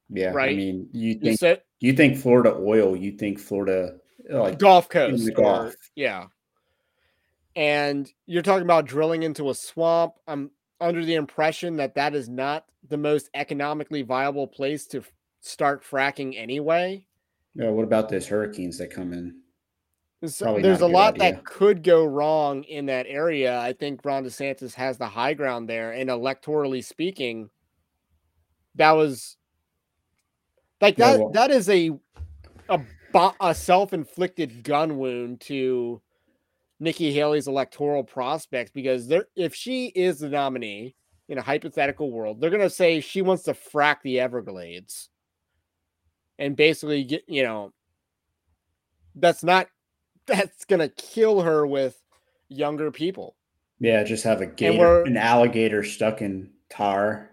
yeah, 0.09 0.31
right. 0.31 0.51
I 0.51 0.55
mean, 0.55 0.89
you 0.91 1.09
You 1.13 1.19
think 1.19 1.39
said 1.39 1.61
you 1.79 1.93
think 1.93 2.17
Florida 2.17 2.55
oil, 2.57 2.95
you 2.95 3.11
think 3.13 3.39
Florida 3.39 3.97
uh, 4.31 4.41
like 4.43 4.59
Gulf 4.59 4.89
Coast. 4.89 5.25
the 5.25 5.35
or- 5.35 5.73
yeah. 5.95 6.25
And 7.55 8.11
you're 8.25 8.41
talking 8.41 8.63
about 8.63 8.85
drilling 8.85 9.23
into 9.23 9.49
a 9.49 9.55
swamp. 9.55 10.13
I'm 10.27 10.51
under 10.81 11.05
the 11.05 11.15
impression 11.15 11.77
that 11.77 11.95
that 11.95 12.13
is 12.13 12.27
not 12.27 12.65
the 12.89 12.97
most 12.97 13.29
economically 13.33 14.01
viable 14.01 14.47
place 14.47 14.85
to 14.87 15.03
start 15.39 15.83
fracking 15.83 16.33
anyway. 16.37 17.05
Yeah, 17.55 17.69
what 17.69 17.83
about 17.83 18.09
those 18.09 18.27
hurricanes 18.27 18.77
that 18.79 18.91
come 18.91 19.13
in? 19.13 19.37
There's, 20.19 20.41
Probably 20.41 20.61
there's 20.63 20.81
a 20.81 20.85
a 20.85 20.87
lot 20.87 21.15
idea. 21.15 21.33
that 21.33 21.45
could 21.45 21.81
go 21.83 22.03
wrong 22.05 22.63
in 22.65 22.87
that 22.87 23.05
area. 23.07 23.59
I 23.59 23.71
think 23.73 24.01
Ron 24.03 24.25
DeSantis 24.25 24.73
has 24.73 24.97
the 24.97 25.07
high 25.07 25.33
ground 25.33 25.69
there, 25.69 25.91
and 25.91 26.09
electorally 26.09 26.83
speaking, 26.83 27.49
that 28.75 28.91
was 28.91 29.37
like 30.81 30.97
Yeah, 30.97 31.11
that. 31.13 31.19
well- 31.19 31.29
that 31.31 31.51
is 31.51 31.69
a 31.69 31.91
a, 32.69 32.81
a 33.39 33.55
self-inflicted 33.55 34.63
gun 34.63 34.97
wound 34.97 35.39
to 35.41 36.01
Nikki 36.79 37.13
Haley's 37.13 37.47
electoral 37.47 38.03
prospects 38.03 38.71
because 38.71 39.07
there, 39.07 39.25
if 39.35 39.55
she 39.55 39.85
is 39.87 40.19
the 40.19 40.27
nominee 40.29 40.95
in 41.29 41.37
a 41.37 41.41
hypothetical 41.41 42.11
world, 42.11 42.41
they're 42.41 42.49
gonna 42.49 42.69
say 42.69 42.99
she 42.99 43.21
wants 43.21 43.43
to 43.43 43.53
frack 43.53 43.97
the 44.03 44.19
Everglades, 44.19 45.09
and 46.37 46.55
basically 46.57 47.03
get 47.05 47.23
you 47.27 47.43
know 47.43 47.71
that's 49.15 49.43
not 49.43 49.67
that's 50.25 50.65
gonna 50.65 50.89
kill 50.89 51.41
her 51.41 51.65
with 51.65 51.97
younger 52.49 52.91
people. 52.91 53.35
Yeah, 53.79 54.03
just 54.03 54.23
have 54.25 54.41
a 54.41 54.45
gator, 54.45 55.03
an 55.03 55.17
alligator 55.17 55.83
stuck 55.83 56.21
in 56.21 56.49
tar. 56.69 57.29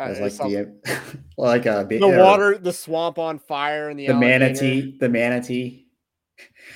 Uh, 0.00 0.04
As 0.04 0.20
like 0.20 0.32
the 0.32 1.20
like 1.36 1.66
a 1.66 1.86
the 1.88 2.08
water, 2.08 2.56
the 2.56 2.72
swamp 2.72 3.18
on 3.18 3.38
fire, 3.38 3.90
and 3.90 3.98
the, 4.00 4.06
the 4.06 4.14
manatee, 4.14 4.96
the 4.98 5.08
manatee, 5.08 5.86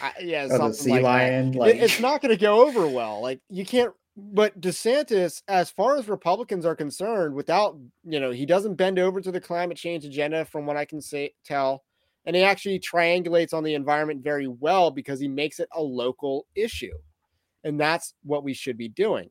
I, 0.03 0.13
yeah, 0.21 0.45
or 0.51 0.59
the 0.59 0.73
sea 0.75 0.91
like 0.91 1.03
that. 1.03 1.09
lion. 1.09 1.49
It- 1.55 1.57
Like 1.57 1.77
it's 1.77 2.01
not 2.01 2.21
going 2.21 2.37
to 2.37 2.41
go 2.41 2.67
over 2.67 2.87
well. 2.87 3.23
Like 3.23 3.41
you 3.49 3.65
can't. 3.65 3.95
But 4.17 4.61
DeSantis, 4.61 5.43
as 5.49 5.71
far 5.71 5.97
as 5.97 6.07
Republicans 6.09 6.65
are 6.65 6.77
concerned, 6.77 7.35
without 7.35 7.77
you 8.05 8.21
know, 8.21 8.31
he 8.31 8.47
doesn't 8.47 8.75
bend 8.77 8.99
over 9.01 9.21
to 9.21 9.33
the 9.33 9.41
climate 9.41 9.77
change 9.77 10.05
agenda, 10.05 10.45
from 10.45 10.67
what 10.67 10.77
I 10.77 10.85
can 10.85 11.01
say 11.01 11.33
tell, 11.45 11.83
and 12.27 12.37
he 12.37 12.43
actually 12.43 12.79
triangulates 12.79 13.53
on 13.53 13.65
the 13.65 13.75
environment 13.75 14.23
very 14.23 14.47
well 14.47 14.91
because 14.93 15.19
he 15.19 15.27
makes 15.29 15.59
it 15.59 15.69
a 15.75 15.83
local 15.83 16.47
issue, 16.55 16.93
and 17.65 17.81
that's 17.81 18.15
what 18.23 18.45
we 18.45 18.53
should 18.55 18.77
be 18.77 18.89
doing. 18.89 19.31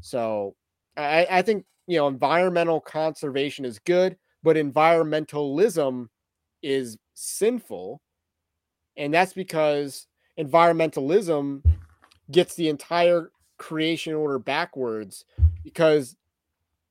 So, 0.00 0.54
I, 0.96 1.26
I 1.30 1.42
think 1.42 1.66
you 1.92 1.98
know, 1.98 2.08
environmental 2.08 2.80
conservation 2.80 3.66
is 3.66 3.78
good, 3.78 4.16
but 4.42 4.56
environmentalism 4.56 6.08
is 6.62 6.96
sinful, 7.12 8.00
and 8.96 9.12
that's 9.12 9.34
because 9.34 10.06
environmentalism 10.38 11.62
gets 12.30 12.54
the 12.54 12.70
entire 12.70 13.30
creation 13.58 14.14
order 14.14 14.38
backwards 14.38 15.26
because 15.64 16.16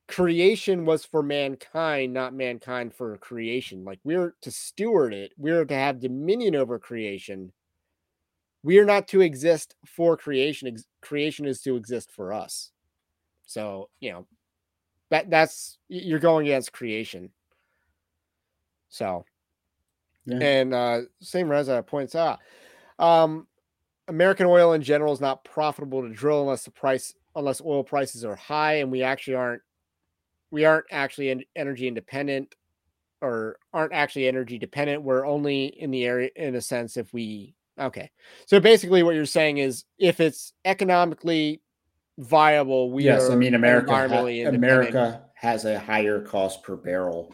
creation 0.08 0.86
was 0.86 1.04
for 1.04 1.24
mankind 1.24 2.14
not 2.14 2.36
mankind 2.36 2.94
for 2.94 3.18
creation. 3.18 3.84
Like 3.84 4.00
we're 4.04 4.36
to 4.42 4.52
steward 4.52 5.16
it. 5.16 5.32
We're 5.36 5.66
to 5.66 5.74
have 5.74 6.00
dominion 6.00 6.56
over 6.56 6.78
creation. 6.78 7.52
We 8.62 8.78
are 8.78 8.86
not 8.86 9.08
to 9.08 9.22
exist 9.22 9.76
for 9.88 10.16
creation. 10.16 10.78
Creation 11.02 11.48
is 11.48 11.60
to 11.62 11.76
exist 11.76 12.12
for 12.12 12.34
us. 12.34 12.72
So 13.48 13.90
you 14.00 14.12
know 14.12 14.28
that 15.12 15.30
that's 15.30 15.78
you're 15.88 16.20
going 16.20 16.48
against 16.48 16.74
creation. 16.74 17.30
So 18.90 19.26
Yeah. 20.26 20.40
and 20.40 20.74
uh 20.74 21.02
same 21.22 21.50
Reza 21.50 21.84
points 21.84 22.16
out. 22.16 22.40
Um 22.98 23.48
American 24.08 24.48
oil 24.48 24.74
in 24.74 24.82
general 24.82 25.14
is 25.14 25.22
not 25.22 25.44
profitable 25.44 26.02
to 26.02 26.10
drill 26.10 26.42
unless 26.42 26.64
the 26.66 26.72
price 26.72 27.14
unless 27.36 27.62
oil 27.62 27.84
prices 27.84 28.26
are 28.26 28.36
high 28.36 28.76
and 28.76 28.92
we 28.92 29.04
actually 29.04 29.36
aren't 29.36 29.62
we 30.50 30.66
aren't 30.66 30.86
actually 30.92 31.46
energy 31.56 31.88
independent 31.88 32.56
or 33.22 33.58
aren't 33.74 33.94
actually 33.94 34.28
energy 34.28 34.58
dependent. 34.58 35.04
We're 35.04 35.26
only 35.26 35.66
in 35.66 35.92
the 35.92 36.06
area 36.06 36.30
in 36.36 36.56
a 36.56 36.62
sense 36.62 36.98
if 36.98 37.14
we 37.14 37.54
okay. 37.80 38.10
So 38.48 38.60
basically 38.60 39.04
what 39.04 39.16
you're 39.16 39.26
saying 39.26 39.60
is 39.60 39.86
if 39.98 40.20
it's 40.20 40.54
economically 40.66 41.62
viable 42.20 42.92
we 42.92 43.04
yes, 43.06 43.30
are 43.30 43.32
I 43.34 43.36
mean 43.36 43.56
America. 43.56 43.92
ha- 43.92 44.50
America 44.50 45.24
has 45.36 45.66
a 45.66 45.80
higher 45.80 46.22
cost 46.22 46.64
per 46.64 46.76
barrel 46.76 47.34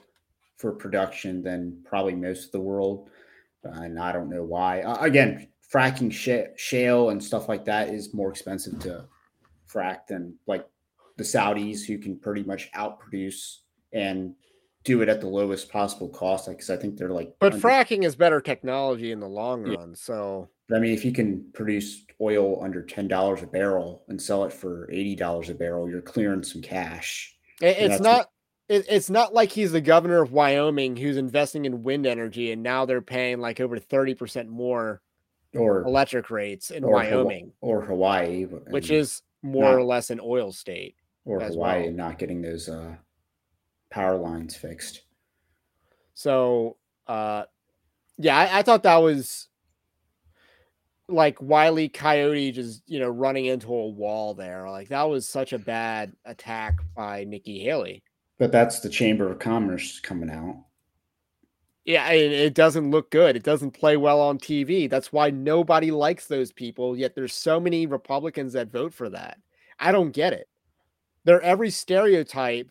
for 0.57 0.71
production 0.71 1.41
than 1.43 1.81
probably 1.85 2.15
most 2.15 2.45
of 2.45 2.51
the 2.51 2.61
world, 2.61 3.09
and 3.63 3.99
I 3.99 4.11
don't 4.11 4.29
know 4.29 4.43
why. 4.43 4.81
Uh, 4.81 4.97
again, 5.03 5.47
fracking 5.73 6.11
sh- 6.11 6.59
shale 6.59 7.09
and 7.09 7.23
stuff 7.23 7.49
like 7.49 7.65
that 7.65 7.89
is 7.89 8.13
more 8.13 8.29
expensive 8.29 8.79
to 8.79 9.05
frack 9.71 10.07
than 10.07 10.35
like 10.47 10.65
the 11.17 11.23
Saudis, 11.23 11.85
who 11.85 11.97
can 11.97 12.17
pretty 12.17 12.43
much 12.43 12.71
outproduce 12.73 13.57
and 13.93 14.33
do 14.83 15.01
it 15.01 15.09
at 15.09 15.19
the 15.19 15.27
lowest 15.27 15.69
possible 15.69 16.07
cost. 16.09 16.47
Because 16.47 16.69
I 16.69 16.77
think 16.77 16.97
they're 16.97 17.09
like, 17.09 17.33
but 17.39 17.53
under- 17.53 17.67
fracking 17.67 18.03
is 18.03 18.15
better 18.15 18.39
technology 18.39 19.11
in 19.11 19.19
the 19.19 19.27
long 19.27 19.65
Yeah. 19.65 19.75
run 19.79 19.95
so 20.69 20.75
I 20.75 20.79
mean, 20.79 20.93
if 20.93 21.05
you 21.05 21.11
can 21.11 21.45
produce 21.53 22.03
oil 22.21 22.61
under 22.63 22.81
ten 22.81 23.07
dollars 23.07 23.41
a 23.43 23.47
barrel 23.47 24.03
and 24.07 24.21
sell 24.21 24.43
it 24.43 24.53
for 24.53 24.89
eighty 24.91 25.15
dollars 25.15 25.49
a 25.49 25.55
barrel, 25.55 25.89
you're 25.89 26.01
clearing 26.01 26.43
some 26.43 26.61
cash. 26.61 27.35
It's 27.61 27.99
not 28.01 28.17
what- 28.17 28.29
it's 28.69 29.09
not 29.09 29.33
like 29.33 29.49
he's 29.53 29.71
the 29.71 29.79
governor 29.79 30.21
of 30.21 30.33
Wyoming 30.33 30.97
who's 30.97 31.15
investing 31.15 31.63
in 31.63 31.83
wind 31.83 32.05
energy 32.05 32.51
and 32.51 32.61
now 32.61 32.83
they're 32.83 33.01
paying 33.01 33.39
like 33.39 33.61
over 33.61 33.79
30% 33.79 34.47
more 34.49 35.01
or 35.55 35.83
electric 35.83 36.29
rates 36.29 36.69
in 36.69 36.83
or 36.83 36.91
Wyoming, 36.91 37.53
or 37.61 37.81
Hawaii, 37.81 38.43
which 38.43 38.91
is 38.91 39.21
more 39.41 39.77
or 39.77 39.83
less 39.85 40.09
an 40.09 40.19
oil 40.21 40.51
state. 40.51 40.97
or 41.23 41.39
Hawaii 41.39 41.83
well. 41.83 41.91
not 41.93 42.19
getting 42.19 42.41
those 42.41 42.67
uh, 42.67 42.95
power 43.89 44.17
lines 44.17 44.57
fixed. 44.57 45.03
So, 46.13 46.75
uh, 47.07 47.45
yeah, 48.17 48.35
I, 48.37 48.59
I 48.59 48.61
thought 48.63 48.83
that 48.83 48.97
was 48.97 49.47
like 51.09 51.41
Wiley 51.41 51.89
Coyote 51.89 52.51
just 52.51 52.83
you 52.87 52.99
know 52.99 53.09
running 53.09 53.45
into 53.45 53.73
a 53.73 53.87
wall 53.87 54.33
there. 54.33 54.69
Like 54.69 54.89
that 54.89 55.09
was 55.09 55.27
such 55.27 55.53
a 55.53 55.59
bad 55.59 56.13
attack 56.25 56.79
by 56.95 57.23
Nikki 57.23 57.59
Haley. 57.59 58.03
But 58.37 58.51
that's 58.51 58.79
the 58.79 58.89
Chamber 58.89 59.31
of 59.31 59.39
Commerce 59.39 59.99
coming 59.99 60.29
out. 60.29 60.63
Yeah, 61.85 62.09
it, 62.11 62.31
it 62.33 62.53
doesn't 62.53 62.91
look 62.91 63.09
good. 63.11 63.35
It 63.37 63.43
doesn't 63.43 63.71
play 63.71 63.95
well 63.95 64.19
on 64.19 64.37
TV. 64.37 64.89
That's 64.89 65.13
why 65.13 65.29
nobody 65.29 65.89
likes 65.89 66.27
those 66.27 66.51
people. 66.51 66.97
Yet 66.97 67.15
there's 67.15 67.33
so 67.33 67.59
many 67.59 67.85
Republicans 67.85 68.53
that 68.53 68.71
vote 68.71 68.93
for 68.93 69.09
that. 69.09 69.37
I 69.79 69.93
don't 69.93 70.11
get 70.11 70.33
it. 70.33 70.49
They're 71.23 71.41
every 71.41 71.69
stereotype 71.69 72.69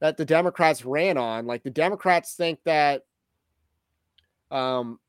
that 0.00 0.16
the 0.16 0.24
Democrats 0.24 0.84
ran 0.84 1.18
on. 1.18 1.46
Like 1.46 1.64
the 1.64 1.70
Democrats 1.70 2.34
think 2.34 2.60
that 2.64 3.02
um, 4.50 5.00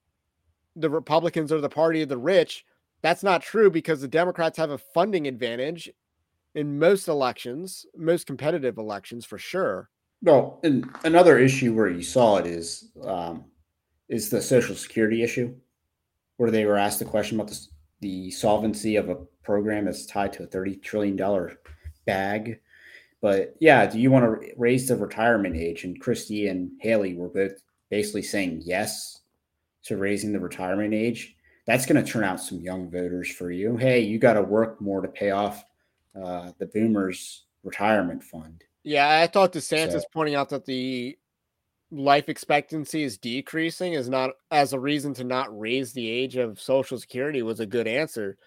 the 0.81 0.89
Republicans 0.89 1.51
are 1.51 1.61
the 1.61 1.69
party 1.69 2.01
of 2.01 2.09
the 2.09 2.17
rich. 2.17 2.65
That's 3.01 3.23
not 3.23 3.41
true 3.41 3.71
because 3.71 4.01
the 4.01 4.07
Democrats 4.07 4.57
have 4.57 4.69
a 4.69 4.77
funding 4.77 5.27
advantage 5.27 5.91
in 6.53 6.77
most 6.77 7.07
elections, 7.07 7.85
most 7.95 8.27
competitive 8.27 8.77
elections 8.77 9.25
for 9.25 9.37
sure. 9.37 9.89
No, 10.21 10.59
and 10.63 10.87
another 11.03 11.39
issue 11.39 11.73
where 11.73 11.89
you 11.89 12.03
saw 12.03 12.37
it 12.37 12.45
is 12.45 12.91
um, 13.03 13.45
is 14.09 14.29
the 14.29 14.41
Social 14.41 14.75
Security 14.75 15.23
issue, 15.23 15.55
where 16.37 16.51
they 16.51 16.65
were 16.65 16.77
asked 16.77 16.99
the 16.99 17.05
question 17.05 17.39
about 17.39 17.49
the, 17.49 17.67
the 18.01 18.31
solvency 18.31 18.97
of 18.97 19.09
a 19.09 19.15
program 19.43 19.85
that's 19.85 20.05
tied 20.05 20.33
to 20.33 20.43
a 20.43 20.47
thirty 20.47 20.75
trillion 20.75 21.15
dollar 21.15 21.59
bag. 22.05 22.59
But 23.21 23.55
yeah, 23.59 23.85
do 23.87 23.99
you 23.99 24.11
want 24.11 24.25
to 24.25 24.53
raise 24.57 24.87
the 24.87 24.95
retirement 24.95 25.55
age? 25.55 25.83
And 25.85 25.99
Christie 25.99 26.47
and 26.47 26.71
Haley 26.81 27.15
were 27.15 27.29
both 27.29 27.53
basically 27.89 28.23
saying 28.23 28.61
yes 28.63 29.20
to 29.83 29.97
raising 29.97 30.31
the 30.31 30.39
retirement 30.39 30.93
age. 30.93 31.35
That's 31.65 31.85
going 31.85 32.03
to 32.03 32.09
turn 32.11 32.23
out 32.23 32.39
some 32.41 32.59
young 32.59 32.89
voters 32.89 33.31
for 33.31 33.51
you. 33.51 33.77
Hey, 33.77 33.99
you 34.01 34.19
got 34.19 34.33
to 34.33 34.41
work 34.41 34.81
more 34.81 35.01
to 35.01 35.07
pay 35.07 35.31
off 35.31 35.63
uh, 36.15 36.51
the 36.57 36.65
boomers' 36.65 37.43
retirement 37.63 38.23
fund. 38.23 38.63
Yeah, 38.83 39.19
I 39.19 39.27
thought 39.27 39.53
DeSantis 39.53 40.01
So- 40.01 40.07
pointing 40.11 40.35
out 40.35 40.49
that 40.49 40.65
the 40.65 41.17
life 41.91 42.29
expectancy 42.29 43.03
is 43.03 43.17
decreasing 43.17 43.93
is 43.93 44.09
not 44.09 44.31
as 44.49 44.73
a 44.73 44.79
reason 44.79 45.13
to 45.13 45.23
not 45.23 45.57
raise 45.57 45.91
the 45.93 46.09
age 46.09 46.37
of 46.37 46.59
Social 46.59 46.97
Security 46.97 47.41
was 47.43 47.59
a 47.59 47.65
good 47.65 47.87
answer. 47.87 48.37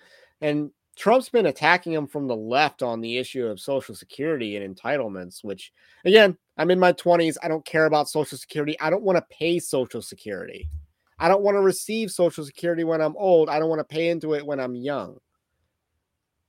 And 0.41 0.71
Trump's 0.97 1.29
been 1.29 1.47
attacking 1.47 1.93
him 1.93 2.07
from 2.07 2.27
the 2.27 2.37
left 2.37 2.83
on 2.83 3.01
the 3.01 3.19
issue 3.19 3.47
of 3.47 3.61
Social 3.61 3.95
Security 3.95 4.57
and 4.57 4.77
entitlements, 4.77 5.45
which 5.45 5.73
again, 6.05 6.37
I'm 6.57 6.71
in 6.71 6.79
my 6.79 6.93
20s. 6.93 7.37
I 7.43 7.49
don't 7.49 7.65
care 7.65 7.85
about 7.87 8.09
Social 8.09 8.39
Security. 8.39 8.79
I 8.81 8.91
don't 8.91 9.03
want 9.03 9.19
to 9.19 9.37
pay 9.37 9.59
Social 9.59 10.01
Security. 10.01 10.69
I 11.19 11.29
don't 11.29 11.43
want 11.43 11.57
to 11.57 11.61
receive 11.61 12.11
Social 12.11 12.45
Security 12.45 12.85
when 12.85 13.01
I'm 13.01 13.17
old. 13.17 13.49
I 13.49 13.59
don't 13.59 13.69
want 13.69 13.81
to 13.81 13.95
pay 13.95 14.09
into 14.09 14.35
it 14.35 14.45
when 14.45 14.61
I'm 14.61 14.75
young. 14.75 15.19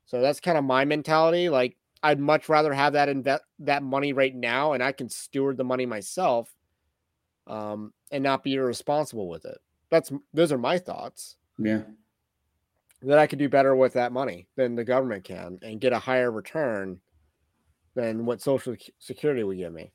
So 0.06 0.22
that's 0.22 0.40
kind 0.40 0.58
of 0.58 0.64
my 0.64 0.86
mentality. 0.86 1.50
Like 1.50 1.78
I'd 2.04 2.20
much 2.20 2.50
rather 2.50 2.74
have 2.74 2.94
that 2.94 3.10
invest 3.10 3.44
that 3.60 3.84
money 3.84 4.14
right 4.14 4.36
now, 4.36 4.74
and 4.74 4.84
I 4.84 4.92
can 4.92 5.10
steward 5.10 5.58
the 5.58 5.64
money 5.64 5.86
myself, 5.86 6.54
um, 7.48 7.94
and 8.12 8.24
not 8.24 8.44
be 8.44 8.54
irresponsible 8.54 9.28
with 9.28 9.46
it. 9.46 9.58
That's 9.90 10.12
those 10.34 10.52
are 10.52 10.58
my 10.58 10.78
thoughts. 10.78 11.38
Yeah. 11.58 11.82
That 13.02 13.18
I 13.18 13.28
could 13.28 13.40
do 13.40 13.50
better 13.50 13.76
with 13.76 13.94
that 13.94 14.12
money 14.12 14.48
than 14.56 14.76
the 14.76 14.84
government 14.84 15.24
can, 15.24 15.60
and 15.62 15.82
get 15.82 15.94
a 15.94 16.00
higher 16.00 16.32
return 16.32 17.00
than 17.96 18.26
what 18.26 18.42
Social 18.42 18.76
Security 19.00 19.44
would 19.44 19.58
give 19.58 19.74
me. 19.74 19.92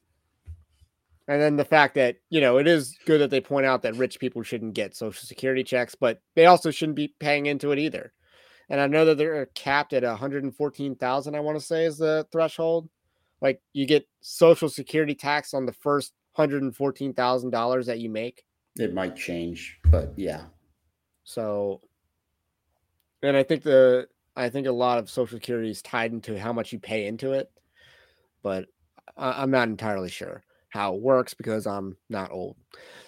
And 1.31 1.41
then 1.41 1.55
the 1.55 1.65
fact 1.65 1.95
that 1.95 2.17
you 2.29 2.41
know 2.41 2.59
it 2.59 2.67
is 2.67 2.99
good 3.07 3.21
that 3.21 3.31
they 3.31 3.41
point 3.41 3.65
out 3.65 3.83
that 3.83 3.95
rich 3.95 4.19
people 4.19 4.43
shouldn't 4.43 4.75
get 4.75 4.97
Social 4.97 5.25
Security 5.25 5.63
checks, 5.63 5.95
but 5.95 6.21
they 6.35 6.47
also 6.47 6.73
shouldn't 6.73 6.97
be 6.97 7.15
paying 7.21 7.47
into 7.47 7.71
it 7.71 7.79
either. 7.79 8.13
And 8.69 8.81
I 8.81 8.89
know 8.89 9.05
that 9.05 9.17
they're 9.17 9.47
capped 9.55 9.93
at 9.93 10.03
114,000. 10.03 11.35
I 11.37 11.41
want 11.41 11.57
to 11.57 11.65
say 11.65 11.85
is 11.85 11.99
the 11.99 12.27
threshold. 12.33 12.89
Like 13.41 13.63
you 13.73 13.87
get 13.87 14.09
Social 14.21 14.69
Security 14.69 15.15
tax 15.15 15.55
on 15.55 15.67
the 15.67 15.73
first 15.73 16.15
114,000 16.35 17.51
dollars 17.51 17.87
that 17.87 18.01
you 18.01 18.11
make. 18.11 18.43
It 18.75 18.93
might 18.93 19.15
change, 19.15 19.79
but 19.85 20.13
yeah. 20.17 20.47
So, 21.23 21.81
and 23.23 23.37
I 23.37 23.45
think 23.45 23.63
the 23.63 24.09
I 24.35 24.49
think 24.49 24.67
a 24.67 24.73
lot 24.73 24.99
of 24.99 25.09
Social 25.09 25.39
Security 25.39 25.71
is 25.71 25.81
tied 25.81 26.11
into 26.11 26.41
how 26.41 26.53
much 26.53 26.73
you 26.73 26.81
pay 26.81 27.07
into 27.07 27.35
it, 27.35 27.53
but 28.43 28.67
I'm 29.17 29.53
not 29.53 29.69
entirely 29.69 30.11
sure 30.11 30.43
how 30.71 30.95
it 30.95 31.03
works 31.03 31.35
because 31.35 31.67
I'm 31.67 31.97
not 32.09 32.33
old. 32.33 32.57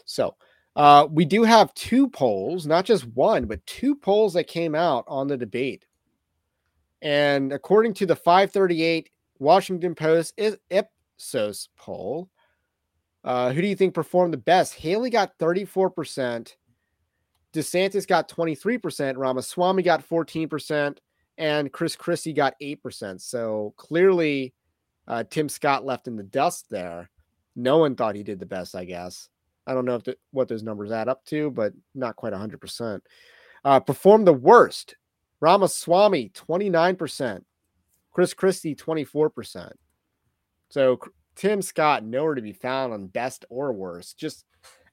So, 0.05 0.36
uh, 0.74 1.06
we 1.10 1.24
do 1.24 1.43
have 1.43 1.74
two 1.74 2.09
polls, 2.09 2.66
not 2.66 2.84
just 2.84 3.06
one, 3.09 3.47
but 3.47 3.64
two 3.66 3.94
polls 3.94 4.34
that 4.34 4.44
came 4.44 4.74
out 4.74 5.05
on 5.06 5.26
the 5.26 5.36
debate. 5.36 5.84
And 7.02 7.52
according 7.52 7.94
to 7.94 8.06
the 8.06 8.16
538 8.16 9.10
Washington 9.39 9.94
Post 9.94 10.39
Ipsos 10.39 11.68
poll, 11.76 12.30
uh, 13.24 13.52
who 13.52 13.60
do 13.60 13.68
you 13.68 13.76
think 13.76 13.94
performed 13.94 14.32
the 14.32 14.39
best? 14.39 14.74
Haley 14.74 15.10
got 15.10 15.39
34%. 15.39 16.55
DeSantis 17.52 18.06
got 18.06 18.28
23%, 18.28 19.16
Ramaswamy 19.16 19.82
got 19.82 20.09
14%, 20.09 20.98
and 21.36 21.72
Chris 21.72 21.94
Christie 21.94 22.32
got 22.32 22.55
8%. 22.62 23.20
So 23.20 23.74
clearly, 23.76 24.55
uh, 25.06 25.24
Tim 25.28 25.48
Scott 25.48 25.84
left 25.84 26.09
in 26.09 26.16
the 26.16 26.22
dust 26.22 26.66
there. 26.70 27.10
No 27.57 27.79
one 27.79 27.95
thought 27.97 28.15
he 28.16 28.23
did 28.23 28.39
the 28.41 28.47
best, 28.47 28.74
I 28.74 28.85
guess. 28.85 29.29
I 29.66 29.74
don't 29.74 29.85
know 29.85 29.95
if 29.97 30.05
the, 30.05 30.16
what 30.31 30.49
those 30.49 30.62
numbers 30.62 30.91
add 30.91 31.09
up 31.09 31.24
to, 31.27 31.51
but 31.51 31.73
not 31.95 32.16
quite 32.16 32.33
100%. 32.33 33.01
Uh, 33.65 33.81
performed 33.81 34.27
the 34.27 34.33
worst. 34.33 34.97
Ramaswamy, 35.41 36.31
29%. 36.31 37.45
Chris 38.12 38.35
Christie, 38.35 38.74
24%. 38.74 39.73
So 40.69 40.99
Tim 41.37 41.62
Scott, 41.62 42.05
nowhere 42.05 42.35
to 42.35 42.43
be 42.43 42.53
found 42.53 42.93
on 42.93 43.07
best 43.07 43.45
or 43.51 43.73
worst. 43.73 44.19
Just 44.19 44.45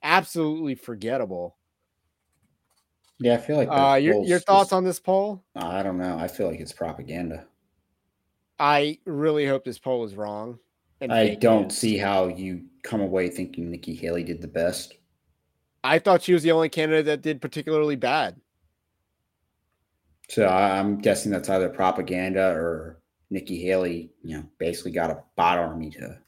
absolutely 0.04 0.76
forgettable. 0.76 1.58
Yeah, 3.20 3.34
I 3.34 3.38
feel 3.38 3.58
like 3.58 3.68
Uh, 3.70 3.96
your, 3.96 4.24
your 4.24 4.40
thoughts 4.40 4.68
just- 4.70 4.74
on 4.74 4.84
this 4.84 5.00
poll? 5.00 5.44
I 5.56 5.84
don't 5.84 5.98
know. 5.98 6.18
I 6.18 6.28
feel 6.28 6.48
like 6.48 6.60
it's 6.60 6.72
propaganda. 6.74 7.46
I 8.60 9.00
really 9.06 9.46
hope 9.48 9.64
this 9.64 9.80
poll 9.80 10.04
is 10.06 10.16
wrong. 10.16 10.60
And 11.02 11.12
I 11.14 11.36
don't 11.36 11.64
news. 11.64 11.78
see 11.78 11.98
how 11.98 12.28
you 12.28 12.66
come 12.84 13.02
away 13.02 13.30
thinking 13.30 13.70
Nikki 13.72 13.96
Haley 13.96 14.24
did 14.24 14.42
the 14.42 14.48
best. 14.48 14.96
I 15.84 16.00
thought 16.00 16.22
she 16.24 16.34
was 16.34 16.44
the 16.44 16.52
only 16.52 16.70
candidate 16.70 17.06
that 17.06 17.22
did 17.22 17.42
particularly 17.42 17.96
bad. 17.96 18.40
So 20.30 20.46
I- 20.46 20.78
I'm 20.78 21.00
guessing 21.00 21.32
that's 21.32 21.50
either 21.50 21.70
propaganda 21.70 22.50
or 22.52 23.02
Nikki 23.30 23.62
Haley, 23.62 24.12
you 24.24 24.38
know, 24.38 24.46
basically 24.58 24.92
got 24.92 25.12
a 25.12 25.24
bot 25.36 25.58
army 25.58 25.92
to 25.92 26.20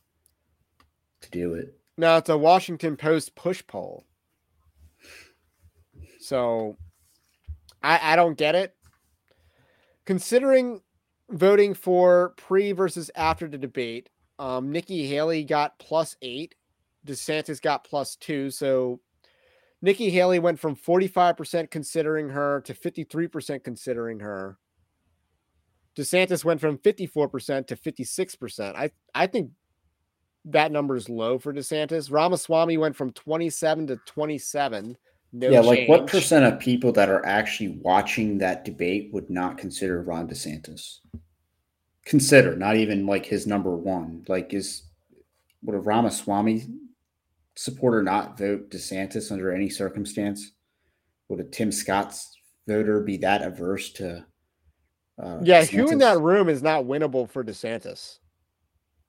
to 1.22 1.30
do 1.30 1.54
it. 1.54 1.78
Now 1.98 2.18
it's 2.18 2.30
a 2.30 2.38
Washington 2.38 2.96
Post 2.98 3.36
push 3.36 3.62
poll. 3.68 4.06
So 6.20 6.78
I, 7.84 8.14
I 8.14 8.16
don't 8.16 8.38
get 8.38 8.56
it. 8.56 8.76
Considering 10.06 10.82
voting 11.30 11.74
for 11.76 12.34
pre 12.38 12.72
versus 12.72 13.12
after 13.16 13.48
the 13.48 13.58
debate, 13.58 14.10
um, 14.42 14.72
Nikki 14.72 15.06
Haley 15.06 15.44
got 15.44 15.78
plus 15.78 16.18
eight, 16.24 16.56
DeSantis 17.06 17.62
got 17.62 17.84
plus 17.84 18.16
two. 18.16 18.50
So 18.50 19.00
Nikki 19.84 20.10
Haley 20.10 20.40
went 20.40 20.60
from 20.60 20.76
45% 20.76 21.70
considering 21.70 22.28
her 22.30 22.62
to 22.62 22.74
53% 22.74 23.64
considering 23.64 24.20
her. 24.20 24.58
DeSantis 25.96 26.44
went 26.44 26.60
from 26.60 26.80
54% 26.80 27.68
to 27.68 27.76
56%. 27.76 28.76
I, 28.76 28.90
I 29.14 29.28
think 29.28 29.52
that 30.46 30.72
number 30.72 30.96
is 30.96 31.08
low 31.08 31.38
for 31.38 31.54
DeSantis. 31.54 32.12
Ramaswamy 32.12 32.78
went 32.78 32.96
from 32.96 33.12
27 33.12 33.88
to 33.88 33.98
27. 34.08 34.98
No 35.34 35.50
yeah, 35.50 35.62
like 35.62 35.88
what 35.88 36.08
percent 36.08 36.46
of 36.46 36.60
people 36.60 36.92
that 36.94 37.10
are 37.10 37.24
actually 37.28 37.78
watching 37.84 38.40
that 38.40 38.66
debate 38.66 39.12
would 39.14 39.30
not 39.30 39.60
consider 39.60 40.02
Ron 40.02 40.28
DeSantis? 40.28 40.98
Consider, 42.06 42.56
not 42.56 42.78
even 42.78 43.06
like 43.06 43.26
his 43.26 43.46
number 43.46 43.76
one. 43.76 44.26
Like, 44.28 44.54
is 44.54 44.84
would 45.64 45.76
a 45.76 45.80
Ramaswamy 45.80 46.66
supporter 47.56 48.02
not 48.02 48.38
vote 48.38 48.72
DeSantis 48.72 49.32
under 49.32 49.52
any 49.52 49.70
circumstance? 49.70 50.54
Would 51.30 51.40
a 51.40 51.44
Tim 51.44 51.72
Scott's 51.72 52.36
voter 52.68 53.02
be 53.02 53.18
that 53.18 53.44
averse 53.44 53.92
to? 53.94 54.26
Uh, 55.22 55.40
Yeah, 55.44 55.64
who 55.64 55.92
in 55.92 56.00
that 56.00 56.20
room 56.20 56.50
is 56.50 56.64
not 56.64 56.86
winnable 56.86 57.30
for 57.30 57.44
DeSantis? 57.44 58.18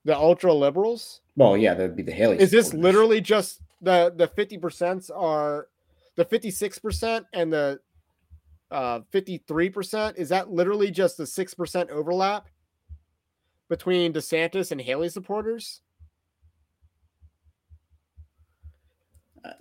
The 0.05 0.15
ultra 0.15 0.53
liberals? 0.53 1.21
Well, 1.35 1.57
yeah, 1.57 1.73
that'd 1.73 1.95
be 1.95 2.03
the 2.03 2.11
Haley. 2.11 2.39
Is 2.39 2.51
this 2.51 2.73
literally 2.73 3.21
just 3.21 3.61
the 3.81 4.13
the 4.15 4.27
50% 4.27 5.09
are 5.15 5.67
the 6.15 6.25
56% 6.25 7.25
and 7.33 7.51
the 7.51 7.79
uh 8.69 8.99
53%? 9.11 10.17
Is 10.17 10.29
that 10.29 10.51
literally 10.51 10.91
just 10.91 11.17
the 11.17 11.23
6% 11.23 11.89
overlap 11.89 12.47
between 13.73 14.13
DeSantis 14.13 14.71
and 14.71 14.79
Haley 14.79 15.09
supporters? 15.09 15.81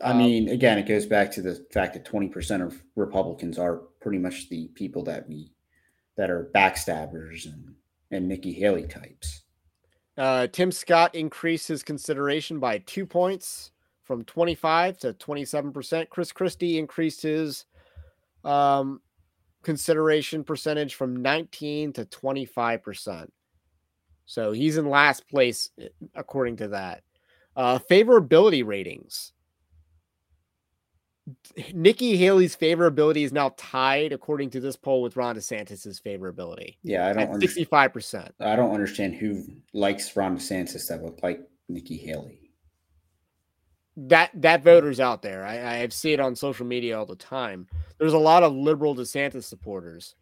I 0.05 0.13
Um, 0.13 0.19
mean, 0.19 0.49
again, 0.51 0.77
it 0.79 0.87
goes 0.87 1.07
back 1.07 1.31
to 1.33 1.41
the 1.43 1.67
fact 1.73 1.95
that 1.95 2.05
20% 2.05 2.61
of 2.65 2.83
Republicans 2.95 3.59
are 3.59 3.77
pretty 4.03 4.19
much 4.19 4.51
the 4.51 4.69
people 4.75 5.03
that 5.05 5.27
we 5.29 5.55
that 6.19 6.29
are 6.31 6.51
backstabbers 6.55 7.47
and 7.47 7.75
and 8.11 8.29
Nikki 8.29 8.53
Haley 8.53 8.87
types. 8.87 9.45
Uh, 10.19 10.47
Tim 10.47 10.71
Scott 10.71 11.15
increased 11.15 11.69
his 11.69 11.83
consideration 11.83 12.61
by 12.61 12.79
two 12.79 13.07
points 13.07 13.71
from 14.03 14.25
25 14.25 14.99
to 14.99 15.15
27%. 15.15 16.11
Chris 16.11 16.33
Christie 16.33 16.79
increased 16.79 17.23
his 17.23 17.65
um, 18.45 19.01
consideration 19.63 20.45
percentage 20.45 20.95
from 20.97 21.23
19 21.23 21.95
to 21.95 22.05
25%. 22.05 23.29
So 24.27 24.53
he's 24.53 24.77
in 24.77 24.89
last 24.89 25.29
place 25.29 25.71
eh, 25.81 25.89
according 26.15 26.57
to 26.57 26.69
that. 26.69 27.03
Uh, 27.57 27.79
favorability 27.79 28.65
ratings. 28.65 29.33
Nikki 31.73 32.17
Haley's 32.17 32.57
favorability 32.57 33.25
is 33.25 33.33
now 33.33 33.55
tied, 33.57 34.13
according 34.13 34.51
to 34.51 34.61
this 34.61 34.75
poll, 34.75 35.03
with 35.03 35.17
Ron 35.17 35.37
DeSantis's 35.37 36.01
favorability 36.01 36.77
Yeah, 36.83 37.07
I 37.07 37.13
don't 37.13 37.41
65%. 37.41 38.31
I 38.41 38.57
don't 38.57 38.73
understand 38.75 39.15
who 39.15 39.45
likes 39.73 40.17
Ron 40.17 40.37
DeSantis 40.37 40.89
that 40.89 41.01
would 41.01 41.23
like 41.23 41.41
Nikki 41.69 41.97
Haley. 41.97 42.51
that 43.97 44.31
that 44.35 44.65
voter's 44.65 44.99
out 44.99 45.23
there. 45.23 45.45
I, 45.45 45.83
I 45.83 45.89
see 45.89 46.13
it 46.13 46.21
on 46.21 46.35
social 46.35 46.67
media 46.67 46.99
all 46.99 47.07
the 47.07 47.15
time. 47.15 47.69
There's 47.99 48.15
a 48.15 48.19
lot 48.19 48.43
of 48.43 48.53
liberal 48.53 48.97
DeSantis 48.97 49.45
supporters. 49.45 50.17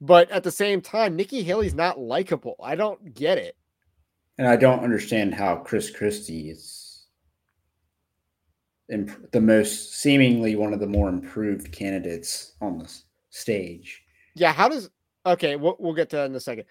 But 0.00 0.30
at 0.30 0.44
the 0.44 0.50
same 0.50 0.80
time, 0.80 1.16
Nikki 1.16 1.42
Haley's 1.42 1.74
not 1.74 1.98
likable. 1.98 2.56
I 2.62 2.74
don't 2.74 3.14
get 3.14 3.38
it. 3.38 3.56
And 4.38 4.48
I 4.48 4.56
don't 4.56 4.82
understand 4.82 5.34
how 5.34 5.56
Chris 5.56 5.90
Christie 5.90 6.48
is 6.50 7.04
imp- 8.90 9.30
the 9.32 9.40
most 9.40 9.94
seemingly 9.94 10.56
one 10.56 10.72
of 10.72 10.80
the 10.80 10.86
more 10.86 11.08
improved 11.08 11.72
candidates 11.72 12.52
on 12.60 12.78
the 12.78 12.92
stage. 13.30 14.02
Yeah, 14.34 14.52
how 14.52 14.68
does 14.68 14.90
okay, 15.26 15.56
we'll, 15.56 15.76
we'll 15.78 15.94
get 15.94 16.10
to 16.10 16.16
that 16.16 16.26
in 16.26 16.34
a 16.34 16.40
second. 16.40 16.64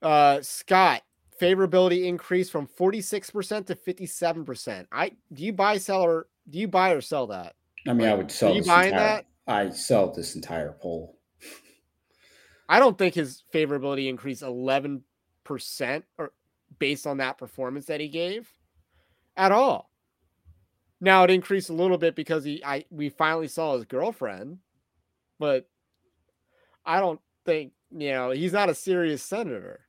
Uh 0.00 0.40
Scott, 0.42 1.02
favorability 1.40 2.04
increase 2.04 2.48
from 2.48 2.68
46% 2.68 3.66
to 3.66 3.74
57%. 3.74 4.86
I 4.92 5.12
do 5.32 5.44
you 5.44 5.52
buy 5.52 5.78
sell 5.78 6.02
or 6.02 6.28
do 6.48 6.58
you 6.58 6.68
buy 6.68 6.92
or 6.92 7.00
sell 7.00 7.26
that? 7.28 7.54
I 7.86 7.94
mean, 7.94 8.08
I 8.08 8.14
would 8.14 8.30
sell 8.30 8.54
you 8.54 8.60
this 8.60 8.68
buying 8.68 8.92
entire, 8.92 9.06
that? 9.06 9.26
I 9.48 9.70
sell 9.70 10.12
this 10.12 10.36
entire 10.36 10.76
poll. 10.80 11.18
I 12.68 12.78
don't 12.78 12.96
think 12.96 13.14
his 13.14 13.42
favorability 13.52 14.08
increased 14.08 14.42
11% 14.42 15.02
or 16.18 16.32
based 16.78 17.06
on 17.06 17.18
that 17.18 17.38
performance 17.38 17.86
that 17.86 18.00
he 18.00 18.08
gave 18.08 18.52
at 19.36 19.52
all. 19.52 19.90
Now 21.00 21.24
it 21.24 21.30
increased 21.30 21.68
a 21.68 21.74
little 21.74 21.98
bit 21.98 22.14
because 22.14 22.44
he 22.44 22.64
I 22.64 22.84
we 22.90 23.08
finally 23.08 23.48
saw 23.48 23.74
his 23.74 23.84
girlfriend, 23.84 24.58
but 25.38 25.68
I 26.86 27.00
don't 27.00 27.20
think, 27.44 27.72
you 27.90 28.12
know, 28.12 28.30
he's 28.30 28.52
not 28.52 28.70
a 28.70 28.74
serious 28.74 29.22
senator. 29.22 29.80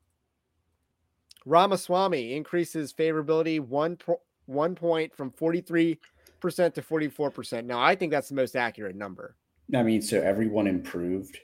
Ramaswamy 1.46 2.34
increases 2.34 2.94
favorability 2.94 3.60
one 3.60 3.98
one 4.46 4.76
point 4.76 5.16
from 5.16 5.32
43% 5.32 5.98
to 6.42 6.82
44%. 6.82 7.66
Now 7.66 7.82
I 7.82 7.96
think 7.96 8.12
that's 8.12 8.30
the 8.30 8.36
most 8.36 8.56
accurate 8.56 8.96
number. 8.96 9.36
I 9.76 9.84
mean, 9.84 10.02
so 10.02 10.20
everyone 10.20 10.68
improved. 10.68 11.40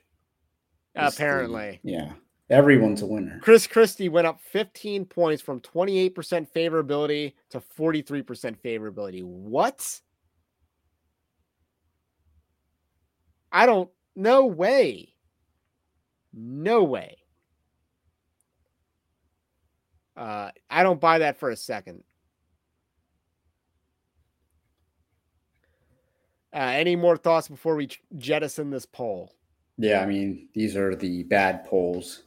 Is 0.95 1.15
the- 1.15 1.23
Apparently. 1.23 1.79
yeah, 1.83 2.13
everyone's 2.49 3.01
a 3.01 3.05
winner. 3.05 3.39
Chris 3.41 3.67
Christie 3.67 4.09
went 4.09 4.27
up 4.27 4.39
15 4.41 5.05
points 5.05 5.41
from 5.41 5.59
28% 5.61 6.13
favorability 6.51 7.33
to 7.49 7.59
43% 7.59 8.57
favorability. 8.61 9.23
What? 9.23 10.01
I 13.51 13.65
don't, 13.65 13.89
no 14.15 14.45
way. 14.45 15.13
No 16.33 16.83
way. 16.83 17.17
Uh, 20.15 20.51
I 20.69 20.83
don't 20.83 20.99
buy 20.99 21.19
that 21.19 21.39
for 21.39 21.49
a 21.49 21.55
second. 21.55 22.03
Uh, 26.53 26.57
any 26.57 26.95
more 26.95 27.15
thoughts 27.15 27.47
before 27.47 27.75
we 27.75 27.87
jettison 28.17 28.69
this 28.69 28.85
poll? 28.85 29.33
Yeah, 29.81 30.01
I 30.01 30.05
mean, 30.05 30.49
these 30.53 30.75
are 30.75 30.93
the 30.93 31.23
bad 31.23 31.63
polls, 31.63 32.23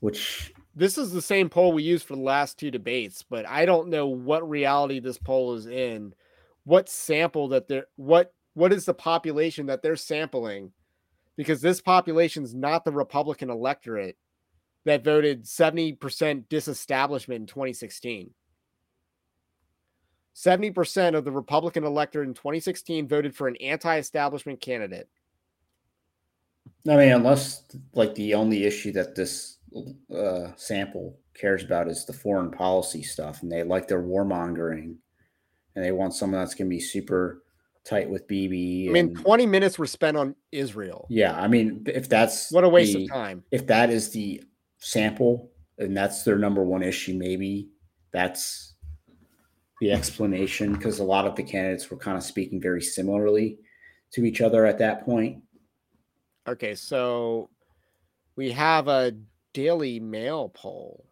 which 0.00 0.52
this 0.74 0.98
is 0.98 1.12
the 1.12 1.22
same 1.22 1.48
poll 1.48 1.72
we 1.72 1.84
used 1.84 2.04
for 2.04 2.16
the 2.16 2.22
last 2.22 2.58
two 2.58 2.72
debates, 2.72 3.22
but 3.22 3.48
I 3.48 3.64
don't 3.64 3.88
know 3.88 4.08
what 4.08 4.48
reality 4.48 4.98
this 4.98 5.16
poll 5.16 5.54
is 5.54 5.66
in, 5.66 6.12
what 6.64 6.88
sample 6.88 7.46
that 7.48 7.68
they're 7.68 7.86
what 7.94 8.34
what 8.54 8.72
is 8.72 8.84
the 8.84 8.94
population 8.94 9.66
that 9.66 9.80
they're 9.80 9.94
sampling, 9.94 10.72
because 11.36 11.60
this 11.60 11.80
population 11.80 12.42
is 12.42 12.52
not 12.52 12.84
the 12.84 12.90
Republican 12.90 13.48
electorate 13.48 14.16
that 14.84 15.04
voted 15.04 15.44
70% 15.44 16.48
disestablishment 16.48 17.42
in 17.42 17.46
2016. 17.46 18.34
70% 20.34 21.14
of 21.14 21.24
the 21.24 21.30
Republican 21.30 21.84
electorate 21.84 22.26
in 22.26 22.34
2016 22.34 23.06
voted 23.06 23.36
for 23.36 23.46
an 23.46 23.56
anti-establishment 23.56 24.60
candidate. 24.60 25.08
I 26.88 26.96
mean, 26.96 27.12
unless 27.12 27.64
like 27.94 28.14
the 28.14 28.34
only 28.34 28.64
issue 28.64 28.92
that 28.92 29.14
this 29.14 29.58
uh, 30.14 30.48
sample 30.56 31.18
cares 31.34 31.62
about 31.62 31.88
is 31.88 32.04
the 32.06 32.12
foreign 32.12 32.50
policy 32.50 33.02
stuff, 33.02 33.42
and 33.42 33.52
they 33.52 33.62
like 33.62 33.86
their 33.86 34.02
warmongering, 34.02 34.96
and 35.74 35.84
they 35.84 35.92
want 35.92 36.14
someone 36.14 36.40
that's 36.40 36.54
going 36.54 36.68
to 36.68 36.74
be 36.74 36.80
super 36.80 37.42
tight 37.84 38.08
with 38.08 38.26
Bibi. 38.28 38.88
I 38.88 38.92
mean, 38.92 39.08
and- 39.08 39.16
20 39.18 39.46
minutes 39.46 39.78
were 39.78 39.86
spent 39.86 40.16
on 40.16 40.34
Israel. 40.52 41.06
yeah, 41.10 41.38
I 41.40 41.48
mean, 41.48 41.82
if 41.86 42.08
that's 42.08 42.50
What 42.50 42.64
a 42.64 42.68
waste 42.68 42.94
the- 42.96 43.04
of 43.04 43.10
time. 43.10 43.44
If 43.50 43.66
that 43.66 43.90
is 43.90 44.10
the 44.10 44.42
sample, 44.78 45.50
and 45.78 45.96
that's 45.96 46.22
their 46.24 46.38
number 46.38 46.62
one 46.62 46.82
issue, 46.82 47.14
maybe 47.14 47.68
that's 48.12 48.74
the 49.80 49.92
explanation 49.92 50.72
because 50.74 50.98
a 50.98 51.04
lot 51.04 51.26
of 51.26 51.36
the 51.36 51.42
candidates 51.42 51.90
were 51.90 51.96
kind 51.96 52.16
of 52.18 52.22
speaking 52.22 52.60
very 52.60 52.82
similarly 52.82 53.58
to 54.12 54.24
each 54.24 54.40
other 54.42 54.66
at 54.66 54.78
that 54.78 55.04
point. 55.04 55.42
Okay, 56.48 56.74
so 56.74 57.50
we 58.36 58.52
have 58.52 58.88
a 58.88 59.12
Daily 59.52 60.00
Mail 60.00 60.48
poll. 60.48 61.06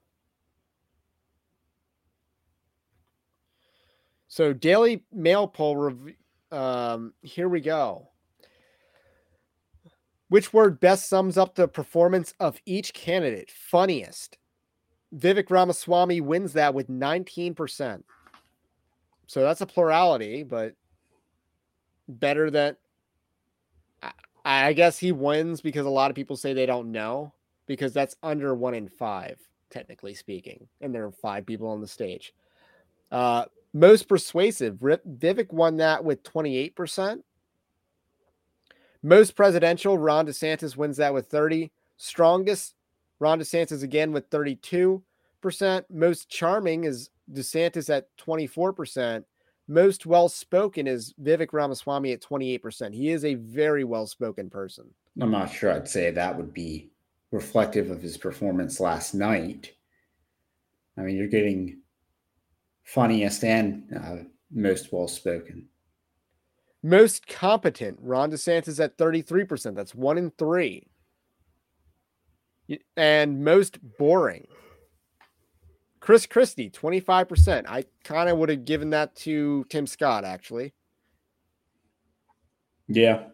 So 4.29 4.53
Daily 4.53 5.05
Mail 5.13 5.49
poll 5.49 5.77
rev- 5.77 6.15
um 6.51 7.13
here 7.23 7.49
we 7.49 7.61
go. 7.61 8.09
Which 10.29 10.53
word 10.53 10.81
best 10.81 11.09
sums 11.09 11.39
up 11.39 11.55
the 11.55 11.69
performance 11.69 12.35
of 12.39 12.61
each 12.67 12.93
candidate? 12.93 13.51
Funniest. 13.51 14.37
Vivek 15.15 15.51
Ramaswamy 15.51 16.21
wins 16.21 16.53
that 16.53 16.75
with 16.75 16.89
19%. 16.89 18.03
So 19.27 19.43
that's 19.43 19.63
a 19.63 19.67
plurality, 19.67 20.43
but 20.43 20.75
better 22.09 22.51
than 22.51 22.77
I- 24.49 24.73
guess 24.73 24.99
he 24.99 25.13
wins 25.13 25.61
because 25.61 25.87
a 25.87 25.91
lot 25.91 26.11
of 26.11 26.15
people 26.15 26.37
say 26.37 26.53
they 26.53 26.67
don't 26.67 26.91
know 26.91 27.33
because 27.67 27.93
that's 27.93 28.17
under 28.23 28.55
one 28.55 28.75
in 28.75 28.89
five, 28.89 29.39
technically 29.71 30.15
speaking, 30.15 30.69
and 30.81 30.95
there 30.95 31.05
are 31.05 31.13
five 31.13 31.45
people 31.45 31.69
on 31.69 31.81
the 31.81 31.87
stage. 31.87 32.35
Uh, 33.13 33.45
most 33.75 34.09
persuasive, 34.09 34.77
Vivek 34.77 35.53
won 35.53 35.77
that 35.77 36.03
with 36.03 36.23
28%. 36.23 37.23
Most 39.03 39.37
presidential, 39.37 39.99
Ron 39.99 40.27
DeSantis 40.27 40.77
wins 40.77 40.97
that 40.97 41.15
with 41.15 41.27
30. 41.27 41.71
Strongest, 41.99 42.75
Ron 43.21 43.41
DeSantis 43.41 43.83
again 43.83 44.13
with 44.13 44.31
32%. 44.31 45.01
Most 45.91 46.29
charming 46.29 46.85
is 46.85 47.11
DeSantis 47.31 47.95
at 47.95 48.09
24%. 48.17 49.25
Most 49.69 50.07
well 50.07 50.31
spoken 50.31 50.87
is 50.87 51.15
Vivek 51.23 51.53
Ramaswamy 51.53 52.13
at 52.13 52.23
28%. 52.23 52.95
He 52.95 53.11
is 53.11 53.25
a 53.25 53.35
very 53.35 53.85
well 53.85 54.07
spoken 54.07 54.49
person. 54.49 54.87
I'm 55.21 55.31
not 55.31 55.53
sure 55.53 55.71
I'd 55.71 55.89
say 55.89 56.11
that 56.11 56.37
would 56.37 56.55
be 56.55 56.91
reflective 57.31 57.91
of 57.91 58.01
his 58.01 58.17
performance 58.17 58.81
last 58.81 59.15
night. 59.15 59.73
I 60.97 61.03
mean, 61.03 61.17
you're 61.17 61.29
getting 61.29 61.81
funniest 62.85 63.45
and 63.45 63.85
uh, 63.95 64.17
most 64.51 64.91
well 64.91 65.07
spoken. 65.07 65.69
Most 66.83 67.27
competent, 67.27 67.99
Ron 68.01 68.31
DeSantis 68.31 68.83
at 68.83 68.97
33%. 68.97 69.75
That's 69.75 69.95
one 69.95 70.17
in 70.17 70.31
three. 70.31 70.87
And 72.97 73.45
most 73.45 73.79
boring. 73.99 74.47
Chris 76.09 76.25
Christie, 76.25 76.71
25%. 76.71 77.67
I 77.69 77.85
kind 78.03 78.31
of 78.31 78.39
would 78.39 78.49
have 78.49 78.65
given 78.65 78.89
that 78.91 79.15
to 79.17 79.67
Tim 79.69 79.87
Scott, 79.87 80.25
actually. 80.25 80.73
Yeah. 82.87 83.25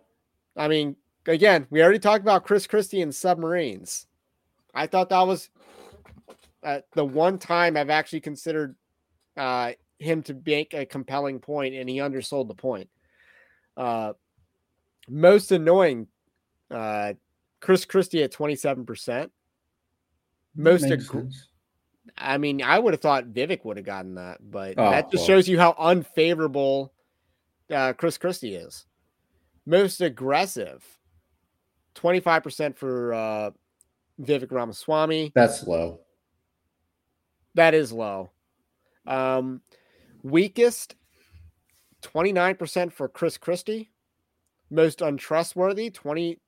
I 0.56 0.66
mean, 0.66 0.96
again, 1.24 1.68
we 1.70 1.84
already 1.84 2.00
talked 2.00 2.22
about 2.22 2.44
Chris 2.44 2.66
Christie 2.66 3.00
and 3.00 3.14
submarines. 3.14 4.08
I 4.74 4.88
thought 4.88 5.10
that 5.10 5.24
was 5.24 5.50
uh, 6.64 6.80
the 6.94 7.04
one 7.04 7.38
time 7.38 7.76
I've 7.76 7.90
actually 7.90 8.22
considered 8.22 8.74
uh, 9.36 9.74
him 10.00 10.24
to 10.24 10.34
make 10.44 10.74
a 10.74 10.84
compelling 10.84 11.38
point, 11.38 11.76
and 11.76 11.88
he 11.88 12.00
undersold 12.00 12.48
the 12.48 12.54
point. 12.54 12.88
Uh, 13.76 14.14
most 15.08 15.52
annoying, 15.52 16.08
uh, 16.72 17.12
Chris 17.60 17.84
Christie 17.84 18.24
at 18.24 18.32
27%. 18.32 19.30
Most 20.56 20.86
ag- 20.86 21.02
sense. 21.02 21.50
I 22.18 22.38
mean, 22.38 22.62
I 22.62 22.78
would 22.78 22.92
have 22.94 23.00
thought 23.00 23.32
Vivek 23.32 23.64
would 23.64 23.76
have 23.76 23.86
gotten 23.86 24.14
that, 24.16 24.38
but 24.50 24.74
Oh, 24.76 24.90
that 24.90 25.10
just 25.10 25.22
well. 25.22 25.26
shows 25.26 25.48
you 25.48 25.58
how 25.58 25.74
unfavorable 25.78 26.92
uh, 27.70 27.92
Chris 27.94 28.18
Christie 28.18 28.54
is. 28.54 28.86
Most 29.66 30.00
aggressive, 30.00 30.84
25% 31.94 32.76
for 32.76 33.14
uh, 33.14 33.50
Vivek 34.20 34.52
Ramaswamy. 34.52 35.32
That's 35.34 35.66
low. 35.66 36.00
That 37.54 37.72
is 37.74 37.90
low. 37.92 38.30
Um, 39.06 39.62
weakest, 40.22 40.96
29% 42.02 42.92
for 42.92 43.08
Chris 43.08 43.38
Christie. 43.38 43.90
Most 44.70 45.02
untrustworthy, 45.02 45.90
28% 45.90 46.38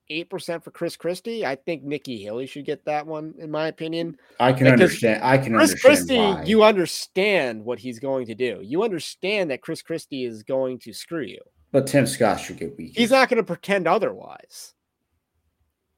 for 0.64 0.70
Chris 0.70 0.96
Christie. 0.96 1.44
I 1.46 1.54
think 1.54 1.84
Nikki 1.84 2.22
Haley 2.22 2.46
should 2.46 2.64
get 2.64 2.84
that 2.86 3.06
one, 3.06 3.34
in 3.38 3.50
my 3.50 3.68
opinion. 3.68 4.16
I 4.40 4.52
can 4.52 4.64
Because 4.64 4.72
understand. 4.72 5.22
I 5.22 5.38
can 5.38 5.52
Chris 5.54 5.70
understand 5.70 5.80
Christie, 5.82 6.16
why. 6.16 6.42
you 6.44 6.64
understand 6.64 7.64
what 7.64 7.78
he's 7.78 7.98
going 7.98 8.26
to 8.26 8.34
do. 8.34 8.60
You 8.62 8.82
understand 8.82 9.50
that 9.50 9.60
Chris 9.60 9.82
Christie 9.82 10.24
is 10.24 10.42
going 10.42 10.78
to 10.80 10.92
screw 10.92 11.22
you. 11.24 11.40
but 11.72 11.86
Tim 11.86 12.06
Scott 12.06 12.40
should 12.40 12.56
get 12.58 12.76
weak. 12.78 12.92
He's 12.96 13.10
not 13.10 13.28
going 13.28 13.36
to 13.36 13.44
pretend 13.44 13.86
otherwise. 13.86 14.72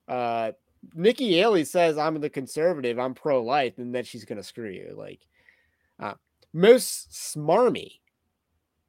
Uh, 0.08 0.52
Nikki 0.94 1.34
Haley 1.34 1.64
says, 1.64 1.98
I'm 1.98 2.20
the 2.20 2.30
conservative, 2.30 2.98
I'm 2.98 3.14
pro 3.14 3.42
life, 3.42 3.78
and 3.78 3.94
then 3.94 4.04
she's 4.04 4.24
going 4.24 4.38
to 4.38 4.42
screw 4.44 4.70
you. 4.70 4.94
Like, 4.96 5.20
uh, 6.00 6.14
most 6.52 7.10
smarmy. 7.10 8.00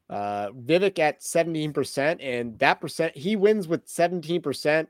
Uh, 0.09 0.49
Vivek 0.51 0.97
at 0.97 1.21
17%, 1.21 2.17
and 2.19 2.57
that 2.59 2.81
percent, 2.81 3.15
he 3.15 3.35
wins 3.35 3.67
with 3.67 3.85
17%, 3.85 4.87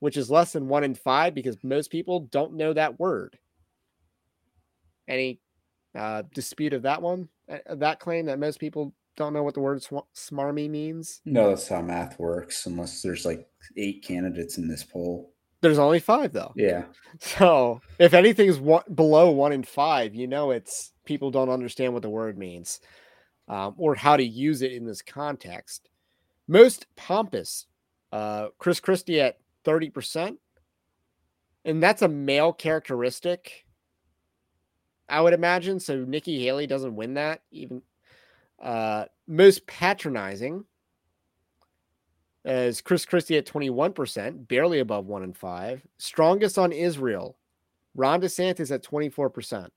which 0.00 0.16
is 0.16 0.30
less 0.30 0.52
than 0.52 0.68
one 0.68 0.84
in 0.84 0.94
five 0.94 1.34
because 1.34 1.56
most 1.62 1.90
people 1.90 2.20
don't 2.20 2.54
know 2.54 2.72
that 2.74 3.00
word. 3.00 3.38
Any 5.08 5.40
uh, 5.94 6.22
dispute 6.34 6.74
of 6.74 6.82
that 6.82 7.00
one? 7.00 7.28
Uh, 7.50 7.74
that 7.76 7.98
claim 7.98 8.26
that 8.26 8.38
most 8.38 8.60
people 8.60 8.94
don't 9.16 9.32
know 9.32 9.42
what 9.42 9.54
the 9.54 9.60
word 9.60 9.82
sw- 9.82 10.06
smarmy 10.14 10.68
means? 10.68 11.22
No, 11.24 11.48
that's 11.48 11.68
how 11.68 11.80
math 11.80 12.18
works. 12.18 12.66
Unless 12.66 13.00
there's 13.00 13.24
like 13.24 13.48
eight 13.76 14.04
candidates 14.04 14.58
in 14.58 14.68
this 14.68 14.84
poll. 14.84 15.32
There's 15.62 15.78
only 15.78 16.00
five 16.00 16.32
though. 16.32 16.52
Yeah. 16.56 16.84
So 17.20 17.80
if 17.98 18.14
anything's 18.14 18.58
one, 18.58 18.82
below 18.94 19.30
one 19.30 19.52
in 19.52 19.62
five, 19.62 20.14
you 20.14 20.26
know 20.26 20.50
it's 20.50 20.92
people 21.04 21.30
don't 21.30 21.50
understand 21.50 21.92
what 21.92 22.02
the 22.02 22.10
word 22.10 22.36
means 22.36 22.80
um, 23.52 23.74
or 23.76 23.94
how 23.94 24.16
to 24.16 24.24
use 24.24 24.62
it 24.62 24.72
in 24.72 24.86
this 24.86 25.02
context. 25.02 25.90
Most 26.48 26.86
pompous, 26.96 27.66
uh, 28.10 28.48
Chris 28.58 28.80
Christie 28.80 29.20
at 29.20 29.38
30%. 29.66 30.38
And 31.66 31.82
that's 31.82 32.00
a 32.00 32.08
male 32.08 32.54
characteristic, 32.54 33.66
I 35.06 35.20
would 35.20 35.34
imagine. 35.34 35.80
So 35.80 35.98
Nikki 35.98 36.42
Haley 36.42 36.66
doesn't 36.66 36.96
win 36.96 37.14
that. 37.14 37.42
Even 37.50 37.82
uh, 38.60 39.04
most 39.28 39.66
patronizing 39.66 40.64
is 42.46 42.80
Chris 42.80 43.04
Christie 43.04 43.36
at 43.36 43.46
21%, 43.46 44.48
barely 44.48 44.78
above 44.78 45.06
one 45.06 45.22
in 45.22 45.34
five. 45.34 45.82
Strongest 45.98 46.56
on 46.56 46.72
Israel, 46.72 47.36
Ron 47.94 48.22
DeSantis 48.22 48.72
at 48.72 48.82
24%. 48.82 49.68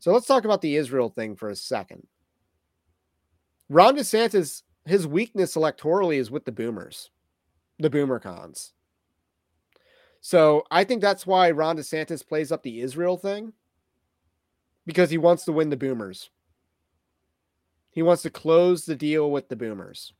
So 0.00 0.12
let's 0.12 0.26
talk 0.26 0.44
about 0.44 0.62
the 0.62 0.74
Israel 0.74 1.10
thing 1.10 1.36
for 1.36 1.50
a 1.50 1.56
second. 1.56 2.06
Ron 3.70 3.96
DeSantis, 3.96 4.62
his 4.84 5.06
weakness 5.06 5.54
electorally 5.54 6.16
is 6.16 6.28
with 6.28 6.44
the 6.44 6.52
boomers, 6.52 7.10
the 7.78 7.88
boomer 7.88 8.18
cons. 8.18 8.72
So 10.20 10.64
I 10.72 10.82
think 10.82 11.00
that's 11.00 11.24
why 11.24 11.52
Ron 11.52 11.78
DeSantis 11.78 12.26
plays 12.26 12.50
up 12.50 12.64
the 12.64 12.80
Israel 12.80 13.16
thing 13.16 13.52
because 14.86 15.08
he 15.08 15.18
wants 15.18 15.44
to 15.44 15.52
win 15.52 15.70
the 15.70 15.76
boomers. 15.76 16.30
He 17.90 18.02
wants 18.02 18.22
to 18.22 18.30
close 18.30 18.84
the 18.84 18.96
deal 18.96 19.30
with 19.30 19.48
the 19.48 19.56
boomers 19.56 20.14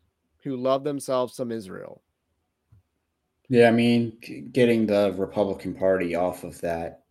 who 0.45 0.57
love 0.57 0.85
themselves 0.85 1.35
some 1.35 1.51
Israel. 1.51 2.03
Yeah, 3.49 3.67
I 3.67 3.73
mean, 3.73 4.17
getting 4.53 4.87
the 4.87 5.13
Republican 5.19 5.75
Party 5.75 6.15
off 6.15 6.45
of 6.45 6.61
that, 6.61 7.03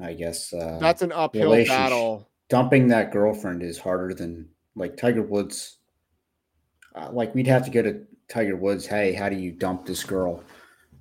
I 0.00 0.12
guess. 0.12 0.52
Uh, 0.52 0.78
That's 0.80 1.02
an 1.02 1.10
uphill 1.10 1.64
battle. 1.66 2.30
Dumping 2.48 2.86
that 2.88 3.10
girlfriend 3.10 3.64
is 3.64 3.76
harder 3.76 4.14
than 4.14 4.48
like 4.76 4.96
Tiger 4.96 5.22
Woods. 5.22 5.78
Uh, 6.94 7.10
like 7.10 7.34
we'd 7.34 7.46
have 7.46 7.64
to 7.64 7.70
go 7.70 7.82
to 7.82 8.02
Tiger 8.28 8.56
Woods. 8.56 8.86
Hey, 8.86 9.12
how 9.12 9.28
do 9.28 9.36
you 9.36 9.50
dump 9.50 9.86
this 9.86 10.04
girl? 10.04 10.44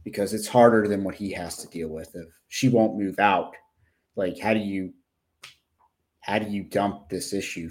Because 0.04 0.34
it's 0.34 0.48
harder 0.48 0.88
than 0.88 1.04
what 1.04 1.16
he 1.16 1.32
has 1.34 1.58
to 1.58 1.68
deal 1.68 1.90
with. 1.90 2.16
If 2.16 2.28
she 2.48 2.70
won't 2.70 2.98
move 2.98 3.20
out, 3.20 3.54
like 4.16 4.40
how 4.40 4.54
do 4.54 4.60
you, 4.60 4.94
how 6.22 6.40
do 6.40 6.50
you 6.50 6.64
dump 6.64 7.10
this 7.10 7.34
issue? 7.34 7.70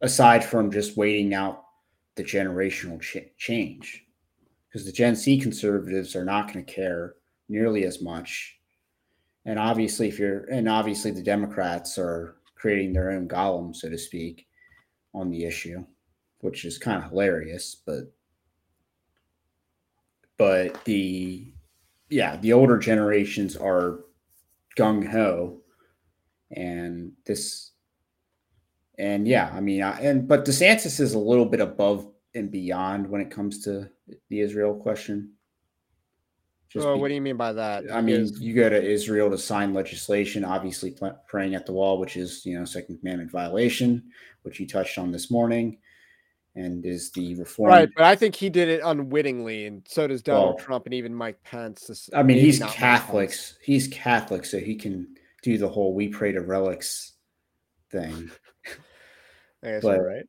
Aside 0.00 0.44
from 0.44 0.70
just 0.70 0.96
waiting 0.96 1.34
out 1.34 1.64
the 2.16 2.24
generational 2.24 3.00
ch- 3.00 3.36
change, 3.36 4.04
because 4.66 4.84
the 4.84 4.92
Gen 4.92 5.14
Z 5.14 5.38
conservatives 5.38 6.16
are 6.16 6.24
not 6.24 6.52
going 6.52 6.64
to 6.64 6.72
care 6.72 7.14
nearly 7.48 7.84
as 7.84 8.02
much. 8.02 8.56
And 9.44 9.58
obviously, 9.58 10.08
if 10.08 10.18
you're, 10.18 10.44
and 10.46 10.68
obviously 10.68 11.10
the 11.10 11.22
Democrats 11.22 11.96
are 11.98 12.36
creating 12.56 12.92
their 12.92 13.12
own 13.12 13.28
golem, 13.28 13.74
so 13.74 13.88
to 13.88 13.96
speak, 13.96 14.47
on 15.18 15.30
the 15.30 15.44
issue, 15.44 15.84
which 16.40 16.64
is 16.64 16.78
kind 16.78 17.02
of 17.02 17.10
hilarious. 17.10 17.76
But, 17.84 18.12
but 20.36 20.84
the, 20.84 21.52
yeah, 22.08 22.36
the 22.36 22.52
older 22.52 22.78
generations 22.78 23.56
are 23.56 24.00
gung 24.76 25.06
ho, 25.06 25.60
and 26.50 27.12
this, 27.26 27.72
and 28.98 29.26
yeah, 29.28 29.50
I 29.52 29.60
mean, 29.60 29.82
I, 29.82 30.00
and 30.00 30.26
but 30.26 30.44
DeSantis 30.44 31.00
is 31.00 31.14
a 31.14 31.18
little 31.18 31.44
bit 31.44 31.60
above 31.60 32.08
and 32.34 32.50
beyond 32.50 33.08
when 33.08 33.20
it 33.20 33.30
comes 33.30 33.62
to 33.64 33.90
the 34.28 34.40
Israel 34.40 34.74
question. 34.74 35.32
Oh, 36.76 36.94
be- 36.94 37.00
what 37.00 37.08
do 37.08 37.14
you 37.14 37.20
mean 37.20 37.36
by 37.36 37.52
that? 37.54 37.84
I 37.92 38.00
mean, 38.00 38.30
you 38.38 38.54
go 38.54 38.68
to 38.68 38.82
Israel 38.82 39.30
to 39.30 39.38
sign 39.38 39.72
legislation, 39.74 40.44
obviously 40.44 40.94
praying 41.26 41.54
at 41.54 41.64
the 41.66 41.72
wall, 41.72 41.98
which 41.98 42.16
is, 42.16 42.44
you 42.44 42.58
know, 42.58 42.64
second 42.64 42.98
commandment 42.98 43.30
violation, 43.30 44.10
which 44.42 44.60
you 44.60 44.66
touched 44.66 44.98
on 44.98 45.10
this 45.10 45.30
morning, 45.30 45.78
and 46.56 46.84
is 46.84 47.10
the 47.12 47.34
reform. 47.36 47.70
right, 47.70 47.88
but 47.96 48.04
I 48.04 48.16
think 48.16 48.34
he 48.34 48.50
did 48.50 48.68
it 48.68 48.80
unwittingly, 48.84 49.66
and 49.66 49.82
so 49.88 50.06
does 50.06 50.22
Donald 50.22 50.56
Well, 50.56 50.64
Trump 50.64 50.84
and 50.86 50.94
even 50.94 51.14
Mike 51.14 51.42
Pence. 51.42 51.86
This- 51.86 52.10
I 52.12 52.22
mean, 52.22 52.38
he's 52.38 52.60
not 52.60 52.66
Mike 52.66 52.76
Pence. 52.76 53.00
Catholics. 53.00 53.58
He's 53.62 53.88
Catholic, 53.88 54.44
so 54.44 54.58
he 54.58 54.74
can 54.74 55.14
do 55.42 55.56
the 55.56 55.68
whole 55.68 55.94
"we 55.94 56.08
pray 56.08 56.32
to 56.32 56.40
relics" 56.40 57.12
thing. 57.90 58.30
I 59.62 59.68
guess 59.70 59.82
but- 59.82 59.96
you're 59.96 60.06
right. 60.06 60.24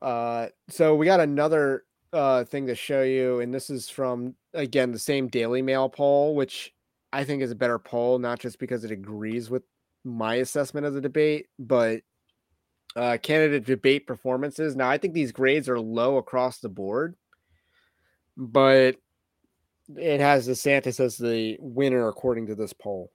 Uh, 0.00 0.48
so 0.68 0.96
we 0.96 1.06
got 1.06 1.20
another 1.20 1.84
uh 2.12 2.44
thing 2.44 2.66
to 2.66 2.74
show 2.74 3.02
you, 3.02 3.40
and 3.40 3.52
this 3.52 3.70
is 3.70 3.88
from 3.88 4.34
again 4.54 4.92
the 4.92 4.98
same 4.98 5.28
Daily 5.28 5.62
Mail 5.62 5.88
poll, 5.88 6.34
which 6.34 6.72
I 7.12 7.24
think 7.24 7.42
is 7.42 7.50
a 7.50 7.56
better 7.56 7.78
poll, 7.78 8.18
not 8.18 8.38
just 8.38 8.58
because 8.58 8.84
it 8.84 8.90
agrees 8.90 9.50
with 9.50 9.62
my 10.04 10.36
assessment 10.36 10.86
of 10.86 10.94
the 10.94 11.00
debate, 11.00 11.46
but 11.58 12.02
uh 12.96 13.18
candidate 13.22 13.64
debate 13.64 14.06
performances. 14.06 14.76
Now 14.76 14.88
I 14.90 14.98
think 14.98 15.14
these 15.14 15.32
grades 15.32 15.68
are 15.68 15.80
low 15.80 16.16
across 16.16 16.58
the 16.58 16.68
board, 16.68 17.16
but 18.36 18.96
it 19.96 20.20
has 20.20 20.48
DeSantis 20.48 21.00
as 21.00 21.18
the 21.18 21.58
winner 21.60 22.08
according 22.08 22.46
to 22.46 22.54
this 22.54 22.72
poll. 22.72 23.10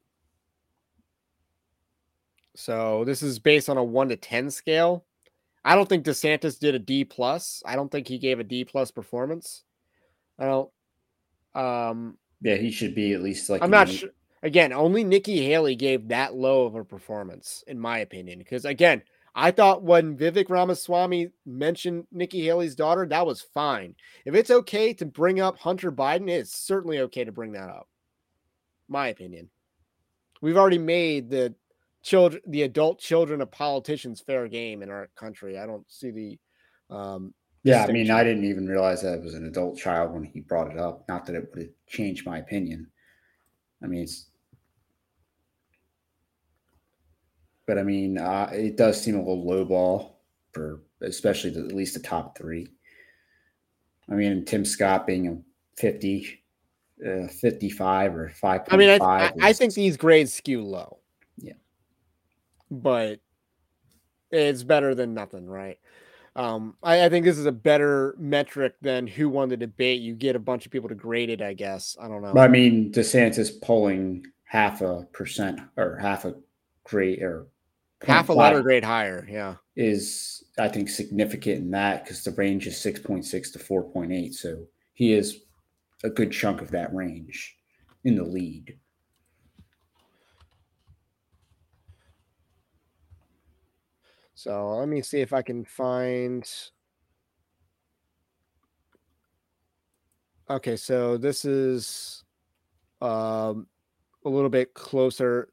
So 2.55 3.03
this 3.05 3.23
is 3.23 3.39
based 3.39 3.69
on 3.69 3.77
a 3.77 3.83
one 3.83 4.09
to 4.09 4.15
ten 4.15 4.51
scale. 4.51 5.06
I 5.67 5.75
don't 5.75 5.89
think 5.89 6.05
DeSantis 6.05 6.57
did 6.57 6.75
a 6.75 6.79
D 6.79 7.03
plus. 7.03 7.61
I 7.65 7.75
don't 7.75 7.91
think 7.91 8.07
he 8.07 8.19
gave 8.19 8.39
a 8.39 8.43
D 8.45 8.63
plus 8.63 8.89
performance. 8.89 9.63
I 10.39 10.45
don't. 10.45 10.69
Um, 11.53 12.17
Yeah, 12.41 12.55
he 12.55 12.71
should 12.71 12.95
be 12.95 13.11
at 13.11 13.21
least 13.21 13.49
like. 13.49 13.61
I'm 13.61 13.69
not 13.69 13.89
sure. 13.89 14.11
Again, 14.43 14.71
only 14.71 15.03
Nikki 15.03 15.43
Haley 15.43 15.75
gave 15.75 16.07
that 16.07 16.35
low 16.35 16.65
of 16.65 16.75
a 16.75 16.85
performance, 16.85 17.65
in 17.67 17.77
my 17.77 17.97
opinion. 17.97 18.39
Because 18.39 18.63
again, 18.63 19.01
I 19.35 19.51
thought 19.51 19.83
when 19.83 20.17
Vivek 20.17 20.49
Ramaswamy 20.49 21.31
mentioned 21.45 22.07
Nikki 22.13 22.45
Haley's 22.45 22.75
daughter, 22.75 23.05
that 23.05 23.25
was 23.25 23.41
fine. 23.41 23.93
If 24.23 24.35
it's 24.35 24.51
okay 24.51 24.93
to 24.93 25.05
bring 25.05 25.41
up 25.41 25.59
Hunter 25.59 25.91
Biden, 25.91 26.29
it's 26.29 26.57
certainly 26.57 26.99
okay 26.99 27.25
to 27.25 27.33
bring 27.33 27.51
that 27.51 27.67
up. 27.67 27.89
My 28.87 29.09
opinion. 29.09 29.49
We've 30.39 30.55
already 30.55 30.77
made 30.77 31.29
the 31.29 31.55
children, 32.07 32.41
the 32.47 32.63
adult 32.63 32.99
children 32.99 33.41
of 33.41 33.51
politicians, 33.51 34.21
fair 34.21 34.47
game 34.47 34.81
in 34.81 34.89
our 34.89 35.09
country. 35.15 35.59
I 35.59 35.65
don't 35.65 35.89
see 35.91 36.11
the. 36.11 36.39
Um, 36.95 37.33
yeah, 37.63 37.83
I 37.83 37.91
mean, 37.91 38.09
I 38.09 38.23
didn't 38.23 38.45
even 38.45 38.65
realize 38.65 39.01
that 39.01 39.15
it 39.15 39.23
was 39.23 39.33
an 39.33 39.45
adult 39.45 39.77
child 39.77 40.13
when 40.13 40.23
he 40.23 40.39
brought 40.39 40.71
it 40.71 40.79
up. 40.79 41.03
Not 41.09 41.25
that 41.25 41.35
it 41.35 41.49
would 41.53 41.63
have 41.63 41.71
changed 41.85 42.25
my 42.25 42.37
opinion. 42.37 42.87
I 43.83 43.87
mean, 43.87 44.03
it's. 44.03 44.29
But 47.65 47.77
I 47.77 47.83
mean, 47.83 48.17
uh, 48.17 48.49
it 48.53 48.77
does 48.77 49.01
seem 49.01 49.15
a 49.15 49.19
little 49.19 49.45
low 49.45 49.65
ball 49.65 50.21
for 50.53 50.83
especially 51.01 51.49
the, 51.49 51.59
at 51.59 51.73
least 51.73 51.93
the 51.93 51.99
top 51.99 52.37
three. 52.37 52.69
I 54.09 54.13
mean, 54.13 54.45
Tim 54.45 54.63
Scott 54.63 55.05
being 55.05 55.27
a 55.27 55.37
50, 55.75 56.41
uh, 57.05 57.27
55 57.27 58.15
or 58.15 58.29
5. 58.29 58.61
I 58.69 58.77
mean, 58.77 58.89
I, 58.89 58.97
I, 59.03 59.31
I 59.41 59.53
think 59.53 59.73
these 59.73 59.97
grades 59.97 60.33
skew 60.33 60.63
low. 60.63 60.99
But 62.69 63.19
it's 64.31 64.63
better 64.63 64.93
than 64.93 65.13
nothing, 65.13 65.47
right? 65.47 65.79
Um, 66.35 66.75
I, 66.83 67.05
I, 67.05 67.09
think 67.09 67.25
this 67.25 67.39
is 67.39 67.47
a 67.47 67.51
better 67.51 68.15
metric 68.19 68.75
than 68.79 69.07
who 69.07 69.27
won 69.27 69.49
the 69.49 69.57
debate. 69.57 70.01
You 70.01 70.13
get 70.13 70.35
a 70.35 70.39
bunch 70.39 70.67
of 70.67 70.71
people 70.71 70.87
to 70.87 70.93
grade 70.93 71.31
it, 71.31 71.41
I 71.41 71.53
guess. 71.53 71.97
I 71.99 72.07
don't 72.07 72.21
know. 72.21 72.39
I 72.39 72.47
mean, 72.47 72.91
DeSantis 72.91 73.59
polling 73.59 74.23
half 74.43 74.81
a 74.81 75.07
percent 75.13 75.59
or 75.77 75.97
half 75.97 76.25
a 76.25 76.35
grade 76.83 77.23
or 77.23 77.47
half 78.03 78.29
a 78.29 78.33
letter 78.33 78.61
grade 78.61 78.83
higher. 78.83 79.27
Yeah. 79.27 79.55
Is, 79.75 80.43
I 80.59 80.67
think, 80.67 80.89
significant 80.89 81.57
in 81.57 81.71
that 81.71 82.03
because 82.03 82.23
the 82.23 82.31
range 82.31 82.67
is 82.67 82.75
6.6 82.75 83.53
to 83.53 83.59
4.8. 83.59 84.33
So 84.35 84.67
he 84.93 85.13
is 85.13 85.39
a 86.03 86.09
good 86.09 86.31
chunk 86.31 86.61
of 86.61 86.69
that 86.69 86.93
range 86.93 87.57
in 88.03 88.15
the 88.15 88.23
lead. 88.23 88.77
So 94.37 94.69
let 94.75 94.87
me 94.87 95.01
see 95.01 95.19
if 95.19 95.33
I 95.33 95.41
can 95.41 95.65
find. 95.65 96.47
Okay, 100.47 100.75
so 100.75 101.17
this 101.17 101.43
is 101.43 102.23
um, 103.01 103.65
a 104.25 104.29
little 104.29 104.51
bit 104.51 104.75
closer. 104.75 105.49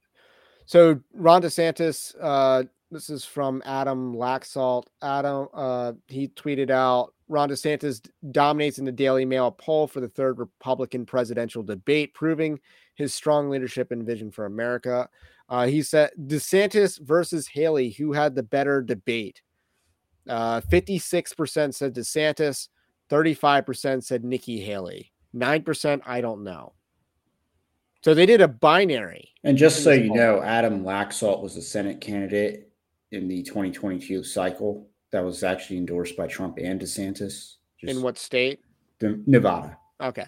So 0.66 1.00
Ron 1.14 1.40
DeSantis, 1.40 2.14
uh, 2.20 2.64
this 2.90 3.08
is 3.08 3.24
from 3.24 3.62
Adam 3.64 4.14
Laxalt. 4.14 4.84
Adam, 5.00 5.48
uh, 5.54 5.92
he 6.06 6.28
tweeted 6.28 6.68
out 6.68 7.14
Ron 7.28 7.48
DeSantis 7.48 8.06
dominates 8.32 8.78
in 8.78 8.84
the 8.84 8.92
Daily 8.92 9.24
Mail 9.24 9.50
poll 9.50 9.86
for 9.86 10.00
the 10.00 10.10
third 10.10 10.38
Republican 10.38 11.06
presidential 11.06 11.62
debate, 11.62 12.12
proving 12.12 12.60
his 12.94 13.14
strong 13.14 13.50
leadership 13.50 13.90
and 13.90 14.06
vision 14.06 14.30
for 14.30 14.46
America. 14.46 15.08
Uh, 15.48 15.66
he 15.66 15.82
said 15.82 16.10
DeSantis 16.26 17.00
versus 17.00 17.46
Haley, 17.46 17.90
who 17.90 18.12
had 18.12 18.34
the 18.34 18.42
better 18.42 18.80
debate? 18.80 19.42
Uh, 20.28 20.60
56% 20.60 21.74
said 21.74 21.94
DeSantis, 21.94 22.68
35% 23.10 24.02
said 24.02 24.24
Nikki 24.24 24.60
Haley, 24.60 25.12
9% 25.34 26.00
I 26.06 26.20
don't 26.20 26.42
know. 26.42 26.72
So 28.02 28.14
they 28.14 28.26
did 28.26 28.40
a 28.40 28.48
binary. 28.48 29.30
And 29.44 29.56
just 29.56 29.82
so 29.82 29.90
you 29.90 30.12
know, 30.12 30.42
Adam 30.42 30.84
Laxalt 30.84 31.42
was 31.42 31.56
a 31.56 31.62
Senate 31.62 32.00
candidate 32.00 32.70
in 33.12 33.28
the 33.28 33.42
2022 33.42 34.24
cycle 34.24 34.88
that 35.10 35.24
was 35.24 35.42
actually 35.42 35.78
endorsed 35.78 36.16
by 36.16 36.26
Trump 36.26 36.58
and 36.60 36.80
DeSantis. 36.80 37.56
in 37.82 38.02
what 38.02 38.18
state? 38.18 38.60
The, 38.98 39.22
Nevada. 39.26 39.78
Okay. 40.00 40.26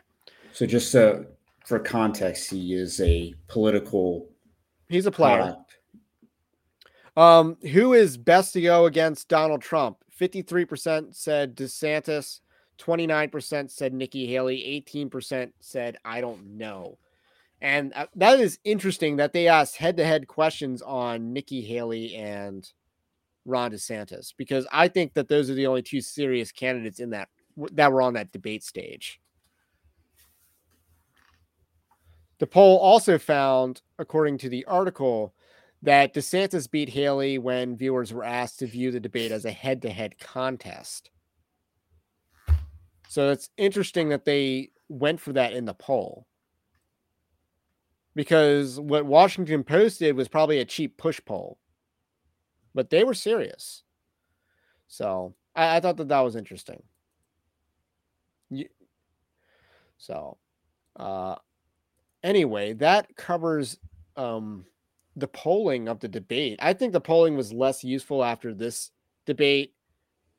So 0.53 0.65
just 0.65 0.91
so 0.91 1.27
for 1.67 1.81
context, 1.81 2.51
he 2.51 2.75
is 2.75 3.01
a 3.01 3.35
political 3.49 4.29
He's 4.89 5.07
a 5.07 5.11
player. 5.11 5.57
Um, 7.17 7.57
who 7.73 7.93
is 7.93 8.17
best 8.17 8.53
to 8.53 8.61
go 8.61 8.87
against 8.87 9.29
Donald 9.29 9.63
Trump? 9.63 9.99
53% 10.19 11.15
said 11.15 11.57
DeSantis, 11.57 12.41
29% 12.79 13.71
said 13.71 13.93
Nikki 13.93 14.27
Haley, 14.27 14.85
18% 14.89 15.51
said 15.61 15.97
I 16.05 16.21
don't 16.21 16.57
know. 16.57 16.99
And 17.61 17.93
uh, 17.95 18.07
that 18.15 18.39
is 18.39 18.59
interesting 18.65 19.17
that 19.17 19.33
they 19.33 19.49
asked 19.49 19.77
head 19.77 19.97
to 19.97 20.05
head 20.05 20.29
questions 20.29 20.83
on 20.83 21.33
Nikki 21.33 21.63
Haley 21.63 22.15
and 22.15 22.71
Ron 23.45 23.73
DeSantis 23.73 24.35
because 24.37 24.67
I 24.71 24.89
think 24.89 25.15
that 25.15 25.29
those 25.29 25.51
are 25.51 25.55
the 25.55 25.67
only 25.67 25.83
two 25.83 26.01
serious 26.01 26.53
candidates 26.53 27.01
in 27.01 27.11
that 27.11 27.29
that 27.73 27.91
were 27.91 28.03
on 28.03 28.15
that 28.15 28.33
debate 28.33 28.63
stage. 28.63 29.21
The 32.39 32.47
poll 32.47 32.79
also 32.79 33.19
found, 33.19 33.83
according 33.99 34.39
to 34.39 34.49
the 34.49 34.65
article, 34.67 35.35
that 35.83 36.15
DeSantis 36.15 36.71
beat 36.71 36.89
Haley 36.89 37.39
when 37.39 37.77
viewers 37.77 38.13
were 38.13 38.25
asked 38.25 38.59
to 38.59 38.67
view 38.67 38.91
the 38.91 39.01
debate 39.01 39.33
as 39.33 39.45
a 39.45 39.51
head 39.51 39.83
to 39.83 39.91
head 39.91 40.19
contest. 40.19 41.11
So 43.09 43.31
it's 43.31 43.51
interesting 43.57 44.11
that 44.11 44.25
they 44.25 44.71
went 44.89 45.21
for 45.21 45.33
that 45.33 45.53
in 45.53 45.65
the 45.65 45.75
poll. 45.75 46.27
Because 48.15 48.81
what 48.81 49.05
Washington 49.05 49.63
Post 49.63 49.99
did 49.99 50.17
was 50.17 50.29
probably 50.29 50.59
a 50.59 50.65
cheap 50.65 50.97
push 50.97 51.21
poll, 51.25 51.59
but 52.75 52.91
they 52.91 53.05
were 53.05 53.15
serious. 53.15 53.83
So 54.89 55.35
I, 55.55 55.77
I 55.77 55.81
thought 55.81 55.99
that 55.99 56.09
that 56.09 56.21
was 56.21 56.37
interesting. 56.37 56.83
So, 59.99 60.39
uh, 60.97 61.37
anyway, 62.27 62.73
that 62.74 63.15
covers 63.16 63.78
um, 64.16 64.66
the 65.15 65.28
polling 65.28 65.89
of 65.89 66.01
the 66.01 66.09
debate. 66.09 66.59
I 66.61 66.73
think 66.73 66.93
the 66.93 67.01
polling 67.01 67.36
was 67.36 67.53
less 67.53 67.85
useful 67.85 68.24
after 68.24 68.53
this 68.53 68.90
debate 69.24 69.73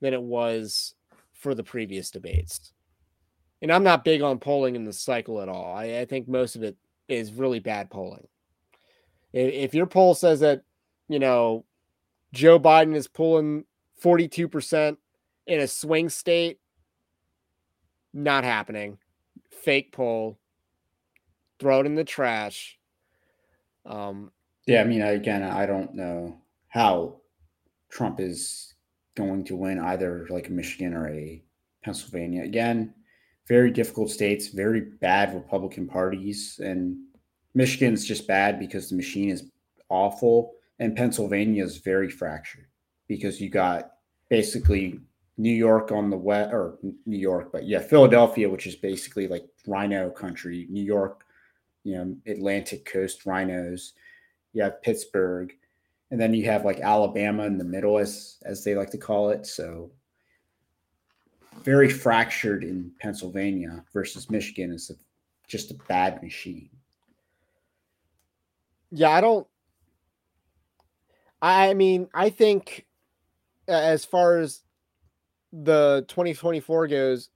than 0.02 0.14
it 0.14 0.22
was 0.22 0.94
for 1.34 1.56
the 1.56 1.64
previous 1.64 2.12
debates. 2.12 2.74
And 3.62 3.72
I'm 3.72 3.84
not 3.84 4.04
big 4.04 4.22
on 4.22 4.38
polling 4.38 4.76
in 4.76 4.84
the 4.84 4.94
cycle 4.94 5.42
at 5.42 5.50
all. 5.50 5.76
I, 5.76 6.00
I 6.00 6.06
think 6.06 6.28
most 6.28 6.56
of 6.56 6.64
it 6.64 6.76
is 7.08 7.32
really 7.34 7.60
bad 7.60 7.90
polling. 7.90 8.28
If, 9.34 9.54
if 9.54 9.74
your 9.74 9.88
poll 9.88 10.14
says 10.14 10.42
that, 10.42 10.64
you 11.08 11.20
know, 11.20 11.64
Joe 12.34 12.60
Biden 12.60 12.96
is 12.96 13.08
pulling 13.08 13.64
42% 14.04 14.98
in 15.48 15.60
a 15.60 15.68
swing 15.68 16.10
state, 16.10 16.60
not 18.14 18.44
happening. 18.44 18.98
Fake 19.50 19.92
poll 19.94 20.38
throw 21.60 21.80
it 21.80 21.86
in 21.86 21.96
the 21.96 22.04
trash. 22.04 22.78
Um, 23.86 24.32
yeah, 24.66 24.82
I 24.82 24.84
mean, 24.84 25.02
again, 25.02 25.44
I 25.44 25.66
don't 25.66 25.96
know 25.96 26.38
how 26.68 27.22
Trump 27.90 28.20
is 28.20 28.74
going 29.16 29.44
to 29.46 29.56
win 29.56 29.80
either 29.80 30.28
like 30.30 30.50
Michigan 30.50 30.94
or 30.94 31.08
a 31.10 31.42
Pennsylvania. 31.84 32.44
Again, 32.44 32.94
very 33.48 33.72
difficult 33.72 34.12
states, 34.12 34.50
very 34.50 34.82
bad 34.82 35.34
Republican 35.34 35.88
parties, 35.88 36.60
and 36.64 36.98
Michigan's 37.54 38.06
just 38.06 38.28
bad 38.28 38.60
because 38.60 38.90
the 38.90 38.96
machine 38.96 39.30
is 39.30 39.50
awful, 39.90 40.54
and 40.80 40.96
Pennsylvania 40.96 41.64
is 41.64 41.78
very 41.78 42.10
fractured 42.10 42.68
because 43.08 43.40
you 43.40 43.50
got 43.50 43.94
basically 44.30 45.00
New 45.38 45.54
York 45.54 45.92
on 45.92 46.10
the 46.10 46.18
west 46.18 46.54
or 46.54 46.78
New 47.06 47.18
York, 47.18 47.52
but 47.52 47.66
yeah, 47.66 47.80
Philadelphia, 47.80 48.50
which 48.50 48.68
is 48.68 48.76
basically 48.76 49.28
like 49.28 49.46
RINO 49.66 50.10
country, 50.10 50.68
New 50.70 50.84
York 50.84 51.24
you 51.88 51.96
know 51.96 52.18
Atlantic 52.32 52.84
Coast 52.84 53.24
RINOs. 53.24 53.94
You 54.52 54.64
have 54.64 54.82
Pittsburgh, 54.82 55.54
and 56.12 56.20
then 56.20 56.34
you 56.34 56.44
have 56.46 56.66
like 56.66 56.82
Alabama 56.82 57.44
in 57.46 57.58
the 57.58 57.64
middle, 57.64 57.98
as 57.98 58.38
as 58.44 58.64
they 58.64 58.76
like 58.76 58.92
to 58.92 58.98
call 58.98 59.30
it. 59.30 59.46
So 59.48 59.90
very 61.64 61.90
fractured 61.90 62.66
in 62.66 62.92
Pennsylvania 63.00 63.86
versus 63.94 64.30
Michigan 64.30 64.72
is 64.72 64.90
a, 64.90 64.96
just 65.48 65.72
a 65.72 65.76
bad 65.88 66.22
machine. 66.22 66.70
Yeah, 68.92 69.12
I 69.12 69.22
don't. 69.22 69.48
I 71.42 71.74
mean, 71.74 72.10
I 72.14 72.30
think 72.30 72.86
as 73.70 74.04
far 74.04 74.40
as 74.40 74.62
the 75.54 76.04
2024 76.10 76.88
goes, 76.88 77.30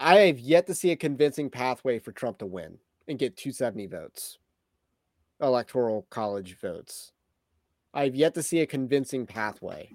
I 0.00 0.20
have 0.20 0.38
yet 0.38 0.66
to 0.68 0.74
see 0.74 0.90
a 0.92 0.96
convincing 0.96 1.50
pathway 1.50 1.98
for 1.98 2.12
Trump 2.12 2.38
to 2.38 2.46
win 2.46 2.78
and 3.08 3.18
get 3.18 3.36
270 3.36 3.86
votes, 3.86 4.38
electoral 5.40 6.06
college 6.10 6.58
votes. 6.60 7.12
I've 7.94 8.14
yet 8.14 8.34
to 8.34 8.42
see 8.42 8.60
a 8.60 8.66
convincing 8.66 9.26
pathway 9.26 9.92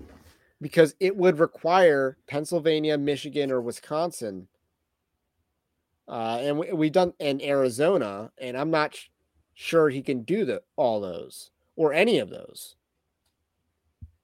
because 0.60 0.95
it 0.99 1.15
would 1.15 1.40
require 1.40 2.18
Pennsylvania, 2.27 2.98
Michigan, 2.98 3.52
or 3.52 3.61
Wisconsin. 3.61 4.48
Uh, 6.07 6.40
and 6.41 6.57
we, 6.57 6.73
we've 6.73 6.91
done 6.91 7.14
in 7.19 7.41
Arizona, 7.41 8.31
and 8.40 8.57
I'm 8.57 8.72
not 8.72 8.95
sh- 8.95 9.10
sure 9.53 9.90
he 9.90 10.02
can 10.02 10.23
do 10.23 10.44
the, 10.44 10.61
all 10.76 10.99
those 10.99 11.52
or 11.76 11.94
any 11.94 12.19
of 12.19 12.30
those 12.30 12.76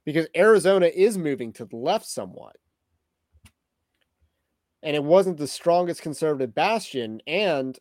because 0.05 0.27
Arizona 0.35 0.87
is 0.87 1.17
moving 1.17 1.53
to 1.53 1.65
the 1.65 1.75
left 1.75 2.05
somewhat. 2.05 2.55
And 4.81 4.95
it 4.95 5.03
wasn't 5.03 5.37
the 5.37 5.47
strongest 5.47 6.01
conservative 6.01 6.55
bastion. 6.55 7.21
And 7.27 7.77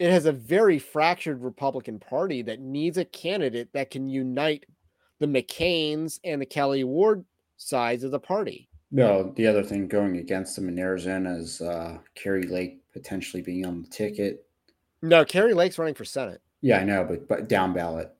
it 0.00 0.10
has 0.10 0.24
a 0.24 0.32
very 0.32 0.78
fractured 0.78 1.42
Republican 1.42 2.00
Party 2.00 2.40
that 2.42 2.58
needs 2.58 2.96
a 2.96 3.04
candidate 3.04 3.68
that 3.74 3.90
can 3.90 4.08
unite 4.08 4.64
the 5.18 5.26
McCain's 5.26 6.18
and 6.24 6.40
the 6.40 6.46
Kelli 6.46 6.84
Ward 6.84 7.24
sides 7.58 8.02
of 8.02 8.10
the 8.10 8.18
party. 8.18 8.70
No, 8.90 9.32
the 9.36 9.46
other 9.46 9.62
thing 9.62 9.86
going 9.86 10.16
against 10.16 10.56
them 10.56 10.68
in 10.68 10.78
Arizona 10.78 11.34
is 11.34 11.60
uh, 11.60 11.98
Kari 12.14 12.44
Lake 12.44 12.80
potentially 12.94 13.42
being 13.42 13.66
on 13.66 13.82
the 13.82 13.88
ticket. 13.88 14.46
No, 15.02 15.22
Kari 15.24 15.52
Lake's 15.52 15.78
running 15.78 15.94
for 15.94 16.06
Senate. 16.06 16.40
Yeah, 16.62 16.78
I 16.78 16.84
know, 16.84 17.04
but 17.04 17.28
but 17.28 17.48
down 17.48 17.74
ballot, 17.74 18.10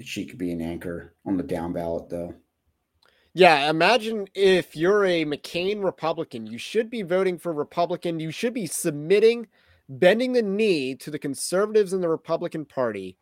she 0.00 0.24
could 0.24 0.38
be 0.38 0.52
an 0.52 0.62
anchor 0.62 1.14
on 1.26 1.36
the 1.36 1.42
down 1.42 1.72
ballot, 1.72 2.08
though. 2.08 2.34
Yeah, 3.34 3.68
imagine 3.68 4.28
if 4.34 4.76
you're 4.76 5.04
a 5.04 5.24
McCain 5.24 5.82
Republican, 5.82 6.46
you 6.46 6.58
should 6.58 6.88
be 6.88 7.02
voting 7.02 7.38
for 7.38 7.52
Republican. 7.52 8.20
You 8.20 8.30
should 8.30 8.54
be 8.54 8.66
submitting, 8.66 9.48
bending 9.88 10.32
the 10.32 10.42
knee 10.42 10.94
to 10.96 11.10
the 11.10 11.18
conservatives 11.18 11.92
in 11.92 12.00
the 12.00 12.08
Republican 12.08 12.64
Party 12.64 13.16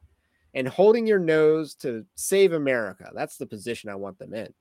and 0.54 0.66
holding 0.66 1.06
your 1.06 1.18
nose 1.18 1.74
to 1.74 2.04
save 2.14 2.52
America. 2.52 3.10
That's 3.14 3.36
the 3.36 3.46
position 3.46 3.90
I 3.90 3.94
want 3.94 4.18
them 4.18 4.34
in. 4.34 4.52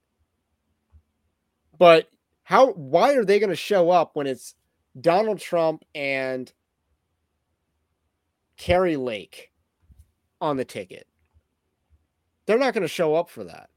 But 1.78 2.10
how 2.44 2.72
why 2.74 3.16
are 3.16 3.26
they 3.26 3.40
going 3.40 3.50
to 3.50 3.56
show 3.56 3.90
up 3.90 4.12
when 4.14 4.28
it's 4.28 4.56
Donald 5.00 5.40
Trump 5.40 5.84
and 5.94 6.52
Kari 8.58 8.98
Lake 8.98 9.52
on 10.40 10.58
the 10.58 10.66
ticket? 10.66 11.08
They're 12.46 12.60
not 12.60 12.74
going 12.74 12.84
to 12.84 12.88
show 12.88 13.16
up 13.16 13.30
for 13.30 13.46
that. 13.46 13.70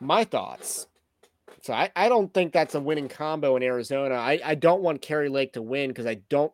My 0.00 0.24
thoughts. 0.24 0.86
So 1.62 1.72
I, 1.72 1.90
I 1.94 2.08
don't 2.08 2.34
think 2.34 2.52
that's 2.52 2.74
a 2.74 2.80
winning 2.80 3.08
combo 3.08 3.56
in 3.56 3.62
Arizona. 3.62 4.16
I, 4.16 4.40
I 4.44 4.54
don't 4.56 4.82
want 4.82 5.00
Kari 5.00 5.28
Lake 5.28 5.52
to 5.52 5.62
win 5.62 5.90
because 5.90 6.06
I 6.06 6.14
don't 6.28 6.52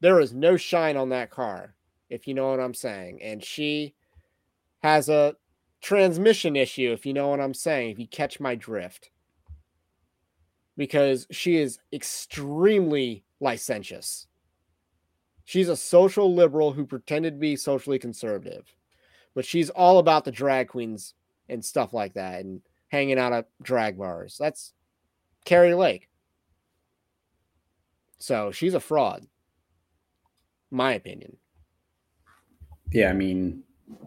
there 0.00 0.20
is 0.20 0.32
no 0.32 0.56
shine 0.56 0.96
on 0.96 1.08
that 1.08 1.30
car, 1.30 1.74
if 2.10 2.26
you 2.26 2.34
know 2.34 2.50
what 2.50 2.60
I'm 2.60 2.74
saying. 2.74 3.20
And 3.22 3.42
she 3.42 3.94
has 4.82 5.08
a 5.08 5.34
transmission 5.80 6.56
issue, 6.56 6.92
if 6.92 7.04
you 7.06 7.12
know 7.12 7.28
what 7.28 7.40
I'm 7.40 7.54
saying, 7.54 7.90
if 7.90 7.98
you 7.98 8.06
catch 8.06 8.38
my 8.38 8.54
drift. 8.54 9.10
Because 10.76 11.26
she 11.30 11.56
is 11.56 11.78
extremely 11.92 13.24
licentious. 13.40 14.26
She's 15.44 15.68
a 15.68 15.76
social 15.76 16.32
liberal 16.32 16.72
who 16.72 16.86
pretended 16.86 17.34
to 17.34 17.40
be 17.40 17.56
socially 17.56 17.98
conservative, 17.98 18.72
but 19.34 19.44
she's 19.44 19.70
all 19.70 19.98
about 19.98 20.24
the 20.24 20.30
drag 20.30 20.68
queens 20.68 21.14
and 21.48 21.64
stuff 21.64 21.92
like 21.92 22.14
that 22.14 22.44
and 22.44 22.60
hanging 22.88 23.18
out 23.18 23.32
at 23.32 23.48
drag 23.62 23.98
bars. 23.98 24.36
That's 24.38 24.72
Kari 25.44 25.74
Lake. 25.74 26.08
So 28.18 28.50
she's 28.50 28.74
a 28.74 28.80
fraud, 28.80 29.26
my 30.70 30.92
opinion. 30.92 31.36
Yeah, 32.90 33.10
I 33.10 33.12
mean, 33.12 33.62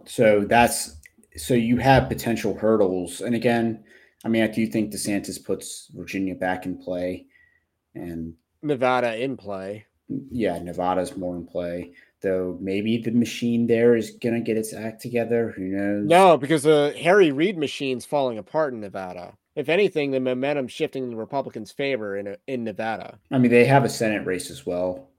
so 0.05 0.41
that's 0.41 0.97
so 1.37 1.53
you 1.53 1.77
have 1.77 2.09
potential 2.09 2.53
hurdles. 2.53 3.21
And 3.21 3.35
again, 3.35 3.83
I 4.25 4.27
mean, 4.27 4.43
I 4.43 4.47
do 4.47 4.67
think 4.67 4.91
DeSantis 4.91 5.43
puts 5.43 5.89
Virginia 5.93 6.35
back 6.35 6.65
in 6.65 6.77
play 6.77 7.27
and 7.95 8.33
Nevada 8.61 9.17
in 9.17 9.37
play. 9.37 9.85
Yeah, 10.29 10.59
Nevada's 10.59 11.15
more 11.15 11.35
in 11.35 11.45
play. 11.45 11.93
Though 12.21 12.57
maybe 12.61 12.97
the 12.97 13.11
machine 13.11 13.65
there 13.67 13.95
is 13.95 14.11
gonna 14.11 14.41
get 14.41 14.57
its 14.57 14.73
act 14.73 15.01
together. 15.01 15.53
Who 15.55 15.63
knows? 15.63 16.07
No, 16.07 16.37
because 16.37 16.63
the 16.63 16.95
Harry 17.01 17.31
Reid 17.31 17.57
machine's 17.57 18.05
falling 18.05 18.37
apart 18.37 18.73
in 18.73 18.81
Nevada. 18.81 19.33
If 19.55 19.67
anything, 19.69 20.11
the 20.11 20.19
momentum 20.19 20.67
shifting 20.67 21.03
in 21.03 21.09
the 21.09 21.15
Republicans' 21.15 21.71
favor 21.71 22.15
in 22.17 22.37
in 22.47 22.63
Nevada. 22.63 23.19
I 23.31 23.37
mean, 23.37 23.51
they 23.51 23.65
have 23.65 23.83
a 23.83 23.89
Senate 23.89 24.25
race 24.25 24.49
as 24.51 24.65
well. 24.65 25.09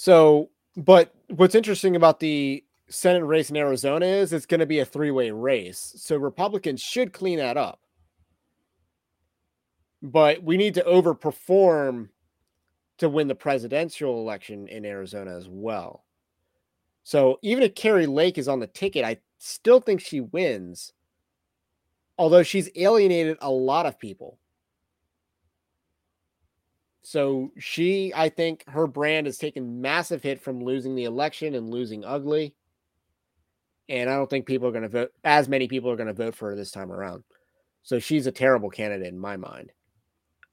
So, 0.00 0.48
but 0.76 1.14
what's 1.28 1.54
interesting 1.54 1.94
about 1.94 2.20
the 2.20 2.64
Senate 2.88 3.24
race 3.24 3.50
in 3.50 3.56
Arizona 3.56 4.06
is 4.06 4.32
it's 4.32 4.46
going 4.46 4.60
to 4.60 4.66
be 4.66 4.78
a 4.78 4.84
three 4.84 5.10
way 5.10 5.30
race. 5.30 5.94
So 5.98 6.16
Republicans 6.16 6.80
should 6.80 7.12
clean 7.12 7.38
that 7.38 7.56
up. 7.56 7.80
But 10.02 10.42
we 10.42 10.56
need 10.56 10.74
to 10.74 10.82
overperform 10.82 12.08
to 13.00 13.08
win 13.08 13.28
the 13.28 13.34
presidential 13.34 14.20
election 14.20 14.68
in 14.68 14.84
Arizona 14.84 15.36
as 15.36 15.48
well. 15.48 16.04
So 17.02 17.38
even 17.42 17.62
if 17.62 17.74
Kari 17.74 18.06
Lake 18.06 18.38
is 18.38 18.46
on 18.46 18.60
the 18.60 18.66
ticket, 18.66 19.04
I 19.04 19.18
still 19.38 19.80
think 19.80 20.00
she 20.00 20.20
wins. 20.20 20.92
Although 22.18 22.42
she's 22.42 22.68
alienated 22.76 23.38
a 23.40 23.50
lot 23.50 23.86
of 23.86 23.98
people. 23.98 24.38
So 27.02 27.52
she, 27.58 28.12
I 28.14 28.28
think 28.28 28.64
her 28.68 28.86
brand 28.86 29.26
has 29.26 29.38
taken 29.38 29.80
massive 29.80 30.22
hit 30.22 30.42
from 30.42 30.62
losing 30.62 30.94
the 30.94 31.04
election 31.04 31.54
and 31.54 31.70
losing 31.70 32.04
ugly. 32.04 32.54
And 33.88 34.10
I 34.10 34.16
don't 34.16 34.28
think 34.28 34.44
people 34.44 34.68
are 34.68 34.72
going 34.72 34.82
to 34.82 34.88
vote, 34.88 35.12
as 35.24 35.48
many 35.48 35.66
people 35.66 35.90
are 35.90 35.96
going 35.96 36.06
to 36.06 36.12
vote 36.12 36.34
for 36.34 36.50
her 36.50 36.56
this 36.56 36.70
time 36.70 36.92
around. 36.92 37.24
So 37.82 37.98
she's 37.98 38.26
a 38.26 38.32
terrible 38.32 38.68
candidate 38.68 39.08
in 39.08 39.18
my 39.18 39.38
mind 39.38 39.72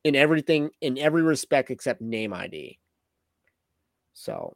in 0.08 0.16
everything, 0.16 0.70
in 0.80 0.98
every 0.98 1.22
respect 1.22 1.70
except 1.70 2.02
name 2.02 2.34
ID. 2.34 2.80
So, 4.14 4.56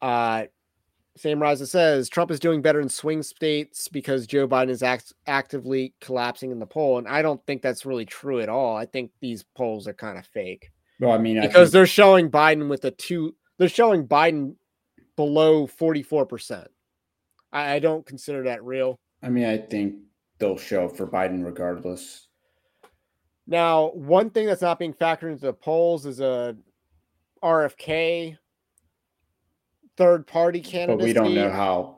uh, 0.00 0.44
same 1.16 1.38
Raza 1.38 1.66
says 1.66 2.08
Trump 2.08 2.30
is 2.30 2.40
doing 2.40 2.62
better 2.62 2.80
in 2.80 2.88
swing 2.88 3.22
states 3.22 3.88
because 3.88 4.26
Joe 4.26 4.48
Biden 4.48 4.70
is 4.70 4.82
act- 4.82 5.12
actively 5.26 5.92
collapsing 6.00 6.50
in 6.50 6.58
the 6.58 6.66
poll, 6.66 6.96
and 6.96 7.06
I 7.06 7.20
don't 7.20 7.44
think 7.46 7.60
that's 7.60 7.84
really 7.84 8.06
true 8.06 8.40
at 8.40 8.48
all. 8.48 8.74
I 8.74 8.86
think 8.86 9.10
these 9.20 9.44
polls 9.54 9.86
are 9.86 9.92
kind 9.92 10.16
of 10.16 10.24
fake. 10.26 10.70
Well, 10.98 11.12
I 11.12 11.18
mean, 11.18 11.40
because 11.40 11.54
I 11.54 11.58
think, 11.64 11.72
they're 11.72 11.86
showing 11.86 12.30
Biden 12.30 12.68
with 12.68 12.84
a 12.86 12.90
two, 12.90 13.34
they're 13.58 13.68
showing 13.68 14.06
Biden 14.08 14.54
below 15.14 15.66
forty 15.66 16.02
four 16.02 16.24
percent. 16.24 16.68
I 17.52 17.78
don't 17.78 18.06
consider 18.06 18.44
that 18.44 18.64
real. 18.64 18.98
I 19.22 19.28
mean, 19.30 19.46
I 19.46 19.58
think 19.58 19.96
they'll 20.38 20.58
show 20.58 20.88
for 20.88 21.06
Biden 21.06 21.44
regardless. 21.44 22.27
Now, 23.48 23.92
one 23.92 24.28
thing 24.28 24.46
that's 24.46 24.60
not 24.60 24.78
being 24.78 24.92
factored 24.92 25.32
into 25.32 25.46
the 25.46 25.54
polls 25.54 26.04
is 26.04 26.20
a 26.20 26.54
RFK 27.42 28.36
third 29.96 30.26
party 30.26 30.60
candidate. 30.60 30.98
But 30.98 31.04
we 31.04 31.12
don't 31.14 31.34
know 31.34 31.50
how 31.50 31.96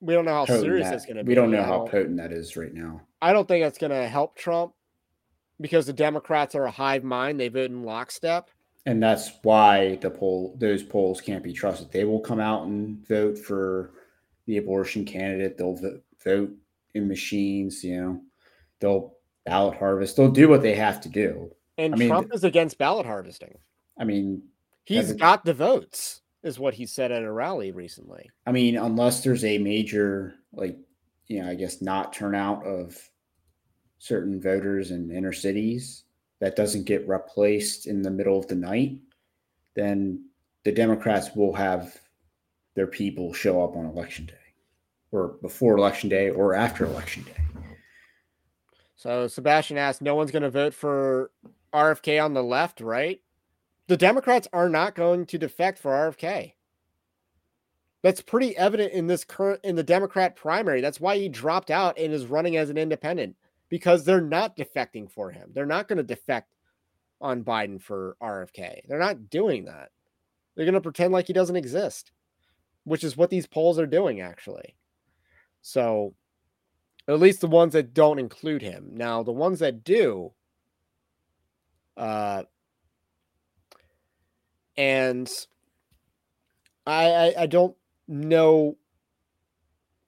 we 0.00 0.14
don't 0.14 0.24
know 0.24 0.34
how 0.34 0.46
serious 0.46 0.88
that, 0.88 0.94
it's 0.94 1.06
going 1.06 1.16
to 1.16 1.24
be. 1.24 1.28
We 1.28 1.34
don't 1.36 1.52
know 1.52 1.62
how 1.62 1.86
potent 1.86 2.16
that 2.16 2.32
is 2.32 2.56
right 2.56 2.74
now. 2.74 3.02
I 3.22 3.32
don't 3.32 3.46
think 3.46 3.62
that's 3.62 3.78
going 3.78 3.92
to 3.92 4.08
help 4.08 4.36
Trump 4.36 4.72
because 5.60 5.86
the 5.86 5.92
Democrats 5.92 6.56
are 6.56 6.64
a 6.64 6.70
hive 6.70 7.04
mind. 7.04 7.38
They 7.38 7.48
vote 7.48 7.70
in 7.70 7.84
lockstep. 7.84 8.50
And 8.84 9.00
that's 9.00 9.30
why 9.42 9.96
the 9.96 10.10
poll 10.10 10.56
those 10.58 10.82
polls 10.82 11.20
can't 11.20 11.44
be 11.44 11.52
trusted. 11.52 11.92
They 11.92 12.04
will 12.04 12.20
come 12.20 12.40
out 12.40 12.66
and 12.66 13.06
vote 13.06 13.38
for 13.38 13.92
the 14.46 14.56
abortion 14.56 15.04
candidate. 15.04 15.56
They'll 15.56 15.76
vote, 15.76 16.02
vote 16.24 16.50
in 16.94 17.06
machines, 17.06 17.84
you 17.84 18.00
know. 18.00 18.20
They'll 18.80 19.14
ballot 19.44 19.76
harvest. 19.78 20.16
They'll 20.16 20.30
do 20.30 20.48
what 20.48 20.62
they 20.62 20.74
have 20.74 21.00
to 21.02 21.08
do. 21.08 21.50
And 21.78 21.94
I 21.94 21.96
mean, 21.96 22.08
Trump 22.08 22.34
is 22.34 22.44
against 22.44 22.78
ballot 22.78 23.06
harvesting. 23.06 23.58
I 23.98 24.04
mean, 24.04 24.42
he's 24.84 25.12
got 25.12 25.44
the 25.44 25.54
votes, 25.54 26.20
is 26.42 26.58
what 26.58 26.74
he 26.74 26.86
said 26.86 27.12
at 27.12 27.22
a 27.22 27.32
rally 27.32 27.72
recently. 27.72 28.30
I 28.46 28.52
mean, 28.52 28.76
unless 28.76 29.22
there's 29.22 29.44
a 29.44 29.58
major, 29.58 30.34
like, 30.52 30.78
you 31.26 31.42
know, 31.42 31.48
I 31.48 31.54
guess 31.54 31.80
not 31.80 32.12
turnout 32.12 32.66
of 32.66 32.98
certain 33.98 34.40
voters 34.40 34.90
in 34.90 35.10
inner 35.10 35.32
cities 35.32 36.04
that 36.40 36.56
doesn't 36.56 36.84
get 36.84 37.08
replaced 37.08 37.86
in 37.86 38.02
the 38.02 38.10
middle 38.10 38.38
of 38.38 38.48
the 38.48 38.54
night, 38.54 38.98
then 39.74 40.24
the 40.64 40.72
Democrats 40.72 41.34
will 41.34 41.52
have 41.52 41.98
their 42.74 42.86
people 42.86 43.32
show 43.32 43.62
up 43.62 43.76
on 43.76 43.84
election 43.84 44.26
day 44.26 44.34
or 45.12 45.36
before 45.42 45.76
election 45.76 46.08
day 46.08 46.30
or 46.30 46.54
after 46.54 46.84
election 46.84 47.22
day. 47.24 47.36
So 49.00 49.28
Sebastian 49.28 49.78
asked, 49.78 50.02
no 50.02 50.14
one's 50.14 50.30
going 50.30 50.42
to 50.42 50.50
vote 50.50 50.74
for 50.74 51.30
RFK 51.72 52.22
on 52.22 52.34
the 52.34 52.42
left, 52.42 52.82
right? 52.82 53.18
The 53.86 53.96
Democrats 53.96 54.46
are 54.52 54.68
not 54.68 54.94
going 54.94 55.24
to 55.24 55.38
defect 55.38 55.78
for 55.78 55.92
RFK. 55.92 56.52
That's 58.02 58.20
pretty 58.20 58.54
evident 58.58 58.92
in 58.92 59.06
this 59.06 59.24
current 59.24 59.60
in 59.64 59.74
the 59.74 59.82
Democrat 59.82 60.36
primary. 60.36 60.82
That's 60.82 61.00
why 61.00 61.16
he 61.16 61.30
dropped 61.30 61.70
out 61.70 61.98
and 61.98 62.12
is 62.12 62.26
running 62.26 62.58
as 62.58 62.68
an 62.68 62.76
independent 62.76 63.36
because 63.70 64.04
they're 64.04 64.20
not 64.20 64.54
defecting 64.54 65.10
for 65.10 65.30
him. 65.30 65.48
They're 65.54 65.64
not 65.64 65.88
going 65.88 65.96
to 65.96 66.02
defect 66.02 66.52
on 67.22 67.42
Biden 67.42 67.80
for 67.80 68.18
RFK. 68.22 68.82
They're 68.86 68.98
not 68.98 69.30
doing 69.30 69.64
that. 69.64 69.92
They're 70.54 70.66
going 70.66 70.74
to 70.74 70.80
pretend 70.82 71.14
like 71.14 71.26
he 71.26 71.32
doesn't 71.32 71.56
exist, 71.56 72.12
which 72.84 73.02
is 73.02 73.16
what 73.16 73.30
these 73.30 73.46
polls 73.46 73.78
are 73.78 73.86
doing 73.86 74.20
actually. 74.20 74.76
So 75.62 76.12
at 77.14 77.20
least 77.20 77.40
the 77.40 77.46
ones 77.46 77.72
that 77.72 77.94
don't 77.94 78.18
include 78.18 78.62
him. 78.62 78.90
Now, 78.92 79.22
the 79.22 79.32
ones 79.32 79.60
that 79.60 79.84
do, 79.84 80.32
uh, 81.96 82.44
and 84.76 85.28
I, 86.86 87.10
I, 87.10 87.34
I 87.40 87.46
don't 87.46 87.76
know 88.06 88.76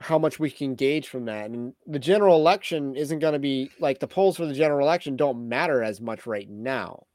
how 0.01 0.19
much 0.19 0.39
we 0.39 0.51
can 0.51 0.75
gauge 0.75 1.09
from 1.09 1.27
that. 1.27 1.51
And 1.51 1.75
the 1.87 1.99
general 1.99 2.37
election 2.37 2.97
isn't 2.97 3.21
going 3.21 3.35
to 3.35 3.39
be 3.39 3.71
like 3.79 4.01
the 4.01 4.09
polls 4.09 4.37
for 4.37 4.47
the 4.47 4.55
general 4.55 4.87
election 4.87 5.17
don't 5.17 5.49
matter 5.49 5.83
as 5.83 6.01
much 6.01 6.27
right 6.27 6.49
now. 6.49 7.07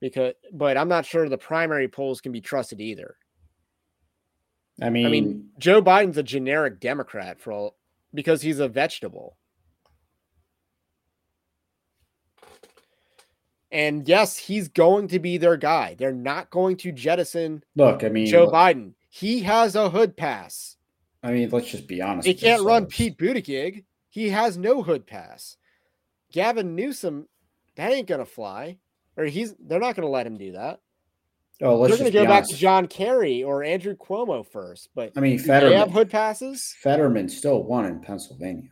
Because, 0.00 0.34
but 0.52 0.76
I'm 0.76 0.88
not 0.88 1.06
sure 1.06 1.28
the 1.28 1.38
primary 1.38 1.86
polls 1.86 2.20
can 2.20 2.32
be 2.32 2.40
trusted 2.40 2.80
either. 2.80 3.16
I 4.80 4.90
mean, 4.90 5.06
I 5.06 5.10
mean, 5.10 5.50
Joe 5.58 5.80
Biden's 5.80 6.18
a 6.18 6.22
generic 6.22 6.80
Democrat 6.80 7.40
for 7.40 7.52
all 7.52 7.76
because 8.14 8.42
he's 8.42 8.58
a 8.58 8.68
vegetable. 8.68 9.36
And 13.70 14.06
yes, 14.06 14.36
he's 14.36 14.68
going 14.68 15.08
to 15.08 15.18
be 15.18 15.38
their 15.38 15.56
guy. 15.56 15.96
They're 15.98 16.12
not 16.12 16.50
going 16.50 16.76
to 16.78 16.92
jettison 16.92 17.64
look, 17.74 18.04
I 18.04 18.10
mean, 18.10 18.26
Joe 18.26 18.44
look- 18.44 18.54
Biden. 18.54 18.92
He 19.08 19.40
has 19.40 19.74
a 19.76 19.90
hood 19.90 20.16
pass. 20.16 20.76
I 21.22 21.32
mean, 21.32 21.50
let's 21.50 21.70
just 21.70 21.86
be 21.86 22.00
honest. 22.02 22.26
He 22.26 22.34
can't 22.34 22.62
run. 22.62 22.86
Pete 22.86 23.16
Buttigieg. 23.16 23.84
He 24.08 24.30
has 24.30 24.58
no 24.58 24.82
hood 24.82 25.06
pass. 25.06 25.56
Gavin 26.32 26.74
Newsom, 26.74 27.28
that 27.76 27.92
ain't 27.92 28.08
gonna 28.08 28.24
fly. 28.26 28.78
Or 29.16 29.24
he's 29.24 29.54
they're 29.58 29.78
not 29.78 29.94
gonna 29.94 30.08
let 30.08 30.26
him 30.26 30.36
do 30.36 30.52
that. 30.52 30.80
Oh, 31.62 31.76
let's 31.76 31.96
they're 31.96 31.98
gonna 31.98 32.10
go 32.10 32.22
be 32.22 32.26
back 32.26 32.48
to 32.48 32.56
John 32.56 32.88
Kerry 32.88 33.44
or 33.44 33.62
Andrew 33.62 33.94
Cuomo 33.94 34.44
first. 34.44 34.88
But 34.94 35.12
I 35.16 35.20
mean, 35.20 35.38
do 35.38 35.44
they 35.44 35.76
have 35.76 35.92
hood 35.92 36.10
passes? 36.10 36.74
Fetterman 36.82 37.28
still 37.28 37.62
won 37.62 37.86
in 37.86 38.00
Pennsylvania. 38.00 38.68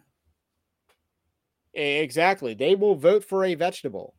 Exactly. 1.73 2.55
They 2.55 2.75
will 2.75 2.97
vote 2.97 3.25
for 3.25 3.45
a 3.45 3.55
vegetable. 3.55 4.15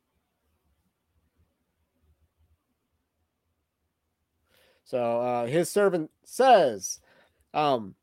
So 4.85 5.22
uh, 5.22 5.48
his 5.48 5.69
servant 5.69 6.10
says, 6.26 6.99
um, 7.53 7.95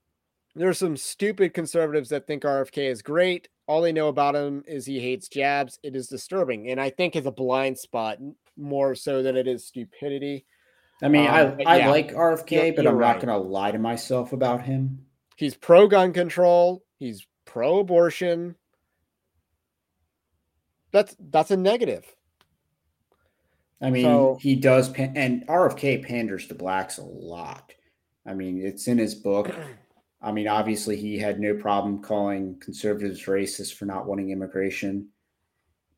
there 0.54 0.68
are 0.68 0.74
some 0.74 0.96
stupid 0.96 1.54
conservatives 1.54 2.08
that 2.10 2.26
think 2.26 2.42
RFK 2.42 2.90
is 2.90 3.02
great. 3.02 3.48
All 3.66 3.82
they 3.82 3.92
know 3.92 4.08
about 4.08 4.34
him 4.34 4.64
is 4.66 4.84
he 4.86 4.98
hates 4.98 5.28
jabs. 5.28 5.78
It 5.82 5.94
is 5.94 6.08
disturbing, 6.08 6.70
and 6.70 6.80
I 6.80 6.90
think 6.90 7.14
it's 7.14 7.26
a 7.26 7.32
blind 7.32 7.78
spot 7.78 8.18
more 8.56 8.94
so 8.94 9.22
than 9.22 9.36
it 9.36 9.46
is 9.46 9.66
stupidity. 9.66 10.46
I 11.02 11.08
mean, 11.08 11.26
Um, 11.26 11.56
I, 11.60 11.62
I 11.64 11.76
yeah, 11.78 11.90
like 11.90 12.12
RFK, 12.12 12.50
you're- 12.50 12.70
but 12.72 12.82
you're 12.84 12.92
I'm 12.92 12.98
right. 12.98 13.12
not 13.16 13.24
going 13.24 13.42
to 13.42 13.48
lie 13.48 13.70
to 13.70 13.78
myself 13.78 14.32
about 14.32 14.62
him. 14.64 15.04
He's 15.36 15.54
pro 15.54 15.86
gun 15.86 16.12
control. 16.12 16.82
He's 16.98 17.26
pro 17.44 17.78
abortion. 17.78 18.56
That's 20.90 21.14
that's 21.18 21.50
a 21.50 21.56
negative. 21.56 22.04
I 23.80 23.90
mean, 23.90 24.04
So- 24.04 24.38
he 24.40 24.56
does, 24.56 24.92
and 24.94 25.46
RFK 25.46 25.98
panders 26.04 26.48
to 26.48 26.54
blacks 26.54 26.98
a 26.98 27.04
lot. 27.04 27.72
I 28.26 28.34
mean, 28.34 28.60
it's 28.60 28.88
in 28.88 28.98
his 28.98 29.14
book. 29.14 29.50
I 30.20 30.32
mean, 30.32 30.48
obviously, 30.48 30.96
he 30.96 31.16
had 31.16 31.38
no 31.38 31.54
problem 31.54 32.02
calling 32.02 32.58
conservatives 32.58 33.24
racist 33.26 33.74
for 33.74 33.84
not 33.84 34.06
wanting 34.06 34.30
immigration, 34.30 35.10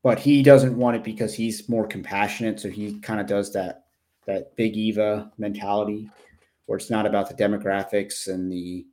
but 0.03 0.19
he 0.19 0.43
doesn't 0.43 0.77
want 0.77 0.95
it 0.97 1.03
because 1.03 1.33
he's 1.33 1.67
more 1.67 1.87
compassionate. 1.87 2.59
So 2.59 2.69
he 2.69 2.99
kind 2.99 3.19
of 3.19 3.25
does 3.25 3.51
that 3.53 3.85
that 4.25 4.55
big 4.55 4.75
Eva 4.77 5.31
mentality, 5.37 6.09
where 6.65 6.77
it's 6.77 6.89
not 6.89 7.05
about 7.05 7.27
the 7.27 7.35
demographics 7.35 8.27
and 8.27 8.51
the 8.51 8.85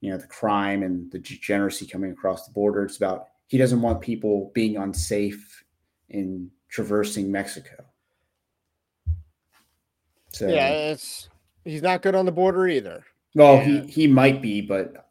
you 0.00 0.10
know 0.10 0.18
the 0.18 0.26
crime 0.26 0.82
and 0.82 1.10
the 1.10 1.18
degeneracy 1.18 1.86
coming 1.86 2.10
across 2.12 2.46
the 2.46 2.52
border. 2.52 2.84
It's 2.84 2.96
about 2.98 3.28
he 3.48 3.56
doesn't 3.58 3.80
want 3.80 4.00
people 4.00 4.50
being 4.54 4.76
unsafe 4.76 5.64
in 6.10 6.50
traversing 6.68 7.30
Mexico. 7.32 7.84
So 10.32 10.48
Yeah, 10.48 10.68
it's 10.92 11.28
he's 11.64 11.82
not 11.82 12.02
good 12.02 12.14
on 12.14 12.26
the 12.26 12.32
border 12.32 12.66
either. 12.68 13.04
well, 13.34 13.58
and- 13.58 13.88
he 13.88 14.02
he 14.02 14.06
might 14.06 14.42
be, 14.42 14.60
but 14.60 15.08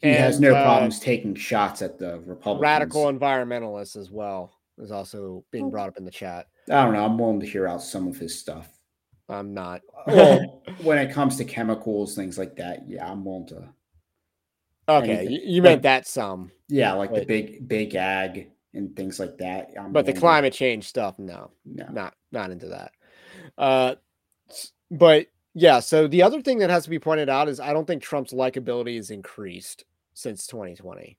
he 0.00 0.08
has 0.10 0.38
no 0.40 0.54
uh, 0.54 0.62
problems 0.62 1.00
taking 1.00 1.34
shots 1.34 1.80
at 1.80 1.98
the 1.98 2.18
Republicans. 2.26 2.60
Radical 2.60 3.04
environmentalists 3.06 3.96
as 3.96 4.10
well 4.10 4.52
is 4.76 4.90
also 4.92 5.44
being 5.50 5.66
Oh. 5.66 5.70
brought 5.70 5.88
up 5.88 5.96
in 5.96 6.04
the 6.04 6.10
chat. 6.10 6.46
I 6.70 6.84
don't 6.84 6.94
know. 6.94 7.04
I'm 7.04 7.18
willing 7.18 7.40
to 7.40 7.46
hear 7.46 7.66
out 7.68 7.82
some 7.82 8.06
of 8.08 8.16
his 8.16 8.38
stuff. 8.38 8.68
I'm 9.28 9.52
not. 9.54 9.82
Well, 10.06 10.62
when 10.82 10.98
it 10.98 11.12
comes 11.12 11.36
to 11.36 11.44
chemicals, 11.44 12.14
things 12.14 12.38
like 12.38 12.56
that, 12.56 12.88
yeah, 12.88 13.10
I'm 13.10 13.24
willing 13.24 13.46
to. 13.48 13.68
okay, 14.88 15.10
anything. 15.18 15.30
you, 15.32 15.40
you 15.44 15.62
Like- 15.62 15.70
meant 15.70 15.82
that 15.82 16.06
some, 16.06 16.50
Yeah, 16.68 16.92
like 16.94 17.12
the 17.12 17.24
big 17.24 17.66
big 17.68 17.94
ag 17.94 18.50
and 18.74 18.94
things 18.96 19.18
like 19.20 19.38
that. 19.38 19.70
I'm 19.78 19.92
but 19.92 20.04
the 20.04 20.10
willing 20.10 20.14
to- 20.14 20.20
climate 20.20 20.52
change 20.52 20.88
stuff, 20.88 21.18
no. 21.18 21.50
no. 21.64 21.86
not 21.90 22.14
not 22.32 22.50
into 22.50 22.68
that. 22.68 22.92
Uh, 23.58 23.94
but 24.90 25.26
yeah, 25.54 25.80
so 25.80 26.06
the 26.08 26.22
other 26.22 26.42
thing 26.42 26.58
that 26.58 26.70
has 26.70 26.84
to 26.84 26.90
be 26.90 26.98
pointed 26.98 27.28
out 27.28 27.48
is 27.48 27.60
I 27.60 27.72
don't 27.72 27.86
think 27.86 28.02
Trump's 28.02 28.32
likability 28.32 28.96
has 28.96 29.10
increased 29.10 29.84
since 30.12 30.46
2020. 30.46 31.16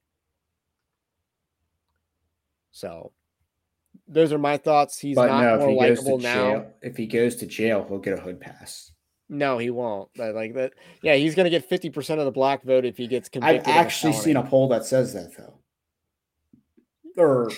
So 2.71 3.11
those 4.07 4.31
are 4.31 4.37
my 4.37 4.57
thoughts. 4.57 4.99
He's 4.99 5.15
but 5.15 5.27
not 5.27 5.41
no, 5.41 5.57
more 5.57 5.67
to 5.67 5.73
likable 5.73 6.17
now. 6.19 6.33
jail, 6.33 6.73
if 6.81 6.97
he 6.97 7.07
goes 7.07 7.35
to 7.37 7.45
jail, 7.45 7.85
he'll 7.87 7.99
get 7.99 8.17
a 8.17 8.21
hood 8.21 8.39
pass. 8.39 8.91
No, 9.29 9.57
he 9.57 9.69
won't. 9.69 10.09
But 10.15 10.35
like 10.35 10.53
that, 10.53 10.73
yeah, 11.01 11.15
he's 11.15 11.35
gonna 11.35 11.49
get 11.49 11.69
50% 11.69 12.19
of 12.19 12.25
the 12.25 12.31
black 12.31 12.63
vote 12.63 12.85
if 12.85 12.97
he 12.97 13.07
gets 13.07 13.29
convicted. 13.29 13.61
I've 13.61 13.67
of 13.67 13.75
a 13.75 13.79
actually 13.79 14.13
seen 14.13 14.37
a 14.37 14.43
poll 14.43 14.67
that 14.69 14.85
says 14.85 15.13
that 15.13 15.35
though, 15.35 15.59
or 17.17 17.51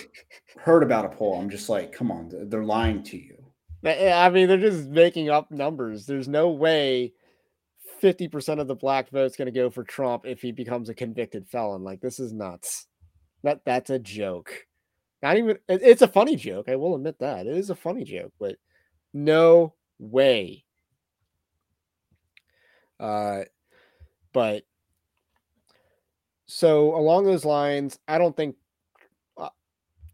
heard 0.56 0.82
about 0.82 1.04
a 1.04 1.10
poll. 1.10 1.38
I'm 1.38 1.50
just 1.50 1.68
like, 1.68 1.92
come 1.92 2.10
on, 2.10 2.30
they're 2.48 2.64
lying 2.64 3.02
to 3.04 3.16
you. 3.18 3.34
I 3.84 4.28
mean, 4.30 4.48
they're 4.48 4.56
just 4.56 4.88
making 4.88 5.30
up 5.30 5.50
numbers. 5.50 6.04
There's 6.04 6.26
no 6.26 6.48
way 6.50 7.12
50% 8.02 8.60
of 8.60 8.66
the 8.66 8.74
black 8.74 9.10
vote's 9.10 9.36
going 9.36 9.46
to 9.46 9.52
go 9.52 9.70
for 9.70 9.84
Trump 9.84 10.26
if 10.26 10.40
he 10.40 10.52
becomes 10.52 10.88
a 10.88 10.94
convicted 10.94 11.48
felon. 11.48 11.84
Like 11.84 12.00
this 12.00 12.18
is 12.18 12.32
nuts. 12.32 12.86
That 13.44 13.60
that's 13.64 13.90
a 13.90 13.98
joke. 13.98 14.66
Not 15.22 15.36
even 15.36 15.58
it's 15.68 16.02
a 16.02 16.08
funny 16.08 16.36
joke. 16.36 16.68
I 16.68 16.76
will 16.76 16.94
admit 16.94 17.18
that. 17.18 17.46
It 17.46 17.56
is 17.56 17.70
a 17.70 17.74
funny 17.74 18.04
joke, 18.04 18.32
but 18.38 18.56
no 19.12 19.74
way. 19.98 20.64
Uh 23.00 23.42
but 24.32 24.64
so 26.46 26.94
along 26.96 27.24
those 27.24 27.44
lines, 27.44 27.98
I 28.08 28.18
don't 28.18 28.36
think 28.36 28.56
uh, 29.36 29.50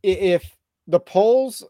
if 0.02 0.56
the 0.86 1.00
polls 1.00 1.64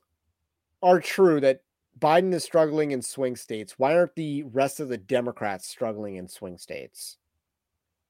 are 0.83 1.01
true 1.01 1.41
that 1.41 1.61
Biden 1.99 2.33
is 2.33 2.45
struggling 2.45 2.93
in 2.93 3.03
swing 3.03 3.37
states, 3.37 3.75
why 3.79 3.95
aren't 3.95 4.15
the 4.17 4.43
rest 4.45 4.81
of 4.81 4.89
the 4.89 4.99
Democrats 4.99 5.69
struggling 5.69 6.17
in 6.17 6.29
swing 6.29 6.59
states? 6.59 7.19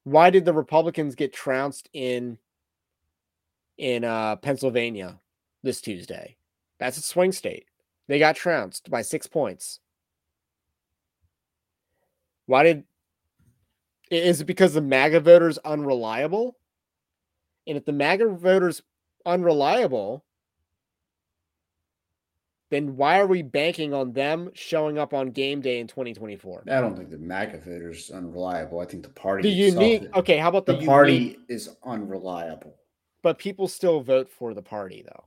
Why 0.03 0.29
did 0.29 0.45
the 0.45 0.53
Republicans 0.53 1.15
get 1.15 1.33
trounced 1.33 1.89
in 1.93 2.37
in 3.77 4.03
uh, 4.03 4.35
Pennsylvania 4.37 5.19
this 5.63 5.81
Tuesday? 5.81 6.37
That's 6.79 6.97
a 6.97 7.01
swing 7.01 7.31
state. 7.31 7.65
They 8.07 8.19
got 8.19 8.35
trounced 8.35 8.89
by 8.89 9.01
six 9.01 9.27
points. 9.27 9.79
Why 12.45 12.63
did 12.63 12.83
is 14.11 14.41
it 14.41 14.45
because 14.45 14.73
the 14.73 14.81
MAGA 14.81 15.19
voters 15.21 15.57
unreliable? 15.65 16.57
And 17.65 17.75
if 17.77 17.85
the 17.85 17.91
MAGA 17.91 18.27
voters 18.29 18.83
unreliable, 19.25 20.23
then 22.69 22.95
why 22.95 23.19
are 23.19 23.25
we 23.25 23.41
banking 23.41 23.93
on 23.95 24.11
them 24.13 24.51
showing 24.53 24.99
up 24.99 25.13
on 25.15 25.31
game 25.31 25.61
day 25.61 25.79
in 25.79 25.87
2024? 25.87 26.65
I 26.69 26.81
don't 26.81 26.95
think 26.95 27.09
the 27.09 27.17
MAGA 27.17 27.57
voter's 27.59 28.11
unreliable. 28.11 28.79
I 28.79 28.85
think 28.85 29.01
the 29.01 29.09
party. 29.09 29.43
The 29.43 29.49
unique, 29.49 30.03
is- 30.03 30.09
okay, 30.15 30.37
how 30.37 30.49
about 30.49 30.67
the, 30.67 30.73
The 30.73 30.77
unique- 30.79 30.89
party 30.89 31.37
is 31.49 31.75
unreliable. 31.83 32.75
But 33.25 33.39
people 33.39 33.67
still 33.67 34.01
vote 34.01 34.29
for 34.29 34.53
the 34.53 34.61
party 34.61 35.03
though. 35.03 35.23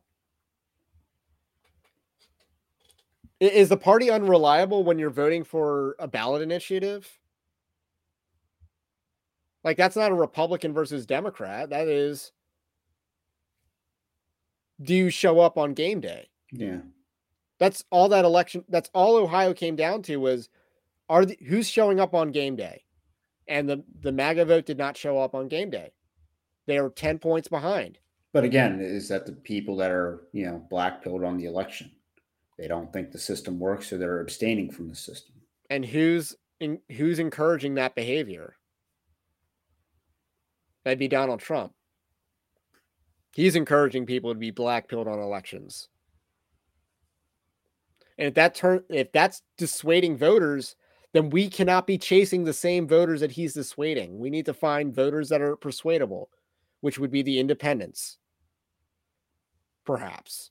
Is 3.41 3.71
the 3.71 3.77
party 3.77 4.09
unreliable 4.09 4.85
when 4.85 5.01
you're 5.01 5.11
voting 5.11 5.43
for 5.43 5.97
a 5.99 6.07
ballot 6.07 6.41
initiative? 6.41 7.19
Like 9.65 9.77
that's 9.77 9.97
not 9.97 10.13
a 10.13 10.15
Republican 10.15 10.73
versus 10.73 11.07
Democrat. 11.07 11.71
That 11.71 11.89
is 11.89 12.31
do 14.81 14.95
you 14.95 15.11
show 15.11 15.41
up 15.41 15.59
on 15.59 15.75
game 15.75 15.99
day? 15.99 16.29
Yeah. 16.53 16.83
That's 17.59 17.83
all 17.91 18.09
that 18.11 18.25
election. 18.25 18.63
That's 18.69 18.91
all 18.95 19.17
Ohio 19.17 19.53
came 19.53 19.75
down 19.75 20.03
to 20.03 20.19
was 20.19 20.49
are 21.09 21.25
the, 21.25 21.37
who's 21.49 21.69
showing 21.69 21.99
up 21.99 22.15
on 22.15 22.31
game 22.31 22.55
day, 22.55 22.85
and 23.49 23.69
the 23.69 23.83
the 24.03 24.13
MAGA 24.13 24.45
vote 24.45 24.67
did 24.67 24.79
not 24.79 24.97
show 24.97 25.19
up 25.19 25.35
on 25.35 25.49
game 25.49 25.71
day. 25.71 25.91
They 26.69 26.77
are 26.79 26.91
ten 26.91 27.19
points 27.19 27.49
behind. 27.49 27.99
But 28.35 28.45
again, 28.45 28.81
is 28.81 29.09
that 29.09 29.25
the 29.25 29.33
people 29.33 29.75
that 29.77 29.91
are, 29.91 30.29
you 30.33 30.45
know, 30.45 30.63
black 30.69 31.03
pilled 31.03 31.25
on 31.25 31.39
the 31.39 31.47
election? 31.47 31.91
They 32.59 32.69
don't 32.69 32.93
think 32.93 33.11
the 33.11 33.19
system 33.19 33.59
works, 33.59 33.89
so 33.89 33.97
they're 33.97 34.21
abstaining 34.21 34.71
from 34.71 34.87
the 34.87 34.95
system. 34.95 35.35
And 35.71 35.83
who's 35.83 36.37
in, 36.61 36.79
who's 36.93 37.19
encouraging 37.19 37.77
that 37.77 37.95
behavior? 37.95 38.57
That'd 40.85 40.99
be 40.99 41.09
Donald 41.09 41.41
Trump. 41.41 41.73
He's 43.33 43.57
encouraging 43.57 44.05
people 44.05 44.35
to 44.35 44.39
be 44.39 44.51
black 44.51 44.89
pilled 44.89 45.09
on 45.09 45.19
elections. 45.19 45.89
And 48.19 48.29
if 48.29 48.35
that 48.35 48.55
turn 48.55 48.85
if 48.91 49.11
that's 49.13 49.41
dissuading 49.57 50.19
voters, 50.19 50.77
then 51.15 51.31
we 51.31 51.49
cannot 51.49 51.87
be 51.87 51.97
chasing 51.97 52.45
the 52.45 52.53
same 52.53 52.87
voters 52.87 53.21
that 53.21 53.33
he's 53.33 53.55
dissuading. 53.55 54.19
We 54.19 54.29
need 54.29 54.45
to 54.47 54.55
find 54.55 54.95
voters 54.95 55.31
that 55.31 55.41
are 55.41 55.57
persuadable, 55.57 56.29
which 56.81 56.99
would 56.99 57.11
be 57.11 57.23
the 57.23 57.39
independents, 57.39 58.19
perhaps, 59.85 60.51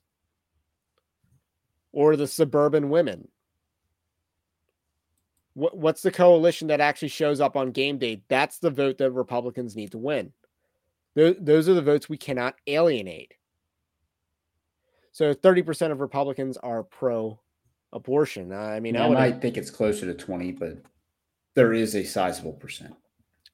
or 1.92 2.16
the 2.16 2.26
suburban 2.26 2.90
women. 2.90 3.28
What, 5.54 5.76
what's 5.76 6.02
the 6.02 6.12
coalition 6.12 6.68
that 6.68 6.80
actually 6.80 7.08
shows 7.08 7.40
up 7.40 7.56
on 7.56 7.72
game 7.72 7.98
day? 7.98 8.22
That's 8.28 8.58
the 8.58 8.70
vote 8.70 8.98
that 8.98 9.10
Republicans 9.10 9.74
need 9.74 9.92
to 9.92 9.98
win. 9.98 10.32
Those, 11.14 11.36
those 11.40 11.68
are 11.68 11.74
the 11.74 11.82
votes 11.82 12.08
we 12.08 12.16
cannot 12.16 12.54
alienate. 12.66 13.34
So 15.12 15.34
30% 15.34 15.90
of 15.90 16.00
Republicans 16.00 16.56
are 16.58 16.84
pro 16.84 17.40
abortion. 17.92 18.52
I 18.52 18.78
mean, 18.78 18.94
Yeah, 18.94 19.04
I, 19.04 19.06
I 19.06 19.14
might 19.14 19.42
think 19.42 19.56
it's 19.56 19.70
closer 19.70 20.06
to 20.06 20.14
20, 20.14 20.52
but 20.52 20.78
there 21.54 21.72
is 21.72 21.96
a 21.96 22.04
sizable 22.04 22.52
percent. 22.52 22.94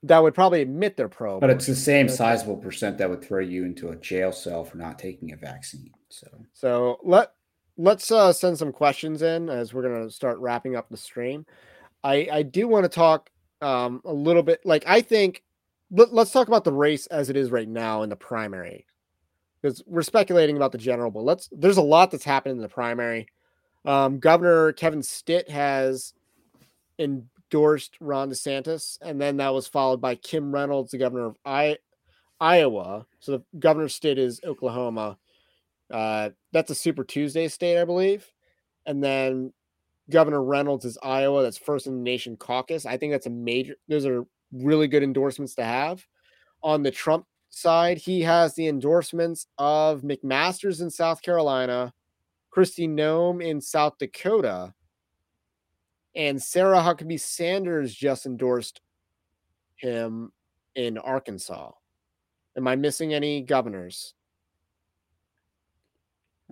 That 0.04 0.22
would 0.22 0.34
probably 0.34 0.60
admit 0.60 0.96
they're 0.96 1.08
pro. 1.08 1.40
But 1.40 1.50
it's 1.50 1.66
the 1.66 1.74
same 1.74 2.08
sizable 2.08 2.56
percent 2.56 2.98
that 2.98 3.08
would 3.08 3.24
throw 3.24 3.40
you 3.40 3.64
into 3.64 3.88
a 3.88 3.96
jail 3.96 4.32
cell 4.32 4.62
for 4.64 4.76
not 4.76 4.98
taking 4.98 5.32
a 5.32 5.36
vaccine. 5.36 5.90
So 6.10 6.28
So 6.52 6.98
let 7.02 7.32
let's 7.76 8.10
uh, 8.10 8.32
send 8.32 8.58
some 8.58 8.70
questions 8.72 9.22
in 9.22 9.48
as 9.48 9.72
we're 9.72 9.82
gonna 9.82 10.10
start 10.10 10.38
wrapping 10.38 10.76
up 10.76 10.88
the 10.90 10.96
stream. 10.96 11.46
I 12.02 12.28
I 12.30 12.42
do 12.42 12.68
want 12.68 12.84
to 12.84 12.88
talk 12.90 13.30
um, 13.62 14.02
a 14.04 14.12
little 14.12 14.42
bit. 14.42 14.60
Like 14.64 14.84
I 14.86 15.00
think 15.00 15.42
let, 15.90 16.12
let's 16.12 16.32
talk 16.32 16.48
about 16.48 16.64
the 16.64 16.72
race 16.72 17.06
as 17.06 17.30
it 17.30 17.36
is 17.36 17.50
right 17.50 17.68
now 17.68 18.02
in 18.02 18.10
the 18.10 18.16
primary 18.16 18.86
because 19.62 19.82
we're 19.86 20.02
speculating 20.02 20.56
about 20.56 20.72
the 20.72 20.78
general. 20.78 21.10
But 21.10 21.24
let's 21.24 21.48
there's 21.50 21.78
a 21.78 21.82
lot 21.82 22.10
that's 22.10 22.24
happened 22.24 22.56
in 22.56 22.62
the 22.62 22.68
primary. 22.68 23.28
Um, 23.86 24.18
Governor 24.18 24.72
Kevin 24.72 25.02
Stitt 25.02 25.48
has 25.48 26.12
endorsed 27.54 27.96
Ron 28.00 28.30
DeSantis, 28.30 28.98
and 29.00 29.20
then 29.20 29.36
that 29.36 29.54
was 29.54 29.68
followed 29.68 30.00
by 30.00 30.16
Kim 30.16 30.50
Reynolds, 30.50 30.90
the 30.90 30.98
governor 30.98 31.26
of 31.26 31.36
I- 31.44 31.78
Iowa. 32.40 33.06
So 33.20 33.32
the 33.32 33.58
governor 33.60 33.88
state 33.88 34.18
is 34.18 34.40
Oklahoma. 34.44 35.18
Uh, 35.88 36.30
that's 36.52 36.72
a 36.72 36.74
Super 36.74 37.04
Tuesday 37.04 37.46
state, 37.46 37.80
I 37.80 37.84
believe. 37.84 38.28
And 38.86 39.02
then 39.02 39.52
Governor 40.10 40.42
Reynolds 40.42 40.84
is 40.84 40.98
Iowa. 41.00 41.44
That's 41.44 41.56
first 41.56 41.86
in 41.86 41.94
the 41.94 42.02
nation 42.02 42.36
caucus. 42.36 42.86
I 42.86 42.96
think 42.96 43.12
that's 43.12 43.26
a 43.26 43.30
major. 43.30 43.76
Those 43.88 44.04
are 44.04 44.24
really 44.52 44.88
good 44.88 45.04
endorsements 45.04 45.54
to 45.54 45.64
have. 45.64 46.04
On 46.64 46.82
the 46.82 46.90
Trump 46.90 47.24
side, 47.50 47.98
he 47.98 48.22
has 48.22 48.54
the 48.54 48.66
endorsements 48.66 49.46
of 49.58 50.02
McMaster's 50.02 50.80
in 50.80 50.90
South 50.90 51.22
Carolina, 51.22 51.94
Kristi 52.54 52.88
Noem 52.88 53.44
in 53.44 53.60
South 53.60 53.96
Dakota, 53.98 54.74
and 56.16 56.40
Sarah 56.42 56.78
Huckabee 56.80 57.20
Sanders 57.20 57.94
just 57.94 58.26
endorsed 58.26 58.80
him 59.76 60.32
in 60.74 60.98
Arkansas. 60.98 61.72
Am 62.56 62.68
I 62.68 62.76
missing 62.76 63.14
any 63.14 63.40
governors? 63.42 64.14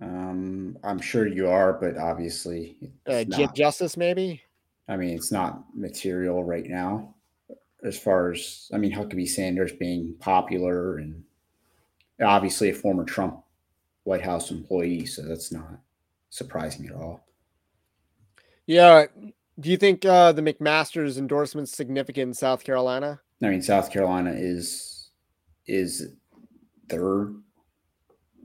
um, 0.01 0.77
I'm 0.83 0.99
sure 1.01 1.27
you 1.29 1.49
are, 1.49 1.75
but 1.75 1.97
obviously, 1.97 2.77
Uh, 3.07 3.25
not- 3.29 3.55
Justice, 3.55 3.97
maybe? 3.97 4.43
I 4.89 4.97
mean, 4.97 5.11
it's 5.11 5.31
not 5.31 5.65
material 5.77 6.43
right 6.43 6.67
now. 6.67 7.15
As 7.85 7.99
far 7.99 8.33
as 8.33 8.69
I 8.73 8.79
mean, 8.79 8.93
Huckabee 8.93 9.29
Sanders 9.29 9.73
being 9.73 10.15
popular 10.19 10.99
and 10.99 11.23
obviously 12.21 12.71
a 12.71 12.75
former 12.75 13.05
Trump 13.05 13.45
White 14.05 14.23
House 14.23 14.51
employee, 14.51 15.07
so 15.07 15.23
that's 15.23 15.53
not 15.53 15.79
surprising 16.31 16.87
at 16.87 16.95
all. 16.95 17.25
Yeah. 18.67 19.07
Do 19.61 19.71
you 19.71 19.77
think 19.77 20.05
uh, 20.05 20.33
the 20.33 20.43
McMaster's 20.43 21.19
endorsement 21.19 21.69
significant 21.69 22.29
in 22.29 22.35
South 22.35 22.65
Carolina? 22.65 23.21
I 23.43 23.49
mean, 23.49 23.63
South 23.63 23.91
Carolina 23.91 24.33
is 24.35 25.11
is 25.67 26.15
third. 26.89 27.35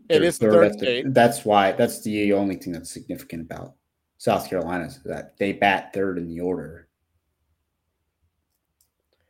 It 0.09 0.23
is 0.23 0.37
They're 0.37 0.49
is 0.49 0.61
the 0.63 0.69
third 0.69 0.73
the- 0.73 0.77
state. 0.77 1.13
that's 1.13 1.45
why 1.45 1.71
that's 1.73 2.01
the 2.03 2.33
only 2.33 2.55
thing 2.55 2.73
that's 2.73 2.89
significant 2.91 3.43
about 3.43 3.73
South 4.17 4.49
Carolina 4.49 4.85
is 4.85 4.99
that 5.05 5.37
they 5.37 5.53
bat 5.53 5.91
third 5.93 6.17
in 6.17 6.27
the 6.27 6.39
order. 6.39 6.87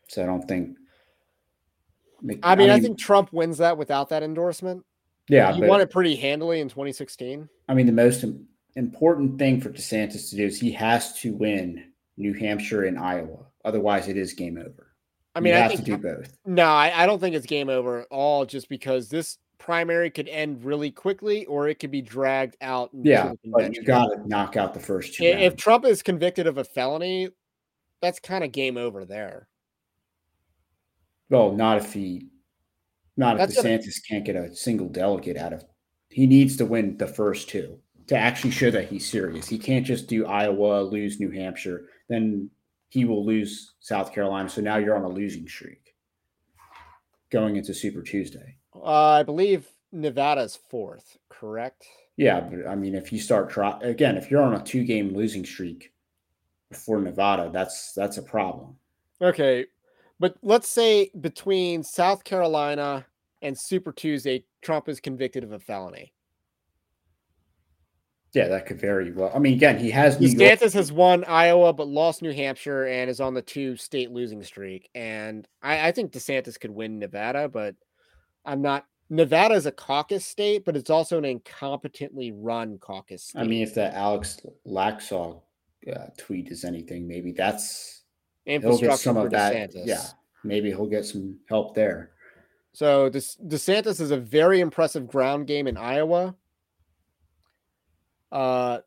So 0.08 0.24
I 0.24 0.26
don't 0.26 0.48
think. 0.48 0.78
Mc- 2.22 2.40
I 2.42 2.56
mean, 2.56 2.72
I, 2.72 2.80
think 2.80 2.98
Trump 2.98 3.32
wins 3.32 3.60
that 3.60 3.78
without 3.78 4.10
that 4.10 4.24
endorsement. 4.24 4.84
yeah, 5.30 5.54
he 5.54 5.60
but 5.60 5.70
won 5.70 5.82
it 5.82 5.92
pretty 5.92 6.16
handily 6.16 6.62
in 6.62 6.70
2016. 6.70 7.48
I 7.70 7.74
mean, 7.76 7.86
the 7.86 7.92
most 7.92 8.24
important 8.78 9.38
thing 9.40 9.60
for 9.60 9.70
DeSantis 9.70 10.30
to 10.30 10.36
do 10.38 10.46
is 10.46 10.60
he 10.60 10.72
has 10.72 11.14
to 11.22 11.34
win 11.34 11.84
New 12.16 12.34
Hampshire 12.34 12.86
and 12.86 12.98
Iowa. 12.98 13.46
Otherwise, 13.66 14.08
it 14.08 14.16
is 14.18 14.34
game 14.34 14.58
over. 14.58 14.94
I 15.36 15.40
mean, 15.40 15.54
you 15.54 15.60
I 15.60 15.62
have 15.64 15.72
think 15.72 15.86
to 15.86 15.92
do 15.92 15.98
both. 15.98 16.38
no, 16.46 16.66
I, 16.66 17.04
I 17.04 17.06
don't 17.06 17.20
think 17.20 17.36
it's 17.36 17.46
game 17.46 17.70
over 17.70 18.02
at 18.02 18.08
all. 18.10 18.46
Just 18.46 18.70
because 18.70 19.10
this 19.10 19.38
primary 19.60 20.10
could 20.10 20.28
end 20.30 20.64
really 20.64 20.90
quickly, 20.92 21.46
or 21.46 21.68
it 21.68 21.80
could 21.80 21.92
be 21.92 22.02
dragged 22.02 22.56
out. 22.62 22.90
Yeah, 22.94 23.34
but 23.46 23.76
you 23.76 23.84
got 23.84 24.08
to 24.08 24.28
knock 24.28 24.56
out 24.56 24.74
the 24.74 24.80
first 24.80 25.16
two. 25.16 25.26
If 25.26 25.52
rounds. 25.52 25.62
Trump 25.62 25.86
is 25.86 26.02
convicted 26.02 26.48
of 26.48 26.58
a 26.58 26.64
felony, 26.64 27.30
that's 28.02 28.20
kind 28.20 28.44
of 28.44 28.52
game 28.52 28.78
over 28.78 29.06
there. 29.06 29.48
Well, 31.30 31.52
not 31.52 31.78
if 31.80 31.94
he, 31.94 32.28
not 33.18 33.34
if 33.36 33.40
That's 33.40 33.56
gonna- 33.62 33.78
DeSantis 33.78 34.00
can't 34.08 34.26
get 34.26 34.36
a 34.36 34.56
single 34.56 34.88
delegate 34.90 35.38
out 35.38 35.54
of. 35.54 35.64
He 36.10 36.26
needs 36.26 36.56
to 36.58 36.66
win 36.66 36.98
the 36.98 37.06
first 37.08 37.50
two 37.50 37.80
to 38.08 38.18
actually 38.18 38.52
show 38.52 38.72
that 38.72 38.88
he's 38.88 39.10
serious. 39.10 39.48
He 39.48 39.58
can't 39.58 39.86
just 39.86 40.08
do 40.08 40.26
Iowa, 40.26 40.82
lose 40.82 41.20
New 41.20 41.32
Hampshire, 41.32 41.90
then 42.10 42.50
he 42.90 43.06
will 43.06 43.26
lose 43.26 43.74
South 43.80 44.14
Carolina. 44.14 44.50
So 44.50 44.62
now 44.62 44.78
you're 44.78 44.96
on 44.96 45.04
a 45.04 45.10
losing 45.10 45.48
streak 45.48 45.94
going 47.30 47.58
into 47.58 47.74
Super 47.74 48.02
Tuesday. 48.02 48.56
Uh, 48.74 49.12
I 49.12 49.24
believe 49.24 49.68
Nevada's 49.92 50.58
fourth, 50.70 51.18
correct? 51.30 51.86
Yeah, 52.16 52.40
but 52.40 52.68
I 52.68 52.76
mean, 52.76 52.96
if 52.96 53.12
you 53.12 53.20
start 53.20 53.50
try 53.50 53.78
again, 53.82 54.18
if 54.18 54.32
you're 54.32 54.42
on 54.42 54.56
a 54.56 54.64
two-game 54.64 55.14
losing 55.16 55.46
streak 55.46 55.92
before 56.70 57.00
Nevada, 57.00 57.50
that's 57.52 57.94
that's 57.94 58.18
a 58.18 58.24
problem. 58.24 58.76
Okay, 59.22 59.66
but 60.20 60.36
let's 60.42 60.70
say 60.70 61.12
between 61.20 61.84
South 61.84 62.24
Carolina 62.24 63.06
and 63.42 63.58
Super 63.58 63.92
Tuesday, 63.92 64.46
Trump 64.62 64.90
is 64.90 65.00
convicted 65.00 65.44
of 65.44 65.52
a 65.52 65.60
felony. 65.60 66.14
Yeah, 68.38 68.50
that 68.50 68.68
could 68.68 68.80
very 68.80 69.12
well. 69.12 69.32
I 69.34 69.40
mean, 69.40 69.56
again, 69.56 69.80
he 69.80 69.90
has 69.90 70.20
New 70.20 70.28
York. 70.28 70.60
DeSantis 70.60 70.74
has 70.74 70.92
won 70.92 71.24
Iowa 71.24 71.74
but 71.74 71.88
lost 71.88 72.22
New 72.22 72.32
Hampshire 72.32 72.86
and 72.86 73.10
is 73.10 73.20
on 73.20 73.34
the 73.34 73.42
two 73.42 73.76
state 73.76 74.12
losing 74.12 74.44
streak. 74.44 74.92
And 74.94 75.48
I, 75.64 75.88
I 75.88 75.92
think 75.92 76.12
DeSantis 76.12 76.60
could 76.60 76.70
win 76.70 77.00
Nevada, 77.00 77.50
but 77.50 77.74
I'm 78.46 78.62
not. 78.62 78.86
Nevada 79.10 79.56
is 79.56 79.66
a 79.66 79.72
caucus 79.72 80.24
state, 80.24 80.66
but 80.66 80.78
it's 80.78 80.92
also 80.92 81.18
an 81.18 81.24
incompetently 81.24 82.32
run 82.36 82.78
caucus 82.78 83.24
state. 83.24 83.40
I 83.40 83.44
mean, 83.44 83.64
if 83.64 83.74
that 83.74 83.96
Alex 83.96 84.40
Laxalt 84.68 85.42
uh, 85.92 86.06
tweet 86.16 86.50
is 86.50 86.64
anything, 86.64 87.08
maybe 87.08 87.32
that's 87.32 88.04
he'll 88.46 88.58
infrastructure 88.58 88.88
get 88.88 89.00
some 89.00 89.16
for 89.16 89.26
of 89.26 89.32
that. 89.32 89.72
Yeah, 89.74 90.04
maybe 90.44 90.70
he'll 90.70 90.86
get 90.86 91.06
some 91.06 91.40
help 91.50 91.74
there. 91.74 92.12
So 92.74 93.10
this 93.10 93.36
DeSantis 93.38 94.00
is 94.00 94.12
a 94.12 94.18
very 94.18 94.60
impressive 94.60 95.08
ground 95.08 95.48
game 95.48 95.66
in 95.66 95.76
Iowa. 95.76 96.36
Uh, 98.32 98.80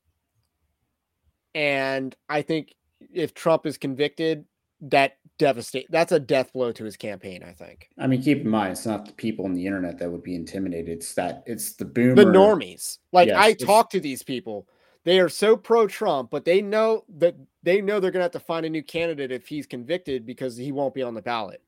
and 1.54 2.14
I 2.28 2.42
think 2.42 2.74
if 3.12 3.34
Trump 3.34 3.66
is 3.66 3.78
convicted, 3.78 4.44
that 4.82 5.18
devastate 5.38 5.86
that's 5.90 6.12
a 6.12 6.20
death 6.20 6.52
blow 6.54 6.72
to 6.72 6.84
his 6.84 6.96
campaign. 6.96 7.42
I 7.42 7.52
think 7.52 7.88
I 7.98 8.06
mean, 8.06 8.22
keep 8.22 8.40
in 8.40 8.48
mind, 8.48 8.72
it's 8.72 8.86
not 8.86 9.06
the 9.06 9.12
people 9.12 9.44
on 9.44 9.52
the 9.54 9.66
internet 9.66 9.98
that 9.98 10.10
would 10.10 10.22
be 10.22 10.34
intimidated. 10.34 10.88
It's 10.88 11.14
that 11.14 11.42
it's 11.46 11.74
the 11.74 11.84
boomer. 11.84 12.14
the 12.14 12.24
normies, 12.24 12.98
like 13.12 13.28
Yes, 13.28 13.38
I 13.38 13.52
talk 13.54 13.90
to 13.90 14.00
these 14.00 14.22
people, 14.22 14.68
they 15.04 15.18
are 15.20 15.28
so 15.28 15.56
pro 15.56 15.86
Trump, 15.86 16.30
but 16.30 16.44
they 16.44 16.62
know 16.62 17.04
that 17.18 17.36
they 17.62 17.80
know 17.82 18.00
they're 18.00 18.10
gonna 18.10 18.24
have 18.24 18.32
to 18.32 18.40
find 18.40 18.64
a 18.64 18.70
new 18.70 18.82
candidate 18.82 19.32
if 19.32 19.46
he's 19.48 19.66
convicted 19.66 20.24
because 20.24 20.56
he 20.56 20.72
won't 20.72 20.94
be 20.94 21.02
on 21.02 21.14
the 21.14 21.22
ballot. 21.22 21.62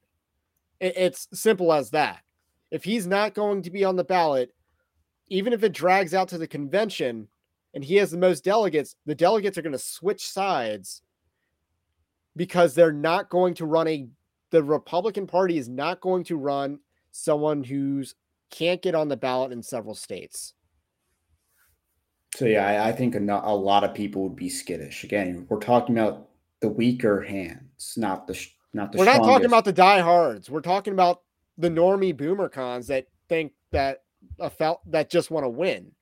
It- 0.80 0.96
it's 0.96 1.28
simple 1.34 1.72
as 1.72 1.90
that. 1.90 2.22
If 2.70 2.84
he's 2.84 3.06
not 3.06 3.34
going 3.34 3.62
to 3.62 3.70
be 3.70 3.84
on 3.84 3.96
the 3.96 4.04
ballot, 4.04 4.54
even 5.28 5.52
if 5.52 5.62
it 5.62 5.72
drags 5.72 6.14
out 6.14 6.28
to 6.28 6.38
the 6.38 6.46
convention 6.46 7.28
and 7.74 7.84
he 7.84 7.96
has 7.96 8.10
the 8.10 8.18
most 8.18 8.44
delegates, 8.44 8.96
the 9.06 9.14
delegates 9.14 9.56
are 9.58 9.62
going 9.62 9.72
to 9.72 9.78
switch 9.78 10.28
sides 10.28 11.02
because 12.36 12.74
they're 12.74 12.92
not 12.92 13.28
going 13.28 13.54
to 13.54 13.66
run 13.66 13.88
a 13.88 14.08
the 14.50 14.62
Republican 14.62 15.26
Party 15.26 15.56
is 15.56 15.68
not 15.68 16.00
going 16.00 16.24
to 16.24 16.36
run 16.36 16.78
someone 17.10 17.64
who's 17.64 18.14
can't 18.50 18.82
get 18.82 18.94
on 18.94 19.08
the 19.08 19.16
ballot 19.16 19.50
in 19.50 19.62
several 19.62 19.94
states. 19.94 20.52
So 22.36 22.44
yeah, 22.44 22.66
I, 22.66 22.88
I 22.88 22.92
think 22.92 23.14
a, 23.14 23.18
a 23.18 23.54
lot 23.54 23.82
of 23.82 23.94
people 23.94 24.22
would 24.22 24.36
be 24.36 24.48
skittish. 24.48 25.04
Again, 25.04 25.46
we're 25.48 25.58
talking 25.58 25.98
about 25.98 26.28
the 26.60 26.68
weaker 26.68 27.20
hands, 27.22 27.94
not 27.96 28.26
the 28.26 28.38
not 28.72 28.92
the. 28.92 28.98
We're 28.98 29.04
not 29.04 29.24
talking 29.24 29.46
about 29.46 29.64
the 29.64 29.72
diehards. 29.72 30.48
We're 30.48 30.60
talking 30.60 30.92
about 30.92 31.22
the 31.58 31.68
normie 31.68 32.16
boomer 32.16 32.48
cons 32.48 32.86
that 32.86 33.06
think 33.28 33.52
that 33.70 34.02
a 34.38 34.48
fel- 34.48 34.82
that 34.86 35.10
just 35.10 35.30
want 35.30 35.44
to 35.44 35.50
win. 35.50 35.92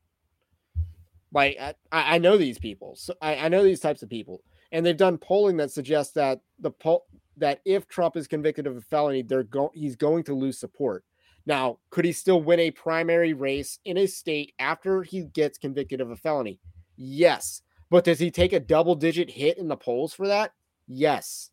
Like 1.33 1.59
I, 1.61 1.75
I 1.93 2.19
know 2.19 2.37
these 2.37 2.59
people. 2.59 2.97
So 2.97 3.15
I, 3.23 3.37
I 3.37 3.49
know 3.49 3.63
these 3.63 3.81
types 3.81 4.03
of 4.03 4.09
people. 4.11 4.43
and 4.73 4.85
they've 4.85 4.97
done 4.97 5.19
polling 5.19 5.57
that 5.59 5.71
suggests 5.71 6.13
that 6.15 6.41
the 6.59 6.71
poll 6.71 7.07
that 7.37 7.61
if 7.65 7.89
Trump 7.89 8.17
is 8.17 8.27
convicted 8.29 8.67
of 8.67 8.77
a 8.77 8.81
felony, 8.81 9.23
they're 9.23 9.45
go- 9.45 9.73
he's 9.75 9.97
going 9.97 10.25
to 10.25 10.35
lose 10.35 10.59
support. 10.59 11.05
Now, 11.47 11.79
could 11.91 12.05
he 12.05 12.13
still 12.13 12.43
win 12.43 12.61
a 12.61 12.71
primary 12.71 13.33
race 13.33 13.79
in 13.85 13.97
a 13.97 14.07
state 14.07 14.53
after 14.59 15.03
he 15.03 15.25
gets 15.25 15.57
convicted 15.59 16.01
of 16.01 16.11
a 16.11 16.17
felony? 16.17 16.61
Yes. 16.97 17.63
But 17.89 18.05
does 18.05 18.19
he 18.19 18.31
take 18.31 18.53
a 18.53 18.61
double 18.61 18.95
digit 18.95 19.31
hit 19.31 19.57
in 19.59 19.69
the 19.69 19.77
polls 19.77 20.13
for 20.13 20.29
that? 20.29 20.53
Yes. 20.87 21.51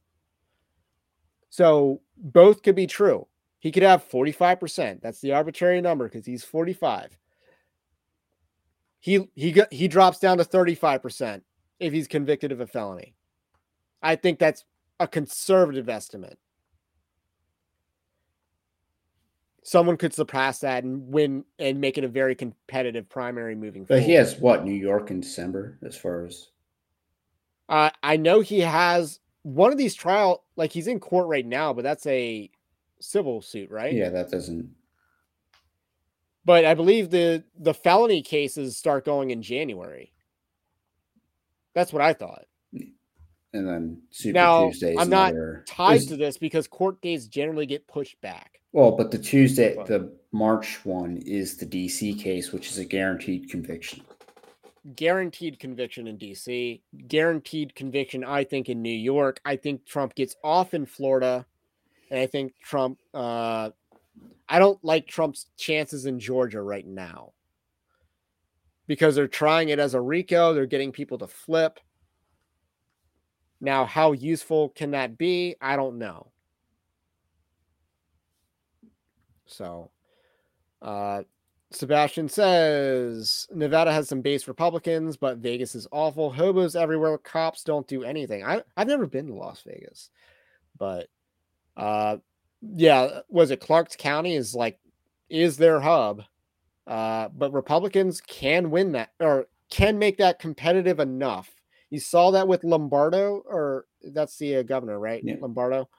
So 1.50 2.02
both 2.18 2.62
could 2.64 2.76
be 2.76 2.88
true. 2.88 3.28
He 3.60 3.72
could 3.72 3.84
have 3.84 4.08
45%. 4.08 5.02
That's 5.02 5.22
the 5.22 5.32
arbitrary 5.34 5.82
number 5.82 6.08
because 6.08 6.26
he's 6.26 6.44
45. 6.44 7.18
He 9.00 9.28
he 9.36 9.52
got, 9.52 9.72
he 9.72 9.88
drops 9.88 10.20
down 10.20 10.38
to 10.40 10.44
35% 10.44 11.42
if 11.80 11.94
he's 11.94 12.08
convicted 12.08 12.52
of 12.52 12.60
a 12.60 12.68
felony. 12.68 13.14
I 14.02 14.16
think 14.16 14.40
that's 14.40 14.66
a 15.00 15.08
conservative 15.08 15.90
estimate. 15.90 16.38
Someone 19.64 19.98
could 19.98 20.14
surpass 20.14 20.60
that 20.60 20.84
and 20.84 21.12
win 21.12 21.44
and 21.60 21.82
make 21.82 21.98
it 21.98 22.04
a 22.06 22.08
very 22.08 22.36
competitive 22.36 23.10
primary 23.10 23.54
moving 23.56 23.84
But 23.84 23.96
forward. 23.96 24.04
he 24.06 24.14
has 24.14 24.40
what 24.40 24.64
New 24.64 24.74
York 24.74 25.12
in 25.12 25.20
December 25.20 25.78
as 25.86 25.96
far 25.98 26.26
as 26.26 26.48
Uh, 27.68 27.90
I 28.02 28.16
know 28.16 28.40
he 28.40 28.62
has 28.62 29.20
one 29.44 29.72
of 29.74 29.78
these 29.78 29.94
trial, 29.94 30.44
like 30.56 30.72
he's 30.72 30.88
in 30.88 31.00
court 31.02 31.28
right 31.28 31.46
now, 31.46 31.74
but 31.74 31.84
that's 31.84 32.06
a 32.06 32.50
civil 33.02 33.42
suit, 33.42 33.70
right? 33.70 33.94
yeah 33.94 34.10
that 34.10 34.32
doesn't 34.32 34.70
But 36.48 36.64
I 36.64 36.76
believe 36.76 37.10
the 37.10 37.44
the 37.60 37.74
felony 37.74 38.22
cases 38.22 38.78
start 38.78 39.04
going 39.04 39.32
in 39.32 39.42
January. 39.42 40.14
That's 41.76 41.92
what 41.92 42.02
I 42.02 42.14
thought. 42.14 42.46
and 43.54 43.68
then 43.68 44.02
Super 44.12 44.34
Now, 44.34 44.68
Tuesday 44.70 44.94
is 44.94 44.98
I'm 45.00 45.10
not 45.10 45.32
another- 45.34 45.64
Tied 45.68 45.98
is- 45.98 46.06
to 46.08 46.16
this 46.16 46.38
because 46.38 46.68
court 46.68 47.02
dates 47.02 47.28
generally 47.28 47.66
get 47.66 47.86
pushed 47.88 48.20
back. 48.22 48.62
well, 48.72 48.92
but 48.96 49.12
the 49.12 49.18
Tuesday 49.18 49.76
What? 49.76 49.88
the 49.88 50.18
March 50.32 50.86
one 50.86 51.18
is 51.18 51.58
the 51.58 51.66
DC 51.66 52.14
case, 52.18 52.52
which 52.54 52.70
is 52.70 52.78
a 52.78 52.86
guaranteed 52.86 53.50
conviction. 53.50 54.02
Guaranteed 54.96 55.60
conviction 55.60 56.08
in 56.08 56.18
DC, 56.18 56.82
guaranteed 57.10 57.76
conviction, 57.76 58.24
I 58.24 58.44
think, 58.46 58.70
in 58.70 58.82
New 58.82 58.90
York. 59.14 59.42
I 59.44 59.58
think 59.58 59.86
Trump 59.86 60.16
gets 60.16 60.36
off 60.46 60.74
in 60.74 60.86
Florida. 60.86 61.46
And 62.10 62.20
I 62.22 62.26
think 62.28 62.54
Trump 62.64 63.00
uh 63.14 63.72
I 64.50 64.60
don't 64.60 64.84
like 64.84 65.08
Trump's 65.08 65.48
chances 65.58 66.06
in 66.06 66.20
Georgia 66.20 66.62
right 66.62 66.86
now. 66.86 67.34
Because 68.88 69.16
they're 69.16 69.28
trying 69.28 69.70
it 69.70 69.80
as 69.80 69.94
a 69.94 70.02
RICO, 70.02 70.54
they're 70.54 70.66
getting 70.66 70.94
people 70.94 71.18
to 71.18 71.28
flip. 71.28 71.80
Now, 73.60 73.86
how 73.86 74.14
useful 74.14 74.70
can 74.70 74.92
that 74.92 75.18
be? 75.18 75.56
I 75.60 75.76
don't 75.76 75.98
know. 75.98 76.32
So, 79.46 79.92
uh, 80.82 81.24
Sebastian 81.72 82.30
says 82.30 83.48
Nevada 83.54 83.92
has 83.92 84.08
some 84.08 84.22
base 84.22 84.48
Republicans, 84.48 85.18
but 85.18 85.38
Vegas 85.38 85.76
is 85.76 85.88
awful. 85.92 86.32
Hobos 86.32 86.76
everywhere. 86.76 87.18
Cops 87.18 87.64
don't 87.64 87.88
do 87.88 88.04
anything. 88.04 88.46
I, 88.46 88.62
I've 88.78 88.88
never 88.88 89.06
been 89.06 89.28
to 89.28 89.34
Las 89.34 89.62
Vegas, 89.66 90.10
but 90.78 91.08
uh, 91.76 92.18
yeah, 92.62 93.20
was 93.30 93.52
it 93.52 93.60
Clark's 93.60 93.96
County 93.96 94.36
is 94.36 94.56
like 94.56 94.80
is 95.30 95.58
their 95.58 95.80
hub, 95.80 96.24
uh, 96.86 97.30
but 97.36 97.54
Republicans 97.54 98.22
can 98.22 98.72
win 98.72 98.94
that 98.94 99.12
or 99.20 99.48
can 99.70 100.00
make 100.00 100.18
that 100.18 100.40
competitive 100.40 101.00
enough. 101.00 101.52
You 101.90 102.00
saw 102.00 102.32
that 102.32 102.48
with 102.48 102.64
Lombardo, 102.64 103.44
or 103.46 103.86
that's 104.14 104.38
the 104.38 104.58
uh, 104.58 104.64
governor, 104.64 105.00
right? 105.00 105.22
Yeah. 105.24 105.36
Lombardo. 105.40 105.90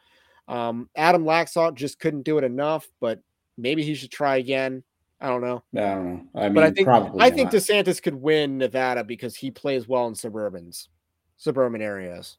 Um, 0.46 0.88
Adam 0.96 1.24
Laxalt 1.24 1.74
just 1.74 1.98
couldn't 1.98 2.22
do 2.22 2.38
it 2.38 2.44
enough, 2.44 2.88
but 3.00 3.20
maybe 3.56 3.82
he 3.82 3.94
should 3.94 4.10
try 4.10 4.36
again. 4.36 4.82
I 5.20 5.28
don't 5.28 5.40
know. 5.40 5.62
I 5.74 5.80
don't 5.80 6.06
know. 6.06 6.24
I 6.34 6.42
mean, 6.44 6.54
But 6.54 6.64
I 6.64 6.70
think 6.70 6.86
probably. 6.86 7.20
I 7.20 7.30
think 7.30 7.52
not. 7.52 7.60
DeSantis 7.60 8.02
could 8.02 8.14
win 8.14 8.58
Nevada 8.58 9.02
because 9.02 9.36
he 9.36 9.50
plays 9.50 9.88
well 9.88 10.06
in 10.06 10.14
suburbans, 10.14 10.88
suburban 11.36 11.82
areas. 11.82 12.38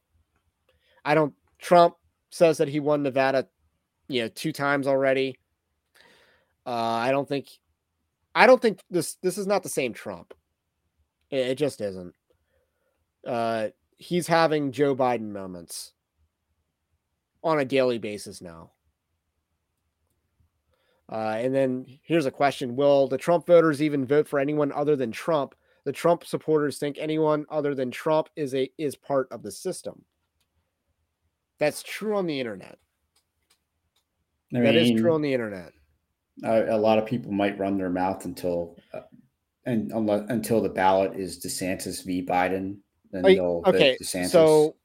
I 1.04 1.14
don't. 1.14 1.34
Trump 1.58 1.96
says 2.30 2.58
that 2.58 2.68
he 2.68 2.80
won 2.80 3.02
Nevada, 3.02 3.48
you 4.10 4.22
know, 4.22 4.28
two 4.28 4.52
times 4.52 4.86
already. 4.86 5.36
Uh, 6.66 6.70
I 6.70 7.10
don't 7.12 7.28
think. 7.28 7.48
I 8.34 8.46
don't 8.46 8.60
think 8.60 8.80
this. 8.90 9.14
This 9.22 9.38
is 9.38 9.46
not 9.46 9.62
the 9.62 9.68
same 9.68 9.92
Trump. 9.92 10.34
It, 11.30 11.48
it 11.48 11.54
just 11.54 11.80
isn't. 11.80 12.14
Uh, 13.26 13.68
he's 13.96 14.26
having 14.26 14.72
Joe 14.72 14.96
Biden 14.96 15.30
moments 15.30 15.92
on 17.42 17.60
a 17.60 17.64
daily 17.64 17.98
basis 17.98 18.42
now. 18.42 18.72
Uh, 21.10 21.36
and 21.38 21.54
then 21.54 21.86
here's 22.02 22.26
a 22.26 22.30
question 22.30 22.76
Will 22.76 23.08
the 23.08 23.18
Trump 23.18 23.46
voters 23.46 23.80
even 23.82 24.06
vote 24.06 24.28
for 24.28 24.38
anyone 24.38 24.72
other 24.72 24.96
than 24.96 25.12
Trump? 25.12 25.54
The 25.84 25.92
Trump 25.92 26.24
supporters 26.24 26.78
think 26.78 26.98
anyone 26.98 27.46
other 27.48 27.74
than 27.74 27.90
Trump 27.90 28.28
is 28.36 28.54
a 28.54 28.70
is 28.76 28.96
part 28.96 29.28
of 29.30 29.42
the 29.42 29.50
system. 29.50 30.04
That's 31.58 31.82
true 31.82 32.16
on 32.16 32.26
the 32.26 32.40
internet. 32.40 32.78
I 34.54 34.60
That 34.60 34.76
is 34.76 34.88
mean, 34.90 34.98
true 34.98 35.14
on 35.14 35.22
the 35.22 35.32
internet. 35.32 35.72
a, 36.44 36.74
a 36.74 36.78
lot 36.78 36.98
of 36.98 37.06
people 37.06 37.32
might 37.32 37.58
run 37.58 37.76
their 37.78 37.90
mouth 37.90 38.24
until 38.24 38.76
uh, 38.92 39.00
and 39.66 39.92
unless, 39.92 40.28
until 40.30 40.60
the 40.60 40.68
ballot 40.68 41.14
is 41.14 41.38
DeSantis 41.44 42.04
v. 42.04 42.24
Biden. 42.24 42.78
Then 43.12 43.22
Like, 43.22 43.36
they'll 43.36 43.62
okay, 43.66 43.96
DeSantis. 44.00 44.30
so 44.30 44.76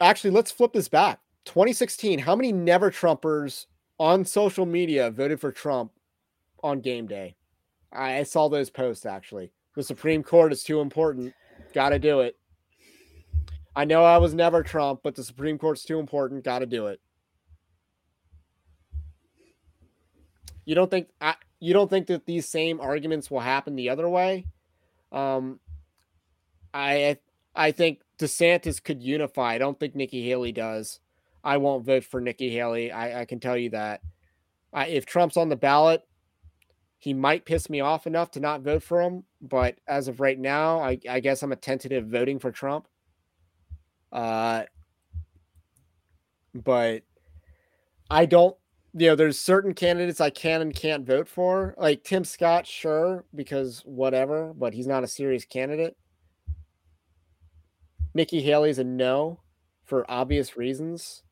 actually, 0.00 0.30
let's 0.30 0.50
flip 0.50 0.72
this 0.72 0.88
back. 0.88 1.20
2016, 1.46 2.18
how 2.18 2.34
many 2.36 2.52
never 2.52 2.90
Trumpers 2.90 3.66
on 3.98 4.24
social 4.24 4.66
media 4.66 5.10
voted 5.10 5.40
for 5.40 5.52
Trump 5.52 5.92
on 6.62 6.80
game 6.80 7.06
day? 7.06 7.36
I 7.92 8.18
I 8.18 8.22
saw 8.24 8.48
those 8.48 8.70
posts 8.70 9.06
actually. 9.06 9.52
The 9.74 9.82
Supreme 9.82 10.22
Court 10.22 10.52
is 10.52 10.62
too 10.62 10.80
important. 10.80 11.32
Got 11.72 11.90
to 11.90 11.98
do 11.98 12.20
it. 12.20 12.36
I 13.74 13.84
know 13.84 14.04
I 14.04 14.16
was 14.18 14.34
never 14.34 14.62
Trump, 14.62 15.00
but 15.02 15.14
the 15.14 15.22
Supreme 15.24 15.58
Court's 15.58 15.84
too 15.84 15.98
important. 15.98 16.44
Got 16.44 16.60
to 16.60 16.66
do 16.66 16.86
it. 16.86 17.00
You 20.66 20.74
don't 20.74 20.90
think 20.90 21.08
I, 21.20 21.36
you 21.60 21.72
don't 21.72 21.88
think 21.88 22.08
that 22.08 22.26
these 22.26 22.46
same 22.46 22.80
arguments 22.80 23.30
will 23.30 23.40
happen 23.40 23.76
the 23.76 23.88
other 23.88 24.08
way? 24.08 24.46
Um, 25.10 25.60
I 26.74 27.16
I 27.54 27.70
think 27.72 28.02
DeSantis 28.18 28.82
could 28.82 29.02
unify. 29.02 29.54
I 29.54 29.58
don't 29.58 29.80
think 29.80 29.94
Nikki 29.94 30.28
Haley 30.28 30.52
does. 30.52 31.00
I 31.42 31.56
won't 31.58 31.86
vote 31.86 32.04
for 32.04 32.20
Nikki 32.20 32.50
Haley. 32.50 32.90
I, 32.90 33.22
I 33.22 33.24
can 33.24 33.40
tell 33.40 33.56
you 33.56 33.70
that. 33.70 34.02
I, 34.72 34.86
if 34.86 35.06
Trump's 35.06 35.36
on 35.36 35.48
the 35.48 35.56
ballot, 35.56 36.02
he 36.98 37.14
might 37.14 37.44
piss 37.44 37.70
me 37.70 37.80
off 37.80 38.06
enough 38.06 38.32
to 38.32 38.40
not 38.40 38.62
vote 38.62 38.82
for 38.82 39.00
him. 39.00 39.24
But 39.40 39.76
as 39.86 40.08
of 40.08 40.20
right 40.20 40.38
now, 40.38 40.80
I, 40.80 40.98
I 41.08 41.20
guess 41.20 41.42
I'm 41.42 41.52
a 41.52 41.56
tentative 41.56 42.08
voting 42.08 42.40
for 42.40 42.50
Trump. 42.50 42.88
Uh, 44.12 44.64
but 46.52 47.02
I 48.10 48.26
don't. 48.26 48.56
You 48.98 49.08
know, 49.08 49.14
there's 49.14 49.38
certain 49.38 49.74
candidates 49.74 50.22
I 50.22 50.30
can 50.30 50.62
and 50.62 50.74
can't 50.74 51.06
vote 51.06 51.28
for. 51.28 51.74
Like 51.76 52.02
Tim 52.02 52.24
Scott, 52.24 52.66
sure, 52.66 53.26
because 53.34 53.82
whatever, 53.84 54.54
but 54.56 54.72
he's 54.72 54.86
not 54.86 55.04
a 55.04 55.08
serious 55.08 55.44
candidate. 55.44 55.98
Nikki 58.14 58.40
Haley's 58.40 58.78
a 58.78 58.84
no 58.84 59.40
for 59.84 60.10
obvious 60.10 60.56
reasons. 60.56 61.22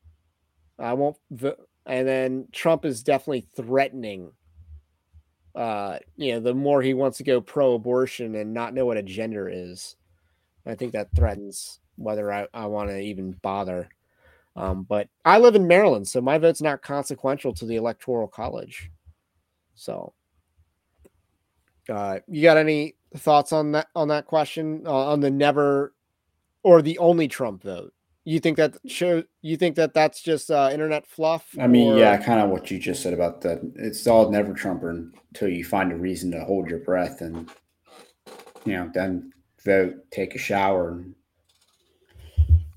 I 0.77 0.93
won't 0.93 1.17
vote. 1.31 1.67
And 1.87 2.07
then 2.07 2.47
Trump 2.51 2.85
is 2.85 3.01
definitely 3.01 3.47
threatening. 3.55 4.31
Uh, 5.55 5.97
you 6.17 6.33
know, 6.33 6.39
the 6.41 6.53
more 6.53 6.83
he 6.83 6.93
wants 6.93 7.17
to 7.17 7.23
go 7.23 7.41
pro-abortion 7.41 8.35
and 8.35 8.53
not 8.53 8.75
know 8.75 8.85
what 8.85 8.97
a 8.97 9.03
gender 9.03 9.49
is, 9.51 9.95
I 10.67 10.75
think 10.75 10.93
that 10.93 11.15
threatens 11.15 11.79
whether 11.95 12.31
I, 12.31 12.47
I 12.53 12.67
want 12.67 12.89
to 12.89 12.99
even 12.99 13.31
bother. 13.41 13.89
Um, 14.55 14.83
but 14.83 15.09
I 15.25 15.37
live 15.39 15.55
in 15.55 15.67
Maryland, 15.67 16.07
so 16.07 16.21
my 16.21 16.37
vote's 16.37 16.61
not 16.61 16.81
consequential 16.81 17.53
to 17.55 17.65
the 17.65 17.75
electoral 17.75 18.27
college. 18.27 18.89
So, 19.75 20.13
uh, 21.89 22.19
you 22.27 22.41
got 22.41 22.57
any 22.57 22.95
thoughts 23.17 23.51
on 23.51 23.73
that 23.73 23.87
on 23.95 24.07
that 24.07 24.25
question 24.25 24.83
uh, 24.85 25.07
on 25.07 25.19
the 25.19 25.29
never 25.29 25.93
or 26.63 26.81
the 26.81 26.97
only 26.99 27.27
Trump 27.27 27.63
vote? 27.63 27.93
You 28.23 28.39
think 28.39 28.57
that 28.57 28.77
show? 28.87 29.23
You 29.41 29.57
think 29.57 29.75
that 29.75 29.93
that's 29.93 30.21
just 30.21 30.49
uh, 30.49 30.69
internet 30.71 31.05
fluff? 31.05 31.47
I 31.59 31.67
mean, 31.67 31.93
or- 31.93 31.99
yeah, 31.99 32.17
kind 32.17 32.39
of 32.39 32.49
what 32.49 32.71
you 32.71 32.79
just 32.79 33.03
said 33.03 33.13
about 33.13 33.41
that. 33.41 33.59
It's 33.75 34.07
all 34.07 34.31
never 34.31 34.53
Trumper 34.53 34.89
until 34.89 35.49
you 35.49 35.65
find 35.65 35.91
a 35.91 35.97
reason 35.97 36.31
to 36.31 36.43
hold 36.45 36.69
your 36.69 36.79
breath 36.79 37.21
and, 37.21 37.51
you 38.65 38.73
know, 38.73 38.89
then 38.93 39.31
vote, 39.63 39.95
take 40.11 40.33
a 40.33 40.39
shower. 40.39 41.03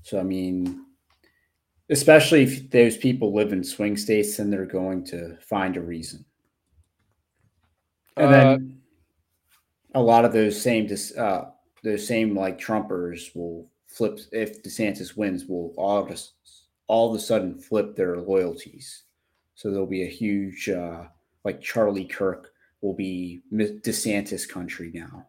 So, 0.03 0.19
I 0.19 0.23
mean, 0.23 0.85
especially 1.89 2.43
if 2.43 2.69
those 2.69 2.97
people 2.97 3.33
live 3.33 3.51
in 3.51 3.63
swing 3.63 3.97
states, 3.97 4.37
then 4.37 4.49
they're 4.49 4.65
going 4.65 5.03
to 5.05 5.35
find 5.37 5.75
a 5.75 5.81
reason. 5.81 6.23
And 8.17 8.27
Uh, 8.27 8.31
then 8.31 8.81
a 9.95 10.01
lot 10.01 10.25
of 10.25 10.33
those 10.33 10.61
same, 10.61 10.87
dis- 10.87 11.17
uh, 11.17 11.51
those 11.83 12.05
same 12.05 12.35
like 12.35 12.59
Trumpers 12.59 13.35
will 13.35 13.69
flip 13.87 14.19
if 14.31 14.61
DeSantis 14.61 15.17
wins 15.17 15.45
will 15.45 15.73
all 15.77 15.97
of 15.97 16.11
a, 16.11 16.17
all 16.87 17.09
of 17.09 17.15
a 17.15 17.19
sudden 17.19 17.57
flip 17.57 17.95
their 17.95 18.17
loyalties. 18.17 19.03
So 19.55 19.71
there'll 19.71 19.87
be 19.87 20.03
a 20.03 20.09
huge 20.09 20.69
uh, 20.69 21.05
like 21.43 21.61
Charlie 21.61 22.05
Kirk 22.05 22.53
will 22.81 22.93
be 22.93 23.41
DeSantis 23.51 24.47
country 24.47 24.91
now 24.93 25.27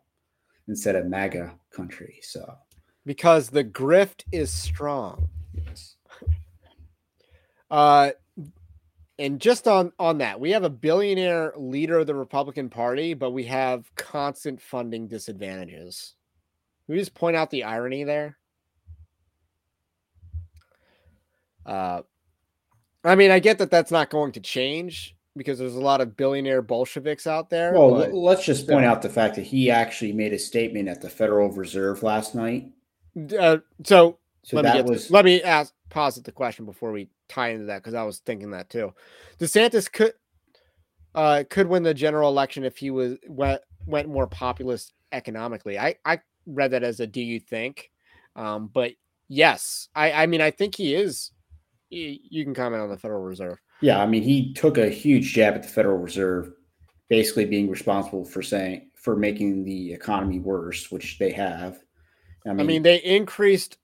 instead 0.69 0.95
of 0.95 1.07
MAGA 1.07 1.59
country. 1.73 2.19
So 2.23 2.59
because 3.07 3.49
the 3.49 3.65
grift 3.65 4.25
is 4.31 4.53
strong. 4.53 5.29
Yes. 5.55 5.97
Uh, 7.71 8.11
and 9.19 9.39
just 9.39 9.69
on 9.69 9.93
on 9.99 10.19
that, 10.19 10.41
we 10.41 10.51
have 10.51 10.65
a 10.65 10.71
billionaire 10.71 11.53
leader 11.57 11.99
of 11.99 12.07
the 12.07 12.15
Republican 12.15 12.71
Party, 12.71 13.15
but 13.15 13.33
we 13.33 13.45
have 13.45 13.95
constant 13.95 14.61
funding 14.61 15.07
disadvantages. 15.07 16.15
Can 16.87 16.95
we 16.95 16.99
just 16.99 17.15
point 17.15 17.37
out 17.37 17.51
the 17.51 17.65
irony 17.65 18.05
there? 18.05 18.39
Uh, 21.67 22.01
I 23.05 23.15
mean, 23.15 23.31
I 23.31 23.39
get 23.39 23.59
that 23.59 23.71
that's 23.71 23.91
not 23.91 24.11
going 24.11 24.33
to 24.33 24.41
change 24.41 25.15
because 25.37 25.59
there's 25.59 25.77
a 25.77 25.81
lot 25.81 26.01
of 26.01 26.17
billionaire 26.17 26.63
Bolsheviks 26.63 27.27
out 27.27 27.51
there. 27.51 27.73
Well, 27.73 27.95
but, 27.95 28.13
let's 28.13 28.45
just 28.45 28.67
point 28.67 28.85
out 28.85 29.03
the 29.03 29.09
fact 29.09 29.37
that 29.37 29.47
he 29.47 29.71
actually 29.71 30.13
made 30.13 30.33
a 30.33 30.39
statement 30.39 30.89
at 30.89 31.01
the 31.01 31.11
Federal 31.11 31.51
Reserve 31.51 32.03
last 32.03 32.35
night. 32.35 32.71
Uh, 33.39 33.59
so, 33.85 34.19
so 34.43 34.57
let 34.57 34.65
me 34.65 34.73
get 34.73 34.87
was... 34.87 35.11
let 35.11 35.25
me 35.25 35.43
ask 35.43 35.73
posit 35.91 36.25
the 36.25 36.33
question 36.33 36.65
before 36.65 36.93
we 36.93 37.09
tie 37.31 37.51
into 37.51 37.67
that 37.67 37.79
because 37.79 37.95
I 37.95 38.03
was 38.03 38.19
thinking 38.19 38.51
that 38.51 38.69
too. 38.69 38.93
DeSantis 39.39 39.91
could 39.91 40.13
uh 41.15 41.45
could 41.49 41.67
win 41.67 41.83
the 41.83 41.95
general 41.95 42.29
election 42.29 42.65
if 42.65 42.77
he 42.77 42.91
was 42.91 43.17
went 43.27 43.63
went 43.87 44.09
more 44.09 44.27
populist 44.27 44.93
economically. 45.13 45.79
I 45.79 45.97
I 46.05 46.21
read 46.47 46.73
that 46.73 46.83
as 46.83 47.01
a 47.01 47.07
do 47.07 47.21
you 47.21 47.41
think? 47.41 47.91
Um, 48.37 48.71
but 48.73 48.93
yes, 49.29 49.89
I 49.95 50.13
I 50.13 50.27
mean 50.27 50.41
I 50.41 50.51
think 50.51 50.77
he 50.77 50.95
is. 50.95 51.31
You 51.93 52.45
can 52.45 52.55
comment 52.55 52.83
on 52.83 52.89
the 52.89 52.97
Federal 52.97 53.23
Reserve. 53.23 53.59
Yeah, 53.81 54.01
I 54.01 54.07
mean 54.07 54.23
he 54.23 54.53
took 54.55 54.79
a 54.79 54.89
huge 54.89 55.33
jab 55.33 55.55
at 55.55 55.63
the 55.63 55.69
Federal 55.69 55.99
Reserve, 55.99 56.53
basically 57.09 57.47
being 57.47 57.69
responsible 57.69 58.25
for 58.25 58.43
saying 58.43 58.91
for 58.95 59.17
making 59.17 59.65
the 59.65 59.93
economy 59.93 60.39
worse, 60.39 60.91
which 60.91 61.19
they 61.19 61.33
have. 61.33 61.81
I 62.47 62.51
mean, 62.51 62.61
I 62.61 62.63
mean 62.65 62.83
they 62.83 62.99
increased 62.99 63.79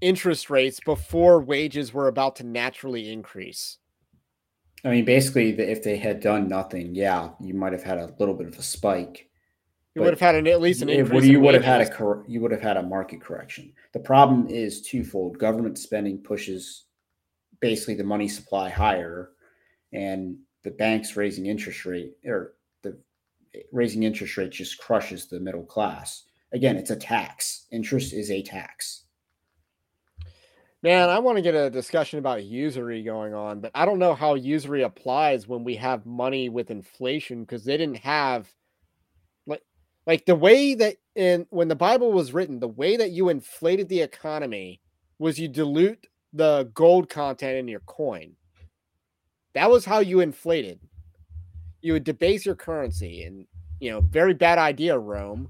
interest 0.00 0.50
rates 0.50 0.80
before 0.84 1.40
wages 1.40 1.92
were 1.92 2.08
about 2.08 2.36
to 2.36 2.44
naturally 2.44 3.10
increase. 3.10 3.78
I 4.84 4.90
mean, 4.90 5.04
basically, 5.04 5.58
if 5.58 5.82
they 5.82 5.96
had 5.96 6.20
done 6.20 6.48
nothing, 6.48 6.94
yeah, 6.94 7.30
you 7.40 7.54
might 7.54 7.72
have 7.72 7.82
had 7.82 7.98
a 7.98 8.14
little 8.18 8.34
bit 8.34 8.46
of 8.46 8.58
a 8.58 8.62
spike. 8.62 9.28
You 9.94 10.02
would 10.02 10.12
have 10.12 10.20
had 10.20 10.34
an, 10.34 10.46
at 10.46 10.60
least 10.60 10.82
an 10.82 10.90
increase. 10.90 11.24
You 11.24 11.40
would 11.40 11.54
have 11.54 11.64
had 11.64 11.80
a 11.80 11.88
cor- 11.90 12.24
you 12.28 12.40
would 12.42 12.50
have 12.50 12.60
had 12.60 12.76
a 12.76 12.82
market 12.82 13.22
correction. 13.22 13.72
The 13.94 14.00
problem 14.00 14.46
is 14.48 14.82
twofold: 14.82 15.38
government 15.38 15.78
spending 15.78 16.18
pushes 16.18 16.84
basically 17.60 17.94
the 17.94 18.04
money 18.04 18.28
supply 18.28 18.68
higher, 18.68 19.30
and 19.94 20.36
the 20.64 20.70
banks 20.72 21.16
raising 21.16 21.46
interest 21.46 21.86
rate 21.86 22.12
or 22.26 22.56
the 22.82 22.98
raising 23.72 24.02
interest 24.02 24.36
rate 24.36 24.50
just 24.50 24.78
crushes 24.78 25.26
the 25.26 25.40
middle 25.40 25.64
class. 25.64 26.24
Again, 26.52 26.76
it's 26.76 26.90
a 26.90 26.96
tax. 26.96 27.66
Interest 27.72 28.12
is 28.12 28.30
a 28.30 28.42
tax. 28.42 29.05
Man, 30.82 31.08
I 31.08 31.18
want 31.18 31.36
to 31.36 31.42
get 31.42 31.54
a 31.54 31.70
discussion 31.70 32.18
about 32.18 32.44
usury 32.44 33.02
going 33.02 33.34
on, 33.34 33.60
but 33.60 33.72
I 33.74 33.84
don't 33.86 33.98
know 33.98 34.14
how 34.14 34.34
usury 34.34 34.82
applies 34.82 35.48
when 35.48 35.64
we 35.64 35.74
have 35.76 36.06
money 36.06 36.48
with 36.48 36.70
inflation 36.70 37.42
because 37.42 37.64
they 37.64 37.76
didn't 37.76 37.98
have 37.98 38.48
like 39.46 39.62
like 40.06 40.26
the 40.26 40.34
way 40.36 40.74
that 40.74 40.96
in 41.14 41.46
when 41.50 41.68
the 41.68 41.74
Bible 41.74 42.12
was 42.12 42.32
written, 42.32 42.60
the 42.60 42.68
way 42.68 42.96
that 42.96 43.10
you 43.10 43.30
inflated 43.30 43.88
the 43.88 44.02
economy 44.02 44.80
was 45.18 45.40
you 45.40 45.48
dilute 45.48 46.06
the 46.32 46.70
gold 46.74 47.08
content 47.08 47.56
in 47.56 47.68
your 47.68 47.80
coin. 47.80 48.32
That 49.54 49.70
was 49.70 49.86
how 49.86 50.00
you 50.00 50.20
inflated. 50.20 50.78
You 51.80 51.94
would 51.94 52.04
debase 52.04 52.44
your 52.44 52.54
currency, 52.54 53.22
and 53.24 53.46
you 53.80 53.90
know, 53.90 54.02
very 54.02 54.34
bad 54.34 54.58
idea, 54.58 54.98
Rome. 54.98 55.48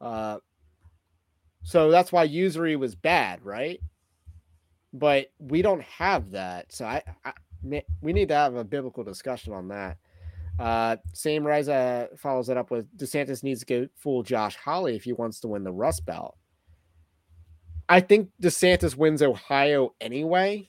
Uh, 0.00 0.38
so 1.64 1.90
that's 1.90 2.12
why 2.12 2.22
usury 2.22 2.76
was 2.76 2.94
bad, 2.94 3.44
right? 3.44 3.80
But 4.92 5.26
we 5.38 5.62
don't 5.62 5.82
have 5.82 6.30
that. 6.32 6.72
So 6.72 6.84
I, 6.84 7.02
I 7.24 7.32
we 8.00 8.12
need 8.12 8.28
to 8.28 8.34
have 8.34 8.54
a 8.54 8.64
biblical 8.64 9.04
discussion 9.04 9.52
on 9.52 9.68
that. 9.68 9.98
Uh, 10.58 10.96
same 11.12 11.46
Riza 11.46 12.08
follows 12.16 12.48
it 12.48 12.56
up 12.56 12.70
with 12.70 12.96
DeSantis 12.96 13.42
needs 13.42 13.60
to 13.60 13.66
go 13.66 13.88
full 13.96 14.22
Josh 14.22 14.56
Hawley 14.56 14.96
if 14.96 15.04
he 15.04 15.12
wants 15.12 15.40
to 15.40 15.48
win 15.48 15.64
the 15.64 15.72
Rust 15.72 16.04
Belt. 16.04 16.36
I 17.88 18.00
think 18.00 18.30
DeSantis 18.42 18.96
wins 18.96 19.22
Ohio 19.22 19.94
anyway. 20.00 20.68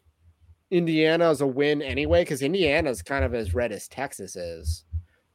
Indiana 0.71 1.31
is 1.31 1.41
a 1.41 1.47
win 1.47 1.81
anyway 1.81 2.21
because 2.21 2.41
Indiana 2.41 2.89
is 2.89 3.01
kind 3.01 3.25
of 3.25 3.33
as 3.33 3.55
red 3.55 3.71
as 3.71 3.87
Texas 3.87 4.35
is. 4.35 4.85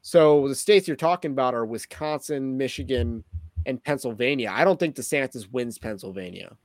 So 0.02 0.46
the 0.48 0.54
states 0.54 0.86
you're 0.86 0.96
talking 0.96 1.32
about 1.32 1.54
are 1.54 1.66
Wisconsin, 1.66 2.56
Michigan, 2.56 3.24
and 3.66 3.82
Pennsylvania. 3.82 4.52
I 4.52 4.64
don't 4.64 4.78
think 4.78 4.94
DeSantis 4.94 5.50
wins 5.50 5.78
Pennsylvania. 5.78 6.56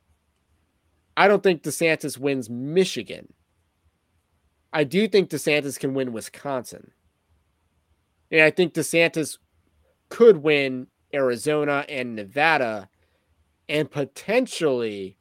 I 1.19 1.27
don't 1.27 1.43
think 1.43 1.63
DeSantis 1.63 2.17
wins 2.17 2.49
Michigan. 2.49 3.33
I 4.71 4.85
do 4.85 5.05
think 5.05 5.29
DeSantis 5.29 5.77
can 5.77 5.93
win 5.93 6.13
Wisconsin. 6.13 6.91
And 8.31 8.41
I 8.41 8.51
think 8.51 8.73
DeSantis 8.73 9.37
could 10.07 10.37
win 10.37 10.87
Arizona 11.13 11.83
and 11.89 12.15
Nevada. 12.15 12.87
And 13.67 13.91
potentially, 13.91 15.17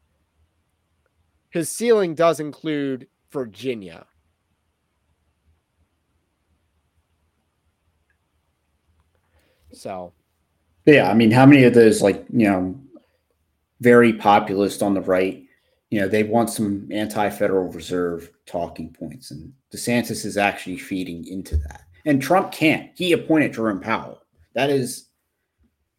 his 1.50 1.68
ceiling 1.68 2.14
does 2.14 2.38
include 2.38 3.08
Virginia. 3.32 4.06
So, 9.72 10.12
yeah, 10.86 11.10
I 11.10 11.14
mean, 11.14 11.32
how 11.32 11.44
many 11.44 11.64
of 11.64 11.74
those, 11.74 12.02
like, 12.02 12.24
you 12.32 12.48
know, 12.48 12.80
very 13.80 14.12
populist 14.12 14.80
on 14.80 14.94
the 14.94 15.00
right 15.00 15.47
you 15.90 16.00
know, 16.00 16.08
they 16.08 16.22
want 16.22 16.50
some 16.50 16.88
anti-Federal 16.90 17.72
Reserve 17.72 18.30
talking 18.46 18.92
points, 18.92 19.30
and 19.30 19.52
DeSantis 19.74 20.24
is 20.24 20.36
actually 20.36 20.78
feeding 20.78 21.26
into 21.26 21.56
that. 21.56 21.82
And 22.04 22.20
Trump 22.20 22.52
can't. 22.52 22.90
He 22.94 23.12
appointed 23.12 23.54
Jerome 23.54 23.80
Powell. 23.80 24.22
That 24.54 24.70
is, 24.70 25.08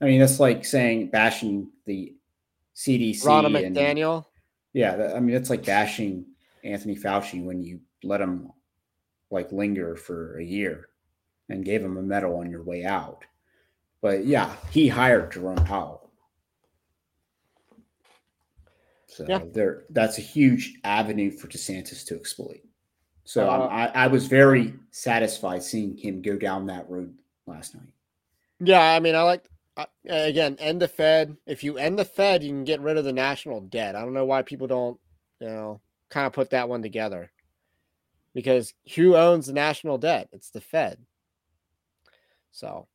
I 0.01 0.05
mean, 0.05 0.19
that's 0.19 0.39
like 0.39 0.63
saying 0.65 1.09
bashing 1.09 1.69
the 1.85 2.13
CDC. 2.75 3.23
Ronna 3.23 3.47
McDaniel. 3.47 4.25
yeah, 4.73 4.95
that, 4.95 5.15
I 5.15 5.19
mean, 5.19 5.35
it's 5.35 5.49
like 5.49 5.65
bashing 5.65 6.25
Anthony 6.63 6.95
Fauci 6.95 7.43
when 7.43 7.61
you 7.63 7.79
let 8.03 8.21
him 8.21 8.51
like 9.31 9.51
linger 9.51 9.95
for 9.95 10.39
a 10.39 10.43
year 10.43 10.89
and 11.49 11.65
gave 11.65 11.83
him 11.83 11.97
a 11.97 12.01
medal 12.01 12.37
on 12.37 12.49
your 12.49 12.63
way 12.63 12.85
out. 12.85 13.23
But 14.01 14.25
yeah, 14.25 14.55
he 14.71 14.87
hired 14.87 15.31
Jerome 15.31 15.63
Powell. 15.65 16.08
So 19.19 19.25
yeah. 19.27 19.41
there, 19.51 19.83
that's 19.89 20.17
a 20.17 20.21
huge 20.21 20.79
avenue 20.85 21.29
for 21.29 21.49
DeSantis 21.49 22.05
to 22.05 22.15
exploit. 22.15 22.61
So 23.25 23.49
uh, 23.49 23.67
I, 23.67 24.05
I 24.05 24.07
was 24.07 24.27
very 24.27 24.75
satisfied 24.91 25.61
seeing 25.61 25.97
him 25.97 26.21
go 26.21 26.37
down 26.37 26.67
that 26.67 26.89
road 26.89 27.13
last 27.45 27.75
night. 27.75 27.91
Yeah, 28.61 28.81
I 28.81 29.01
mean, 29.01 29.15
I 29.15 29.23
like 29.23 29.43
uh, 29.75 29.87
again 30.07 30.55
end 30.57 30.81
the 30.81 30.87
Fed. 30.87 31.35
If 31.45 31.65
you 31.65 31.77
end 31.77 31.99
the 31.99 32.05
Fed, 32.05 32.43
you 32.43 32.49
can 32.51 32.63
get 32.63 32.79
rid 32.79 32.95
of 32.95 33.03
the 33.03 33.11
national 33.11 33.59
debt. 33.59 33.97
I 33.97 34.03
don't 34.03 34.13
know 34.13 34.23
why 34.23 34.41
people 34.41 34.67
don't, 34.67 34.97
you 35.41 35.47
know, 35.47 35.81
kind 36.07 36.25
of 36.25 36.31
put 36.31 36.51
that 36.51 36.69
one 36.69 36.81
together. 36.81 37.29
Because 38.33 38.73
who 38.95 39.17
owns 39.17 39.47
the 39.47 39.53
national 39.53 39.97
debt? 39.97 40.29
It's 40.31 40.49
the 40.49 40.61
Fed. 40.61 40.97
So, 42.53 42.87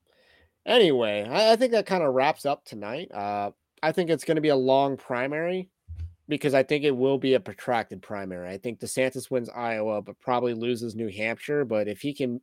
anyway, 0.64 1.28
I, 1.30 1.52
I 1.52 1.56
think 1.56 1.72
that 1.72 1.84
kind 1.84 2.02
of 2.02 2.14
wraps 2.14 2.46
up 2.46 2.64
tonight. 2.64 3.12
Uh, 3.12 3.50
I 3.82 3.92
think 3.92 4.08
it's 4.08 4.24
going 4.24 4.36
to 4.36 4.40
be 4.40 4.48
a 4.48 4.56
long 4.56 4.96
primary 4.96 5.68
because 6.28 6.54
I 6.54 6.62
think 6.62 6.84
it 6.84 6.96
will 6.96 7.18
be 7.18 7.34
a 7.34 7.40
protracted 7.40 8.02
primary. 8.02 8.48
I 8.48 8.58
think 8.58 8.80
DeSantis 8.80 9.30
wins 9.30 9.50
Iowa, 9.50 10.02
but 10.02 10.20
probably 10.20 10.54
loses 10.54 10.94
New 10.94 11.08
Hampshire. 11.08 11.64
But 11.64 11.88
if 11.88 12.00
he 12.00 12.14
can, 12.14 12.40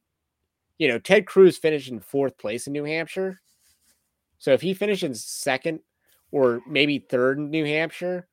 you 0.78 0.88
know, 0.88 1.00
Ted 1.00 1.26
Cruz 1.26 1.58
finished 1.58 1.90
in 1.90 2.00
fourth 2.00 2.38
place 2.38 2.68
in 2.68 2.74
New 2.74 2.84
Hampshire. 2.84 3.42
So 4.38 4.54
if 4.54 4.62
he 4.62 4.74
finishes 4.74 5.24
second 5.24 5.80
or 6.32 6.62
maybe 6.68 7.00
third 7.00 7.38
in 7.38 7.50
New 7.50 7.66
Hampshire, 7.66 8.28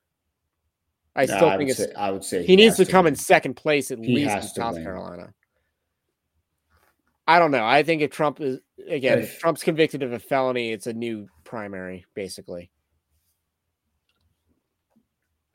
I 1.16 1.24
no, 1.24 1.36
still 1.36 1.48
I 1.48 1.56
think 1.56 1.70
it's. 1.70 1.78
Say, 1.78 1.92
I 1.96 2.10
would 2.10 2.24
say 2.24 2.40
he, 2.42 2.48
he 2.48 2.56
needs 2.56 2.76
to, 2.76 2.84
to 2.84 2.90
come 2.90 3.04
win. 3.04 3.14
in 3.14 3.18
second 3.18 3.54
place 3.54 3.90
at 3.90 3.98
he 3.98 4.14
least 4.14 4.36
in 4.36 4.42
South 4.42 4.74
win. 4.74 4.84
Carolina. 4.84 5.34
I 7.26 7.38
don't 7.38 7.50
know. 7.50 7.66
I 7.66 7.82
think 7.82 8.00
if 8.00 8.10
Trump 8.10 8.40
is 8.40 8.60
again, 8.86 9.20
if 9.20 9.38
Trump's 9.38 9.62
convicted 9.62 10.02
of 10.02 10.12
a 10.12 10.18
felony, 10.18 10.72
it's 10.72 10.86
a 10.86 10.92
new 10.92 11.28
primary, 11.44 12.06
basically 12.14 12.70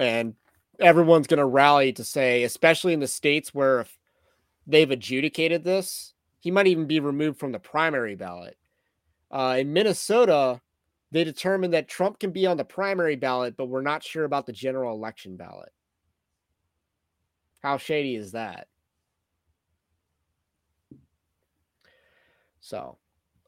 and 0.04 0.36
everyone's 0.80 1.28
going 1.28 1.40
to 1.40 1.46
rally 1.46 1.94
to 1.94 2.04
say, 2.04 2.44
especially 2.44 2.94
in 2.94 3.00
the 3.00 3.08
states 3.08 3.54
where 3.54 3.82
if 3.82 3.98
they've 4.68 4.92
adjudicated 4.92 5.64
this, 5.64 6.14
he 6.40 6.52
might 6.52 6.68
even 6.68 6.86
be 6.86 7.00
removed 7.00 7.40
from 7.40 7.52
the 7.52 7.60
primary 7.60 8.16
ballot. 8.16 8.58
Uh, 9.32 9.58
in 9.60 9.74
Minnesota, 9.74 10.62
they 11.12 11.24
determined 11.24 11.74
that 11.74 11.88
Trump 11.88 12.20
can 12.20 12.32
be 12.32 12.46
on 12.46 12.58
the 12.58 12.66
primary 12.66 13.16
ballot, 13.16 13.56
but 13.56 13.68
we're 13.68 13.82
not 13.82 14.04
sure 14.04 14.26
about 14.26 14.46
the 14.46 14.54
general 14.54 14.96
election 14.96 15.38
ballot. 15.38 15.72
How 17.62 17.78
shady 17.78 18.16
is 18.16 18.34
that? 18.34 18.68
So, 22.60 22.98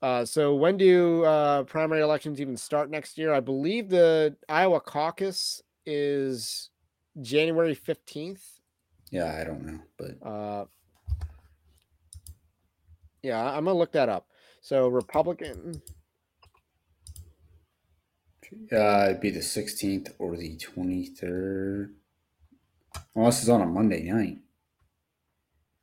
uh, 0.01 0.25
so 0.25 0.55
when 0.55 0.77
do 0.77 1.23
uh, 1.23 1.63
primary 1.63 2.01
elections 2.01 2.39
even 2.39 2.55
start 2.57 2.89
next 2.89 3.17
year? 3.17 3.33
I 3.33 3.39
believe 3.39 3.89
the 3.89 4.35
Iowa 4.47 4.79
caucus 4.79 5.61
is 5.85 6.69
January 7.21 7.75
15th. 7.75 8.41
Yeah, 9.11 9.35
I 9.39 9.43
don't 9.43 9.65
know, 9.65 9.79
but 9.97 10.27
Uh, 10.27 10.65
yeah, 13.21 13.43
I'm 13.43 13.65
gonna 13.65 13.77
look 13.77 13.91
that 13.93 14.09
up. 14.09 14.27
So 14.61 14.87
Republican, 14.87 15.81
uh, 18.71 19.05
it'd 19.09 19.21
be 19.21 19.29
the 19.31 19.41
16th 19.41 20.13
or 20.19 20.35
the 20.37 20.57
23rd. 20.57 21.93
Unless 23.15 23.41
it's 23.41 23.49
on 23.49 23.61
a 23.61 23.65
Monday 23.65 24.03
night. 24.03 24.39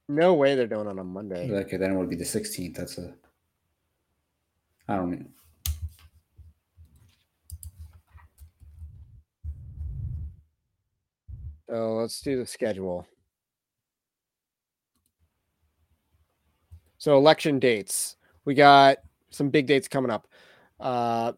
no 0.09 0.35
way 0.35 0.55
they're 0.55 0.67
doing 0.67 0.87
it 0.87 0.91
on 0.91 0.99
a 0.99 1.05
Monday. 1.05 1.51
Okay, 1.51 1.77
then 1.77 1.93
it 1.93 1.97
would 1.97 2.11
be 2.11 2.17
the 2.17 2.25
16th. 2.25 2.75
That's 2.75 2.99
a. 2.99 3.15
I 4.89 4.97
don't 4.97 5.11
know. 5.11 5.27
So 11.73 11.95
let's 11.95 12.21
do 12.21 12.37
the 12.37 12.45
schedule. 12.45 13.07
So 16.99 17.17
election 17.17 17.59
dates. 17.59 18.17
We 18.45 18.53
got 18.53 18.99
some 19.31 19.49
big 19.49 19.67
dates 19.67 19.89
coming 19.89 20.11
up. 20.11 20.29
Uh, 20.79 21.33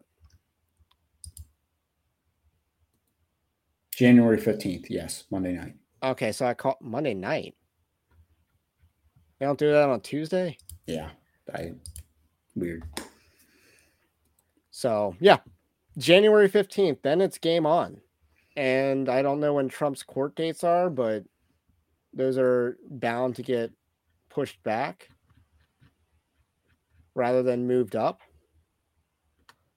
January 3.95 4.37
15th. 4.37 4.87
Yes, 4.89 5.23
Monday 5.31 5.53
night. 5.53 5.75
okay, 6.03 6.33
so 6.33 6.45
I 6.45 6.53
call 6.53 6.75
Monday 6.81 7.13
night. 7.13 7.55
They 9.39 9.45
don't 9.45 9.57
do 9.57 9.71
that 9.71 9.87
on 9.87 10.01
Tuesday. 10.01 10.57
Yeah, 10.85 11.11
I. 11.55 11.71
Weird. 12.57 12.83
So 14.69 15.15
yeah, 15.21 15.37
January 15.97 16.49
15th, 16.49 17.01
then 17.03 17.21
it's 17.21 17.37
game 17.37 17.65
on. 17.65 18.01
And 18.55 19.09
I 19.09 19.21
don't 19.21 19.39
know 19.39 19.53
when 19.53 19.67
Trump's 19.67 20.03
court 20.03 20.35
dates 20.35 20.63
are, 20.63 20.89
but 20.89 21.23
those 22.13 22.37
are 22.37 22.77
bound 22.89 23.35
to 23.35 23.43
get 23.43 23.71
pushed 24.29 24.61
back 24.63 25.09
rather 27.13 27.43
than 27.43 27.67
moved 27.67 27.95
up. 27.95 28.21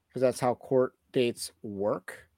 Because 0.08 0.22
that's 0.22 0.40
how 0.40 0.54
court 0.54 0.92
dates 1.12 1.52
work. 1.62 2.28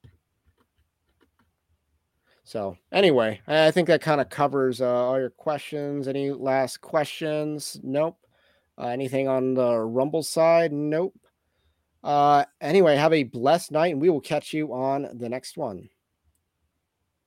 So 2.44 2.76
anyway, 2.90 3.40
I 3.46 3.70
think 3.70 3.86
that 3.86 4.00
kind 4.00 4.20
of 4.20 4.28
covers 4.28 4.80
uh, 4.80 4.88
all 4.88 5.20
your 5.20 5.30
questions. 5.30 6.08
Any 6.08 6.32
last 6.32 6.80
questions? 6.80 7.78
Nope. 7.82 8.18
Uh, 8.76 8.88
anything 8.88 9.28
on 9.28 9.54
the 9.54 9.78
Rumble 9.78 10.22
side? 10.22 10.72
Nope. 10.72 11.14
Uh, 12.02 12.44
anyway, 12.60 12.96
have 12.96 13.12
a 13.12 13.22
blessed 13.22 13.70
night, 13.70 13.92
and 13.92 14.00
we 14.00 14.08
will 14.08 14.20
catch 14.20 14.52
you 14.52 14.72
on 14.72 15.06
the 15.14 15.28
next 15.28 15.56
one. 15.56 15.88